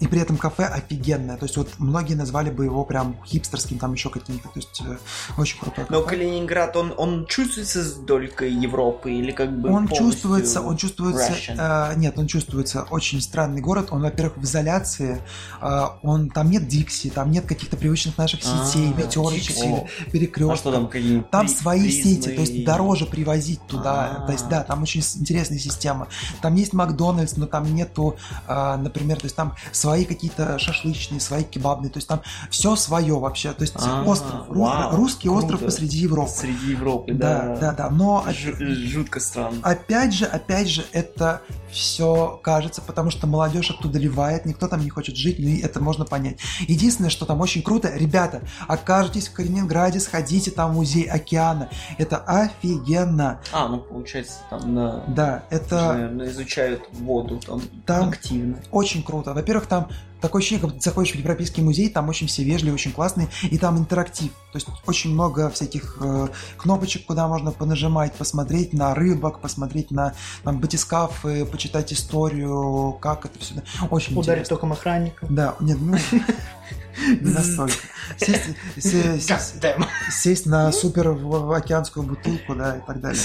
а, 0.00 0.04
и 0.04 0.06
при 0.06 0.20
этом 0.20 0.36
кафе 0.36 0.64
офигенное. 0.64 1.36
То 1.36 1.44
есть, 1.44 1.56
вот 1.56 1.68
многие 1.78 2.14
назвали 2.14 2.50
бы 2.50 2.64
его 2.64 2.84
прям 2.84 3.16
хипстерским, 3.26 3.78
там 3.78 3.92
еще 3.94 4.10
каким-то. 4.10 4.48
То 4.48 4.56
есть, 4.56 4.82
э, 4.86 4.96
очень 5.36 5.58
крутой 5.58 5.86
Но 5.88 6.02
кафе. 6.02 6.16
Калининград, 6.16 6.76
он, 6.76 6.94
он 6.96 7.26
чувствуется 7.26 7.82
с 7.82 7.94
долькой 7.94 8.52
Европы 8.52 9.12
или 9.12 9.32
как 9.32 9.58
бы 9.60 9.70
Он 9.70 9.88
чувствуется, 9.88 10.60
он 10.60 10.76
чувствуется, 10.76 11.32
Russian? 11.32 11.92
э, 11.92 11.98
нет, 11.98 12.18
он 12.18 12.26
чувствуется 12.26 12.82
очень 12.90 13.20
странный 13.20 13.60
город. 13.60 13.88
Он, 13.90 14.02
во-первых, 14.02 14.36
в 14.38 14.44
изоляции. 14.44 15.20
э, 15.60 15.84
он 16.02 16.30
там 16.30 16.50
нет 16.50 16.68
Дикси, 16.68 17.10
там 17.10 17.30
нет 17.30 17.46
каких-то 17.46 17.76
привычных 17.76 18.16
наших 18.18 18.42
сетей, 18.42 18.92
А, 18.96 19.00
пятерочек 19.00 19.56
Dixie. 19.56 19.88
или 20.04 20.10
перекрестков. 20.10 20.58
А 20.58 20.60
что 20.60 20.72
там 20.72 20.88
какие-нибудь 20.88 21.30
Там 21.30 21.48
свои 21.48 21.90
сети, 21.90 22.28
то 22.30 22.40
есть 22.40 22.64
дороже 22.64 23.06
привозить 23.06 23.60
туда. 23.66 24.18
А. 24.22 24.26
То 24.26 24.32
есть, 24.32 24.48
да, 24.48 24.62
там 24.62 24.82
очень 24.82 25.00
интересная 25.00 25.58
система. 25.58 26.08
Там 26.42 26.54
есть 26.54 26.72
Макдональдс, 26.72 27.36
но 27.36 27.46
там 27.46 27.74
нету, 27.74 28.16
а, 28.46 28.76
например, 28.76 29.18
то 29.18 29.24
есть 29.24 29.36
там 29.36 29.54
свои 29.72 29.87
какие-то 30.04 30.58
шашлычные, 30.58 31.20
свои 31.20 31.42
кебабные, 31.44 31.90
то 31.90 31.98
есть 31.98 32.08
там 32.08 32.20
все 32.50 32.76
свое 32.76 33.18
вообще. 33.18 33.52
То 33.52 33.62
есть 33.62 33.74
А, 33.76 34.02
остров, 34.04 34.46
вау, 34.48 34.96
русский 34.96 35.28
остров 35.28 35.60
круто. 35.60 35.64
посреди 35.66 35.98
Европы. 35.98 36.30
Среди 36.30 36.70
Европы, 36.72 37.14
Да, 37.14 37.40
да. 37.40 37.56
да, 37.56 37.72
да. 37.72 37.90
Но 37.90 38.24
Жу- 38.28 38.64
жутко 38.86 39.20
странно. 39.20 39.58
опять 39.62 40.12
же, 40.14 40.24
опять 40.26 40.68
же, 40.68 40.84
это 40.92 41.40
все 41.70 42.40
кажется, 42.42 42.80
потому 42.80 43.10
что 43.10 43.26
молодежь 43.26 43.70
оттуда 43.70 43.98
ливает, 43.98 44.46
никто 44.46 44.68
там 44.68 44.80
не 44.80 44.88
хочет 44.90 45.16
жить, 45.16 45.36
ну 45.38 45.48
и 45.48 45.60
это 45.60 45.80
можно 45.80 46.04
понять. 46.04 46.38
Единственное, 46.66 47.10
что 47.10 47.26
там 47.26 47.40
очень 47.40 47.62
круто, 47.62 47.90
ребята, 47.94 48.42
окажетесь 48.66 49.28
в 49.28 49.32
Калининграде, 49.34 50.00
сходите 50.00 50.50
там 50.50 50.72
в 50.72 50.74
музей 50.76 51.04
океана. 51.04 51.68
Это 51.98 52.16
офигенно. 52.18 53.40
А, 53.52 53.68
ну 53.68 53.78
получается 53.78 54.34
там 54.50 54.74
на... 54.74 55.04
Да, 55.08 55.44
это 55.50 55.92
Наверное, 55.92 56.28
изучают 56.28 56.82
воду 56.92 57.38
там, 57.46 57.60
Там- 57.86 58.08
активно. 58.10 58.58
очень 58.70 59.02
круто. 59.02 59.34
Во-первых, 59.34 59.66
там 59.66 59.77
такое 60.20 60.40
ощущение, 60.40 60.60
как 60.60 60.70
будто 60.70 60.82
ты 60.82 60.88
заходишь 60.90 61.12
в 61.12 61.14
Европейский 61.16 61.62
музей, 61.62 61.88
там 61.90 62.08
очень 62.08 62.26
все 62.26 62.42
вежливые, 62.42 62.74
очень 62.74 62.92
классные, 62.92 63.28
и 63.42 63.56
там 63.58 63.78
интерактив. 63.78 64.32
То 64.52 64.56
есть 64.56 64.66
очень 64.86 65.12
много 65.12 65.48
всяких 65.50 65.98
э, 66.00 66.28
кнопочек, 66.56 67.06
куда 67.06 67.28
можно 67.28 67.52
понажимать, 67.52 68.14
посмотреть 68.14 68.72
на 68.72 68.94
рыбок, 68.94 69.40
посмотреть 69.40 69.90
на 69.92 70.14
там, 70.42 70.58
батискафы, 70.58 71.44
почитать 71.44 71.92
историю, 71.92 72.98
как 73.00 73.26
это 73.26 73.38
все. 73.38 73.54
Очень 73.90 74.14
Ударить 74.14 74.28
интересно. 74.40 74.56
током 74.56 74.72
охранника. 74.72 75.26
Да, 75.30 75.54
нет, 75.60 75.78
ну, 75.80 75.96
не 77.20 77.30
настолько. 77.30 77.74
Сесть, 78.18 78.42
се- 78.78 79.20
се- 79.20 79.34
Goddamn. 79.34 79.84
сесть 80.10 80.46
на 80.46 80.72
супер 80.72 81.10
океанскую 81.54 82.04
бутылку, 82.04 82.54
да, 82.56 82.78
и 82.78 82.80
так 82.84 83.00
далее. 83.00 83.22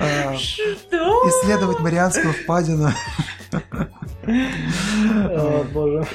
А, 0.00 0.34
Что? 0.38 1.28
Исследовать 1.28 1.78
Марианскую 1.80 2.32
впадину. 2.34 2.90
Боже. 5.72 6.06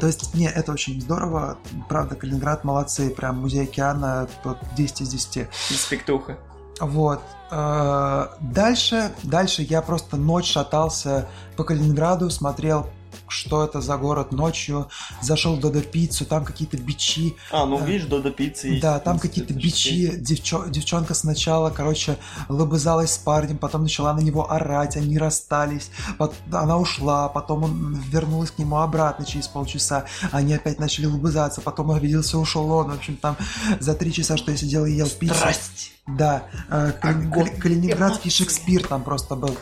То 0.00 0.06
есть, 0.06 0.34
не, 0.34 0.48
это 0.48 0.72
очень 0.72 1.00
здорово. 1.00 1.58
Правда, 1.88 2.14
Калининград 2.16 2.64
молодцы. 2.64 3.10
Прям 3.10 3.38
музей 3.40 3.64
океана, 3.64 4.28
тот 4.42 4.58
10 4.76 5.02
из 5.02 5.08
10. 5.08 5.48
Респектуха. 5.70 6.38
Вот. 6.80 7.20
Э, 7.50 8.28
Дальше, 8.40 9.12
дальше 9.22 9.62
я 9.62 9.82
просто 9.82 10.16
ночь 10.16 10.50
шатался 10.50 11.28
по 11.56 11.64
Калининграду, 11.64 12.30
смотрел, 12.30 12.88
что 13.32 13.64
это 13.64 13.80
за 13.80 13.96
город 13.96 14.32
ночью, 14.32 14.88
зашел 15.22 15.56
в 15.56 15.60
Додо 15.60 15.80
Пиццу, 15.80 16.24
там 16.26 16.44
какие-то 16.44 16.76
бичи, 16.76 17.34
А, 17.50 17.64
ну 17.66 17.82
видишь, 17.84 18.06
Додо 18.06 18.30
пицца 18.30 18.68
есть. 18.68 18.82
да, 18.82 18.98
там 19.00 19.18
какие-то 19.18 19.54
бичи, 19.54 20.12
девчо- 20.18 20.68
девчонка 20.70 21.14
сначала, 21.14 21.70
короче, 21.70 22.18
лобызалась 22.48 23.14
с 23.14 23.18
парнем, 23.18 23.58
потом 23.58 23.82
начала 23.82 24.12
на 24.12 24.20
него 24.20 24.50
орать, 24.52 24.96
они 24.96 25.18
расстались, 25.18 25.90
пот- 26.18 26.34
она 26.52 26.76
ушла, 26.78 27.28
потом 27.28 27.64
он 27.64 27.94
вернулась 28.10 28.50
к 28.50 28.58
нему 28.58 28.76
обратно 28.78 29.24
через 29.24 29.48
полчаса, 29.48 30.04
они 30.30 30.54
опять 30.54 30.78
начали 30.78 31.06
лобызаться, 31.06 31.60
потом 31.60 31.90
обиделся, 31.90 32.38
ушел 32.38 32.70
он, 32.70 32.90
в 32.90 32.94
общем, 32.94 33.16
там 33.16 33.36
за 33.80 33.94
три 33.94 34.12
часа, 34.12 34.36
что 34.36 34.50
я 34.50 34.56
сидел 34.56 34.84
и 34.86 34.92
ел 34.92 35.08
пиццу. 35.08 35.34
Страсть. 35.34 35.92
Да, 36.06 36.44
э. 36.68 36.92
Кали- 37.00 37.56
Калининградский. 37.60 38.30
Шекспир 38.30 38.86
там 38.86 39.04
просто 39.04 39.36
был. 39.36 39.56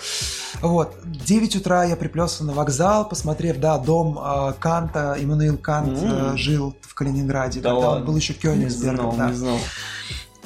Вот, 0.63 0.95
9 1.05 1.57
утра 1.57 1.85
я 1.85 1.97
приплелся 1.97 2.45
на 2.45 2.53
вокзал, 2.55 3.07
посмотрев, 3.09 3.59
да, 3.59 3.77
дом 3.79 4.19
э, 4.19 4.55
Канта, 4.59 5.17
Иммануил 5.19 5.59
Кант 5.59 5.99
э, 6.03 6.07
М. 6.31 6.37
жил 6.39 6.75
в 6.81 6.95
Калининграде, 6.95 7.61
Да 7.61 7.71
когда 7.71 7.87
он 7.89 7.93
ладно. 7.93 8.07
был 8.07 8.17
еще 8.17 8.33
Не 8.33 8.39
Кёнигсбергом, 8.41 9.13
знал, 9.15 9.17
да. 9.17 9.29
не 9.31 9.37
знал. 9.37 9.59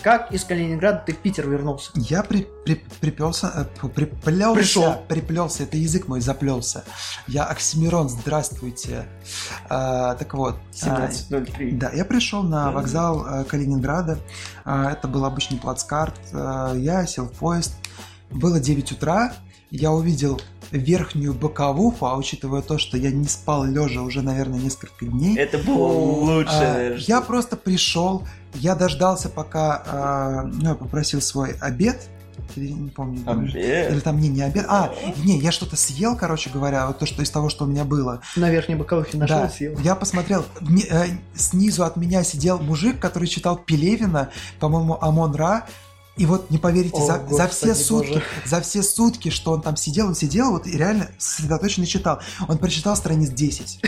Как 0.05 0.33
из 0.33 0.45
Калининграда 0.45 1.03
ты 1.07 1.15
в 1.15 1.17
Питер 1.17 1.49
вернулся? 1.49 1.91
Я 1.95 2.23
при, 2.23 2.47
при, 2.67 2.75
припелся, 3.01 3.67
э, 3.83 3.89
приплелся, 3.89 4.55
Пришел. 4.55 4.95
приплелся, 5.09 5.63
это 5.63 5.79
язык 5.79 6.09
мой 6.09 6.21
заплелся. 6.21 6.85
Я 7.27 7.45
Оксимирон, 7.45 8.11
здравствуйте. 8.11 9.07
А, 9.71 10.15
так 10.17 10.35
вот, 10.35 10.57
а, 10.83 11.09
17.03. 11.09 11.79
Да, 11.79 11.91
я 11.91 12.05
пришел 12.05 12.43
на 12.43 12.67
Да. 12.67 12.71
вокзал 12.73 13.27
э, 13.27 13.45
Калининграда. 13.45 14.19
А, 14.67 14.93
Это 14.93 15.09
был 15.09 15.25
обычный 15.25 15.57
плацкарт. 15.57 16.21
А, 16.35 16.75
Я 16.75 17.07
сел 17.07 17.25
в 17.25 17.33
поезд. 17.33 17.75
Было 18.31 18.61
9 18.61 18.93
утра. 18.93 19.33
Я 19.71 19.91
увидел 19.91 20.39
верхнюю 20.71 21.33
боковуху, 21.35 22.05
а 22.07 22.17
учитывая 22.17 22.61
то, 22.63 22.79
что 22.79 22.97
я 22.99 23.11
не 23.11 23.27
спал 23.27 23.65
лежа 23.65 24.03
уже, 24.03 24.23
наверное, 24.23 24.59
несколько 24.59 25.07
дней, 25.07 25.37
Это 25.39 25.57
было 25.59 25.87
лучше. 25.87 26.51
а, 26.53 26.95
я 26.99 27.21
просто 27.21 27.57
пришел, 27.57 28.27
я 28.55 28.75
дождался, 28.75 29.29
пока 29.29 29.83
а, 29.87 30.43
ну, 30.45 30.71
я 30.71 30.75
попросил 30.75 31.21
свой 31.21 31.53
обед, 31.61 32.09
Или 32.57 32.73
не 32.73 32.91
помню. 32.91 33.23
Обед. 33.27 33.93
Или 33.93 34.01
там, 34.01 34.21
не, 34.21 34.29
не 34.29 34.43
обед. 34.43 34.67
А, 34.69 34.93
не, 35.25 35.39
я 35.39 35.51
что-то 35.53 35.77
съел, 35.77 36.17
короче 36.17 36.51
говоря, 36.51 36.87
вот 36.87 36.99
то, 36.99 37.07
что 37.07 37.23
из 37.23 37.31
того, 37.31 37.49
что 37.49 37.65
у 37.65 37.67
меня 37.67 37.85
было. 37.85 38.21
На 38.37 38.51
верхней 38.51 38.75
боковухе 38.75 39.17
нашел, 39.19 39.39
Да, 39.39 39.49
съел. 39.49 39.79
я 39.81 39.95
посмотрел, 39.95 40.45
мне, 40.61 40.85
э, 40.89 41.07
снизу 41.35 41.85
от 41.85 41.97
меня 41.97 42.23
сидел 42.25 42.59
мужик, 42.59 42.99
который 43.01 43.29
читал 43.29 43.57
Пелевина, 43.57 44.31
по-моему, 44.61 44.99
Амон 45.01 45.35
Ра, 45.35 45.67
и 46.17 46.27
вот 46.27 46.49
не 46.51 46.59
поверите, 46.59 46.97
О, 46.97 47.07
за, 47.07 47.27
за 47.29 47.49
все 47.49 47.67
Господи 47.69 47.83
сутки, 47.83 48.13
Боже. 48.13 48.23
за 48.45 48.61
все 48.61 48.83
сутки, 48.85 49.31
что 49.31 49.51
он 49.51 49.63
там 49.63 49.77
сидел, 49.77 50.07
он 50.07 50.15
сидел 50.15 50.53
вот 50.53 50.67
и 50.69 50.77
реально 50.79 51.11
сосредоточенно 51.19 51.87
читал. 51.87 52.21
Он 52.47 52.59
прочитал 52.59 52.97
страниц 52.97 53.31
10. 53.31 53.81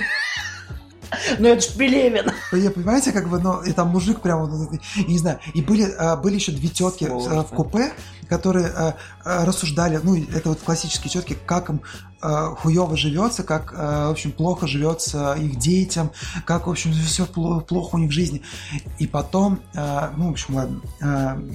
Ну 1.38 1.48
это 1.48 1.61
ж 1.61 1.74
Пелевин. 1.76 2.30
Понимаете, 2.50 3.12
как 3.12 3.28
бы, 3.28 3.38
ну, 3.40 3.62
и 3.62 3.72
там 3.72 3.88
мужик 3.88 4.20
прям, 4.20 4.46
вот, 4.46 4.72
я 4.96 5.04
не 5.04 5.18
знаю, 5.18 5.38
и 5.54 5.62
были, 5.62 5.84
а, 5.98 6.16
были 6.16 6.36
еще 6.36 6.52
две 6.52 6.68
тетки 6.68 7.04
э, 7.04 7.09
Сложно. 7.09 7.42
в 7.42 7.48
купе, 7.48 7.92
которые 8.28 8.66
э, 8.66 8.92
рассуждали, 9.24 10.00
ну, 10.02 10.16
это 10.16 10.50
вот 10.50 10.61
классические 10.61 11.11
тетки, 11.11 11.36
как 11.46 11.70
им 11.70 11.82
э, 12.22 12.54
хуево 12.59 12.96
живется, 12.96 13.42
как, 13.42 13.72
в 13.72 14.11
общем, 14.11 14.32
плохо 14.32 14.66
живется 14.66 15.34
их 15.34 15.57
детям, 15.57 16.11
как, 16.44 16.66
в 16.66 16.70
общем, 16.70 16.92
все 16.92 17.26
плохо 17.26 17.96
у 17.96 17.98
них 17.98 18.11
в 18.11 18.14
жизни. 18.14 18.42
И 18.98 19.07
потом, 19.07 19.61
ну, 19.74 20.28
в 20.28 20.30
общем, 20.30 20.57
ладно, 20.57 20.80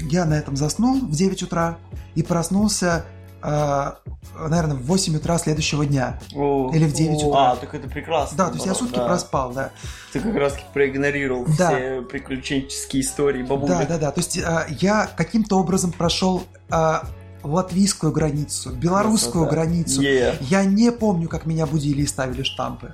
я 0.09 0.25
на 0.25 0.35
этом 0.35 0.55
заснул 0.55 0.99
в 1.01 1.11
9 1.11 1.43
утра 1.43 1.77
и 2.15 2.23
проснулся, 2.23 3.05
э, 3.41 3.91
наверное, 4.35 4.75
в 4.75 4.85
8 4.85 5.15
утра 5.15 5.37
следующего 5.37 5.85
дня. 5.85 6.19
Или 6.31 6.85
в 6.85 6.93
9 6.93 7.23
утра. 7.23 7.51
А, 7.51 7.55
так 7.55 7.73
это 7.73 7.87
прекрасно. 7.87 8.37
Да, 8.37 8.47
то 8.47 8.55
есть 8.55 8.65
я 8.65 8.73
сутки 8.73 8.95
да. 8.95 9.05
проспал, 9.05 9.51
да. 9.51 9.71
Ты 10.13 10.19
как 10.19 10.35
раз 10.35 10.57
проигнорировал 10.73 11.45
Да. 11.57 11.69
все 11.69 12.01
приключенческие 12.01 13.03
истории 13.03 13.43
бабулек. 13.43 13.79
Да, 13.79 13.85
да, 13.85 13.97
да. 13.97 14.11
То 14.11 14.19
есть 14.19 14.37
э, 14.37 14.67
я 14.79 15.09
каким-то 15.15 15.57
образом 15.57 15.91
прошел 15.91 16.43
э, 16.71 16.93
латвийскую 17.43 18.11
границу, 18.11 18.71
белорусскую 18.71 19.45
Красота. 19.45 19.65
границу. 19.65 20.01
Е. 20.01 20.37
Я 20.41 20.65
не 20.65 20.91
помню, 20.91 21.27
как 21.27 21.45
меня 21.45 21.65
будили 21.65 22.01
и 22.01 22.07
ставили 22.07 22.43
штампы. 22.43 22.93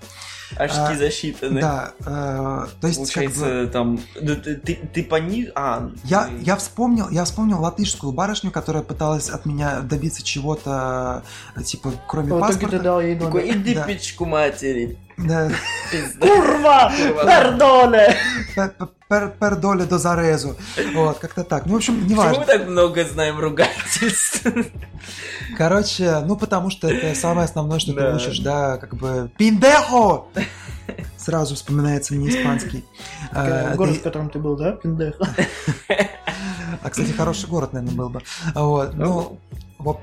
Очки 0.56 0.78
А, 0.80 0.96
засчитаны. 0.96 1.60
Да, 1.62 1.92
э, 2.00 2.66
то 2.80 2.88
есть 2.88 3.12
как 3.12 3.26
бы, 3.26 3.32
Получается, 3.34 3.68
там... 3.72 4.00
да 4.22 4.36
ты, 4.36 4.56
ты, 4.56 4.76
ты 4.94 5.04
пони... 5.04 5.50
А, 5.56 5.92
я, 6.06 6.26
ты- 6.26 6.32
я 6.42 6.56
вспомнил, 6.56 7.10
я 7.10 7.26
вспомнил 7.26 7.60
латышскую 7.62 8.14
барышню, 8.14 8.52
которая 8.52 8.84
пыталась 8.84 9.30
от 9.30 9.46
меня 9.46 9.82
добиться 9.82 10.24
чего-то, 10.24 11.24
типа, 11.66 11.92
кроме 12.08 12.28
итоге 12.30 12.42
паспорта. 12.42 12.78
ты 12.78 12.84
дал 12.84 13.02
ей 13.02 13.18
Такой, 13.20 13.42
номер. 13.48 13.58
иди 13.58 13.76
Да. 13.76 13.84
печку 13.84 14.26
матери. 14.26 14.98
Курва! 15.18 15.50
Курва. 16.20 17.26
Пардоне! 17.26 18.16
Пер- 18.56 18.74
пер- 19.10 19.34
Пердоле 19.40 19.86
до 19.86 19.98
зарезу. 19.98 20.56
Вот, 20.94 21.20
как-то 21.20 21.44
так. 21.44 21.66
Ну, 21.66 21.74
в 21.74 21.76
общем, 21.78 21.96
Почему 21.96 22.10
неважно. 22.12 22.40
мы 22.40 22.46
так 22.46 22.68
много 22.68 23.04
знаем 23.06 23.40
ругательств? 23.40 24.46
Короче, 25.58 26.20
ну 26.26 26.36
потому 26.36 26.70
что 26.70 26.88
это 26.90 27.18
самое 27.20 27.46
основное, 27.46 27.80
что 27.80 27.94
ты 27.94 28.14
учишь, 28.16 28.40
да, 28.40 28.78
как 28.78 28.96
бы 28.96 29.32
«Пиндехо!» 29.38 30.26
Сразу 31.18 31.56
вспоминается 31.56 32.14
мне 32.14 32.30
испанский. 32.30 32.86
А, 33.32 33.76
Город, 33.76 33.98
в 33.98 34.02
котором 34.02 34.30
ты 34.30 34.40
был, 34.40 34.56
да? 34.56 34.72
Пиндеха. 34.74 35.28
А, 36.84 36.90
кстати, 36.90 37.12
хороший 37.12 37.50
город, 37.50 37.74
наверное, 37.74 37.96
был 37.96 38.10
бы. 38.10 38.22
Вот, 38.56 38.94
ну, 38.94 39.12
вот 39.12 39.40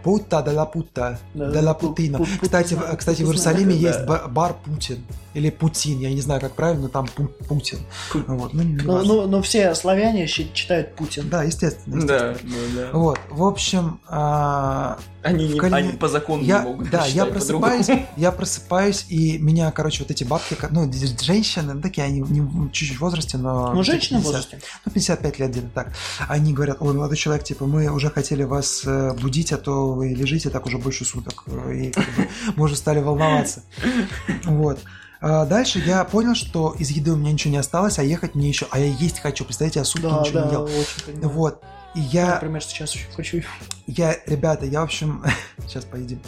Пута 0.02 0.42
де 0.42 0.52
ла 0.52 0.64
Пута, 0.66 1.18
Да, 1.34 1.50
де 1.50 1.60
ла 1.62 1.72
Пу- 1.72 1.88
Путина. 1.88 2.18
Пу- 2.18 2.22
Пу- 2.24 2.40
Кстати, 2.42 2.76
кстати, 2.98 3.22
в 3.24 3.26
Иерусалиме 3.26 3.74
есть 3.74 4.06
бар 4.32 4.54
Путин. 4.64 4.98
Или 5.34 5.50
Путин, 5.50 5.98
я 5.98 6.10
не 6.12 6.20
знаю, 6.20 6.40
как 6.40 6.52
правильно, 6.54 6.82
но 6.84 6.88
там 6.88 7.06
Пу- 7.16 7.26
Путин. 7.48 7.78
Пу- 8.12 8.24
Вот, 8.28 8.54
ну, 8.54 8.62
важно. 8.94 9.02
ну, 9.14 9.26
ну, 9.26 9.42
все 9.42 9.74
славяне 9.74 10.26
читают 10.28 10.94
Путин. 10.94 11.28
Да, 11.28 11.42
естественно. 11.42 12.06
Да, 12.06 12.30
естественно. 12.30 12.54
да, 12.76 12.82
да. 12.92 12.98
Вот, 12.98 13.18
в 13.30 13.42
общем, 13.42 14.00
а, 14.08 14.98
Они, 15.22 15.48
не- 15.48 15.58
Калини- 15.58 15.74
они 15.88 15.92
по 15.92 16.06
закону 16.08 16.42
я, 16.44 16.60
не 16.60 16.64
могут 16.64 16.90
да, 16.90 17.06
я 17.06 17.26
просыпаюсь, 17.26 17.88
я 18.16 18.30
просыпаюсь, 18.30 19.06
и 19.08 19.38
меня, 19.38 19.70
короче, 19.72 20.02
вот 20.04 20.10
эти 20.10 20.22
бабки, 20.22 20.56
ну, 20.70 20.90
женщины, 20.92 21.74
ну, 21.74 21.80
такие, 21.80 22.04
они 22.06 22.20
не 22.20 22.40
в- 22.40 22.70
чуть-чуть 22.70 22.98
в 22.98 23.00
возрасте, 23.00 23.36
но... 23.38 23.72
Ну, 23.72 23.82
женщина 23.82 24.20
в 24.20 24.22
50, 24.22 24.26
возрасте. 24.26 24.58
Ну, 24.84 24.92
55 24.92 25.38
лет 25.40 25.50
где-то 25.50 25.68
так. 25.74 25.92
Они 26.28 26.52
говорят, 26.52 26.76
ой, 26.80 26.94
молодой 26.94 27.16
человек, 27.16 27.44
типа, 27.44 27.66
мы 27.66 27.88
уже 27.90 28.10
хотели 28.10 28.44
вас 28.44 28.82
э, 28.84 29.12
будить, 29.20 29.52
а 29.52 29.56
то 29.56 29.94
вы 29.94 30.10
лежите 30.10 30.50
так 30.50 30.66
уже 30.66 30.78
больше 30.78 31.04
суток, 31.04 31.42
э, 31.46 31.74
и 31.74 31.90
как 31.90 32.04
бы, 32.04 32.28
мы 32.56 32.64
уже 32.66 32.76
стали 32.76 33.00
волноваться. 33.00 33.62
Вот. 34.44 34.78
А 35.26 35.46
Дальше 35.46 35.78
я 35.78 36.04
понял, 36.04 36.34
что 36.34 36.76
из 36.78 36.90
еды 36.90 37.10
у 37.12 37.16
меня 37.16 37.32
ничего 37.32 37.52
не 37.52 37.56
осталось, 37.56 37.98
а 37.98 38.02
ехать 38.02 38.34
мне 38.34 38.46
еще... 38.48 38.66
А 38.70 38.78
я 38.78 38.84
есть 38.84 39.20
хочу, 39.20 39.46
представляете, 39.46 39.78
я 39.78 39.84
сутки 39.86 40.02
Да, 40.02 40.20
ничего 40.20 40.40
да, 40.40 40.44
не 40.44 40.52
ел. 40.52 40.64
очень. 40.64 41.20
Вот. 41.22 41.62
И 41.94 42.00
Я, 42.00 42.26
я... 42.26 42.34
например, 42.34 42.62
сейчас 42.62 42.94
очень 42.94 43.10
хочу. 43.10 43.42
Я, 43.86 44.18
ребята, 44.26 44.66
я, 44.66 44.82
в 44.82 44.84
общем, 44.84 45.24
сейчас 45.60 45.86
поедем. 45.86 46.20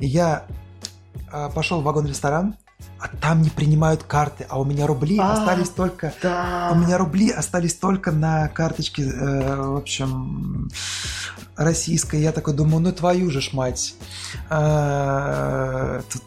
Я 0.00 0.46
а, 1.30 1.48
пошел 1.50 1.80
в 1.80 1.84
вагон-ресторан, 1.84 2.56
а 2.98 3.08
там 3.08 3.40
не 3.42 3.48
принимают 3.48 4.02
карты, 4.02 4.46
а 4.48 4.60
у 4.60 4.64
меня 4.64 4.86
рубли 4.86 5.18
А. 5.18 5.32
остались 5.32 5.70
только... 5.70 6.12
Да. 6.22 6.70
У 6.72 6.74
меня 6.74 6.98
рубли 6.98 7.30
остались 7.30 7.74
только 7.74 8.12
на 8.12 8.48
карточке, 8.48 9.04
э, 9.04 9.56
в 9.56 9.76
общем, 9.76 10.68
российской. 11.56 12.20
Я 12.20 12.32
такой 12.32 12.54
думаю, 12.54 12.80
ну 12.82 12.92
твою 12.92 13.30
же 13.30 13.40
ж 13.40 13.52
мать. 13.52 13.94
А, 14.50 16.02
тут, 16.10 16.22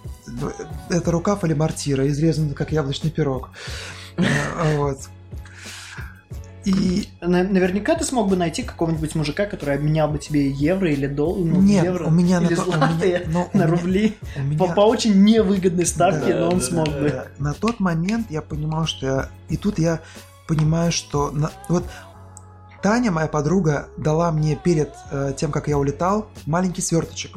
это 0.90 1.12
рукав 1.12 1.44
или 1.44 1.54
мортира, 1.54 2.08
изрезан 2.08 2.54
как 2.54 2.72
яблочный 2.72 3.12
пирог. 3.12 3.50
Э, 4.18 4.78
Вот. 4.78 4.98
И 6.66 7.10
На- 7.22 7.44
Наверняка 7.44 7.96
ты 7.96 8.04
смог 8.06 8.30
бы 8.30 8.36
найти 8.36 8.64
какого-нибудь 8.64 9.16
мужика, 9.16 9.46
который 9.46 9.76
обменял 9.76 10.08
бы 10.08 10.18
тебе 10.18 10.50
евро 10.50 10.92
или 10.92 11.08
доллар, 11.08 11.46
ну, 11.46 11.62
нет, 11.62 11.84
евро 11.84 12.06
у 12.08 12.12
меня 12.12 12.40
на 12.40 12.46
или 12.48 12.56
то- 12.56 12.64
у 12.64 12.72
меня- 12.74 13.22
у 13.54 13.58
на 13.58 13.64
меня- 13.64 13.68
рубли 13.68 14.18
у 14.38 14.42
меня- 14.42 14.58
по, 14.60 14.68
по 14.74 14.82
очень 14.82 15.22
невыгодной 15.24 15.86
ставке, 15.86 16.34
Да, 16.34 16.40
но 16.42 16.50
он 16.50 16.60
да, 16.60 16.66
смог 16.66 16.86
да, 16.86 17.00
бы. 17.00 17.28
На 17.40 17.54
тот 17.54 17.80
момент 17.80 18.28
я 18.30 18.42
понимал, 18.42 18.86
что 18.86 19.06
я... 19.06 19.30
И 19.50 19.58
тут 19.58 19.78
я 19.80 20.00
понимаю, 20.48 20.92
что... 20.92 21.32
на- 21.32 21.52
Вот 21.70 21.84
Таня, 22.82 23.12
моя 23.12 23.28
подруга, 23.28 23.88
дала 23.98 24.32
мне 24.32 24.58
перед 24.62 24.90
э, 25.12 25.34
тем, 25.38 25.52
как 25.52 25.70
я 25.70 25.78
улетал, 25.78 26.28
маленький 26.46 26.82
сверточек. 26.82 27.32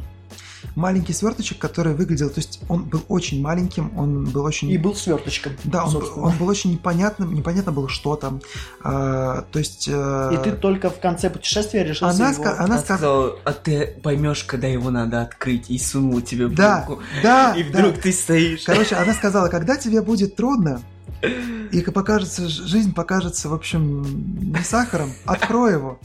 Маленький 0.76 1.14
сверточек, 1.14 1.58
который 1.58 1.94
выглядел... 1.94 2.28
То 2.28 2.38
есть 2.38 2.60
он 2.68 2.84
был 2.84 3.02
очень 3.08 3.40
маленьким, 3.40 3.98
он 3.98 4.26
был 4.26 4.44
очень... 4.44 4.70
И 4.70 4.76
был 4.76 4.94
сверточком. 4.94 5.52
да, 5.64 5.84
он, 5.84 5.90
собственно. 5.90 6.26
он 6.26 6.36
был 6.36 6.46
очень 6.48 6.70
непонятным, 6.72 7.34
непонятно 7.34 7.72
было, 7.72 7.88
что 7.88 8.14
там. 8.14 8.42
А, 8.84 9.46
то 9.50 9.58
есть... 9.58 9.88
э, 9.90 10.30
И 10.34 10.44
ты 10.44 10.52
только 10.52 10.90
в 10.90 11.00
конце 11.00 11.30
путешествия 11.30 11.82
решил 11.82 12.08
она, 12.08 12.28
его... 12.30 12.44
ска- 12.44 12.56
она 12.56 12.64
Она 12.64 12.78
сказала... 12.78 13.36
а 13.44 13.52
ты 13.52 13.86
поймешь, 14.02 14.44
когда 14.44 14.68
его 14.68 14.90
надо 14.90 15.22
открыть, 15.22 15.70
и 15.70 15.78
сунула 15.78 16.20
тебе 16.20 16.46
в 16.46 16.54
Да, 16.54 16.84
руку. 16.86 17.02
да, 17.22 17.54
И 17.56 17.64
да. 17.64 17.78
вдруг 17.78 17.98
ты 18.02 18.12
стоишь. 18.12 18.62
Короче, 18.64 18.96
она 18.96 19.14
сказала, 19.14 19.48
когда 19.48 19.76
тебе 19.76 20.02
будет 20.02 20.36
трудно, 20.36 20.82
и 21.72 21.80
как 21.80 21.94
покажется, 21.94 22.48
жизнь 22.48 22.92
покажется, 22.92 23.48
в 23.48 23.54
общем, 23.54 24.52
не 24.52 24.62
сахаром, 24.62 25.10
открой 25.24 25.72
его. 25.72 25.98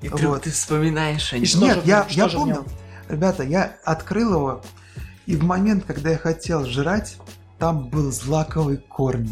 И 0.00 0.08
вдруг 0.08 0.32
вот. 0.32 0.42
ты 0.44 0.50
вспоминаешь 0.50 1.30
о 1.34 1.38
нем. 1.38 1.60
Нет, 1.60 1.76
же 1.76 1.82
я, 1.84 2.06
я 2.08 2.26
помню. 2.28 2.64
Ребята, 3.08 3.42
я 3.42 3.76
открыл 3.84 4.34
его, 4.34 4.62
и 5.26 5.36
в 5.36 5.44
момент, 5.44 5.84
когда 5.86 6.10
я 6.10 6.18
хотел 6.18 6.64
жрать, 6.64 7.16
там 7.58 7.88
был 7.88 8.10
злаковый 8.12 8.78
корм. 8.78 9.28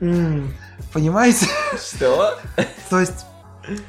М, 0.00 0.52
Понимаете? 0.92 1.46
Что? 1.78 2.38
То 2.90 3.00
есть 3.00 3.26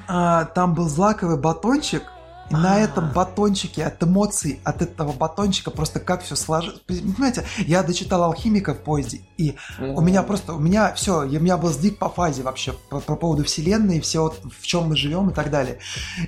а, 0.08 0.46
там 0.46 0.74
был 0.74 0.90
злаковый 0.90 1.38
батончик, 1.38 2.04
и 2.50 2.54
на 2.54 2.76
А. 2.76 2.80
этом 2.80 3.12
батончике, 3.12 3.84
от 3.84 4.02
эмоций, 4.04 4.60
от 4.64 4.82
этого 4.82 5.12
батончика 5.12 5.72
просто 5.72 6.00
как 6.00 6.24
все 6.24 6.36
сложилось. 6.36 6.80
Понимаете, 6.88 7.46
я 7.60 7.84
дочитал 7.84 8.24
алхимика 8.24 8.74
в 8.74 8.80
поезде, 8.80 9.22
и 9.38 9.56
У 9.80 10.02
меня 10.02 10.24
просто, 10.24 10.54
у 10.54 10.60
меня 10.60 10.94
все, 10.94 11.22
у 11.22 11.40
меня 11.40 11.58
был 11.58 11.72
сдвиг 11.72 11.98
по 11.98 12.10
фазе 12.10 12.44
вообще 12.44 12.74
по, 12.90 13.00
по 13.00 13.16
поводу 13.16 13.44
вселенной, 13.44 14.00
все 14.02 14.22
вот, 14.22 14.40
в 14.60 14.66
чем 14.66 14.90
мы 14.90 14.96
живем 14.96 15.30
и 15.30 15.34
так 15.34 15.50
далее. 15.52 15.80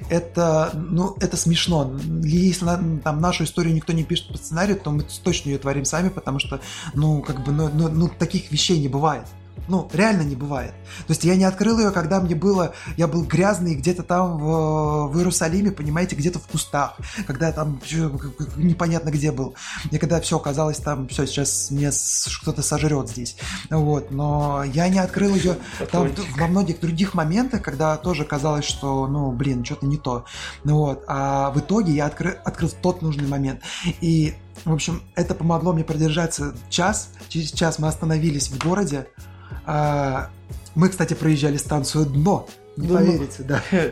Это, 0.10 0.72
ну, 0.74 1.16
это 1.20 1.38
смешно. 1.38 1.92
Если 2.24 2.66
на- 2.66 3.00
там 3.04 3.22
нашу 3.22 3.44
историю 3.46 3.74
никто 3.74 3.94
не 3.94 4.04
пишет 4.04 4.30
по 4.32 4.38
сценарию, 4.38 4.78
то 4.80 4.92
мы 4.92 5.06
точно 5.24 5.50
ее 5.50 5.58
творим 5.60 5.86
сами, 5.86 6.10
потому 6.10 6.40
что, 6.40 6.60
ну, 6.94 7.22
как 7.22 7.44
бы, 7.44 7.52
ну, 7.52 7.70
ну, 7.74 7.90
ну, 7.90 8.10
таких 8.10 8.52
вещей 8.52 8.80
не 8.80 8.88
бывает. 8.88 9.26
Ну, 9.68 9.90
реально 9.94 10.22
не 10.22 10.36
бывает. 10.36 10.72
То 11.08 11.12
есть 11.12 11.24
я 11.24 11.36
не 11.36 11.44
открыл 11.44 11.80
ее, 11.80 11.92
когда 11.92 12.20
мне 12.20 12.36
было... 12.36 12.74
Я 12.98 13.08
был 13.08 13.24
грязный 13.24 13.76
где-то 13.76 14.04
там 14.04 14.38
в, 14.38 15.08
в 15.08 15.18
Иерусалиме, 15.18 15.72
понимаете, 15.72 16.16
где-то 16.16 16.40
в 16.40 16.48
кустах. 16.48 16.98
Когда 17.28 17.48
я 17.48 17.54
там 17.54 17.80
непонятно 18.56 19.10
где 19.10 19.32
был. 19.32 19.56
И 19.92 19.98
когда 19.98 20.20
все 20.22 20.38
оказалось 20.38 20.78
там, 20.78 21.08
все, 21.08 21.26
сейчас 21.26 21.72
мне 21.72 21.92
кто-то 22.42 22.62
сожрет 22.62 23.10
здесь. 23.10 23.36
Вот. 23.70 24.12
Но 24.12 24.64
я 24.64 24.90
не 24.90 25.00
открыл 25.00 25.36
ее 25.36 25.58
там 25.92 26.10
во 26.38 26.48
многих 26.48 26.80
других 26.80 27.14
моментах, 27.14 27.62
когда 27.62 27.98
тоже 27.98 28.26
казалось, 28.26 28.66
что, 28.66 29.08
ну, 29.08 29.32
блин, 29.32 29.64
что-то 29.66 29.86
не 29.86 29.98
то. 29.98 30.26
Ну 30.64 30.78
вот. 30.78 31.04
А 31.08 31.52
в 31.52 31.60
итоге 31.60 31.94
я 31.94 32.08
откры- 32.08 32.38
открыл 32.44 32.70
тот 32.82 33.02
нужный 33.02 33.28
момент. 33.28 33.62
И, 34.02 34.36
в 34.66 34.74
общем, 34.74 35.02
это 35.16 35.36
помогло 35.36 35.74
мне 35.74 35.84
продержаться 35.84 36.56
час. 36.70 37.10
Через 37.28 37.52
час 37.52 37.80
мы 37.80 37.88
остановились 37.88 38.50
в 38.50 38.58
городе. 38.58 39.08
А, 39.66 40.30
Мы, 40.76 40.90
кстати, 40.90 41.14
проезжали 41.14 41.58
станцию 41.58 42.06
Дно. 42.06 42.48
Не 42.80 42.88
Дно. 42.88 42.98
поверите, 42.98 43.44
да. 43.44 43.62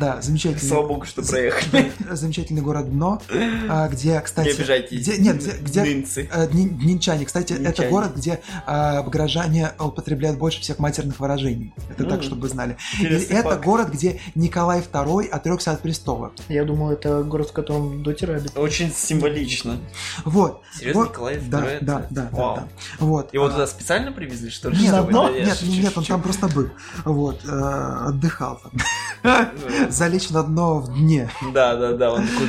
Да, 0.00 0.22
замечательный. 0.22 0.66
Слава 0.68 0.86
богу, 0.88 1.04
что 1.04 1.22
проехали. 1.22 1.92
Замечательный 2.10 2.62
город 2.62 2.90
Дно, 2.90 3.20
а, 3.68 3.88
где, 3.88 4.18
кстати... 4.20 4.48
Не 4.48 4.54
обижайтесь. 4.54 5.00
где- 5.00 5.18
Нет, 5.18 5.62
где... 5.62 5.82
Нынцы. 5.82 6.28
э, 6.32 6.48
дни- 6.48 6.68
Днинчане. 6.70 7.26
Кстати, 7.26 7.52
это 7.52 7.86
город, 7.88 8.12
где 8.16 8.40
а, 8.66 9.02
горожане 9.02 9.72
употребляют 9.78 10.38
больше 10.38 10.60
всех 10.62 10.78
матерных 10.78 11.20
выражений. 11.20 11.74
Это 11.90 12.04
так, 12.06 12.22
чтобы 12.22 12.42
вы 12.42 12.48
знали. 12.48 12.76
И 12.98 13.04
это 13.04 13.56
город, 13.58 13.90
где 13.90 14.20
Николай 14.34 14.80
II 14.80 15.28
отрекся 15.28 15.72
от 15.72 15.82
престола. 15.82 16.32
Я 16.48 16.64
думал, 16.64 16.92
это 16.92 17.22
город, 17.22 17.50
в 17.50 17.52
котором 17.52 18.02
дотер 18.02 18.30
обитает. 18.30 18.56
Очень 18.56 18.90
символично. 18.90 19.76
Вот. 20.24 20.62
Серьезно, 20.78 21.02
Вот. 21.02 21.10
Николай 21.10 21.36
II? 21.36 21.48
да, 21.50 21.64
это- 21.70 21.84
да, 21.84 22.06
да, 22.10 22.28
Вау. 22.32 22.56
да. 22.56 22.68
Вот. 23.00 23.34
Его 23.34 23.46
а, 23.46 23.50
туда 23.50 23.66
специально 23.66 24.12
привезли, 24.12 24.48
что 24.48 24.70
ли? 24.70 24.78
Нет, 24.78 24.94
я 24.94 25.44
нет, 25.44 25.62
нет, 25.62 25.98
он 25.98 26.04
там 26.04 26.22
просто 26.22 26.48
был. 26.48 26.70
Вот, 27.04 27.42
э, 27.44 28.10
отдыхал 28.14 28.60
там. 28.62 29.50
Залечь 29.90 30.30
на 30.30 30.42
дно 30.42 30.80
в 30.80 30.94
дне. 30.94 31.30
Да, 31.52 31.76
да, 31.76 31.92
да, 31.92 32.12
он 32.12 32.26
такой, 32.26 32.48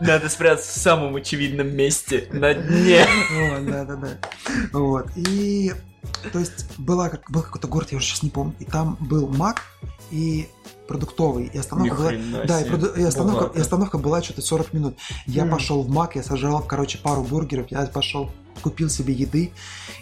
надо 0.00 0.28
спрятаться 0.28 0.78
в 0.78 0.82
самом 0.82 1.16
очевидном 1.16 1.74
месте, 1.74 2.28
на 2.32 2.54
дне. 2.54 3.04
Да, 3.62 3.84
да, 3.84 3.96
да. 3.96 4.08
Вот. 4.72 5.06
И 5.16 5.72
то 6.32 6.38
есть 6.38 6.78
была 6.78 7.08
как, 7.08 7.30
был 7.30 7.42
какой-то 7.42 7.68
город, 7.68 7.88
я 7.92 7.98
уже 7.98 8.06
сейчас 8.06 8.22
не 8.22 8.30
помню, 8.30 8.54
и 8.58 8.64
там 8.64 8.96
был 9.00 9.28
Мак 9.28 9.62
и 10.10 10.48
продуктовый, 10.88 11.44
и 11.46 11.56
остановка 11.58 11.94
была... 11.94 12.08
хрена 12.08 12.44
Да, 12.46 12.60
и, 12.60 12.68
проду- 12.68 12.98
и 12.98 13.02
остановка, 13.04 13.40
Богато. 13.42 13.58
и 13.58 13.62
остановка 13.62 13.98
была 13.98 14.22
что-то 14.22 14.42
40 14.42 14.72
минут. 14.72 14.96
Я 15.26 15.44
Мгм. 15.44 15.52
пошел 15.52 15.82
в 15.82 15.88
Мак, 15.90 16.16
я 16.16 16.22
сожрал, 16.22 16.62
короче, 16.62 16.98
пару 16.98 17.22
бургеров, 17.22 17.70
я 17.70 17.82
пошел, 17.86 18.30
купил 18.60 18.88
себе 18.88 19.12
еды, 19.14 19.52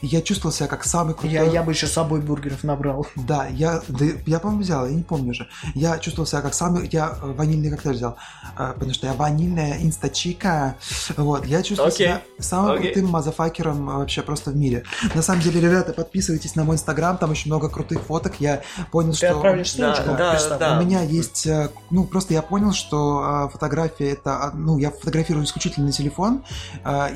и 0.02 0.06
я 0.06 0.20
чувствовал 0.22 0.54
себя 0.54 0.68
как 0.68 0.84
самый 0.84 1.14
крутой... 1.14 1.30
Я, 1.30 1.42
я 1.44 1.62
бы 1.62 1.72
еще 1.72 1.86
с 1.86 1.92
собой 1.92 2.20
бургеров 2.20 2.64
набрал. 2.64 3.06
Да, 3.16 3.46
я, 3.46 3.82
да, 3.88 4.06
я, 4.26 4.38
по-моему, 4.38 4.62
взял, 4.62 4.86
я 4.86 4.92
не 4.92 5.02
помню 5.02 5.30
уже. 5.30 5.48
Я 5.74 5.98
чувствовал 5.98 6.26
себя 6.26 6.40
как 6.40 6.54
самый, 6.54 6.88
я 6.92 7.16
э, 7.22 7.32
ванильный 7.32 7.70
коктейль 7.70 7.94
взял, 7.94 8.16
э, 8.56 8.72
потому 8.74 8.94
что 8.94 9.06
я 9.06 9.14
ванильная 9.14 9.78
инстачика, 9.82 10.76
вот, 11.16 11.46
я 11.46 11.62
чувствую 11.62 11.88
Окей, 11.88 12.06
себя 12.06 12.22
самым 12.38 12.72
окей. 12.72 12.92
крутым 12.92 13.10
мазафакером 13.10 13.88
э, 13.90 13.92
вообще 13.98 14.22
просто 14.22 14.50
в 14.50 14.56
мире. 14.56 14.84
На 15.14 15.22
самом 15.22 15.40
деле, 15.42 15.60
ребята, 15.60 15.92
подписывайтесь 15.92 16.54
на 16.54 16.64
мой 16.64 16.76
инстаграм, 16.76 17.16
там 17.16 17.30
очень 17.30 17.50
много 17.50 17.68
крутых 17.68 18.02
фоток, 18.02 18.34
я 18.40 18.62
понял, 18.90 19.12
Ты 19.12 19.18
что... 19.18 19.30
отправишь 19.36 19.74
Да, 19.74 19.94
ссылочку, 19.94 20.16
да, 20.16 20.30
представь. 20.32 20.58
да. 20.58 20.78
У 20.78 20.84
меня 20.84 21.02
есть, 21.02 21.48
ну, 21.90 22.04
просто 22.04 22.34
я 22.34 22.42
понял, 22.42 22.72
что 22.72 23.50
фотография 23.52 24.10
это, 24.10 24.44
а, 24.44 24.50
ну, 24.52 24.78
я 24.78 24.90
фотографирую 24.90 25.44
исключительно 25.44 25.86
на 25.86 25.92
телефон, 25.92 26.42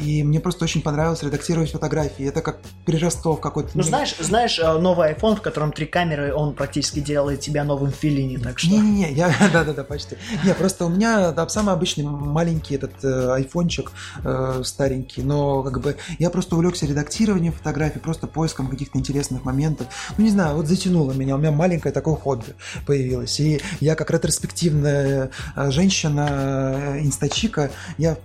и 0.00 0.22
мне 0.22 0.40
просто 0.40 0.64
очень 0.64 0.82
понравилось 0.82 1.22
редактировать 1.32 1.70
фотографии. 1.70 2.26
Это 2.26 2.42
как 2.42 2.58
переростов 2.84 3.40
какой-то. 3.40 3.70
Ну, 3.74 3.82
знаешь, 3.82 4.14
знаешь, 4.18 4.58
э, 4.58 4.78
новый 4.78 5.12
iPhone, 5.12 5.36
в 5.36 5.42
котором 5.42 5.72
три 5.72 5.86
камеры, 5.86 6.34
он 6.34 6.54
практически 6.54 7.00
делает 7.00 7.40
тебя 7.40 7.64
новым 7.64 7.90
Филини, 7.90 8.36
так 8.36 8.58
что... 8.58 8.70
Не-не-не, 8.70 9.12
я, 9.12 9.34
да-да-да, 9.52 9.84
почти. 9.84 10.16
Не, 10.44 10.54
просто 10.54 10.84
у 10.84 10.88
меня 10.88 11.32
да, 11.32 11.48
самый 11.48 11.74
обычный 11.74 12.04
маленький 12.04 12.74
этот 12.74 13.02
э, 13.02 13.32
айфончик 13.32 13.92
э, 14.24 14.62
старенький, 14.64 15.22
но 15.22 15.62
как 15.62 15.80
бы 15.80 15.96
я 16.18 16.30
просто 16.30 16.54
увлекся 16.54 16.86
редактированием 16.86 17.52
фотографий, 17.52 17.98
просто 17.98 18.26
поиском 18.26 18.68
каких-то 18.68 18.98
интересных 18.98 19.44
моментов. 19.44 19.86
Ну, 20.18 20.24
не 20.24 20.30
знаю, 20.30 20.56
вот 20.56 20.66
затянуло 20.66 21.12
меня, 21.12 21.36
у 21.36 21.38
меня 21.38 21.50
маленькое 21.50 21.92
такое 21.92 22.14
хобби 22.14 22.54
появилось. 22.86 23.40
И 23.40 23.60
я 23.80 23.94
как 23.94 24.10
ретроспективная 24.10 25.30
э, 25.56 25.70
женщина, 25.70 26.28
э, 26.30 27.00
инстачика, 27.00 27.70
я 27.96 28.16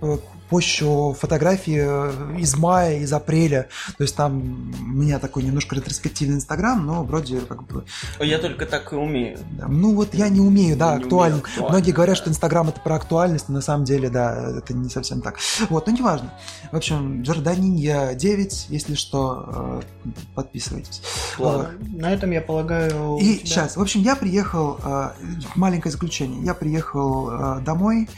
пощу 0.48 1.14
фотографии 1.18 1.82
э, 1.84 2.38
из 2.38 2.56
мая, 2.56 2.98
из 2.98 3.12
апреля. 3.12 3.68
То 3.96 4.02
есть 4.04 4.16
там 4.16 4.72
у 4.80 4.92
меня 4.92 5.18
такой 5.18 5.42
немножко 5.42 5.74
ретроспективный 5.76 6.36
инстаграм, 6.36 6.84
но 6.84 7.04
вроде 7.04 7.40
как 7.40 7.64
бы 7.66 7.84
Я 8.20 8.38
только 8.38 8.66
так 8.66 8.92
и 8.92 8.96
умею. 8.96 9.38
да. 9.52 9.66
Ну 9.68 9.94
вот 9.94 10.14
я 10.14 10.28
не 10.28 10.40
умею, 10.40 10.76
да, 10.76 10.96
Не 10.96 11.02
актуально. 11.04 11.36
умею 11.36 11.46
актуально, 11.48 11.70
Многие 11.70 11.90
говорят, 11.92 12.16
что 12.16 12.30
Инстаграм 12.30 12.68
это 12.68 12.80
про 12.80 12.96
актуальность, 12.96 13.48
но 13.48 13.56
на 13.56 13.60
самом 13.60 13.84
деле, 13.84 14.08
да, 14.10 14.58
это 14.58 14.74
не 14.74 14.88
совсем 14.88 15.20
так. 15.20 15.38
Вот, 15.68 15.86
но 15.86 15.92
неважно. 15.92 16.32
В 16.72 16.76
общем, 16.76 17.22
Джорданинья 17.22 18.14
9, 18.14 18.66
если 18.70 18.94
что, 18.94 19.82
э, 20.04 20.10
подписывайтесь. 20.34 21.02
Ладно. 21.38 21.70
На 21.80 22.12
этом, 22.12 22.30
я 22.30 22.40
полагаю... 22.40 23.16
И 23.18 23.36
тебя- 23.36 23.46
сейчас, 23.46 23.76
в 23.76 23.80
общем, 23.82 24.00
я 24.02 24.16
приехал, 24.16 24.78
э, 24.82 25.10
маленькое 25.54 25.92
заключение, 25.92 26.42
я 26.44 26.54
приехал 26.54 27.30
домой, 27.62 28.08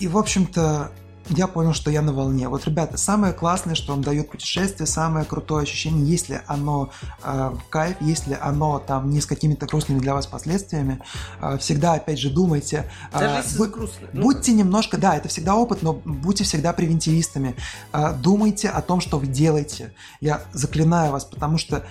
и, 0.00 0.08
в 0.08 0.16
общем-то, 0.18 0.90
я 1.28 1.46
понял, 1.46 1.72
что 1.72 1.88
я 1.90 2.02
на 2.02 2.12
волне. 2.12 2.48
Вот, 2.48 2.64
ребята, 2.66 2.96
самое 2.96 3.32
классное, 3.32 3.76
что 3.76 3.92
вам 3.92 4.02
дает 4.02 4.28
путешествие, 4.30 4.88
самое 4.88 5.24
крутое 5.24 5.62
ощущение, 5.62 6.04
если 6.04 6.42
оно 6.48 6.90
э, 7.22 7.50
в 7.54 7.68
кайф, 7.70 7.96
если 8.00 8.36
оно 8.40 8.80
там 8.80 9.08
не 9.08 9.20
с 9.20 9.26
какими-то 9.26 9.66
грустными 9.66 10.00
для 10.00 10.14
вас 10.14 10.26
последствиями, 10.26 10.98
э, 11.40 11.58
всегда, 11.58 11.92
опять 11.94 12.18
же, 12.18 12.28
думайте. 12.28 12.90
э, 13.12 13.18
Даже 13.20 13.36
если 13.36 13.58
вы- 13.58 13.68
грустно. 13.68 14.08
ну, 14.12 14.22
Будьте 14.22 14.52
немножко, 14.52 14.98
да, 14.98 15.16
это 15.16 15.28
всегда 15.28 15.54
опыт, 15.54 15.82
но 15.82 15.92
будьте 15.92 16.42
всегда 16.42 16.72
превентивистами. 16.72 17.54
А, 17.92 18.12
Думайте 18.12 18.68
о 18.68 18.82
том, 18.82 19.00
что 19.00 19.18
вы 19.20 19.28
делаете. 19.28 19.94
Я 20.20 20.42
заклинаю 20.52 21.12
вас, 21.12 21.24
потому 21.24 21.56
что 21.56 21.76
а, 21.76 21.82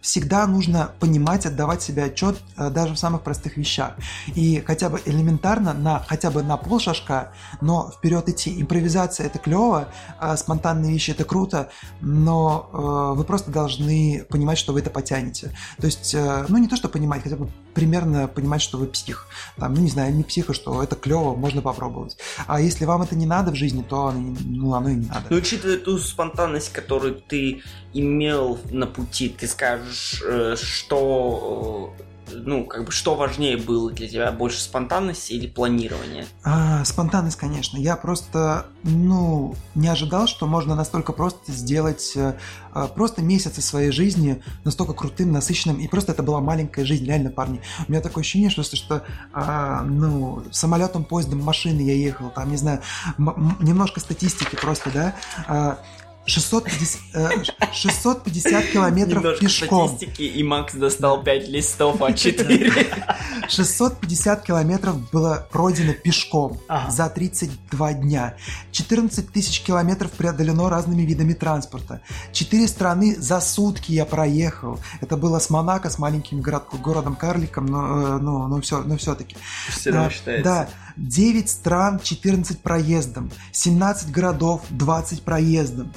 всегда 0.00 0.46
нужно 0.46 0.90
понимать, 0.98 1.46
отдавать 1.46 1.82
себе 1.82 2.04
отчет 2.04 2.36
а, 2.56 2.70
даже 2.70 2.94
в 2.94 2.98
самых 2.98 3.22
простых 3.22 3.56
вещах. 3.56 3.92
И 4.34 4.62
хотя 4.66 4.88
бы 4.88 5.00
элементарно, 5.04 5.72
на, 5.72 6.00
хотя 6.00 6.30
бы 6.30 6.42
на 6.42 6.56
пол 6.56 6.80
шажка, 6.80 7.32
но 7.60 7.90
вперед 7.90 8.28
идти. 8.28 8.60
Импровизация 8.60 9.26
это 9.26 9.38
клево, 9.38 9.88
а, 10.18 10.36
спонтанные 10.36 10.92
вещи 10.92 11.10
это 11.10 11.24
круто, 11.24 11.70
но 12.00 13.14
вы 13.16 13.24
просто 13.24 13.50
должны 13.50 14.24
понимать, 14.28 14.58
что 14.58 14.72
вы 14.72 14.80
это 14.80 14.90
потянете. 14.90 15.56
То 15.78 15.86
есть, 15.86 16.14
э, 16.14 16.46
ну 16.48 16.58
не 16.58 16.68
то, 16.68 16.76
что 16.76 16.88
понимать, 16.88 17.22
хотя 17.22 17.36
бы 17.36 17.48
примерно 17.74 18.28
понимать, 18.28 18.62
что 18.62 18.78
вы 18.78 18.86
псих. 18.86 19.26
Там, 19.56 19.74
ну 19.74 19.80
не 19.80 19.90
знаю, 19.90 20.14
не 20.14 20.22
псих, 20.22 20.50
а 20.50 20.54
что 20.54 20.82
это 20.82 20.96
клево, 20.96 21.34
можно 21.34 21.62
попробовать. 21.62 22.16
А 22.46 22.60
если 22.60 22.84
вам 22.84 23.02
это 23.02 23.14
не 23.14 23.26
надо 23.26 23.52
в 23.52 23.54
жизни, 23.54 23.82
то 23.82 24.12
ну, 24.12 24.74
оно 24.74 24.88
и 24.90 24.94
не 24.94 25.06
надо. 25.06 25.26
Ну, 25.30 25.36
учитывая 25.36 25.78
ту 25.78 25.98
спонтанность, 25.98 26.72
которую 26.72 27.16
ты 27.16 27.62
имел 27.92 28.58
на 28.70 28.86
пути, 28.86 29.28
ты 29.38 29.46
скажешь, 29.46 30.22
э, 30.24 30.56
что, 30.56 31.94
э, 31.98 32.06
ну, 32.32 32.64
как 32.64 32.84
бы, 32.84 32.92
что 32.92 33.14
важнее 33.14 33.56
было 33.56 33.90
для 33.92 34.08
тебя, 34.08 34.32
больше 34.32 34.60
спонтанности 34.60 35.32
или 35.32 35.46
планирование? 35.46 36.26
А, 36.42 36.84
спонтанность, 36.84 37.36
конечно. 37.36 37.78
Я 37.78 37.96
просто, 37.96 38.66
ну, 38.82 39.54
не 39.74 39.88
ожидал, 39.88 40.26
что 40.26 40.46
можно 40.46 40.74
настолько 40.74 41.12
просто 41.12 41.52
сделать 41.52 42.12
э, 42.16 42.34
а, 42.72 42.88
просто 42.88 43.22
месяцы 43.22 43.62
своей 43.62 43.90
жизни 43.90 44.42
настолько 44.64 44.92
крутым, 44.92 45.32
насыщенным. 45.32 45.78
И 45.78 45.88
просто 45.88 46.12
это 46.12 46.22
была 46.22 46.40
маленькая 46.40 46.84
жизнь, 46.84 47.06
реально, 47.06 47.30
парни. 47.30 47.62
У 47.88 47.92
меня 47.92 48.02
такое 48.02 48.22
ощущение, 48.22 48.50
что, 48.50 48.62
что 48.62 49.02
а, 49.32 49.82
ну, 49.82 50.42
самолетом, 50.50 51.04
поездом, 51.04 51.42
машиной 51.42 51.84
я 51.84 51.94
ехал, 51.94 52.30
там, 52.30 52.50
не 52.50 52.56
знаю, 52.56 52.82
немножко 53.18 54.00
статистики 54.00 54.56
просто, 54.56 54.90
да. 54.90 55.14
А, 55.46 55.78
650, 56.26 57.00
э, 57.14 57.28
650 57.72 58.64
километров 58.72 59.22
Немножко 59.22 59.40
пешком. 59.44 59.88
статистики, 59.88 60.22
и 60.22 60.42
Макс 60.42 60.74
достал 60.74 61.22
5 61.22 61.48
листов 61.48 62.00
А4. 62.00 63.04
650 63.48 64.42
километров 64.46 65.10
было 65.10 65.46
пройдено 65.52 65.92
пешком 65.92 66.58
Ага. 66.68 66.90
за 66.90 67.08
32 67.08 67.92
дня. 67.94 68.34
14 68.72 69.30
тысяч 69.32 69.60
километров 69.62 70.10
преодолено 70.12 70.68
разными 70.68 71.02
видами 71.02 71.32
транспорта. 71.32 72.00
Четыре 72.32 72.66
страны 72.68 73.14
за 73.18 73.40
сутки 73.40 73.92
я 73.92 74.04
проехал. 74.04 74.80
Это 75.00 75.16
было 75.16 75.38
с 75.38 75.48
Монако, 75.50 75.90
с 75.90 75.98
маленьким 75.98 76.40
город- 76.40 76.66
городом-карликом, 76.72 77.66
но, 77.66 78.16
э, 78.16 78.18
но, 78.18 78.48
но, 78.48 78.60
все, 78.60 78.82
но 78.82 78.96
все-таки. 78.96 79.36
Все 79.70 79.90
равно 79.90 80.08
Да, 80.08 80.14
считается. 80.14 80.44
Да, 80.44 80.68
9 80.96 81.48
стран, 81.50 82.00
14 82.02 82.60
проездом, 82.62 83.30
17 83.52 84.10
городов, 84.10 84.62
20 84.70 85.22
проездом. 85.22 85.92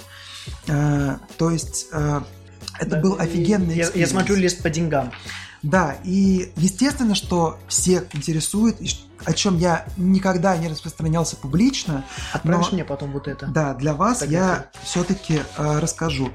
Э, 0.68 1.18
то 1.38 1.50
есть 1.52 1.88
э, 1.92 2.22
это 2.80 2.90
Да, 2.92 3.00
был 3.00 3.16
офигенный 3.20 3.76
я, 3.76 3.90
я 3.94 4.08
смотрю 4.08 4.36
лист 4.36 4.62
по 4.62 4.70
деньгам. 4.70 5.12
Да, 5.62 5.98
и 6.04 6.52
естественно, 6.56 7.16
что 7.16 7.60
всех 7.68 8.06
интересует, 8.14 8.80
и 8.82 8.90
о 9.26 9.34
чем 9.34 9.58
я 9.58 9.86
никогда 9.98 10.56
не 10.56 10.70
распространялся 10.70 11.36
публично. 11.36 12.06
Отправишь 12.32 12.68
Но- 12.68 12.74
мне 12.76 12.86
потом 12.86 13.12
вот 13.12 13.28
это. 13.28 13.48
Да, 13.48 13.74
для 13.74 13.94
вас 13.94 14.20
Так 14.20 14.30
я 14.30 14.68
все-таки 14.84 15.42
расскажу. 15.58 16.32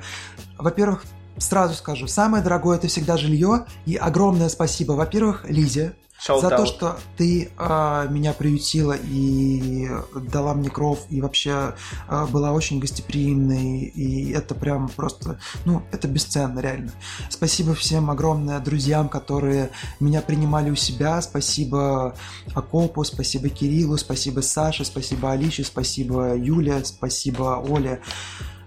Во-первых, 0.59 1.05
сразу 1.39 1.75
скажу, 1.75 2.07
самое 2.07 2.45
дорогое 2.45 2.77
это 2.77 2.89
всегда 2.89 3.17
жилье. 3.17 3.65
И 3.87 3.97
огромное 3.97 4.51
спасибо, 4.51 4.93
во-первых, 4.93 5.47
Лизе, 5.49 5.95
за 6.27 6.41
то, 6.41 6.49
Shout-out. 6.49 6.69
что 6.69 6.99
ты 7.17 7.51
а, 7.57 8.07
меня 8.09 8.33
приютила 8.33 8.97
и 8.97 9.89
дала 10.15 10.55
мне 10.55 10.71
кров, 10.71 11.01
и 11.11 11.21
вообще 11.21 11.75
а, 12.09 12.27
была 12.27 12.53
очень 12.53 12.81
гостеприимной, 12.81 13.83
и 13.83 14.33
это 14.33 14.55
прям 14.55 14.89
просто, 14.89 15.39
ну, 15.65 15.83
это 15.93 16.09
бесценно, 16.09 16.61
реально. 16.61 16.93
Спасибо 17.29 17.75
всем 17.75 18.11
огромное 18.11 18.59
друзьям, 18.61 19.09
которые 19.09 19.71
меня 20.01 20.23
принимали 20.23 20.71
у 20.71 20.77
себя, 20.77 21.21
спасибо 21.21 22.17
Акопу, 22.55 23.05
спасибо 23.05 23.51
Кириллу, 23.51 23.99
спасибо 23.99 24.41
Саше, 24.41 24.85
спасибо 24.85 25.33
Алише, 25.33 25.65
спасибо 25.65 26.35
Юле, 26.37 26.85
спасибо 26.85 27.63
Оле. 27.69 28.01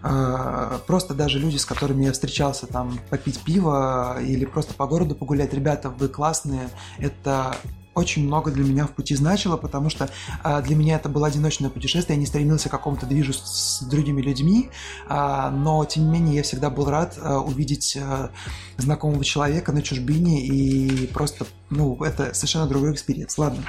Э, 0.03 0.79
Просто 0.87 1.13
даже 1.13 1.39
люди, 1.39 1.57
с 1.57 1.65
которыми 1.65 2.05
я 2.05 2.11
встречался 2.11 2.67
там 2.67 2.99
попить 3.09 3.39
пиво 3.39 4.17
или 4.21 4.45
просто 4.45 4.73
по 4.73 4.85
городу 4.87 5.15
погулять, 5.15 5.53
ребята, 5.53 5.89
вы 5.89 6.07
классные, 6.07 6.69
это 6.99 7.55
очень 7.97 8.25
много 8.25 8.51
для 8.51 8.63
меня 8.63 8.85
в 8.85 8.91
пути 8.91 9.15
значило, 9.15 9.57
потому 9.57 9.89
что 9.89 10.07
а, 10.43 10.61
для 10.61 10.75
меня 10.75 10.97
это 10.97 11.09
было 11.09 11.25
одиночное 11.27 11.71
путешествие, 11.71 12.15
я 12.15 12.19
не 12.19 12.27
стремился 12.27 12.69
к 12.69 12.71
какому-то 12.71 13.07
движу 13.07 13.33
с, 13.33 13.79
с 13.79 13.83
другими 13.83 14.21
людьми, 14.21 14.69
а, 15.09 15.49
но 15.49 15.83
тем 15.85 16.03
не 16.05 16.11
менее 16.11 16.35
я 16.35 16.43
всегда 16.43 16.69
был 16.69 16.85
рад 16.89 17.17
а, 17.19 17.39
увидеть 17.39 17.97
а, 17.99 18.29
знакомого 18.77 19.25
человека 19.25 19.71
на 19.71 19.81
чужбине 19.81 20.45
и 20.45 21.07
просто, 21.07 21.47
ну, 21.71 22.01
это 22.03 22.35
совершенно 22.35 22.67
другой 22.67 22.93
experience. 22.93 23.35
Ладно. 23.37 23.63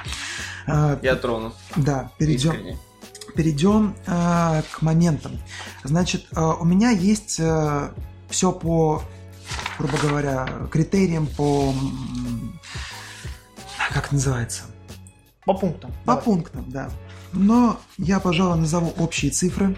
А, 0.67 0.99
Я 1.01 1.15
тронут. 1.15 1.55
да, 1.75 2.11
перейдем 2.19 2.51
Искренне. 2.51 2.77
Перейдем 3.39 3.95
э, 4.05 4.61
к 4.69 4.81
моментам. 4.81 5.31
Значит, 5.85 6.27
э, 6.35 6.41
у 6.41 6.65
меня 6.65 6.89
есть 6.89 7.41
все 8.29 8.51
по, 8.51 9.01
грубо 9.77 9.97
говоря, 9.97 10.45
критериям 10.69 11.25
по... 11.25 11.73
Как 13.93 14.07
это 14.07 14.15
называется? 14.15 14.63
По 15.45 15.53
пунктам. 15.53 15.89
По 16.03 16.15
Давай. 16.15 16.23
пунктам, 16.25 16.65
да. 16.69 16.89
Но 17.31 17.79
я, 17.97 18.19
пожалуй, 18.19 18.59
назову 18.59 18.93
общие 18.97 19.31
цифры. 19.31 19.77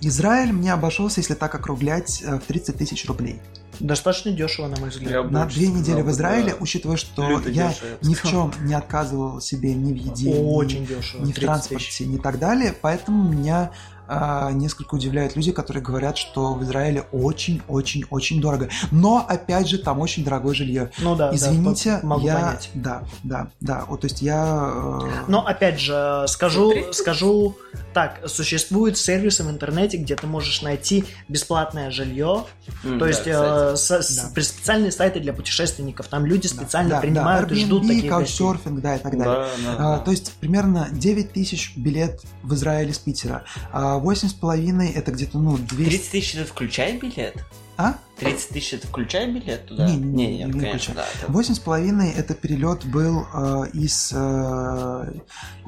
Израиль 0.00 0.52
мне 0.52 0.72
обошелся, 0.72 1.20
если 1.20 1.34
так 1.34 1.54
округлять, 1.54 2.22
э, 2.22 2.38
в 2.38 2.44
30 2.44 2.78
тысяч 2.78 3.04
рублей. 3.04 3.42
Достаточно 3.80 4.32
дешево, 4.32 4.66
на 4.68 4.76
мой 4.80 4.90
взгляд. 4.90 5.10
Я 5.10 5.22
На 5.22 5.46
две 5.46 5.68
недели 5.68 6.00
в 6.02 6.10
Израиле, 6.10 6.50
да. 6.52 6.56
учитывая, 6.60 6.96
что 6.96 7.28
Люто 7.28 7.48
я 7.48 7.68
дешево, 7.68 7.88
ни 8.02 8.14
в 8.14 8.22
чем 8.22 8.52
не 8.62 8.74
отказывал 8.74 9.40
себе 9.40 9.74
ни 9.74 9.92
в 9.92 9.96
еде, 9.96 10.32
ни- 10.32 10.36
Очень 10.52 10.86
дешево. 10.86 11.20
ни 11.24 11.32
в 11.32 11.34
30 11.36 11.40
транспорте, 11.44 11.86
тысяч. 11.86 12.00
ни 12.06 12.18
так 12.18 12.38
далее. 12.38 12.74
Поэтому 12.80 13.30
меня 13.32 13.70
а, 14.08 14.50
несколько 14.52 14.94
удивляют 14.94 15.36
люди, 15.36 15.52
которые 15.52 15.82
говорят, 15.82 16.16
что 16.18 16.54
в 16.54 16.62
Израиле 16.64 17.04
очень-очень-очень 17.12 18.40
дорого. 18.40 18.68
Но, 18.90 19.24
опять 19.28 19.68
же, 19.68 19.78
там 19.78 20.00
очень 20.00 20.24
дорогое 20.24 20.54
жилье. 20.54 20.90
Ну 20.98 21.14
да, 21.14 21.30
да, 21.30 21.36
Извините, 21.36 21.98
по- 22.00 22.06
могу 22.06 22.26
я... 22.26 22.34
понять. 22.36 22.70
Да, 22.74 23.02
да, 23.22 23.48
да. 23.60 23.84
Вот, 23.88 24.00
то 24.00 24.06
есть 24.06 24.22
я... 24.22 24.70
э, 24.74 25.08
Но 25.28 25.46
опять 25.46 25.78
же, 25.80 26.24
скажу, 26.28 26.72
Смотри. 26.72 26.92
скажу 26.92 27.56
так, 27.94 28.20
существуют 28.26 28.96
сервисы 28.96 29.42
в 29.44 29.50
интернете, 29.50 29.96
где 29.96 30.14
ты 30.16 30.26
можешь 30.26 30.62
найти 30.62 31.04
бесплатное 31.28 31.90
жилье, 31.90 32.44
М, 32.84 32.98
то 32.98 33.04
да, 33.04 33.08
есть 33.08 33.22
э, 33.26 33.76
со- 33.76 34.02
с- 34.02 34.16
Да. 34.16 34.30
при- 34.34 34.42
специальные 34.42 34.92
сайты 34.92 35.20
для 35.20 35.32
путешественников, 35.32 36.06
там 36.06 36.24
люди 36.26 36.48
да, 36.48 36.54
специально 36.54 36.90
да, 36.90 37.00
принимают 37.00 37.48
да, 37.48 37.54
и 37.54 37.58
ждут 37.58 37.84
Airbnb, 37.84 37.88
таких. 37.88 38.10
Couchsurfing, 38.12 38.80
да, 38.80 38.96
и 38.96 38.98
так 38.98 39.16
далее. 39.18 39.24
Да, 39.34 39.48
да, 39.64 39.74
А, 39.94 39.98
да. 39.98 40.04
то 40.04 40.10
есть 40.10 40.32
примерно 40.34 40.88
9 40.92 41.32
тысяч 41.32 41.76
билет 41.76 42.20
в 42.42 42.54
Израиле 42.54 42.92
с 42.92 42.98
Питера. 42.98 43.44
А 43.72 43.97
8,5 43.98 44.92
это 44.94 45.12
где-то, 45.12 45.38
ну, 45.38 45.56
200... 45.56 45.90
30 45.90 46.10
тысяч 46.10 46.34
это 46.34 46.46
включая 46.46 46.98
билет? 46.98 47.44
А? 47.76 47.94
30 48.18 48.48
тысяч 48.48 48.74
это 48.74 48.88
включая 48.88 49.32
билет 49.32 49.66
туда? 49.66 49.88
Не, 49.88 49.96
не, 49.96 50.38
не, 50.38 50.44
не 50.44 50.60
конечно, 50.60 50.94
да. 50.94 51.06
Восемь 51.28 51.54
с 51.54 51.60
половиной 51.60 52.10
это 52.10 52.34
перелет 52.34 52.84
был 52.86 53.26
э, 53.32 53.70
из, 53.72 54.12
э, 54.12 55.12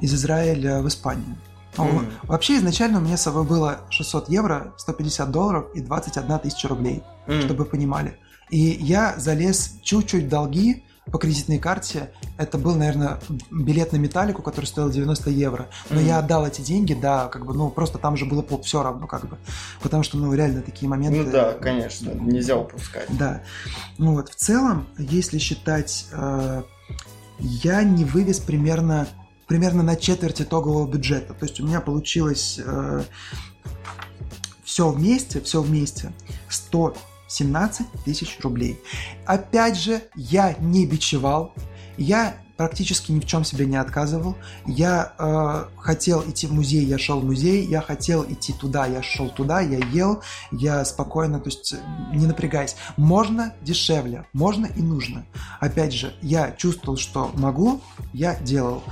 из 0.01 0.13
Израиля 0.13 0.81
в 0.81 0.87
Испанию. 0.87 1.37
Мгм. 1.77 2.11
Вообще 2.23 2.57
изначально 2.57 2.99
у 2.99 3.01
меня 3.01 3.15
с 3.15 3.21
собой 3.21 3.45
было 3.45 3.81
600 3.89 4.29
евро, 4.29 4.73
150 4.77 5.31
долларов 5.31 5.67
и 5.73 5.79
21 5.81 6.39
тысяча 6.39 6.67
рублей, 6.67 7.01
М. 7.27 7.41
чтобы 7.41 7.63
вы 7.63 7.69
понимали. 7.69 8.17
И 8.49 8.59
я 8.59 9.15
залез 9.17 9.75
чуть-чуть 9.81 10.25
в 10.25 10.29
долги 10.29 10.83
по 11.09 11.17
кредитной 11.17 11.57
карте. 11.57 12.11
Это 12.37 12.57
был, 12.57 12.75
наверное, 12.75 13.19
билет 13.49 13.91
на 13.91 13.97
металлику, 13.97 14.41
который 14.43 14.65
стоил 14.65 14.89
90 14.89 15.31
евро. 15.31 15.67
Но 15.89 15.97
Мгм. 15.97 16.05
я 16.05 16.19
отдал 16.19 16.45
эти 16.45 16.61
деньги, 16.61 16.93
да, 16.93 17.27
как 17.27 17.45
бы, 17.45 17.53
ну, 17.53 17.69
просто 17.69 17.97
там 17.97 18.15
же 18.17 18.25
было 18.25 18.45
все 18.61 18.83
равно, 18.83 19.07
как 19.07 19.27
бы. 19.27 19.37
Потому 19.81 20.03
что, 20.03 20.17
ну, 20.17 20.33
реально 20.33 20.61
такие 20.61 20.87
моменты... 20.87 21.23
Ну 21.23 21.31
да, 21.31 21.53
конечно, 21.53 22.11
нельзя 22.11 22.55
упускать. 22.55 23.07
Да. 23.09 23.41
Ну 23.97 24.13
вот, 24.15 24.29
в 24.29 24.35
целом, 24.35 24.87
если 24.97 25.39
считать, 25.39 26.05
э, 26.11 26.61
я 27.39 27.83
не 27.83 28.05
вывез 28.05 28.39
примерно, 28.39 29.07
примерно 29.47 29.81
на 29.81 29.95
четверть 29.95 30.41
итогового 30.41 30.87
бюджета. 30.87 31.33
То 31.33 31.45
есть 31.45 31.59
у 31.59 31.65
меня 31.65 31.81
получилось 31.81 32.59
все 34.63 34.89
вместе, 34.89 35.41
все 35.41 35.61
вместе 35.61 36.13
117 37.31 37.87
тысяч 38.05 38.37
рублей. 38.41 38.79
Опять 39.25 39.77
же, 39.77 40.01
я 40.15 40.53
не 40.59 40.85
бичевал, 40.85 41.53
я 41.97 42.35
практически 42.57 43.11
ни 43.11 43.19
в 43.19 43.25
чем 43.25 43.43
себе 43.43 43.65
не 43.65 43.77
отказывал. 43.77 44.35
Я 44.67 45.13
э, 45.17 45.65
хотел 45.79 46.21
идти 46.29 46.45
в 46.45 46.53
музей, 46.53 46.85
я 46.85 46.99
шел 46.99 47.19
в 47.19 47.25
музей, 47.25 47.65
я 47.65 47.81
хотел 47.81 48.23
идти 48.23 48.53
туда, 48.53 48.85
я 48.85 49.01
шел 49.01 49.29
туда, 49.29 49.61
я 49.61 49.79
ел, 49.87 50.21
я 50.51 50.85
спокойно, 50.85 51.39
то 51.39 51.49
есть 51.49 51.73
э, 51.73 51.77
не 52.13 52.27
напрягаясь. 52.27 52.75
Можно 52.97 53.55
дешевле, 53.61 54.27
можно 54.33 54.67
и 54.67 54.81
нужно. 54.81 55.25
Опять 55.59 55.93
же, 55.93 56.13
я 56.21 56.51
чувствовал, 56.51 56.97
что 56.97 57.31
могу, 57.33 57.81
я 58.13 58.35
делал. 58.35 58.83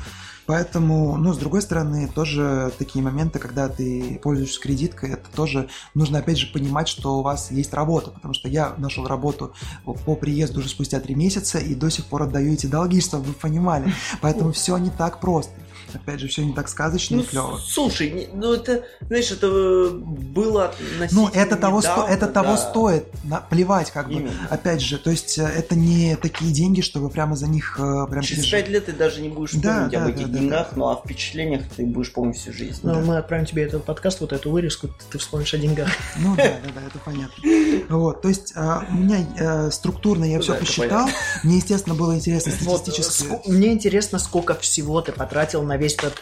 Поэтому, 0.50 1.16
ну, 1.18 1.32
с 1.32 1.38
другой 1.38 1.62
стороны, 1.62 2.08
тоже 2.08 2.74
такие 2.80 3.06
моменты, 3.06 3.38
когда 3.38 3.70
ты 3.70 4.20
пользуешься 4.24 4.60
кредиткой, 4.60 5.12
это 5.12 5.30
тоже 5.36 5.70
нужно, 5.94 6.18
опять 6.18 6.40
же, 6.40 6.48
понимать, 6.48 6.88
что 6.88 7.20
у 7.20 7.22
вас 7.22 7.52
есть 7.52 7.72
работа, 7.72 8.10
потому 8.10 8.34
что 8.34 8.50
я 8.50 8.74
нашел 8.80 9.06
работу 9.06 9.54
по 9.86 10.16
приезду 10.16 10.62
уже 10.62 10.70
спустя 10.70 11.00
три 11.02 11.14
месяца 11.14 11.60
и 11.60 11.76
до 11.76 11.92
сих 11.92 12.06
пор 12.06 12.24
отдаю 12.24 12.52
эти 12.52 12.66
долги, 12.66 13.00
чтобы 13.10 13.26
вы 13.26 13.34
понимали. 13.34 13.94
Поэтому 14.22 14.52
все 14.52 14.76
не 14.78 14.90
так 14.90 15.20
просто. 15.20 15.54
Опять 15.94 16.20
же, 16.20 16.28
все 16.28 16.44
не 16.44 16.53
так 16.53 16.68
сказочно 16.70 17.18
Ну, 17.18 17.24
и 17.24 17.26
клево. 17.26 17.60
слушай, 17.66 18.30
ну 18.34 18.53
это, 18.53 18.84
знаешь, 19.02 19.32
это 19.32 19.48
э, 19.48 19.90
было 19.91 20.66
относительно 20.66 21.22
Ну, 21.22 21.30
это 21.34 21.56
того, 21.56 21.82
сто- 21.82 21.91
недавно, 21.91 22.11
это 22.14 22.28
того 22.28 22.52
да. 22.52 22.57
стоит. 22.57 23.06
На- 23.24 23.41
плевать, 23.41 23.91
как 23.91 24.07
бы. 24.07 24.14
Именно. 24.14 24.32
Опять 24.49 24.82
же, 24.82 24.98
то 24.98 25.10
есть 25.11 25.38
э, 25.38 25.44
это 25.44 25.76
не 25.76 26.16
такие 26.16 26.52
деньги, 26.52 26.82
чтобы 26.82 27.10
прямо 27.10 27.36
за 27.36 27.48
них 27.48 27.78
э, 27.80 28.06
прям 28.10 28.22
Через 28.24 28.45
пять 28.48 28.70
лет 28.70 28.86
ты 28.86 28.94
даже 28.94 29.22
не 29.22 29.30
будешь 29.30 29.53
Да, 29.53 29.74
помнить 29.76 29.91
да, 29.91 30.03
об 30.03 30.10
этих 30.10 30.28
да, 30.28 30.34
да, 30.34 30.40
деньгах, 30.40 30.68
да. 30.72 30.76
ну 30.78 30.90
а 30.90 30.95
впечатлениях 30.95 31.64
ты 31.76 31.86
будешь 31.86 32.11
помнить 32.14 32.38
всю 32.38 32.53
жизнь. 32.53 32.80
Ну, 32.84 32.94
Да. 32.95 32.99
мы 33.02 33.18
отправим 33.18 33.45
тебе 33.45 33.64
этот 33.64 33.84
подкаст, 33.86 34.22
вот 34.22 34.34
эту 34.34 34.52
вырезку, 34.52 34.90
ты 35.11 35.18
вспомнишь 35.18 35.53
о 35.53 35.57
деньгах. 35.57 35.90
Ну 36.18 36.36
да, 36.36 36.44
да, 36.44 36.72
да, 36.76 36.82
это 36.88 36.99
понятно. 37.03 37.44
Вот, 37.90 38.22
то 38.22 38.28
есть 38.30 38.53
а, 38.56 38.84
у 38.90 38.94
меня 38.95 39.70
структурно 39.72 40.26
я 40.26 40.38
Ну 40.38 40.41
все 40.44 40.52
да, 40.53 40.57
это 40.57 40.66
посчитал. 40.66 41.10
Мне, 41.44 41.57
естественно, 41.57 41.95
было 41.95 42.16
интересно 42.16 42.52
статистически. 42.52 43.24
ск- 43.24 43.41
мне 43.49 43.72
интересно, 43.74 44.20
сколько 44.20 44.53
всего 44.56 45.02
ты 45.02 45.11
потратил 45.11 45.64
на 45.64 45.78
весь 45.80 45.96
этот 45.96 46.22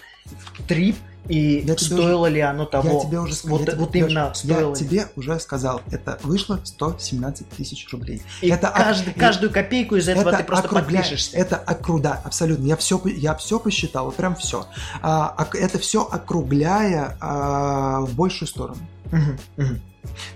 трип, 0.67 0.95
и 1.27 1.59
Я 1.65 1.77
стоило 1.77 2.25
ли 2.27 2.39
оно 2.39 2.65
того. 2.65 3.01
Я 3.01 3.05
тебе 3.05 3.19
уже 3.19 3.33
сказал. 3.35 3.57
Вот, 3.57 3.65
я 3.67 3.73
тебе- 3.73 3.81
вот 3.85 3.95
именно 3.95 4.27
Лёш, 4.29 4.37
стоило. 4.37 4.69
Я 4.69 4.75
тебе 4.75 5.07
уже 5.17 5.39
сказал, 5.41 5.81
это 5.91 6.19
вышло 6.23 6.59
117 6.63 7.49
тысяч 7.49 7.85
рублей. 7.91 8.21
И 8.41 8.47
это 8.49 8.69
каждый- 8.73 9.11
ок- 9.11 9.19
каждую 9.19 9.51
копейку 9.51 9.97
из 9.97 10.07
этого 10.07 10.31
ты 10.31 10.43
просто 10.45 10.67
округля- 10.69 10.73
подпишешься. 10.97 11.35
Это 11.37 11.57
окруда, 11.57 12.21
абсолютно. 12.23 12.65
Я 12.65 12.77
все, 12.77 13.01
я 13.05 13.35
все 13.35 13.59
посчитал, 13.59 14.05
вот 14.05 14.15
прям 14.15 14.35
все. 14.35 14.65
это 15.01 15.79
все 15.79 16.03
округляя 16.03 17.17
а, 17.19 18.01
в 18.01 18.13
большую 18.15 18.47
сторону. 18.47 18.79
Мгм, 19.11 19.37
мгм. 19.57 19.81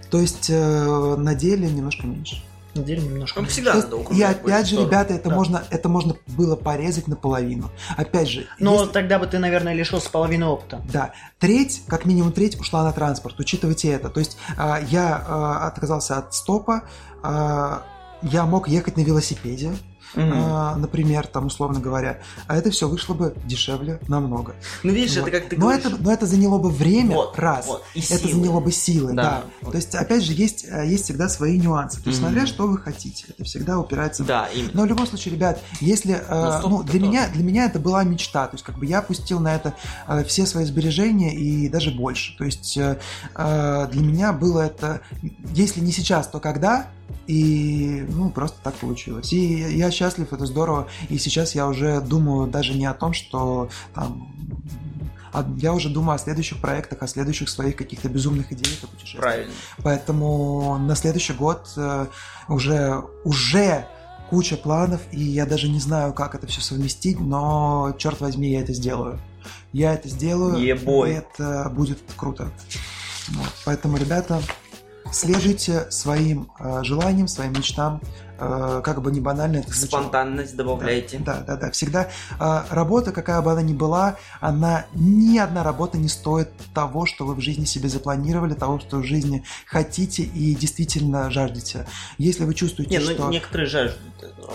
То 0.09 0.19
есть 0.19 0.49
э, 0.49 1.15
на 1.17 1.35
деле 1.35 1.69
немножко 1.69 2.05
меньше. 2.05 2.43
На 2.73 2.83
деле 2.83 3.01
немножко. 3.01 3.39
Ну, 3.39 3.43
меньше. 3.43 3.53
всегда 3.53 3.73
надо 3.75 3.97
и 4.13 4.21
опять 4.21 4.65
же, 4.65 4.73
сторону. 4.75 4.87
ребята, 4.87 5.13
это 5.13 5.29
Да. 5.29 5.35
можно, 5.35 5.63
это 5.69 5.89
можно 5.89 6.15
было 6.27 6.55
порезать 6.55 7.07
наполовину. 7.07 7.69
Опять 7.97 8.29
же, 8.29 8.47
Но 8.59 8.79
если- 8.81 8.91
тогда 8.93 9.19
бы 9.19 9.27
ты, 9.27 9.39
наверное, 9.39 9.73
лишился 9.73 10.09
половины 10.09 10.45
опыта. 10.45 10.81
Да, 10.91 11.11
треть, 11.39 11.83
как 11.87 12.05
минимум 12.05 12.31
треть 12.31 12.59
ушла 12.59 12.83
на 12.83 12.93
транспорт, 12.93 13.39
учитывайте 13.39 13.89
это. 13.89 14.09
То 14.09 14.19
есть 14.19 14.37
а, 14.57 14.79
я 14.89 15.23
а, 15.27 15.67
отказался 15.67 16.17
от 16.17 16.33
стопа, 16.33 16.83
а, 17.23 17.83
я 18.21 18.45
мог 18.45 18.67
ехать 18.67 18.95
на 18.97 19.01
велосипеде, 19.01 19.71
Мгм. 20.15 20.31
а, 20.33 20.75
например, 20.75 21.27
там, 21.27 21.45
условно 21.47 21.79
говоря, 21.79 22.19
а 22.47 22.57
это 22.57 22.69
все 22.71 22.87
вышло 22.87 23.13
бы 23.13 23.35
дешевле 23.45 23.99
намного. 24.07 24.55
Ну, 24.83 24.91
видишь, 24.91 25.15
Вот. 25.17 25.27
это 25.27 25.39
как 25.39 25.49
ты 25.49 25.55
но, 25.57 25.67
говоришь. 25.67 25.85
это, 25.85 25.97
но 25.99 26.11
это 26.11 26.25
заняло 26.25 26.57
бы 26.57 26.69
время, 26.69 27.15
Вот, 27.15 27.37
раз. 27.39 27.65
вот, 27.67 27.83
и 27.93 27.99
это 27.99 28.17
силы. 28.17 28.33
заняло 28.33 28.59
бы 28.59 28.71
силы, 28.71 29.13
да. 29.13 29.21
Да, 29.23 29.43
вот. 29.61 29.71
То 29.71 29.77
есть, 29.77 29.95
опять 29.95 30.23
же, 30.23 30.33
есть, 30.33 30.65
э, 30.69 30.85
есть 30.87 31.05
всегда 31.05 31.29
свои 31.29 31.57
нюансы. 31.59 32.01
То 32.01 32.09
есть, 32.09 32.21
Мгм. 32.21 32.29
смотря 32.31 32.47
что 32.47 32.67
вы 32.67 32.77
хотите. 32.77 33.25
Это 33.29 33.43
всегда 33.43 33.79
упирается 33.79 34.23
Да, 34.23 34.47
именно. 34.53 34.71
но 34.73 34.81
в 34.83 34.85
любом 34.87 35.07
случае, 35.07 35.33
ребят, 35.35 35.59
если 35.79 36.15
э, 36.15 36.59
Ну, 36.63 36.69
ну, 36.69 36.83
для 36.83 36.99
меня 36.99 37.27
для 37.29 37.43
меня 37.43 37.65
это 37.65 37.79
была 37.79 38.03
мечта, 38.03 38.47
то 38.47 38.55
есть 38.55 38.63
как 38.65 38.77
бы 38.77 38.85
я 38.85 39.01
пустил 39.01 39.39
на 39.39 39.55
это 39.55 39.73
э, 40.07 40.23
все 40.25 40.45
свои 40.45 40.65
сбережения 40.65 41.33
и 41.35 41.69
даже 41.69 41.91
больше. 41.91 42.37
То 42.37 42.43
есть 42.43 42.77
э, 42.77 42.97
для 43.91 44.01
меня 44.01 44.33
было 44.33 44.61
это, 44.61 45.01
если 45.53 45.79
не 45.81 45.91
сейчас, 45.91 46.27
то 46.27 46.39
когда? 46.39 46.87
И 47.27 48.05
ну 48.09 48.29
просто 48.29 48.57
так 48.63 48.75
получилось. 48.75 49.31
И 49.33 49.77
я 49.77 49.91
счастлив, 49.91 50.31
это 50.33 50.45
здорово. 50.45 50.87
И 51.09 51.17
сейчас 51.17 51.55
я 51.55 51.67
уже 51.67 52.01
думаю 52.01 52.47
даже 52.49 52.73
не 52.73 52.85
о 52.85 52.93
том, 52.93 53.13
что 53.13 53.69
там 53.93 54.31
а 55.33 55.47
я 55.57 55.73
уже 55.73 55.89
думаю 55.89 56.15
о 56.15 56.17
следующих 56.17 56.59
проектах, 56.59 57.01
о 57.01 57.07
следующих 57.07 57.49
своих 57.49 57.77
каких-то 57.77 58.09
безумных 58.09 58.51
идеях 58.51 58.83
о 58.83 58.87
путешествиях. 58.87 59.21
Правильно. 59.21 59.53
Поэтому 59.81 60.77
на 60.77 60.95
следующий 60.95 61.33
год 61.33 61.71
э, 61.77 62.07
уже, 62.49 63.01
уже 63.23 63.87
куча 64.29 64.57
планов, 64.57 65.01
и 65.11 65.21
я 65.21 65.45
даже 65.45 65.69
не 65.69 65.79
знаю, 65.79 66.13
как 66.13 66.35
это 66.35 66.47
все 66.47 66.61
совместить, 66.61 67.19
но, 67.19 67.95
черт 67.97 68.19
возьми, 68.19 68.51
я 68.51 68.61
это 68.61 68.73
сделаю. 68.73 69.19
Я 69.73 69.93
это 69.93 70.09
сделаю, 70.09 70.57
Ебой. 70.57 71.11
и 71.11 71.13
это 71.13 71.71
будет 71.73 71.99
круто. 72.15 72.51
Вот. 73.29 73.53
Поэтому, 73.65 73.97
ребята, 73.97 74.41
следуйте 75.11 75.89
своим 75.91 76.49
э, 76.59 76.81
желаниям, 76.83 77.27
своим 77.27 77.53
мечтам, 77.53 78.01
э, 78.39 78.81
как 78.83 79.01
бы 79.01 79.11
не 79.11 79.19
банально 79.19 79.57
это 79.57 79.73
звучало. 79.73 80.01
Спонтанность 80.01 80.55
добавляйте. 80.55 81.19
Да, 81.19 81.41
да, 81.45 81.57
да. 81.57 81.71
Всегда 81.71 82.09
э, 82.39 82.61
работа, 82.69 83.11
какая 83.11 83.41
бы 83.41 83.51
она 83.51 83.61
ни 83.61 83.73
была, 83.73 84.15
она 84.39 84.85
ни 84.93 85.37
одна 85.37 85.63
работа 85.63 85.97
не 85.97 86.07
стоит 86.07 86.49
того, 86.73 87.05
что 87.05 87.25
вы 87.25 87.35
в 87.35 87.41
жизни 87.41 87.65
себе 87.65 87.89
запланировали, 87.89 88.53
того, 88.53 88.79
что 88.79 88.97
в 88.97 89.03
жизни 89.03 89.43
хотите 89.65 90.23
и 90.23 90.55
действительно 90.55 91.29
жаждете. 91.29 91.85
Если 92.17 92.45
вы 92.45 92.53
чувствуете, 92.53 92.97
Не, 92.97 93.05
ну 93.05 93.11
что 93.11 93.29
некоторые 93.29 93.67
жаждут 93.67 93.99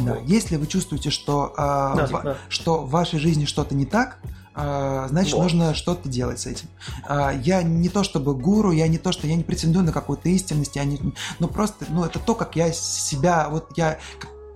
да, 0.01 0.16
если 0.27 0.57
вы 0.57 0.66
чувствуете, 0.66 1.11
что, 1.11 1.53
э, 1.57 1.61
Да, 1.97 2.09
ва- 2.11 2.23
да. 2.23 2.37
что 2.49 2.83
в 2.85 2.91
вашей 2.91 3.19
жизни 3.19 3.45
что-то 3.45 3.74
не 3.74 3.87
так, 3.87 4.19
значит, 4.57 5.35
Вот. 5.35 5.43
нужно 5.43 5.74
что-то 5.74 6.09
делать 6.09 6.41
с 6.41 6.47
этим. 6.47 6.69
А, 7.07 7.33
я 7.33 7.62
не 7.62 7.89
то 7.89 8.03
чтобы 8.03 8.35
гуру, 8.35 8.73
я 8.73 8.89
не 8.89 8.99
то, 8.99 9.12
что 9.12 9.27
я 9.27 9.37
не 9.37 9.45
претендую 9.45 9.85
на 9.85 9.93
какую-то 9.93 10.28
истинность, 10.31 10.77
я 10.77 10.85
не, 10.85 10.99
ну 11.39 11.49
просто, 11.49 11.85
ну 11.89 12.05
это 12.05 12.19
то, 12.19 12.35
как 12.35 12.57
я 12.57 12.73
себя, 12.73 13.49
вот 13.51 13.70
я, 13.77 13.99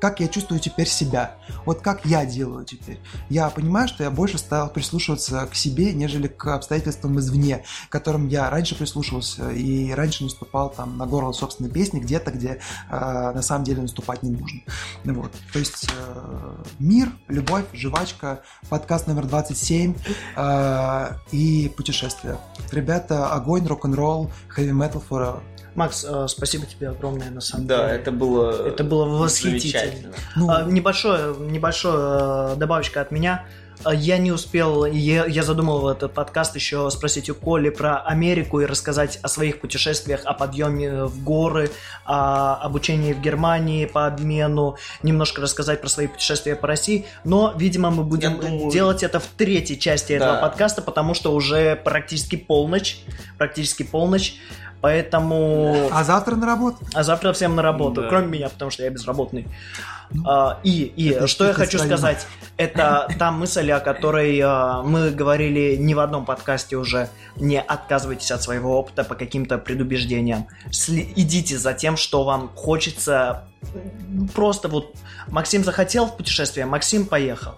как- 0.01 0.21
я 0.21 0.29
чувствую 0.29 0.61
теперь 0.61 0.89
себя, 0.89 1.37
вот 1.65 1.81
как 1.81 2.05
я 2.05 2.25
делаю 2.25 2.65
теперь. 2.65 3.01
Я 3.29 3.51
понимаю, 3.51 3.89
что 3.89 4.03
я 4.03 4.11
больше 4.11 4.39
стал 4.39 4.71
прислушиваться 4.71 5.47
к 5.47 5.55
себе, 5.55 5.93
нежели 5.93 6.27
к 6.29 6.55
обстоятельствам 6.55 7.19
извне, 7.19 7.65
к 7.89 7.93
которым 7.93 8.29
я 8.29 8.51
раньше 8.51 8.75
прислушивался 8.75 9.51
и 9.51 9.93
раньше 9.93 10.25
наступал 10.25 10.71
там 10.71 10.97
на 10.97 11.07
горло 11.07 11.33
собственной 11.33 11.71
песни 11.71 12.01
где-то, 12.01 12.31
где 12.31 12.61
э, 12.91 13.33
на 13.35 13.43
самом 13.43 13.65
деле 13.65 13.83
наступать 13.83 14.23
не 14.23 14.31
нужно. 14.31 14.61
Ну 15.05 15.15
Вот. 15.15 15.33
То 15.53 15.59
есть 15.59 15.89
э, 15.91 16.65
мир, 16.79 17.11
любовь, 17.29 17.65
жвачка, 17.73 18.43
подкаст 18.69 19.07
номер 19.07 19.27
27 19.27 19.95
э, 20.37 21.09
и 21.33 21.73
путешествия. 21.77 22.39
Ребята, 22.73 23.33
огонь, 23.33 23.67
рок-н-ролл, 23.67 24.31
heavy 24.57 24.73
metal 24.73 25.03
forever. 25.09 25.41
Макс, 25.81 26.05
э, 26.07 26.27
спасибо 26.29 26.67
тебе 26.67 26.91
огромное, 26.91 27.31
на 27.31 27.41
самом 27.41 27.67
Да, 27.67 27.87
деле. 27.87 27.99
это 28.01 28.13
было... 28.13 28.67
Это 28.69 28.85
было 28.85 29.07
восхитительно. 29.07 30.13
Ну, 30.37 30.51
А, 30.51 30.63
Небольшое, 30.65 31.35
небольшое 31.39 32.53
э, 32.53 32.57
добавочка 32.57 33.01
от 33.01 33.11
меня. 33.11 33.47
А, 33.83 33.95
Я 33.95 34.19
не 34.19 34.31
успел, 34.31 34.85
я, 34.85 35.25
я 35.25 35.43
задумал 35.43 35.89
этот 35.89 36.13
подкаст 36.13 36.55
еще 36.55 36.91
спросить 36.91 37.31
у 37.31 37.35
Коли 37.35 37.71
про 37.71 37.97
Америку 38.03 38.61
и 38.61 38.67
рассказать 38.67 39.19
о 39.23 39.29
своих 39.29 39.59
путешествиях, 39.63 40.21
о 40.27 40.35
подъеме 40.35 41.05
в 41.05 41.25
горы, 41.25 41.71
о 42.05 42.57
обучении 42.57 43.15
в 43.15 43.23
Германии 43.23 43.87
по 43.87 44.07
обмену, 44.07 44.77
немножко 45.03 45.41
рассказать 45.41 45.81
про 45.81 45.89
свои 45.89 46.09
путешествия 46.09 46.57
по 46.57 46.67
России. 46.67 47.07
Но, 47.25 47.55
видимо, 47.57 47.91
мы 47.91 48.05
будем 48.05 48.33
Я 48.35 48.37
думаю- 48.37 48.71
делать 48.71 49.03
это 49.03 49.19
в 49.19 49.25
третьей 49.39 49.79
части 49.81 50.13
этого 50.13 50.33
Да. 50.35 50.41
подкаста, 50.43 50.83
потому 50.83 51.15
что 51.15 51.33
уже 51.33 51.75
практически 51.75 52.37
полночь, 52.37 52.99
практически 53.39 53.83
полночь. 53.83 54.35
Поэтому... 54.81 55.89
а 55.93 56.05
завтра 56.05 56.37
на 56.37 56.47
работу. 56.47 56.79
А 56.95 57.03
завтра 57.03 57.33
всем 57.33 57.55
на 57.55 57.63
работу, 57.63 58.03
Да. 58.03 58.09
кроме 58.09 58.27
меня, 58.29 58.49
потому 58.49 58.71
что 58.71 58.83
я 58.83 58.91
безработный. 58.91 59.47
Ну, 60.13 60.25
А, 60.29 60.59
и 60.65 60.83
и 60.97 61.11
это 61.11 61.27
что 61.29 61.45
я 61.47 61.53
хочу 61.53 61.79
стоит. 61.79 61.91
сказать, 61.93 62.27
это 62.57 63.09
та 63.19 63.31
мысль, 63.31 63.71
о 63.71 63.79
которой 63.81 64.41
а, 64.43 64.83
мы 64.83 65.11
говорили 65.11 65.77
не 65.77 65.95
в 65.95 66.01
одном 66.01 66.25
подкасте 66.25 66.77
уже. 66.77 67.09
Не 67.37 67.61
отказывайтесь 67.61 68.31
от 68.33 68.43
своего 68.43 68.77
опыта 68.79 69.05
по 69.05 69.15
каким-то 69.15 69.59
предубеждениям. 69.59 70.47
Сли- 70.71 71.13
идите 71.15 71.59
за 71.59 71.75
тем, 71.75 71.97
что 71.97 72.25
вам 72.25 72.51
хочется. 72.57 73.45
Просто 74.35 74.69
вот 74.69 74.95
Максим 75.29 75.63
захотел 75.63 76.07
в 76.07 76.17
путешествие, 76.17 76.67
Максим 76.67 77.07
поехал. 77.07 77.53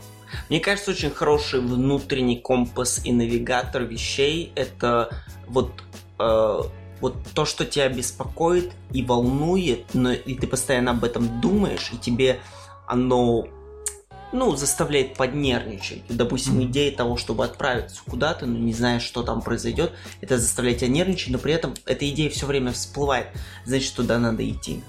Мне 0.50 0.60
кажется, 0.60 0.90
очень 0.90 1.10
хороший 1.10 1.60
внутренний 1.60 2.36
компас 2.38 3.00
и 3.04 3.12
навигатор 3.12 3.82
вещей 3.82 4.50
это 4.54 5.10
вот, 5.46 5.70
э, 6.18 6.60
вот 7.02 7.16
то, 7.34 7.44
что 7.44 7.66
тебя 7.66 7.88
беспокоит 7.88 8.72
и 8.92 9.02
волнует, 9.02 9.92
но 9.92 10.12
и 10.12 10.34
ты 10.34 10.46
постоянно 10.46 10.92
об 10.92 11.04
этом 11.04 11.40
думаешь, 11.40 11.90
и 11.92 11.98
тебе 11.98 12.38
оно 12.86 13.46
ну, 14.32 14.56
заставляет 14.56 15.14
поднервничать. 15.16 16.02
Допустим, 16.08 16.54
Мгм. 16.54 16.64
идея 16.64 16.96
того, 16.96 17.16
чтобы 17.16 17.44
отправиться 17.44 18.00
куда-то, 18.08 18.46
но 18.46 18.58
не 18.58 18.72
знаешь, 18.72 19.02
что 19.02 19.22
там 19.22 19.42
произойдет, 19.42 19.92
это 20.20 20.38
заставляет 20.38 20.78
тебя 20.78 20.88
нервничать, 20.88 21.30
но 21.30 21.38
при 21.38 21.52
этом 21.52 21.74
эта 21.86 22.08
идея 22.10 22.30
все 22.30 22.46
время 22.46 22.72
всплывает. 22.72 23.26
Значит, 23.66 23.94
туда 23.94 24.18
надо 24.18 24.48
идти. 24.48 24.82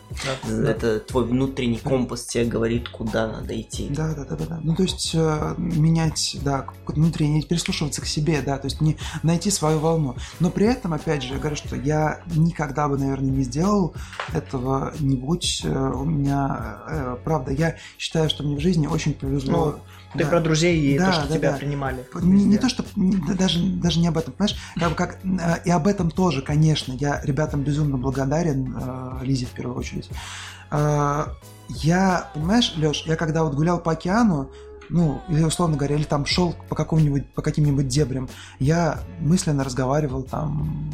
Это 0.47 0.99
твой 0.99 1.25
внутренний 1.25 1.77
компас 1.79 2.25
тебе 2.25 2.45
говорит, 2.45 2.89
куда 2.89 3.27
надо 3.27 3.59
идти. 3.59 3.87
Да, 3.89 4.13
да, 4.13 4.25
да, 4.25 4.35
да, 4.35 4.45
да. 4.45 4.59
Ну, 4.63 4.75
то 4.75 4.83
есть 4.83 5.11
э, 5.13 5.55
менять, 5.57 6.37
да, 6.43 6.61
какое-то 6.61 7.01
внутреннее, 7.01 7.43
прислушиваться 7.43 8.01
к 8.01 8.05
себе, 8.05 8.41
да, 8.41 8.57
то 8.57 8.65
есть 8.67 8.81
не 8.81 8.97
найти 9.23 9.51
свою 9.51 9.79
волну. 9.79 10.15
Но 10.39 10.49
при 10.49 10.67
этом, 10.67 10.93
опять 10.93 11.23
же, 11.23 11.33
я 11.33 11.39
говорю, 11.39 11.55
что 11.55 11.75
я 11.75 12.21
никогда 12.35 12.87
бы, 12.87 12.97
наверное, 12.97 13.31
не 13.31 13.43
сделал 13.43 13.93
этого, 14.33 14.93
не 14.99 15.15
будь 15.17 15.61
э, 15.63 15.69
у 15.69 16.05
меня, 16.05 16.77
э, 16.87 17.17
правда, 17.23 17.51
я 17.51 17.75
считаю, 17.97 18.29
что 18.29 18.43
мне 18.43 18.55
в 18.55 18.59
жизни 18.59 18.87
очень 18.87 19.13
повезло. 19.13 19.32
Ну, 19.41 19.75
Ты 20.13 20.25
Да. 20.25 20.29
про 20.29 20.41
друзей 20.41 20.79
и 20.79 20.97
Да, 20.99 21.07
то, 21.07 21.11
что 21.13 21.27
да, 21.27 21.35
тебя 21.35 21.51
да. 21.53 21.57
принимали. 21.57 22.05
Не, 22.21 22.43
не 22.43 22.57
то, 22.59 22.69
что 22.69 22.85
да, 22.95 23.33
даже, 23.33 23.59
даже 23.59 23.99
не 23.99 24.07
об 24.07 24.17
этом, 24.17 24.33
понимаешь? 24.33 24.55
Как, 24.75 24.95
как, 24.95 25.19
э, 25.23 25.63
и 25.65 25.71
об 25.71 25.87
этом 25.87 26.11
тоже, 26.11 26.43
конечно. 26.43 26.93
Я 26.93 27.19
ребятам 27.23 27.63
безумно 27.63 27.97
благодарен, 27.97 28.75
э, 28.79 29.19
Лизе 29.23 29.47
в 29.47 29.49
первую 29.49 29.75
очередь. 29.75 30.09
Э, 30.69 31.25
я, 31.69 32.29
понимаешь, 32.35 32.73
Леш, 32.77 33.03
я 33.07 33.15
когда 33.15 33.43
вот 33.43 33.55
гулял 33.55 33.79
по 33.79 33.93
океану, 33.93 34.51
ну, 34.89 35.21
или 35.29 35.41
условно 35.43 35.77
говоря, 35.77 35.95
или 35.95 36.03
там 36.03 36.27
шел 36.27 36.55
по 36.69 36.75
какому-нибудь, 36.75 37.33
по 37.33 37.41
каким-нибудь 37.41 37.87
дебрям, 37.87 38.29
я 38.59 38.99
мысленно 39.19 39.63
разговаривал 39.63 40.21
там 40.21 40.91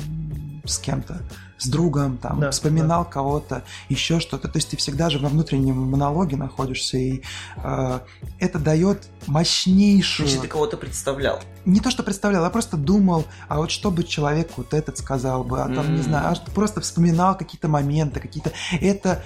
с 0.64 0.78
кем-то, 0.78 1.22
с 1.60 1.68
другом, 1.68 2.18
там, 2.18 2.40
Да, 2.40 2.52
вспоминал 2.52 3.06
кого-то, 3.06 3.64
еще 3.90 4.20
что-то. 4.20 4.48
То 4.48 4.58
есть 4.58 4.70
ты 4.70 4.78
всегда 4.78 5.10
же 5.10 5.20
во 5.20 5.30
внутреннем 5.30 5.76
монологе 5.78 6.38
находишься, 6.38 6.98
и 6.98 7.22
э, 7.58 8.00
это 8.40 8.60
дает 8.60 9.08
мощнейшую... 9.28 10.28
Если 10.28 10.40
ты 10.40 10.48
кого-то 10.48 10.78
представлял. 10.78 11.42
Не 11.66 11.80
то, 11.82 11.92
что 11.92 12.04
представлял, 12.04 12.44
я 12.44 12.50
просто 12.50 12.78
думал, 12.78 13.26
а 13.48 13.58
вот 13.58 13.72
что 13.72 13.92
бы 13.92 14.04
человек 14.04 14.52
вот 14.58 14.74
этот 14.74 14.98
сказал 14.98 15.44
бы, 15.44 15.62
а 15.62 15.66
там, 15.66 15.94
не 15.94 16.00
М. 16.00 16.04
знаю, 16.04 16.28
а 16.30 16.52
просто 16.52 16.82
вспоминал 16.82 17.38
какие-то 17.38 17.68
моменты, 17.68 18.20
какие-то... 18.20 18.52
Это 18.82 19.22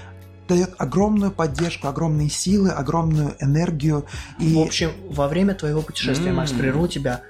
дает 0.48 0.76
огромную 0.78 1.32
поддержку, 1.32 1.88
огромные 1.88 2.30
силы, 2.30 2.70
огромную 2.70 3.36
энергию. 3.40 4.06
И 4.40 4.56
В 4.56 4.60
общем, 4.60 4.92
во 5.10 5.28
время 5.28 5.54
твоего 5.54 5.82
путешествия, 5.82 6.30
М. 6.30 6.38
Макс, 6.38 6.52
прерву 6.52 6.88
тебя, 6.88 7.22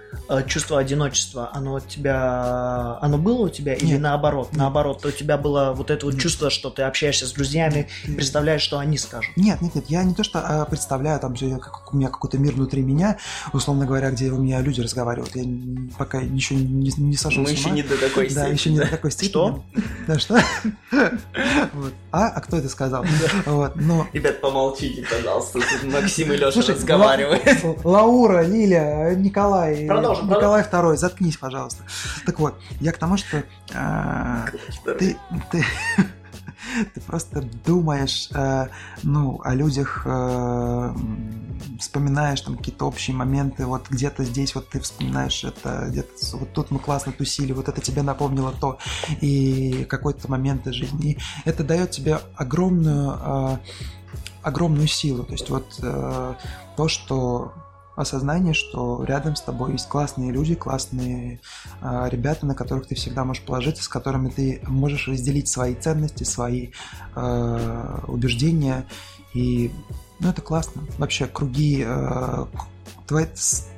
чувство 0.48 0.80
одиночества, 0.80 1.50
оно 1.54 1.76
у 1.76 1.80
тебя, 1.80 2.98
оно 3.02 3.18
было 3.18 3.44
у 3.46 3.50
тебя 3.50 3.74
или 3.74 3.94
Нет. 3.94 4.02
наоборот? 4.02 4.50
Нет. 4.52 4.58
Наоборот, 4.60 5.02
то 5.02 5.10
у 5.10 5.12
тебя 5.12 5.38
было 5.38 5.74
вот 5.76 5.90
это 5.92 6.06
вот 6.06 6.14
Нет. 6.16 6.24
чувство, 6.24 6.50
что 6.50 6.70
ты 6.70 6.84
общаешься 6.84 7.28
с 7.28 7.32
друзьями, 7.32 7.88
Ты- 8.06 8.14
представляешь, 8.14 8.62
что 8.62 8.80
они 8.80 8.98
скажут. 8.98 9.36
Нет, 9.38 9.62
нет, 9.62 9.76
нет, 9.76 9.86
я 9.90 10.04
не 10.04 10.14
то, 10.14 10.24
что 10.24 10.40
а, 10.44 10.66
представляю, 10.66 11.20
там 11.20 11.36
же 11.36 11.50
как 11.58 11.94
у 11.94 11.98
меня 11.98 12.10
какой-то 12.10 12.38
мир 12.38 12.54
внутри 12.54 12.82
меня, 12.82 13.18
условно 13.54 13.86
говоря, 13.86 14.12
где 14.12 14.30
у 14.32 14.38
меня 14.38 14.60
люди 14.62 14.82
разговаривают. 14.82 15.36
Я 15.36 15.44
пока 15.98 16.20
еще 16.20 16.56
не, 16.56 16.92
не 16.98 17.16
сошел 17.16 17.44
Мы 17.44 17.50
с 17.50 17.52
еще 17.52 17.70
не 17.72 17.84
до 17.84 17.98
такой 17.98 18.26
Да, 18.30 18.42
степени. 18.42 18.54
еще 18.54 18.70
не 18.72 18.80
до 18.80 18.88
такой 18.88 19.12
степени. 19.12 19.30
Что? 19.30 19.64
Да, 20.08 20.20
что? 20.20 20.40
А, 22.12 22.28
а 22.28 22.42
кто 22.42 22.58
это 22.58 22.70
сказал? 22.70 23.06
Вот, 23.46 23.76
но 23.76 24.08
Ребят, 24.14 24.40
помолчите, 24.42 25.04
пожалуйста. 25.10 25.60
Максим 25.86 26.32
и 26.32 26.38
Леша 26.38 26.62
разговаривают. 26.62 27.42
Ла- 27.84 28.04
Лаура, 28.04 28.42
Лиля, 28.44 29.14
Николай, 29.16 29.86
Продолжим, 30.04 30.30
Николай 30.30 30.64
Второй, 30.64 30.98
заткнись, 30.98 31.38
пожалуйста. 31.38 31.84
Так 32.26 32.40
вот, 32.40 32.56
я 32.80 32.92
к 32.92 32.98
тому, 32.98 33.18
что 33.18 33.44
а, 33.74 34.46
ты, 35.00 35.18
ты, 36.94 37.02
просто 37.02 37.44
думаешь, 37.66 38.30
э, 38.34 38.68
ну, 39.04 39.40
о 39.44 39.56
людях, 39.56 40.04
э, 40.06 40.96
вспоминаешь 41.80 42.42
там 42.42 42.58
какие-то 42.58 42.86
общие 42.86 43.16
моменты, 43.16 43.66
вот 43.66 43.90
где-то 43.90 44.24
здесь 44.24 44.56
вот 44.56 44.70
ты 44.70 44.80
вспоминаешь 44.80 45.44
это, 45.44 45.88
где-то 45.90 46.38
вот 46.38 46.54
тут 46.54 46.72
мы 46.72 46.80
классно 46.80 47.12
тусили, 47.12 47.54
вот 47.54 47.70
это 47.70 47.82
тебе 47.82 48.02
напомнило 48.02 48.52
то, 48.52 48.78
и 49.22 49.86
какой-то 49.90 50.30
момент 50.30 50.68
из 50.68 50.76
жизни. 50.76 51.12
И 51.12 51.20
это 51.46 51.64
дает 51.64 51.92
тебе 51.92 52.20
огромную, 52.36 53.20
э, 53.22 53.58
огромную 54.42 54.88
силу. 54.88 55.24
То 55.24 55.32
есть 55.32 55.50
вот 55.50 55.80
э, 55.82 56.34
то, 56.76 56.88
что 56.88 57.54
осознание, 57.96 58.54
что 58.54 59.04
рядом 59.04 59.36
с 59.36 59.42
тобой 59.42 59.74
есть 59.74 59.88
классные 59.88 60.32
люди, 60.32 60.56
классные 60.56 61.40
э, 61.82 62.08
ребята, 62.10 62.46
на 62.46 62.56
которых 62.56 62.88
ты 62.88 62.96
всегда 62.96 63.24
можешь 63.24 63.44
положиться, 63.44 63.84
с 63.84 63.88
которыми 63.88 64.30
ты 64.30 64.62
можешь 64.68 65.08
разделить 65.08 65.48
свои 65.48 65.76
ценности, 65.76 66.24
свои 66.24 66.70
э, 67.16 68.00
убеждения. 68.08 68.86
И 69.34 69.72
ну, 70.20 70.30
это 70.30 70.42
классно. 70.42 70.84
Вообще, 70.98 71.28
круги... 71.28 71.84
э, 71.86 72.46
твои- 73.08 73.28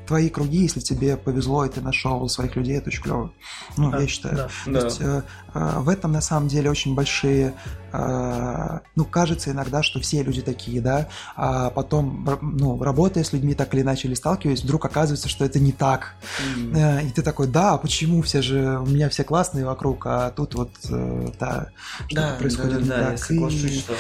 твои 0.08 0.30
круги, 0.30 0.60
если 0.60 0.80
тебе 0.82 1.18
повезло, 1.18 1.66
и 1.66 1.70
ты 1.70 1.82
нашел 1.82 2.28
своих 2.30 2.56
людей, 2.56 2.78
это 2.78 2.90
очень 2.90 3.02
клево. 3.02 3.32
Ну, 3.76 3.92
Да, 3.92 3.98
я 4.00 4.08
считаю. 4.08 4.36
да. 4.38 4.48
То 4.66 4.72
Да. 4.72 4.86
есть, 4.86 4.98
э, 5.02 5.24
э, 5.56 5.80
в 5.80 5.90
этом 5.90 6.12
на 6.12 6.22
самом 6.22 6.48
деле 6.48 6.70
очень 6.70 6.94
большие, 6.94 7.54
э, 7.92 8.80
ну, 8.96 9.06
кажется 9.06 9.50
иногда, 9.52 9.82
что 9.82 10.00
все 10.00 10.22
люди 10.22 10.42
такие, 10.42 10.80
да, 10.82 11.08
а 11.36 11.70
потом, 11.72 12.28
ну, 12.42 12.82
работая 12.84 13.24
с 13.24 13.34
людьми 13.34 13.56
так 13.56 13.74
или 13.74 13.82
иначе, 13.82 14.08
или 14.08 14.14
сталкиваясь, 14.16 14.64
вдруг 14.64 14.86
оказывается, 14.86 15.28
что 15.30 15.44
это 15.44 15.60
не 15.60 15.72
так. 15.72 16.14
М. 16.56 16.76
Э, 16.76 17.04
И 17.04 17.10
ты 17.10 17.22
такой, 17.24 17.48
да, 17.48 17.74
а 17.74 17.78
почему 17.78 18.22
все 18.22 18.42
же, 18.44 18.80
у 18.80 18.86
меня 18.86 19.10
все 19.10 19.24
классные 19.24 19.66
вокруг, 19.66 20.06
а 20.06 20.30
тут 20.32 20.54
вот, 20.56 20.70
э, 20.90 21.28
да, 21.40 21.70
что-то 22.08 22.36
происходит 22.40 22.82
не 22.84 22.90
да, 22.90 22.98
я 23.00 23.06
так. 23.12 23.20
соглашусь, 23.24 23.64
И- 23.64 23.80
что 23.80 23.94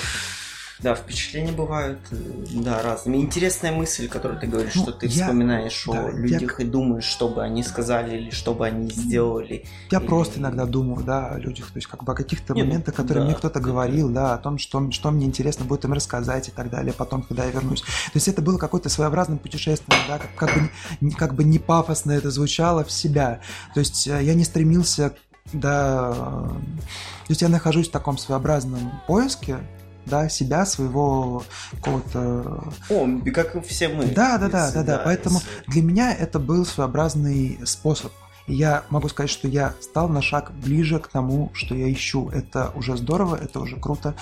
да, 0.82 0.94
впечатления 0.96 1.52
бывают, 1.54 2.00
э, 2.12 2.16
да, 2.64 2.82
разными. 2.82 3.18
Интересная 3.18 3.72
мысль, 3.72 4.08
которую 4.10 4.40
ты 4.40 4.48
говоришь, 4.48 4.76
Ну, 4.76 4.84
что 4.84 4.92
ты 4.92 5.08
я- 5.08 5.24
вспоминаешь 5.26 5.84
да, 5.88 6.06
о 6.06 6.12
я- 6.12 6.18
людях 6.18 6.60
и 6.60 6.66
думаешь, 6.66 7.06
что 7.06 7.30
бы 7.30 7.42
они 7.44 7.64
сказали 7.64 8.18
или 8.18 8.30
что 8.30 8.54
бы 8.54 8.66
они 8.68 8.90
сделали. 8.92 9.66
Я 9.92 10.00
И- 10.00 10.06
просто 10.06 10.40
иногда 10.40 10.66
думаю, 10.66 11.04
да, 11.06 11.30
о 11.30 11.40
людях, 11.40 11.68
то 11.68 11.78
есть 11.78 11.88
как 11.88 12.04
бы 12.04 12.12
о 12.12 12.16
каких-то 12.16 12.54
Не, 12.54 12.64
ну, 12.64 12.68
моментах, 12.68 12.96
которые 12.96 13.24
да, 13.24 13.26
мне 13.30 13.36
кто-то 13.38 13.60
да. 13.60 13.66
говорил, 13.66 14.10
да, 14.10 14.34
о 14.34 14.38
том, 14.38 14.58
что, 14.58 14.92
что 14.92 15.12
мне 15.12 15.26
интересно 15.26 15.66
будет 15.66 15.86
им 15.86 15.94
рассказать 15.94 16.50
и 16.50 16.52
так 16.52 16.70
далее, 16.70 16.94
потом, 16.94 17.22
когда 17.24 17.46
я 17.46 17.52
вернусь. 17.52 17.82
То 17.82 17.88
есть 18.16 18.28
это 18.28 18.42
было 18.42 18.58
какое-то 18.58 18.90
своеобразное 18.90 19.38
путешествие, 19.38 19.98
да, 20.08 20.18
как, 20.20 20.36
как, 20.36 20.54
бы, 20.62 20.70
не- 21.02 21.12
как 21.12 21.34
бы 21.36 21.44
не 21.44 21.60
пафосно 21.60 22.12
это 22.12 22.32
звучало 22.32 22.84
в 22.84 22.92
себя. 22.92 23.40
То 23.74 23.80
есть 23.80 24.08
э, 24.08 24.22
я 24.24 24.34
не 24.34 24.44
стремился, 24.44 25.14
да, 25.54 26.12
э, 26.16 26.50
то 26.50 27.30
есть 27.30 27.42
я 27.42 27.50
нахожусь 27.50 27.88
в 27.88 27.92
таком 27.92 28.18
своеобразном 28.18 28.92
поиске, 29.08 29.58
да, 30.06 30.30
себя, 30.30 30.66
своего 30.66 31.44
какого-то 31.72 32.64
О, 32.90 33.08
как 33.34 33.66
все 33.66 33.90
мы. 33.90 34.06
да, 34.06 34.38
да, 34.38 34.50
да, 34.50 34.72
да, 34.72 34.84
да. 34.84 35.02
Поэтому 35.04 35.42
для 35.68 35.82
меня 35.82 36.14
это 36.14 36.40
был 36.40 36.66
своеобразный 36.66 37.60
способ. 37.66 38.12
И 38.48 38.54
я 38.54 38.84
могу 38.90 39.10
сказать, 39.10 39.32
что 39.32 39.48
я 39.48 39.74
стал 39.82 40.08
на 40.08 40.22
шаг 40.22 40.52
ближе 40.52 41.00
к 41.00 41.08
тому, 41.08 41.52
что 41.54 41.74
я 41.74 41.92
ищу. 41.92 42.30
Это 42.30 42.72
уже 42.76 42.96
здорово, 42.96 43.36
это 43.42 43.60
уже 43.60 43.78
круто 43.78 44.16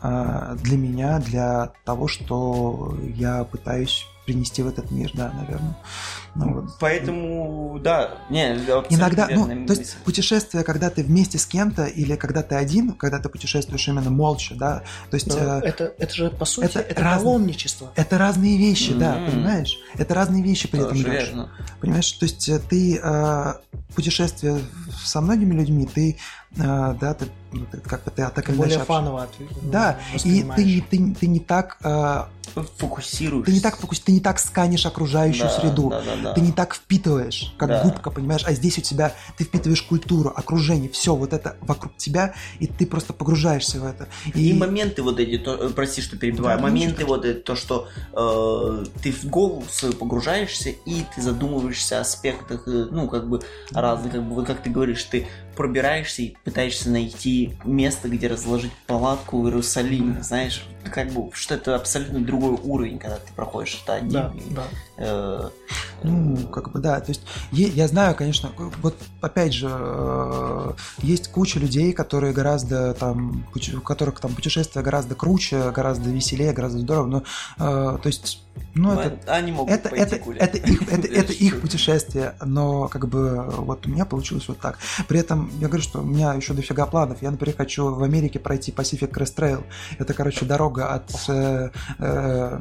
а, 0.00 0.54
для 0.54 0.78
меня, 0.78 1.18
для 1.18 1.72
того, 1.84 2.08
что 2.08 2.96
я 3.02 3.44
пытаюсь 3.44 4.06
принести 4.24 4.62
в 4.62 4.68
этот 4.68 4.90
мир, 4.90 5.10
да, 5.14 5.30
наверное. 5.32 5.76
Ну, 6.38 6.52
вот. 6.52 6.76
Поэтому, 6.78 7.78
да, 7.82 8.18
не, 8.28 8.54
Иногда, 8.90 9.26
ну, 9.30 9.66
то 9.66 9.72
есть 9.72 9.96
путешествие, 10.04 10.64
когда 10.64 10.90
ты 10.90 11.02
вместе 11.02 11.38
с 11.38 11.46
кем-то, 11.46 11.84
или 11.86 12.14
когда 12.16 12.42
ты 12.42 12.56
один, 12.56 12.92
когда 12.92 13.18
ты 13.18 13.28
путешествуешь 13.28 13.88
именно 13.88 14.10
молча, 14.10 14.54
да, 14.54 14.82
то 15.10 15.14
есть 15.14 15.28
Но 15.28 15.38
э, 15.38 15.60
это, 15.64 15.94
это 15.98 16.14
же, 16.14 16.30
по 16.30 16.44
сути, 16.44 16.66
это 16.66 16.80
это, 16.80 17.02
разные- 17.02 17.24
паломничество. 17.24 17.92
это 17.96 18.18
разные 18.18 18.58
вещи, 18.58 18.92
да, 18.92 19.14
Мгм. 19.16 19.30
понимаешь? 19.30 19.78
Это 19.94 20.14
разные 20.14 20.42
вещи 20.42 20.68
при 20.68 20.80
этом 20.80 20.90
Тоже 20.92 21.08
верно. 21.10 21.50
Понимаешь, 21.80 22.10
то 22.12 22.24
есть 22.26 22.48
э, 22.48 22.58
ты 22.58 23.00
э, 23.02 23.54
путешествие 23.94 24.60
со 25.02 25.20
многими 25.22 25.54
людьми, 25.54 25.86
ты, 25.92 26.18
э, 26.56 26.94
да, 27.00 27.14
ты, 27.14 27.26
ну, 27.52 27.66
ты 27.70 27.78
как 27.80 28.04
бы 28.04 28.10
ты 28.10 28.28
так 28.34 28.48
или 28.48 28.56
более 28.56 28.76
иначе 28.76 28.86
фаново 28.86 29.28
ну, 29.38 29.70
Да, 29.70 29.98
и 30.24 30.42
ты, 30.56 30.84
ты, 30.90 31.14
ты 31.14 31.26
не 31.26 31.40
так, 31.40 31.78
э, 31.82 32.24
Фокусируешься. 32.78 33.46
ты 33.50 33.52
не 33.52 33.60
так 33.60 33.76
фокус, 33.76 34.00
ты 34.00 34.12
не 34.12 34.20
так 34.20 34.38
сканишь 34.38 34.86
окружающую 34.86 35.48
Да, 35.48 35.50
среду, 35.60 35.90
да, 35.90 36.02
да, 36.02 36.16
да. 36.22 36.32
ты 36.32 36.40
не 36.40 36.52
так 36.52 36.74
впитываешь, 36.74 37.52
как 37.58 37.68
Да. 37.68 37.82
губка, 37.82 38.10
понимаешь, 38.10 38.44
а 38.46 38.52
здесь 38.52 38.78
у 38.78 38.80
тебя 38.80 39.12
ты 39.36 39.44
впитываешь 39.44 39.82
культуру, 39.82 40.32
окружение, 40.34 40.88
все 40.88 41.14
вот 41.14 41.32
это 41.32 41.56
вокруг 41.60 41.96
тебя, 41.96 42.34
и 42.58 42.66
ты 42.66 42.86
просто 42.86 43.12
погружаешься 43.12 43.80
в 43.80 43.84
это. 43.84 44.08
И 44.34 44.52
моменты 44.54 45.02
вот 45.02 45.20
эти, 45.20 45.38
то, 45.38 45.54
э, 45.54 45.68
прости, 45.70 46.00
что 46.00 46.16
перебиваю, 46.16 46.56
Да, 46.58 46.62
моменты 46.62 47.04
вот 47.04 47.24
это, 47.24 47.40
то, 47.40 47.56
что 47.56 47.88
э, 48.12 48.84
ты 49.02 49.12
в 49.12 49.24
голову 49.26 49.64
свою 49.70 49.94
погружаешься, 49.94 50.70
и 50.70 51.04
ты 51.14 51.22
задумываешься 51.22 51.98
о 51.98 52.00
аспектах, 52.02 52.66
э, 52.66 52.88
ну, 52.90 53.08
как 53.08 53.28
бы, 53.28 53.42
разных, 53.72 54.12
как 54.12 54.22
бы, 54.24 54.44
как 54.44 54.62
ты 54.62 54.70
говоришь, 54.70 55.02
ты 55.04 55.26
пробираешься 55.56 56.22
и 56.22 56.36
пытаешься 56.44 56.90
найти 56.90 57.54
место, 57.64 58.08
где 58.08 58.28
разложить 58.28 58.72
палатку 58.86 59.40
в 59.40 59.46
Иерусалиме, 59.46 60.22
знаешь, 60.22 60.64
как 60.90 61.10
бы, 61.10 61.30
что 61.32 61.54
это 61.54 61.74
абсолютно 61.76 62.20
другой 62.20 62.58
уровень, 62.62 62.98
когда 62.98 63.16
ты 63.16 63.32
проходишь 63.34 63.80
это 63.82 63.94
один. 63.94 64.10
Да, 64.10 64.32
и, 64.34 64.54
да. 64.54 64.64
э, 64.96 65.48
Ну, 66.02 66.36
как 66.48 66.72
бы 66.72 66.78
да, 66.78 67.00
то 67.00 67.10
есть 67.10 67.22
я 67.52 67.88
знаю, 67.88 68.14
конечно, 68.14 68.50
вот 68.82 68.96
опять 69.20 69.52
же, 69.52 69.68
э, 69.70 70.72
есть 71.02 71.28
куча 71.28 71.58
людей, 71.58 71.92
которые 71.92 72.32
гораздо 72.32 72.94
там, 72.94 73.46
у 73.54 73.80
которых 73.80 74.20
там 74.20 74.34
путешествия 74.34 74.82
гораздо 74.82 75.14
круче, 75.14 75.70
гораздо 75.70 76.10
веселее, 76.10 76.52
гораздо 76.52 76.78
здорово, 76.78 77.06
но, 77.06 77.22
э, 77.58 77.98
то 78.02 78.06
есть, 78.06 78.42
ну, 78.74 78.94
ну, 78.94 79.00
это, 79.00 79.34
они 79.34 79.52
могут 79.52 79.72
это, 79.72 79.88
пойти 79.88 80.04
это, 80.04 80.18
гулять. 80.24 80.42
это 80.42 80.58
их, 80.58 80.92
это, 80.92 81.08
это 81.12 81.32
их 81.32 81.60
путешествие, 81.60 82.34
но 82.44 82.88
как 82.88 83.08
бы 83.08 83.42
вот 83.48 83.86
у 83.86 83.90
меня 83.90 84.04
получилось 84.04 84.48
вот 84.48 84.58
так. 84.58 84.78
При 85.08 85.18
этом 85.18 85.50
я 85.60 85.68
говорю, 85.68 85.82
что 85.82 86.00
у 86.00 86.04
меня 86.04 86.34
еще 86.34 86.52
дофига 86.52 86.86
планов. 86.86 87.22
Я, 87.22 87.30
например, 87.30 87.56
хочу 87.56 87.94
в 87.94 88.02
Америке 88.02 88.38
пройти 88.38 88.72
Pacific 88.72 89.10
Crest 89.10 89.34
Trail. 89.36 89.64
Это, 89.98 90.14
короче, 90.14 90.44
дорога 90.44 90.75
от, 90.82 91.10
э, 91.28 91.70
э, 91.98 92.58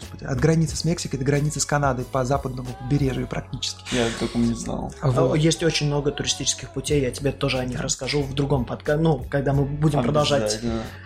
господи, 0.00 0.24
от 0.24 0.40
границы 0.40 0.76
с 0.76 0.84
Мексикой 0.84 1.18
до 1.18 1.24
границы 1.24 1.60
с 1.60 1.64
Канадой 1.66 2.04
по 2.04 2.24
западному 2.24 2.68
побережью 2.80 3.26
практически. 3.26 3.82
Я 3.94 4.06
только 4.18 4.38
не 4.38 4.54
знал. 4.54 4.92
А, 5.00 5.10
Вот. 5.10 5.36
Есть 5.36 5.62
очень 5.62 5.86
много 5.86 6.10
туристических 6.10 6.70
путей, 6.70 7.00
я 7.02 7.10
тебе 7.10 7.32
тоже 7.32 7.58
о 7.58 7.64
них 7.64 7.80
расскажу 7.80 8.22
в 8.22 8.34
другом 8.34 8.64
подкасте, 8.64 9.02
ну, 9.02 9.24
когда 9.30 9.52
мы 9.52 9.64
будем 9.64 10.02
продолжать, 10.02 10.60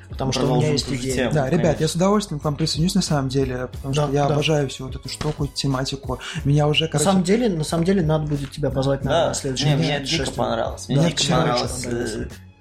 потому 0.09 0.32
что 0.32 0.47
у 0.47 0.56
меня 0.56 0.70
есть 0.72 0.88
идеи. 0.88 1.12
тему. 1.14 1.32
Да, 1.32 1.48
ребят, 1.48 1.59
я 1.66 1.72
конечно. 1.74 1.88
с 1.88 1.94
удовольствием 1.97 2.40
к 2.40 2.44
вам 2.44 2.56
присоединюсь 2.56 2.94
на 2.94 3.02
самом 3.02 3.28
деле, 3.28 3.68
потому 3.72 3.94
Да, 3.94 4.05
что 4.05 4.12
я 4.12 4.26
да. 4.28 4.34
обожаю 4.34 4.68
всю 4.68 4.86
вот 4.86 4.97
эту 4.97 5.09
штуку, 5.09 5.47
тематику. 5.47 6.18
Меня 6.44 6.68
уже, 6.68 6.84
На 6.84 6.90
короче, 6.90 7.10
самом 7.10 7.24
деле, 7.24 7.48
на 7.48 7.64
самом 7.64 7.84
деле, 7.84 8.02
надо 8.02 8.26
будет 8.26 8.51
тебя 8.52 8.70
позвать 8.70 9.02
Да, 9.02 9.28
на 9.28 9.34
следующий 9.34 9.64
не, 9.66 9.70
день 9.76 9.78
мне 9.80 10.01
дико 10.01 10.30
понравилось. 10.30 10.88
Мне 10.88 10.98
Да, 10.98 11.10
дико 11.10 11.22
понравилось. 11.32 11.86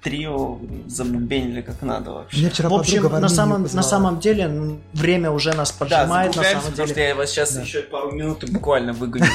Трио 0.06 0.58
забубенили 0.86 1.62
как 1.62 1.82
надо 1.82 2.12
вообще. 2.12 2.38
мне 2.38 2.50
вчера 2.50 2.68
В 2.68 2.74
общем, 2.74 3.02
на 3.20 3.28
самом, 3.28 3.62
на 3.72 3.82
самом 3.82 4.20
деле, 4.20 4.78
время 4.92 5.32
уже 5.32 5.52
нас 5.52 5.72
Да, 5.72 5.76
поджимает, 5.84 6.28
на 6.36 6.42
закругляемся, 6.42 6.60
самом 6.60 6.70
потому 6.70 6.86
деле. 6.86 6.94
что 6.94 7.00
я 7.00 7.14
вас 7.16 7.30
сейчас 7.30 7.54
Да. 7.54 7.62
еще 7.62 7.80
пару 7.80 8.12
минут 8.12 8.44
и 8.44 8.46
буквально 8.52 8.92
выгоню. 8.92 9.26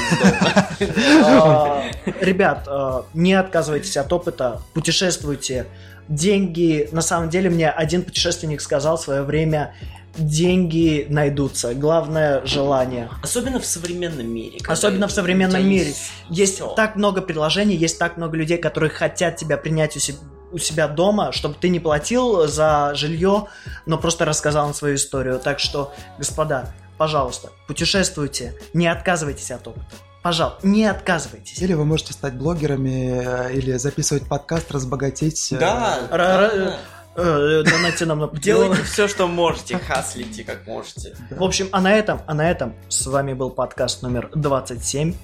А, 1.24 1.84
Ребят, 2.20 2.64
а, 2.66 3.04
не 3.12 3.34
отказывайтесь 3.34 3.96
от 3.98 4.10
опыта, 4.12 4.62
путешествуйте. 4.72 5.66
Деньги, 6.08 6.88
на 6.90 7.02
самом 7.02 7.28
деле, 7.28 7.50
мне 7.50 7.68
один 7.70 8.02
путешественник 8.02 8.60
сказал 8.62 8.96
в 8.96 9.02
свое 9.02 9.22
время, 9.22 9.74
деньги 10.16 11.06
найдутся, 11.08 11.74
главное 11.74 12.44
желание. 12.44 13.08
Особенно 13.22 13.60
в 13.60 13.64
современном 13.64 14.28
мире. 14.28 14.58
Особенно 14.66 15.06
в 15.06 15.12
современном 15.12 15.66
мире. 15.66 15.92
Есть 16.28 16.56
всё. 16.56 16.68
так 16.74 16.96
много 16.96 17.20
предложений, 17.22 17.76
есть 17.76 17.98
так 17.98 18.16
много 18.16 18.36
людей, 18.36 18.58
которые 18.58 18.90
хотят 18.90 19.36
тебя 19.36 19.56
принять 19.56 19.96
у 19.96 20.00
себя 20.00 20.18
у 20.52 20.58
себя 20.58 20.88
дома, 20.88 21.32
чтобы 21.32 21.54
ты 21.60 21.68
не 21.68 21.80
платил 21.80 22.46
за 22.46 22.92
жилье, 22.94 23.46
но 23.86 23.98
просто 23.98 24.24
рассказал 24.24 24.68
им 24.68 24.74
свою 24.74 24.96
историю. 24.96 25.38
Так 25.38 25.58
что, 25.58 25.92
господа, 26.18 26.68
пожалуйста, 26.98 27.50
путешествуйте, 27.66 28.54
не 28.74 28.86
отказывайтесь 28.86 29.50
от 29.50 29.66
опыта. 29.66 29.86
Пожалуйста, 30.22 30.64
не 30.66 30.84
отказывайтесь. 30.86 31.60
Или 31.60 31.72
вы 31.74 31.84
можете 31.84 32.12
стать 32.12 32.34
блогерами, 32.34 33.48
э, 33.50 33.54
или 33.54 33.76
записывать 33.76 34.28
подкаст, 34.28 34.70
разбогатеть. 34.70 35.52
э, 35.52 35.58
Да, 35.58 35.98
Ра- 36.10 36.56
да, 36.56 36.76
Э, 37.14 37.62
Донайте 37.64 38.06
нам 38.06 38.20
на. 38.20 38.28
Делайте 38.40 38.82
все, 38.84 39.06
что 39.08 39.26
можете, 39.26 39.78
хаслите 39.78 40.44
как 40.44 40.66
можете. 40.66 41.14
В 41.30 41.42
общем, 41.42 41.68
а 41.72 41.80
на 41.82 41.92
этом, 41.92 42.22
а 42.26 42.32
на 42.34 42.50
этом 42.50 42.74
с 42.88 43.04
вами 43.06 43.34
был 43.34 43.50
подкаст 43.50 44.00
номер 44.02 44.30
27. 44.34 45.14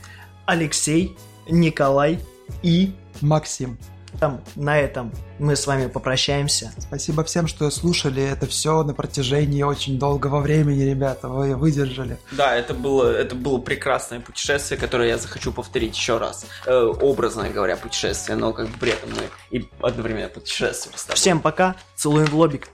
Алексей, 0.46 1.16
Николай 1.48 2.18
и 2.62 2.92
Максим, 3.22 3.78
там, 4.20 4.42
на 4.56 4.78
этом 4.78 5.12
мы 5.38 5.56
с 5.56 5.66
вами 5.66 5.86
попрощаемся. 5.86 6.72
спасибо 6.78 7.24
всем, 7.24 7.46
что 7.46 7.70
слушали 7.70 8.22
это 8.22 8.46
все 8.46 8.82
на 8.82 8.94
протяжении 8.94 9.62
очень 9.62 9.98
долгого 9.98 10.40
времени, 10.40 10.82
ребята. 10.82 11.28
Вы 11.28 11.54
выдержали. 11.56 12.18
Да, 12.32 12.56
это 12.56 12.74
было, 12.74 13.10
это 13.10 13.34
было 13.34 13.58
прекрасное 13.58 14.20
путешествие, 14.20 14.78
которое 14.78 15.08
я 15.08 15.18
захочу 15.18 15.52
повторить 15.52 15.96
еще 15.96 16.18
раз. 16.18 16.46
Э, 16.66 16.92
образно 17.00 17.48
говоря, 17.48 17.76
путешествие, 17.76 18.36
но 18.36 18.52
как 18.52 18.68
бы 18.68 18.78
при 18.78 18.92
этом 18.92 19.10
мы 19.10 19.58
и 19.58 19.68
одновременно 19.80 20.28
путешествуем. 20.28 20.96
Всем 21.14 21.40
пока, 21.40 21.76
целуем 21.94 22.26
в 22.26 22.34
лобик. 22.34 22.68